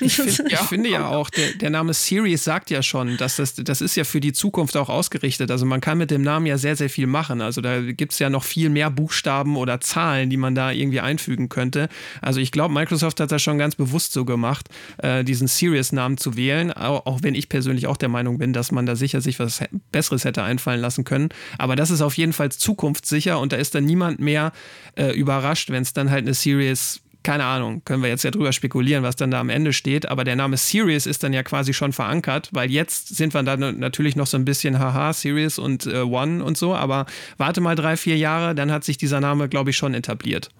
Ich, 0.00 0.16
find, 0.16 0.52
ich 0.52 0.58
finde 0.58 0.90
ja 0.90 1.08
auch, 1.08 1.30
der, 1.30 1.54
der 1.54 1.70
Name 1.70 1.92
Series 1.94 2.44
sagt 2.44 2.70
ja 2.70 2.82
schon, 2.82 3.16
dass 3.16 3.36
das, 3.36 3.54
das 3.54 3.80
ist 3.80 3.96
ja 3.96 4.04
für 4.04 4.20
die 4.20 4.32
Zukunft 4.32 4.76
auch 4.76 4.88
ausgerichtet. 4.88 5.50
Also 5.50 5.66
man 5.66 5.80
kann 5.80 5.98
mit 5.98 6.10
dem 6.10 6.22
Namen 6.22 6.46
ja 6.46 6.58
sehr, 6.58 6.76
sehr 6.76 6.90
viel 6.90 7.06
machen. 7.06 7.40
Also 7.40 7.60
da 7.60 7.80
gibt 7.80 8.12
es 8.12 8.18
ja 8.18 8.30
noch 8.30 8.44
viel 8.44 8.68
mehr 8.68 8.90
Buchstaben 8.90 9.56
oder 9.56 9.80
Zahlen, 9.80 10.30
die 10.30 10.36
man 10.36 10.54
da 10.54 10.70
irgendwie 10.70 11.00
einfügen 11.00 11.48
könnte. 11.48 11.88
Also 12.20 12.40
ich 12.40 12.52
glaube, 12.52 12.72
Microsoft 12.72 13.18
hat 13.20 13.32
das 13.32 13.42
schon 13.42 13.58
ganz 13.58 13.74
bewusst 13.74 14.12
so 14.12 14.24
gemacht, 14.24 14.68
äh, 14.98 15.24
diesen 15.24 15.48
Series-Namen 15.48 16.18
zu 16.18 16.36
wählen, 16.36 16.72
auch, 16.72 17.06
auch 17.06 17.22
wenn 17.22 17.34
ich 17.34 17.48
persönlich 17.48 17.86
auch 17.86 17.96
der 17.96 18.08
Meinung 18.08 18.38
bin, 18.38 18.52
dass 18.52 18.70
man 18.70 18.86
da 18.86 18.94
sicher 18.96 19.20
sich 19.20 19.38
was 19.40 19.60
Besseres 19.90 20.24
hätte 20.24 20.36
hätte 20.36 20.42
einfallen 20.42 20.80
lassen 20.80 21.04
können. 21.04 21.30
Aber 21.58 21.76
das 21.76 21.90
ist 21.90 22.02
auf 22.02 22.16
jeden 22.16 22.32
Fall 22.32 22.52
zukunftssicher 22.52 23.40
und 23.40 23.52
da 23.52 23.56
ist 23.56 23.74
dann 23.74 23.84
niemand 23.84 24.20
mehr 24.20 24.52
äh, 24.96 25.12
überrascht, 25.12 25.70
wenn 25.70 25.82
es 25.82 25.92
dann 25.92 26.10
halt 26.10 26.24
eine 26.24 26.34
Series 26.34 27.00
keine 27.26 27.44
Ahnung, 27.44 27.82
können 27.84 28.04
wir 28.04 28.08
jetzt 28.08 28.22
ja 28.22 28.30
drüber 28.30 28.52
spekulieren, 28.52 29.02
was 29.02 29.16
dann 29.16 29.32
da 29.32 29.40
am 29.40 29.48
Ende 29.48 29.72
steht, 29.72 30.06
aber 30.08 30.22
der 30.22 30.36
Name 30.36 30.56
Series 30.56 31.06
ist 31.06 31.24
dann 31.24 31.32
ja 31.32 31.42
quasi 31.42 31.74
schon 31.74 31.92
verankert, 31.92 32.50
weil 32.52 32.70
jetzt 32.70 33.16
sind 33.16 33.34
wir 33.34 33.42
dann 33.42 33.80
natürlich 33.80 34.14
noch 34.14 34.28
so 34.28 34.36
ein 34.36 34.44
bisschen 34.44 34.78
haha, 34.78 35.12
Series 35.12 35.58
und 35.58 35.86
äh, 35.86 36.02
One 36.02 36.44
und 36.44 36.56
so, 36.56 36.72
aber 36.76 37.04
warte 37.36 37.60
mal 37.60 37.74
drei, 37.74 37.96
vier 37.96 38.16
Jahre, 38.16 38.54
dann 38.54 38.70
hat 38.70 38.84
sich 38.84 38.96
dieser 38.96 39.20
Name, 39.20 39.48
glaube 39.48 39.70
ich, 39.70 39.76
schon 39.76 39.92
etabliert 39.92 40.50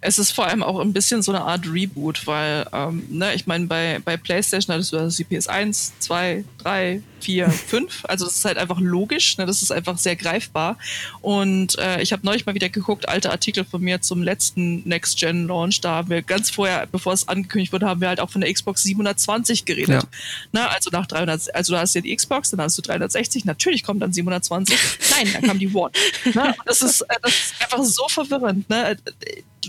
es 0.00 0.18
ist 0.18 0.32
vor 0.32 0.46
allem 0.46 0.62
auch 0.62 0.78
ein 0.80 0.92
bisschen 0.92 1.22
so 1.22 1.32
eine 1.32 1.42
Art 1.42 1.66
Reboot, 1.66 2.26
weil, 2.26 2.66
ähm, 2.72 3.04
ne, 3.10 3.34
ich 3.34 3.46
meine, 3.46 3.66
bei, 3.66 4.00
bei 4.04 4.16
PlayStation 4.16 4.74
hattest 4.74 4.92
du 4.92 4.96
das 4.96 5.16
die 5.16 5.24
PS1, 5.24 5.92
2, 5.98 6.44
3, 6.58 7.02
4, 7.20 7.50
5. 7.50 8.04
Also 8.04 8.24
das 8.24 8.36
ist 8.36 8.44
halt 8.44 8.58
einfach 8.58 8.80
logisch, 8.80 9.38
ne, 9.38 9.46
das 9.46 9.62
ist 9.62 9.70
einfach 9.70 9.98
sehr 9.98 10.16
greifbar. 10.16 10.78
Und 11.20 11.78
äh, 11.78 12.00
ich 12.00 12.12
habe 12.12 12.24
neulich 12.24 12.46
mal 12.46 12.54
wieder 12.54 12.68
geguckt, 12.68 13.08
alte 13.08 13.30
Artikel 13.30 13.64
von 13.64 13.80
mir 13.80 14.00
zum 14.00 14.22
letzten 14.22 14.88
Next-Gen-Launch. 14.88 15.80
Da 15.80 15.96
haben 15.96 16.10
wir 16.10 16.22
ganz 16.22 16.50
vorher, 16.50 16.86
bevor 16.86 17.12
es 17.12 17.28
angekündigt 17.28 17.72
wurde, 17.72 17.86
haben 17.86 18.00
wir 18.00 18.08
halt 18.08 18.20
auch 18.20 18.30
von 18.30 18.40
der 18.40 18.52
Xbox 18.52 18.82
720 18.82 19.64
geredet. 19.64 20.02
Ja. 20.02 20.08
Ne, 20.52 20.68
also 20.70 20.90
nach 20.90 21.06
300, 21.06 21.54
also 21.54 21.72
du 21.72 21.78
hast 21.78 21.94
ja 21.94 22.00
die 22.00 22.14
Xbox, 22.14 22.50
dann 22.50 22.60
hast 22.60 22.78
du 22.78 22.82
360, 22.82 23.44
natürlich 23.44 23.82
kommt 23.82 24.02
dann 24.02 24.12
720. 24.12 24.78
Nein, 25.10 25.28
dann 25.32 25.42
kam 25.42 25.58
die 25.58 25.72
One. 25.74 25.92
ne, 26.34 26.54
das, 26.64 26.82
ist, 26.82 27.02
äh, 27.02 27.16
das 27.22 27.32
ist 27.32 27.54
einfach 27.60 27.84
so 27.84 28.08
verwirrend. 28.08 28.68
Ne? 28.70 28.96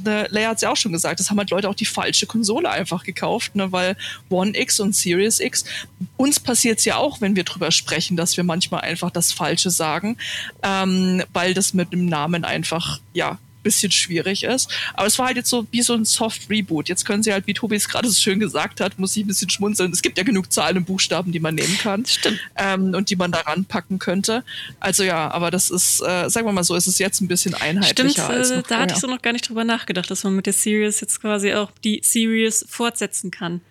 Ne, 0.03 0.27
Leia 0.29 0.49
hat 0.49 0.57
es 0.57 0.61
ja 0.61 0.71
auch 0.71 0.77
schon 0.77 0.91
gesagt, 0.91 1.19
das 1.19 1.29
haben 1.29 1.37
halt 1.37 1.49
Leute 1.49 1.69
auch 1.69 1.75
die 1.75 1.85
falsche 1.85 2.25
Konsole 2.25 2.69
einfach 2.69 3.03
gekauft, 3.03 3.55
ne, 3.55 3.71
weil 3.71 3.95
One 4.29 4.57
X 4.57 4.79
und 4.79 4.95
Series 4.95 5.39
X, 5.39 5.65
uns 6.17 6.39
passiert 6.39 6.79
es 6.79 6.85
ja 6.85 6.97
auch, 6.97 7.21
wenn 7.21 7.35
wir 7.35 7.43
drüber 7.43 7.71
sprechen, 7.71 8.17
dass 8.17 8.37
wir 8.37 8.43
manchmal 8.43 8.81
einfach 8.81 9.11
das 9.11 9.31
Falsche 9.31 9.69
sagen, 9.69 10.17
ähm, 10.63 11.23
weil 11.33 11.53
das 11.53 11.73
mit 11.73 11.91
dem 11.93 12.05
Namen 12.05 12.45
einfach, 12.45 12.99
ja, 13.13 13.37
bisschen 13.63 13.91
schwierig 13.91 14.43
ist. 14.43 14.69
Aber 14.93 15.07
es 15.07 15.17
war 15.19 15.27
halt 15.27 15.37
jetzt 15.37 15.49
so 15.49 15.67
wie 15.71 15.81
so 15.81 15.93
ein 15.93 16.05
Soft 16.05 16.49
Reboot. 16.49 16.89
Jetzt 16.89 17.05
können 17.05 17.23
sie 17.23 17.31
halt, 17.33 17.47
wie 17.47 17.53
Tobi 17.53 17.75
es 17.75 17.87
gerade 17.87 18.07
so 18.09 18.19
schön 18.19 18.39
gesagt 18.39 18.81
hat, 18.81 18.97
muss 18.99 19.15
ich 19.15 19.23
ein 19.23 19.27
bisschen 19.27 19.49
schmunzeln. 19.49 19.91
Es 19.91 20.01
gibt 20.01 20.17
ja 20.17 20.23
genug 20.23 20.51
Zahlen 20.51 20.77
und 20.77 20.85
Buchstaben, 20.85 21.31
die 21.31 21.39
man 21.39 21.55
nehmen 21.55 21.77
kann. 21.77 22.05
Stimmt. 22.05 22.39
Ähm, 22.55 22.93
und 22.93 23.09
die 23.09 23.15
man 23.15 23.31
da 23.31 23.39
ranpacken 23.41 23.99
könnte. 23.99 24.43
Also 24.79 25.03
ja, 25.03 25.29
aber 25.31 25.51
das 25.51 25.69
ist, 25.69 26.01
äh, 26.01 26.29
sagen 26.29 26.45
wir 26.47 26.51
mal 26.53 26.63
so, 26.63 26.75
ist 26.75 26.87
es 26.87 26.99
jetzt 26.99 27.21
ein 27.21 27.27
bisschen 27.27 27.53
einheitlicher 27.53 28.23
Stimmt, 28.23 28.29
als 28.29 28.49
äh, 28.51 28.57
noch 28.57 28.63
da 28.67 28.79
hatte 28.79 28.93
ich 28.95 28.99
so 28.99 29.07
noch 29.07 29.21
gar 29.21 29.33
nicht 29.33 29.47
drüber 29.49 29.63
nachgedacht, 29.63 30.09
dass 30.09 30.23
man 30.23 30.35
mit 30.35 30.45
der 30.45 30.53
Series 30.53 31.01
jetzt 31.01 31.21
quasi 31.21 31.53
auch 31.53 31.71
die 31.83 32.01
Series 32.03 32.65
fortsetzen 32.69 33.31
kann. 33.31 33.61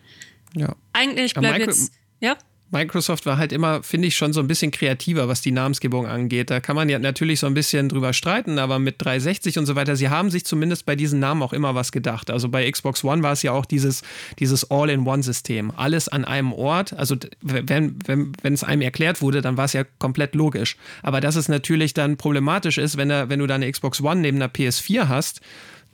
Ja. 0.54 0.74
Eigentlich 0.92 1.34
Ja, 1.34 1.40
bleibt 1.40 1.58
Micro- 1.58 1.70
jetzt. 1.70 1.92
Ja? 2.20 2.36
Microsoft 2.70 3.24
war 3.24 3.38
halt 3.38 3.52
immer, 3.52 3.82
finde 3.82 4.08
ich, 4.08 4.16
schon 4.16 4.32
so 4.32 4.40
ein 4.40 4.46
bisschen 4.46 4.70
kreativer, 4.70 5.26
was 5.28 5.40
die 5.40 5.52
Namensgebung 5.52 6.06
angeht. 6.06 6.50
Da 6.50 6.60
kann 6.60 6.76
man 6.76 6.88
ja 6.88 6.98
natürlich 6.98 7.40
so 7.40 7.46
ein 7.46 7.54
bisschen 7.54 7.88
drüber 7.88 8.12
streiten, 8.12 8.58
aber 8.58 8.78
mit 8.78 8.96
360 8.98 9.58
und 9.58 9.66
so 9.66 9.74
weiter, 9.74 9.96
sie 9.96 10.10
haben 10.10 10.30
sich 10.30 10.44
zumindest 10.44 10.84
bei 10.84 10.94
diesen 10.94 11.18
Namen 11.18 11.42
auch 11.42 11.52
immer 11.52 11.74
was 11.74 11.92
gedacht. 11.92 12.30
Also 12.30 12.48
bei 12.48 12.70
Xbox 12.70 13.02
One 13.04 13.22
war 13.22 13.32
es 13.32 13.42
ja 13.42 13.52
auch 13.52 13.64
dieses, 13.64 14.02
dieses 14.38 14.70
All-in-One-System. 14.70 15.72
Alles 15.76 16.08
an 16.08 16.24
einem 16.24 16.52
Ort. 16.52 16.92
Also 16.92 17.16
wenn, 17.40 17.96
wenn, 18.06 18.32
wenn 18.42 18.52
es 18.52 18.64
einem 18.64 18.82
erklärt 18.82 19.22
wurde, 19.22 19.40
dann 19.40 19.56
war 19.56 19.64
es 19.64 19.72
ja 19.72 19.84
komplett 19.98 20.34
logisch. 20.34 20.76
Aber 21.02 21.20
dass 21.20 21.36
es 21.36 21.48
natürlich 21.48 21.94
dann 21.94 22.16
problematisch 22.18 22.78
ist, 22.78 22.96
wenn, 22.96 23.10
er, 23.10 23.30
wenn 23.30 23.38
du 23.38 23.46
da 23.46 23.54
eine 23.54 23.70
Xbox 23.70 24.02
One 24.02 24.20
neben 24.20 24.36
einer 24.36 24.52
PS4 24.52 25.08
hast, 25.08 25.40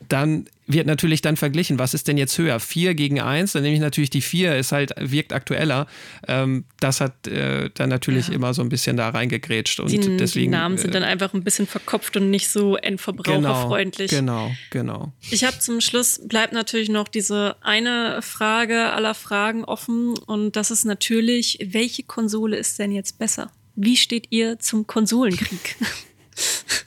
dann 0.08 0.46
wird 0.66 0.86
natürlich 0.86 1.20
dann 1.20 1.36
verglichen, 1.36 1.78
was 1.78 1.92
ist 1.94 2.08
denn 2.08 2.16
jetzt 2.16 2.38
höher? 2.38 2.58
4 2.58 2.94
gegen 2.94 3.20
1, 3.20 3.52
dann 3.52 3.62
nehme 3.62 3.74
ich 3.74 3.80
natürlich 3.80 4.10
die 4.10 4.22
4, 4.22 4.56
ist 4.56 4.72
halt, 4.72 4.92
wirkt 4.98 5.32
aktueller. 5.32 5.86
Ähm, 6.26 6.64
das 6.80 7.00
hat 7.00 7.26
äh, 7.26 7.70
dann 7.74 7.90
natürlich 7.90 8.28
Ja. 8.28 8.34
immer 8.34 8.54
so 8.54 8.62
ein 8.62 8.68
bisschen 8.70 8.96
da 8.96 9.10
reingegrätscht. 9.10 9.80
Und 9.80 9.90
Die, 9.90 9.98
deswegen, 10.16 10.52
die 10.52 10.56
Namen 10.56 10.78
sind 10.78 10.90
äh, 10.90 10.92
dann 10.94 11.02
einfach 11.02 11.34
ein 11.34 11.44
bisschen 11.44 11.66
verkopft 11.66 12.16
und 12.16 12.30
nicht 12.30 12.48
so 12.48 12.76
endverbraucherfreundlich. 12.76 14.10
Genau, 14.10 14.52
genau. 14.70 15.12
Ich 15.30 15.44
habe 15.44 15.58
zum 15.58 15.80
Schluss 15.80 16.20
bleibt 16.26 16.52
natürlich 16.52 16.88
noch 16.88 17.08
diese 17.08 17.56
eine 17.60 18.22
Frage 18.22 18.90
aller 18.92 19.14
Fragen 19.14 19.64
offen 19.64 20.16
und 20.18 20.56
das 20.56 20.70
ist 20.70 20.84
natürlich, 20.84 21.58
welche 21.62 22.02
Konsole 22.04 22.56
ist 22.56 22.78
denn 22.78 22.92
jetzt 22.92 23.18
besser? 23.18 23.50
Wie 23.76 23.96
steht 23.96 24.28
ihr 24.30 24.58
zum 24.60 24.86
Konsolenkrieg? 24.86 25.76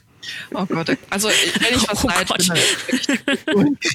Oh 0.54 0.66
Gott, 0.66 0.96
also 1.10 1.28
wenn 1.28 1.76
ich 1.76 1.88
was 1.88 2.04
Oh 2.04 2.08
leid 2.08 2.28
Gott. 2.28 2.48
bin, 3.46 3.78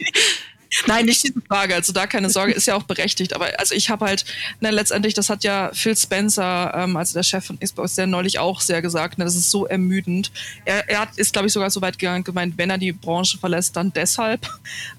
Nein, 0.88 1.06
nicht 1.06 1.24
diese 1.24 1.40
Frage. 1.48 1.76
Also 1.76 1.94
da 1.94 2.08
keine 2.08 2.30
Sorge, 2.30 2.54
ist 2.54 2.66
ja 2.66 2.76
auch 2.76 2.84
berechtigt. 2.84 3.34
Aber 3.34 3.48
also 3.60 3.76
ich 3.76 3.90
habe 3.90 4.06
halt, 4.06 4.26
ne, 4.60 4.72
letztendlich, 4.72 5.14
das 5.14 5.30
hat 5.30 5.44
ja 5.44 5.70
Phil 5.74 5.96
Spencer, 5.96 6.74
ähm, 6.76 6.98
also 6.98 7.14
der 7.14 7.24
Chef 7.24 7.46
von 7.46 7.60
Xbox, 7.60 7.96
der 7.96 8.08
neulich 8.08 8.40
auch 8.40 8.62
sehr 8.62 8.82
gesagt, 8.82 9.18
ne, 9.18 9.26
das 9.26 9.36
ist 9.36 9.52
so 9.52 9.66
ermüdend. 9.66 10.32
Er, 10.66 10.90
er 10.90 11.02
hat, 11.02 11.18
ist, 11.18 11.34
glaube 11.34 11.48
ich, 11.48 11.54
sogar 11.54 11.70
so 11.70 11.82
weit 11.82 12.00
gegangen, 12.00 12.24
gemeint, 12.24 12.58
wenn 12.58 12.70
er 12.70 12.78
die 12.78 12.92
Branche 12.92 13.38
verlässt, 13.38 13.76
dann 13.76 13.94
deshalb. 13.94 14.48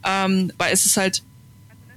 Ähm, 0.05 0.53
weil 0.59 0.73
es 0.73 0.87
ist 0.87 0.97
halt, 0.97 1.23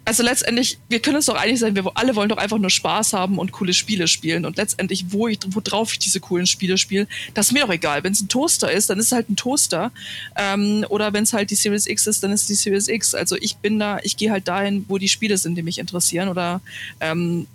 also 0.07 0.23
letztendlich, 0.23 0.79
wir 0.87 1.01
können 1.01 1.17
uns 1.17 1.25
doch 1.25 1.35
einig 1.35 1.59
sein, 1.59 1.75
wir 1.75 1.91
alle 1.95 2.15
wollen 2.15 2.29
doch 2.29 2.37
einfach 2.37 2.57
nur 2.57 2.69
Spaß 2.69 3.11
haben 3.11 3.37
und 3.37 3.51
coole 3.51 3.73
Spiele 3.73 4.07
spielen. 4.07 4.45
Und 4.45 4.55
letztendlich, 4.55 5.07
wo 5.09 5.27
ich, 5.27 5.39
worauf 5.49 5.91
ich 5.91 5.99
diese 5.99 6.21
coolen 6.21 6.47
Spiele 6.47 6.77
spiele, 6.77 7.09
das 7.33 7.47
ist 7.47 7.51
mir 7.51 7.63
doch 7.63 7.73
egal. 7.73 8.05
Wenn 8.05 8.13
es 8.13 8.21
ein 8.21 8.29
Toaster 8.29 8.71
ist, 8.71 8.89
dann 8.89 8.99
ist 8.99 9.07
es 9.07 9.11
halt 9.11 9.29
ein 9.29 9.35
Toaster. 9.35 9.91
Ähm, 10.37 10.85
oder 10.87 11.11
wenn 11.11 11.23
es 11.23 11.33
halt 11.33 11.51
die 11.51 11.55
Series 11.55 11.87
X 11.87 12.07
ist, 12.07 12.23
dann 12.23 12.31
ist 12.31 12.43
es 12.43 12.47
die 12.47 12.55
Series 12.55 12.87
X. 12.87 13.15
Also 13.15 13.35
ich 13.35 13.57
bin 13.57 13.79
da, 13.79 13.99
ich 14.01 14.15
gehe 14.15 14.31
halt 14.31 14.47
dahin, 14.47 14.85
wo 14.87 14.97
die 14.97 15.09
Spiele 15.09 15.37
sind, 15.37 15.55
die 15.55 15.61
mich 15.61 15.77
interessieren. 15.77 16.29
Oder 16.29 16.61
ähm, 17.01 17.45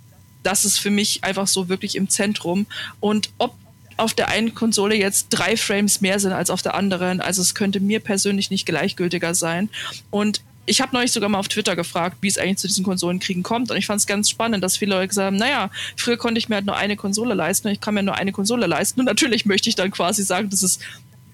das 0.43 0.63
ist 0.63 0.77
für 0.77 0.91
mich 0.91 1.23
einfach 1.23 1.47
so 1.47 1.69
wirklich 1.69 1.95
im 1.95 2.07
Zentrum. 2.07 2.67
Und 2.99 3.31
ob 3.39 3.55
auf 3.97 4.13
der 4.13 4.27
einen 4.27 4.53
Konsole 4.53 4.95
jetzt 4.95 5.29
drei 5.29 5.57
Frames 5.57 6.01
mehr 6.01 6.19
sind 6.19 6.33
als 6.33 6.51
auf 6.51 6.61
der 6.61 6.75
anderen, 6.75 7.19
also 7.19 7.41
es 7.41 7.55
könnte 7.55 7.79
mir 7.79 7.99
persönlich 7.99 8.51
nicht 8.51 8.67
gleichgültiger 8.67 9.33
sein. 9.33 9.69
Und 10.11 10.41
ich 10.65 10.81
habe 10.81 10.95
neulich 10.95 11.11
sogar 11.11 11.29
mal 11.29 11.39
auf 11.39 11.47
Twitter 11.47 11.75
gefragt, 11.75 12.17
wie 12.21 12.27
es 12.27 12.37
eigentlich 12.37 12.57
zu 12.57 12.67
diesen 12.67 12.85
Konsolenkriegen 12.85 13.43
kommt. 13.43 13.69
Und 13.69 13.77
ich 13.77 13.85
fand 13.85 13.99
es 13.99 14.07
ganz 14.07 14.29
spannend, 14.29 14.63
dass 14.63 14.77
viele 14.77 14.95
Leute 14.95 15.09
gesagt 15.09 15.25
haben, 15.25 15.35
naja, 15.35 15.69
früher 15.97 16.17
konnte 16.17 16.39
ich 16.39 16.47
mir 16.47 16.55
halt 16.55 16.65
nur 16.65 16.77
eine 16.77 16.95
Konsole 16.95 17.33
leisten 17.33 17.67
und 17.67 17.73
ich 17.73 17.81
kann 17.81 17.93
mir 17.93 18.03
nur 18.03 18.15
eine 18.15 18.31
Konsole 18.31 18.65
leisten. 18.65 19.01
Und 19.01 19.05
natürlich 19.05 19.45
möchte 19.45 19.67
ich 19.69 19.75
dann 19.75 19.91
quasi 19.91 20.23
sagen, 20.23 20.49
das 20.49 20.63
ist 20.63 20.81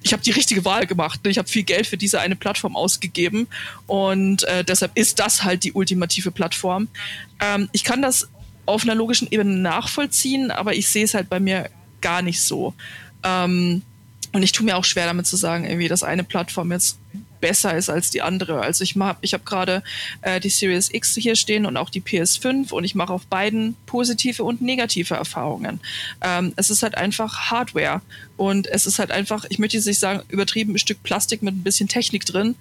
ich 0.01 0.13
habe 0.13 0.23
die 0.23 0.31
richtige 0.31 0.63
Wahl 0.63 0.87
gemacht. 0.87 1.19
Ich 1.27 1.37
habe 1.37 1.49
viel 1.49 1.63
Geld 1.63 1.85
für 1.85 1.97
diese 1.97 2.21
eine 2.21 2.37
Plattform 2.37 2.77
ausgegeben 2.77 3.47
und 3.85 4.43
äh, 4.45 4.63
deshalb 4.63 4.91
ist 4.95 5.19
das 5.19 5.43
halt 5.43 5.65
die 5.65 5.73
ultimative 5.73 6.31
Plattform. 6.31 6.87
Ähm, 7.41 7.67
ich 7.73 7.83
kann 7.83 8.01
das 8.01 8.29
auf 8.65 8.83
einer 8.83 8.95
logischen 8.95 9.27
Ebene 9.29 9.57
nachvollziehen, 9.57 10.51
aber 10.51 10.73
ich 10.73 10.87
sehe 10.87 11.03
es 11.03 11.13
halt 11.13 11.29
bei 11.29 11.41
mir 11.41 11.69
gar 12.01 12.21
nicht 12.21 12.41
so. 12.41 12.73
Ähm, 13.23 13.81
und 14.31 14.43
ich 14.43 14.51
tue 14.51 14.65
mir 14.65 14.77
auch 14.77 14.85
schwer 14.85 15.05
damit 15.05 15.27
zu 15.27 15.35
sagen, 15.35 15.65
irgendwie, 15.65 15.87
dass 15.87 16.03
eine 16.03 16.23
Plattform 16.23 16.71
jetzt 16.71 16.97
besser 17.39 17.75
ist 17.75 17.89
als 17.89 18.09
die 18.09 18.21
andere. 18.21 18.61
Also 18.61 18.83
ich 18.83 18.95
mach, 18.95 19.17
ich 19.21 19.33
habe 19.33 19.43
gerade 19.43 19.83
äh, 20.21 20.39
die 20.39 20.49
Series 20.49 20.89
X 20.93 21.15
hier 21.15 21.35
stehen 21.35 21.65
und 21.65 21.77
auch 21.77 21.89
die 21.89 22.01
PS5 22.01 22.71
und 22.71 22.83
ich 22.83 22.95
mache 22.95 23.13
auf 23.13 23.25
beiden 23.27 23.75
positive 23.85 24.43
und 24.43 24.61
negative 24.61 25.15
Erfahrungen. 25.15 25.79
Ähm, 26.21 26.53
es 26.55 26.69
ist 26.69 26.83
halt 26.83 26.95
einfach 26.95 27.51
Hardware 27.51 28.01
und 28.37 28.67
es 28.67 28.85
ist 28.85 28.99
halt 28.99 29.11
einfach, 29.11 29.45
ich 29.49 29.59
möchte 29.59 29.77
jetzt 29.77 29.85
nicht 29.85 29.99
sagen, 29.99 30.21
übertrieben 30.29 30.73
ein 30.73 30.79
Stück 30.79 31.03
Plastik 31.03 31.41
mit 31.41 31.55
ein 31.55 31.63
bisschen 31.63 31.87
Technik 31.87 32.25
drin. 32.25 32.55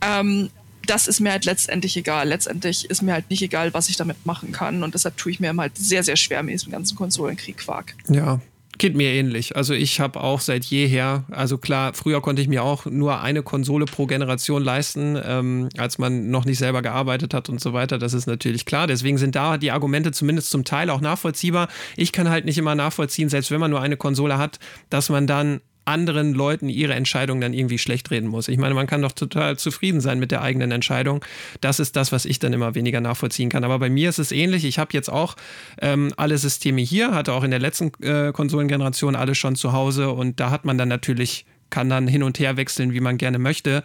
Ähm, 0.00 0.50
das 0.86 1.06
ist 1.06 1.20
mir 1.20 1.32
halt 1.32 1.44
letztendlich 1.44 1.96
egal. 1.96 2.28
Letztendlich 2.28 2.88
ist 2.88 3.02
mir 3.02 3.12
halt 3.12 3.28
nicht 3.30 3.42
egal, 3.42 3.74
was 3.74 3.88
ich 3.88 3.96
damit 3.96 4.24
machen 4.24 4.52
kann 4.52 4.82
und 4.82 4.94
deshalb 4.94 5.16
tue 5.16 5.32
ich 5.32 5.40
mir 5.40 5.54
halt 5.54 5.76
sehr, 5.76 6.02
sehr 6.02 6.16
schwer 6.16 6.42
mit 6.42 6.54
diesem 6.54 6.72
ganzen 6.72 6.96
Konsolenkrieg-Quark. 6.96 7.94
Ja, 8.08 8.40
geht 8.78 8.96
mir 8.96 9.10
ähnlich. 9.10 9.56
Also 9.56 9.74
ich 9.74 10.00
habe 10.00 10.20
auch 10.20 10.40
seit 10.40 10.64
jeher, 10.64 11.24
also 11.30 11.58
klar, 11.58 11.92
früher 11.94 12.20
konnte 12.20 12.40
ich 12.42 12.48
mir 12.48 12.62
auch 12.62 12.86
nur 12.86 13.20
eine 13.20 13.42
Konsole 13.42 13.84
pro 13.84 14.06
Generation 14.06 14.62
leisten, 14.62 15.18
ähm, 15.22 15.68
als 15.76 15.98
man 15.98 16.30
noch 16.30 16.44
nicht 16.44 16.58
selber 16.58 16.82
gearbeitet 16.82 17.34
hat 17.34 17.48
und 17.48 17.60
so 17.60 17.72
weiter. 17.72 17.98
Das 17.98 18.14
ist 18.14 18.26
natürlich 18.26 18.64
klar. 18.64 18.86
Deswegen 18.86 19.18
sind 19.18 19.34
da 19.34 19.58
die 19.58 19.70
Argumente 19.70 20.12
zumindest 20.12 20.50
zum 20.50 20.64
Teil 20.64 20.90
auch 20.90 21.00
nachvollziehbar. 21.00 21.68
Ich 21.96 22.12
kann 22.12 22.30
halt 22.30 22.44
nicht 22.44 22.58
immer 22.58 22.74
nachvollziehen, 22.74 23.28
selbst 23.28 23.50
wenn 23.50 23.60
man 23.60 23.70
nur 23.70 23.80
eine 23.80 23.96
Konsole 23.96 24.38
hat, 24.38 24.58
dass 24.90 25.08
man 25.08 25.26
dann 25.26 25.60
anderen 25.88 26.34
Leuten 26.34 26.68
ihre 26.68 26.94
Entscheidung 26.94 27.40
dann 27.40 27.54
irgendwie 27.54 27.78
schlecht 27.78 28.10
reden 28.10 28.28
muss. 28.28 28.48
Ich 28.48 28.58
meine, 28.58 28.74
man 28.74 28.86
kann 28.86 29.02
doch 29.02 29.12
total 29.12 29.56
zufrieden 29.58 30.00
sein 30.00 30.18
mit 30.20 30.30
der 30.30 30.42
eigenen 30.42 30.70
Entscheidung. 30.70 31.24
Das 31.60 31.80
ist 31.80 31.96
das, 31.96 32.12
was 32.12 32.26
ich 32.26 32.38
dann 32.38 32.52
immer 32.52 32.74
weniger 32.74 33.00
nachvollziehen 33.00 33.48
kann. 33.48 33.64
Aber 33.64 33.78
bei 33.78 33.88
mir 33.88 34.08
ist 34.08 34.18
es 34.18 34.30
ähnlich. 34.30 34.64
Ich 34.64 34.78
habe 34.78 34.90
jetzt 34.92 35.08
auch 35.08 35.34
ähm, 35.80 36.12
alle 36.16 36.38
Systeme 36.38 36.82
hier, 36.82 37.14
hatte 37.14 37.32
auch 37.32 37.42
in 37.42 37.50
der 37.50 37.60
letzten 37.60 37.90
äh, 38.02 38.32
Konsolengeneration 38.32 39.16
alle 39.16 39.34
schon 39.34 39.56
zu 39.56 39.72
Hause 39.72 40.10
und 40.10 40.38
da 40.40 40.50
hat 40.50 40.64
man 40.64 40.78
dann 40.78 40.88
natürlich 40.88 41.46
kann 41.70 41.88
dann 41.88 42.08
hin 42.08 42.22
und 42.22 42.38
her 42.38 42.56
wechseln, 42.56 42.92
wie 42.92 43.00
man 43.00 43.18
gerne 43.18 43.38
möchte. 43.38 43.82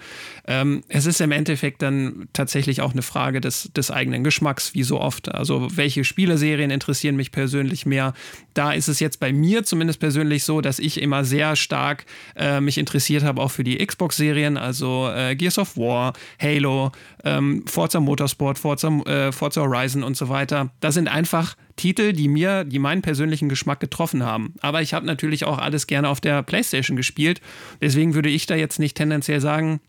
Ähm, 0.48 0.84
es 0.88 1.06
ist 1.06 1.22
im 1.22 1.32
Endeffekt 1.32 1.82
dann 1.82 2.28
tatsächlich 2.34 2.82
auch 2.82 2.94
eine 2.94 3.02
Frage 3.02 3.42
des, 3.42 3.72
des 3.76 3.92
eigenen 3.92 4.24
Geschmacks, 4.24 4.74
wie 4.74 4.84
so 4.84 5.00
oft. 5.00 5.34
Also 5.34 5.68
welche 5.76 6.04
Spieleserien 6.04 6.72
interessieren 6.72 7.16
mich 7.16 7.32
persönlich 7.32 7.86
mehr? 7.86 8.14
Da 8.54 8.72
ist 8.72 8.88
es 8.88 9.00
jetzt 9.00 9.20
bei 9.20 9.34
mir 9.34 9.64
zumindest 9.64 10.00
persönlich 10.00 10.44
so, 10.44 10.62
dass 10.62 10.80
ich 10.80 11.02
immer 11.02 11.26
sehr 11.26 11.56
stark 11.56 12.06
äh, 12.36 12.62
mich 12.62 12.78
interessiert 12.78 13.24
habe, 13.24 13.42
auch 13.42 13.52
für 13.52 13.64
die 13.64 13.86
Xbox-Serien, 13.86 14.58
also 14.58 15.10
äh, 15.14 15.36
Gears 15.36 15.58
of 15.58 15.78
War, 15.78 16.14
Halo, 16.42 16.92
ähm, 17.24 17.66
Forza 17.68 18.00
Motorsport, 18.00 18.60
Forza, 18.60 18.90
äh, 19.06 19.32
Forza 19.32 19.62
Horizon 19.62 20.04
und 20.04 20.18
so 20.18 20.30
weiter. 20.30 20.70
Das 20.80 20.94
sind 20.94 21.08
einfach 21.08 21.56
Titel, 21.76 22.14
die 22.14 22.28
mir, 22.28 22.64
die 22.64 22.80
meinen 22.80 23.02
persönlichen 23.02 23.50
Geschmack 23.50 23.80
getroffen 23.80 24.24
haben. 24.24 24.54
Aber 24.62 24.82
ich 24.82 24.94
habe 24.94 25.06
natürlich 25.06 25.46
auch 25.46 25.58
alles 25.58 25.88
gerne 25.88 26.10
auf 26.10 26.22
der 26.22 26.44
PlayStation 26.44 26.98
gespielt. 26.98 27.42
Deswegen 27.82 28.14
würde 28.14 28.30
ich 28.30 28.46
da 28.46 28.56
jetzt 28.56 28.80
nicht 28.80 28.96
tendenziell 28.96 29.42
sagen, 29.42 29.82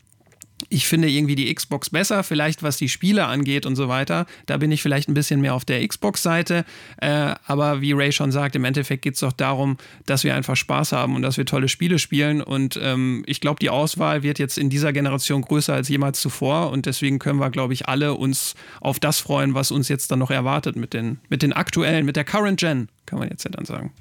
ich 0.69 0.87
finde 0.87 1.09
irgendwie 1.09 1.35
die 1.35 1.53
Xbox 1.53 1.89
besser, 1.89 2.23
vielleicht 2.23 2.63
was 2.63 2.77
die 2.77 2.89
Spiele 2.89 3.25
angeht 3.25 3.65
und 3.65 3.75
so 3.75 3.87
weiter. 3.87 4.25
Da 4.45 4.57
bin 4.57 4.71
ich 4.71 4.81
vielleicht 4.81 5.09
ein 5.09 5.13
bisschen 5.13 5.41
mehr 5.41 5.53
auf 5.53 5.65
der 5.65 5.85
Xbox-Seite. 5.85 6.65
Äh, 6.97 7.35
aber 7.45 7.81
wie 7.81 7.91
Ray 7.91 8.11
schon 8.11 8.31
sagt, 8.31 8.55
im 8.55 8.63
Endeffekt 8.63 9.01
geht 9.01 9.15
es 9.15 9.19
doch 9.19 9.33
darum, 9.33 9.77
dass 10.05 10.23
wir 10.23 10.33
einfach 10.33 10.55
Spaß 10.55 10.93
haben 10.93 11.15
und 11.15 11.21
dass 11.21 11.37
wir 11.37 11.45
tolle 11.45 11.67
Spiele 11.67 11.99
spielen. 11.99 12.41
Und 12.41 12.79
ähm, 12.81 13.23
ich 13.27 13.41
glaube, 13.41 13.59
die 13.59 13.69
Auswahl 13.69 14.23
wird 14.23 14.39
jetzt 14.39 14.57
in 14.57 14.69
dieser 14.69 14.93
Generation 14.93 15.41
größer 15.41 15.73
als 15.73 15.89
jemals 15.89 16.21
zuvor. 16.21 16.71
Und 16.71 16.85
deswegen 16.85 17.19
können 17.19 17.39
wir, 17.39 17.49
glaube 17.49 17.73
ich, 17.73 17.87
alle 17.87 18.13
uns 18.13 18.55
auf 18.79 18.99
das 18.99 19.19
freuen, 19.19 19.53
was 19.53 19.71
uns 19.71 19.89
jetzt 19.89 20.09
dann 20.11 20.19
noch 20.19 20.31
erwartet 20.31 20.77
mit 20.77 20.93
den, 20.93 21.19
mit 21.29 21.41
den 21.41 21.53
aktuellen, 21.53 22.05
mit 22.05 22.15
der 22.15 22.23
Current 22.23 22.59
Gen, 22.59 22.87
kann 23.05 23.19
man 23.19 23.29
jetzt 23.29 23.43
ja 23.43 23.51
dann 23.51 23.65
sagen. 23.65 23.91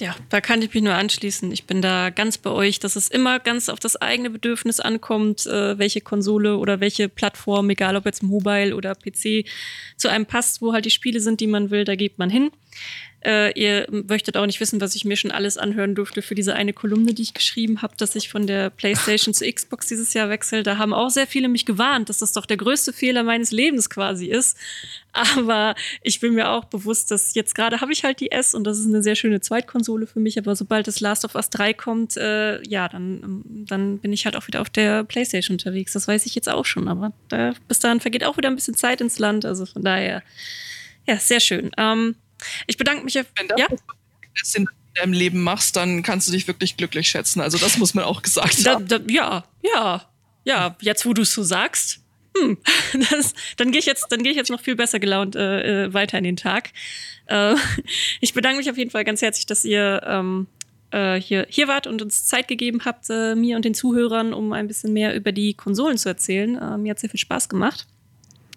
Ja, 0.00 0.16
da 0.30 0.40
kann 0.40 0.62
ich 0.62 0.72
mich 0.72 0.82
nur 0.82 0.94
anschließen. 0.94 1.52
Ich 1.52 1.66
bin 1.66 1.82
da 1.82 2.08
ganz 2.08 2.38
bei 2.38 2.48
euch, 2.48 2.80
dass 2.80 2.96
es 2.96 3.08
immer 3.08 3.38
ganz 3.38 3.68
auf 3.68 3.78
das 3.78 3.96
eigene 3.96 4.30
Bedürfnis 4.30 4.80
ankommt, 4.80 5.46
äh, 5.46 5.78
welche 5.78 6.00
Konsole 6.00 6.56
oder 6.56 6.80
welche 6.80 7.10
Plattform, 7.10 7.68
egal 7.68 7.96
ob 7.96 8.06
jetzt 8.06 8.22
Mobile 8.22 8.74
oder 8.74 8.94
PC, 8.94 9.44
zu 9.98 10.08
einem 10.08 10.24
passt, 10.24 10.62
wo 10.62 10.72
halt 10.72 10.86
die 10.86 10.90
Spiele 10.90 11.20
sind, 11.20 11.40
die 11.40 11.46
man 11.46 11.70
will, 11.70 11.84
da 11.84 11.96
geht 11.96 12.18
man 12.18 12.30
hin. 12.30 12.50
Äh, 13.22 13.52
ihr 13.58 13.86
möchtet 13.90 14.36
auch 14.38 14.46
nicht 14.46 14.60
wissen, 14.60 14.80
was 14.80 14.94
ich 14.94 15.04
mir 15.04 15.16
schon 15.16 15.30
alles 15.30 15.58
anhören 15.58 15.94
durfte 15.94 16.22
für 16.22 16.34
diese 16.34 16.54
eine 16.54 16.72
Kolumne, 16.72 17.12
die 17.12 17.22
ich 17.22 17.34
geschrieben 17.34 17.82
habe, 17.82 17.94
dass 17.96 18.16
ich 18.16 18.30
von 18.30 18.46
der 18.46 18.70
PlayStation 18.70 19.34
zu 19.34 19.50
Xbox 19.50 19.88
dieses 19.88 20.14
Jahr 20.14 20.30
wechsle. 20.30 20.62
Da 20.62 20.78
haben 20.78 20.94
auch 20.94 21.10
sehr 21.10 21.26
viele 21.26 21.48
mich 21.48 21.66
gewarnt, 21.66 22.08
dass 22.08 22.18
das 22.18 22.32
doch 22.32 22.46
der 22.46 22.56
größte 22.56 22.94
Fehler 22.94 23.22
meines 23.22 23.50
Lebens 23.50 23.90
quasi 23.90 24.26
ist. 24.26 24.56
Aber 25.12 25.74
ich 26.02 26.20
bin 26.20 26.34
mir 26.34 26.48
auch 26.48 26.64
bewusst, 26.64 27.10
dass 27.10 27.34
jetzt 27.34 27.54
gerade 27.54 27.80
habe 27.80 27.92
ich 27.92 28.04
halt 28.04 28.20
die 28.20 28.30
S 28.30 28.54
und 28.54 28.64
das 28.64 28.78
ist 28.78 28.86
eine 28.86 29.02
sehr 29.02 29.16
schöne 29.16 29.40
Zweitkonsole 29.40 30.06
für 30.06 30.20
mich. 30.20 30.38
Aber 30.38 30.56
sobald 30.56 30.86
das 30.86 31.00
Last 31.00 31.26
of 31.26 31.34
Us 31.34 31.50
3 31.50 31.74
kommt, 31.74 32.16
äh, 32.16 32.62
ja, 32.66 32.88
dann, 32.88 33.42
dann 33.46 33.98
bin 33.98 34.14
ich 34.14 34.24
halt 34.24 34.36
auch 34.36 34.46
wieder 34.46 34.62
auf 34.62 34.70
der 34.70 35.04
PlayStation 35.04 35.56
unterwegs. 35.56 35.92
Das 35.92 36.08
weiß 36.08 36.24
ich 36.24 36.34
jetzt 36.34 36.48
auch 36.48 36.64
schon. 36.64 36.88
Aber 36.88 37.12
da, 37.28 37.52
bis 37.68 37.80
dahin 37.80 38.00
vergeht 38.00 38.24
auch 38.24 38.38
wieder 38.38 38.48
ein 38.48 38.56
bisschen 38.56 38.74
Zeit 38.74 39.02
ins 39.02 39.18
Land. 39.18 39.44
Also 39.44 39.66
von 39.66 39.82
daher, 39.82 40.22
ja, 41.06 41.18
sehr 41.18 41.40
schön. 41.40 41.70
Ähm, 41.76 42.14
ich 42.66 42.76
bedanke 42.76 43.04
mich. 43.04 43.14
Wenn 43.14 43.48
das 43.48 43.58
ja? 43.58 43.66
das 44.38 44.54
in 44.54 44.68
deinem 44.94 45.12
Leben 45.12 45.42
machst, 45.42 45.76
dann 45.76 46.02
kannst 46.02 46.28
du 46.28 46.32
dich 46.32 46.46
wirklich 46.46 46.76
glücklich 46.76 47.08
schätzen. 47.08 47.40
Also 47.40 47.58
das 47.58 47.78
muss 47.78 47.94
man 47.94 48.04
auch 48.04 48.22
gesagt 48.22 48.66
da, 48.66 48.74
haben. 48.74 48.88
Da, 48.88 48.98
ja, 49.08 49.44
ja, 49.62 50.06
ja. 50.44 50.76
Jetzt, 50.80 51.06
wo 51.06 51.12
du 51.12 51.22
es 51.22 51.32
so 51.32 51.42
sagst, 51.42 52.00
hm, 52.36 52.58
das, 53.10 53.34
dann 53.56 53.70
gehe 53.70 53.80
ich 53.80 53.86
jetzt, 53.86 54.06
dann 54.10 54.22
gehe 54.22 54.32
ich 54.32 54.36
jetzt 54.36 54.50
noch 54.50 54.60
viel 54.60 54.76
besser 54.76 54.98
gelaunt 54.98 55.36
äh, 55.36 55.84
äh, 55.84 55.94
weiter 55.94 56.18
in 56.18 56.24
den 56.24 56.36
Tag. 56.36 56.70
Äh, 57.26 57.54
ich 58.20 58.34
bedanke 58.34 58.58
mich 58.58 58.70
auf 58.70 58.78
jeden 58.78 58.90
Fall 58.90 59.04
ganz 59.04 59.22
herzlich, 59.22 59.46
dass 59.46 59.64
ihr 59.64 60.02
ähm, 60.06 60.46
äh, 60.90 61.20
hier, 61.20 61.46
hier 61.48 61.68
wart 61.68 61.86
und 61.86 62.02
uns 62.02 62.26
Zeit 62.26 62.48
gegeben 62.48 62.80
habt, 62.84 63.06
äh, 63.10 63.34
mir 63.34 63.56
und 63.56 63.64
den 63.64 63.74
Zuhörern, 63.74 64.32
um 64.32 64.52
ein 64.52 64.66
bisschen 64.66 64.92
mehr 64.92 65.14
über 65.14 65.32
die 65.32 65.54
Konsolen 65.54 65.98
zu 65.98 66.08
erzählen. 66.08 66.56
Äh, 66.56 66.78
mir 66.78 66.90
hat 66.90 67.00
sehr 67.00 67.10
viel 67.10 67.20
Spaß 67.20 67.48
gemacht. 67.48 67.86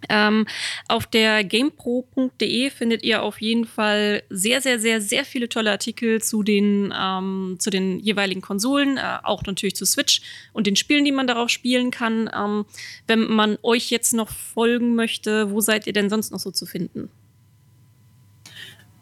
Ähm, 0.09 0.45
auf 0.87 1.05
der 1.05 1.43
gamepro.de 1.43 2.69
findet 2.69 3.03
ihr 3.03 3.21
auf 3.21 3.41
jeden 3.41 3.65
Fall 3.65 4.23
sehr, 4.29 4.61
sehr, 4.61 4.79
sehr, 4.79 5.01
sehr 5.01 5.25
viele 5.25 5.49
tolle 5.49 5.71
Artikel 5.71 6.21
zu 6.21 6.43
den, 6.43 6.93
ähm, 6.97 7.57
zu 7.59 7.69
den 7.69 7.99
jeweiligen 7.99 8.41
Konsolen, 8.41 8.97
äh, 8.97 9.17
auch 9.23 9.43
natürlich 9.43 9.75
zu 9.75 9.85
Switch 9.85 10.21
und 10.53 10.67
den 10.67 10.75
Spielen, 10.75 11.05
die 11.05 11.11
man 11.11 11.27
darauf 11.27 11.49
spielen 11.49 11.91
kann. 11.91 12.29
Ähm, 12.33 12.65
wenn 13.07 13.21
man 13.21 13.57
euch 13.63 13.89
jetzt 13.89 14.13
noch 14.13 14.29
folgen 14.29 14.95
möchte, 14.95 15.51
wo 15.51 15.61
seid 15.61 15.87
ihr 15.87 15.93
denn 15.93 16.09
sonst 16.09 16.31
noch 16.31 16.39
so 16.39 16.51
zu 16.51 16.65
finden? 16.65 17.09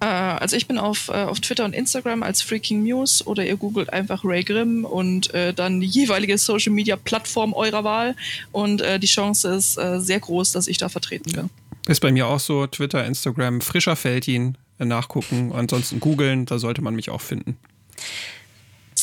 Äh, 0.01 0.05
also 0.05 0.57
ich 0.57 0.67
bin 0.67 0.77
auf, 0.77 1.07
äh, 1.09 1.13
auf 1.13 1.39
Twitter 1.39 1.63
und 1.63 1.73
Instagram 1.73 2.23
als 2.23 2.41
Freaking 2.41 2.83
News 2.83 3.25
oder 3.25 3.45
ihr 3.45 3.55
googelt 3.55 3.93
einfach 3.93 4.25
Ray 4.25 4.43
Grimm 4.43 4.83
und 4.83 5.33
äh, 5.33 5.53
dann 5.53 5.79
die 5.79 5.87
jeweilige 5.87 6.37
Social 6.37 6.73
Media 6.73 6.97
Plattform 6.97 7.53
eurer 7.53 7.83
Wahl 7.83 8.15
und 8.51 8.81
äh, 8.81 8.99
die 8.99 9.07
Chance 9.07 9.53
ist 9.53 9.77
äh, 9.77 9.99
sehr 9.99 10.19
groß, 10.19 10.51
dass 10.51 10.67
ich 10.67 10.77
da 10.77 10.89
vertreten 10.89 11.31
bin. 11.31 11.49
Ist 11.87 12.01
bei 12.01 12.11
mir 12.11 12.27
auch 12.27 12.39
so, 12.39 12.67
Twitter, 12.67 13.05
Instagram, 13.05 13.61
frischer 13.61 13.95
Feldin 13.95 14.57
nachgucken, 14.77 15.51
ansonsten 15.53 15.99
googeln, 15.99 16.45
da 16.45 16.57
sollte 16.59 16.81
man 16.81 16.95
mich 16.95 17.09
auch 17.09 17.21
finden 17.21 17.57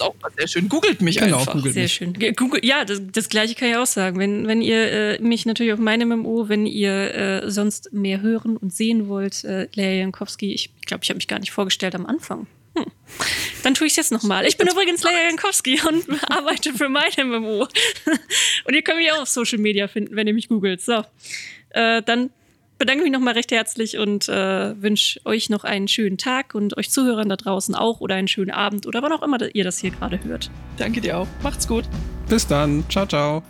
ist 0.00 0.02
auch 0.02 0.14
sehr 0.36 0.48
schön. 0.48 0.68
Googelt 0.68 1.00
mich 1.00 1.18
genau, 1.18 1.38
einfach. 1.38 1.54
Googelt 1.54 1.74
sehr 1.74 1.84
mich. 1.84 1.92
schön. 1.92 2.12
Google, 2.36 2.64
ja, 2.64 2.84
das, 2.84 3.00
das, 3.12 3.28
gleiche 3.28 3.54
kann 3.54 3.68
ich 3.68 3.76
auch 3.76 3.86
sagen. 3.86 4.18
Wenn, 4.18 4.46
wenn 4.46 4.62
ihr 4.62 4.90
äh, 4.90 5.18
mich 5.20 5.46
natürlich 5.46 5.72
auf 5.72 5.78
meinem 5.78 6.08
MMO, 6.08 6.48
wenn 6.48 6.66
ihr 6.66 7.14
äh, 7.14 7.50
sonst 7.50 7.92
mehr 7.92 8.20
hören 8.20 8.56
und 8.56 8.72
sehen 8.72 9.08
wollt, 9.08 9.44
äh, 9.44 9.68
Lea 9.74 9.98
Jankowski, 9.98 10.52
ich 10.52 10.70
glaube, 10.86 11.04
ich 11.04 11.10
habe 11.10 11.16
mich 11.16 11.28
gar 11.28 11.38
nicht 11.38 11.50
vorgestellt 11.50 11.94
am 11.94 12.06
Anfang. 12.06 12.46
Hm. 12.76 12.86
Dann 13.62 13.74
tue 13.74 13.86
ich 13.86 13.92
es 13.92 13.96
jetzt 13.96 14.12
nochmal. 14.12 14.46
Ich 14.46 14.56
bin 14.56 14.68
übrigens 14.68 15.02
Lea 15.02 15.28
Jankowski 15.28 15.80
und 15.86 16.04
arbeite 16.30 16.72
für 16.72 16.88
mein 16.88 17.10
MMO. 17.18 17.62
und 18.64 18.74
ihr 18.74 18.82
könnt 18.82 18.98
mich 18.98 19.12
auch 19.12 19.22
auf 19.22 19.28
Social 19.28 19.58
Media 19.58 19.88
finden, 19.88 20.14
wenn 20.14 20.26
ihr 20.26 20.34
mich 20.34 20.48
googelt. 20.48 20.80
So, 20.80 21.04
äh, 21.70 22.02
dann 22.02 22.30
bedanke 22.78 23.02
mich 23.02 23.12
nochmal 23.12 23.34
recht 23.34 23.52
herzlich 23.52 23.98
und 23.98 24.28
äh, 24.28 24.80
wünsche 24.80 25.20
euch 25.24 25.50
noch 25.50 25.64
einen 25.64 25.88
schönen 25.88 26.18
Tag 26.18 26.54
und 26.54 26.76
euch 26.76 26.90
Zuhörern 26.90 27.28
da 27.28 27.36
draußen 27.36 27.74
auch 27.74 28.00
oder 28.00 28.14
einen 28.14 28.28
schönen 28.28 28.50
Abend 28.50 28.86
oder 28.86 29.02
wann 29.02 29.12
auch 29.12 29.22
immer 29.22 29.38
ihr 29.54 29.64
das 29.64 29.78
hier 29.78 29.90
gerade 29.90 30.22
hört. 30.24 30.50
Danke 30.76 31.00
dir 31.00 31.18
auch. 31.18 31.28
Macht's 31.42 31.66
gut. 31.66 31.84
Bis 32.28 32.46
dann. 32.46 32.84
Ciao, 32.88 33.06
ciao. 33.06 33.42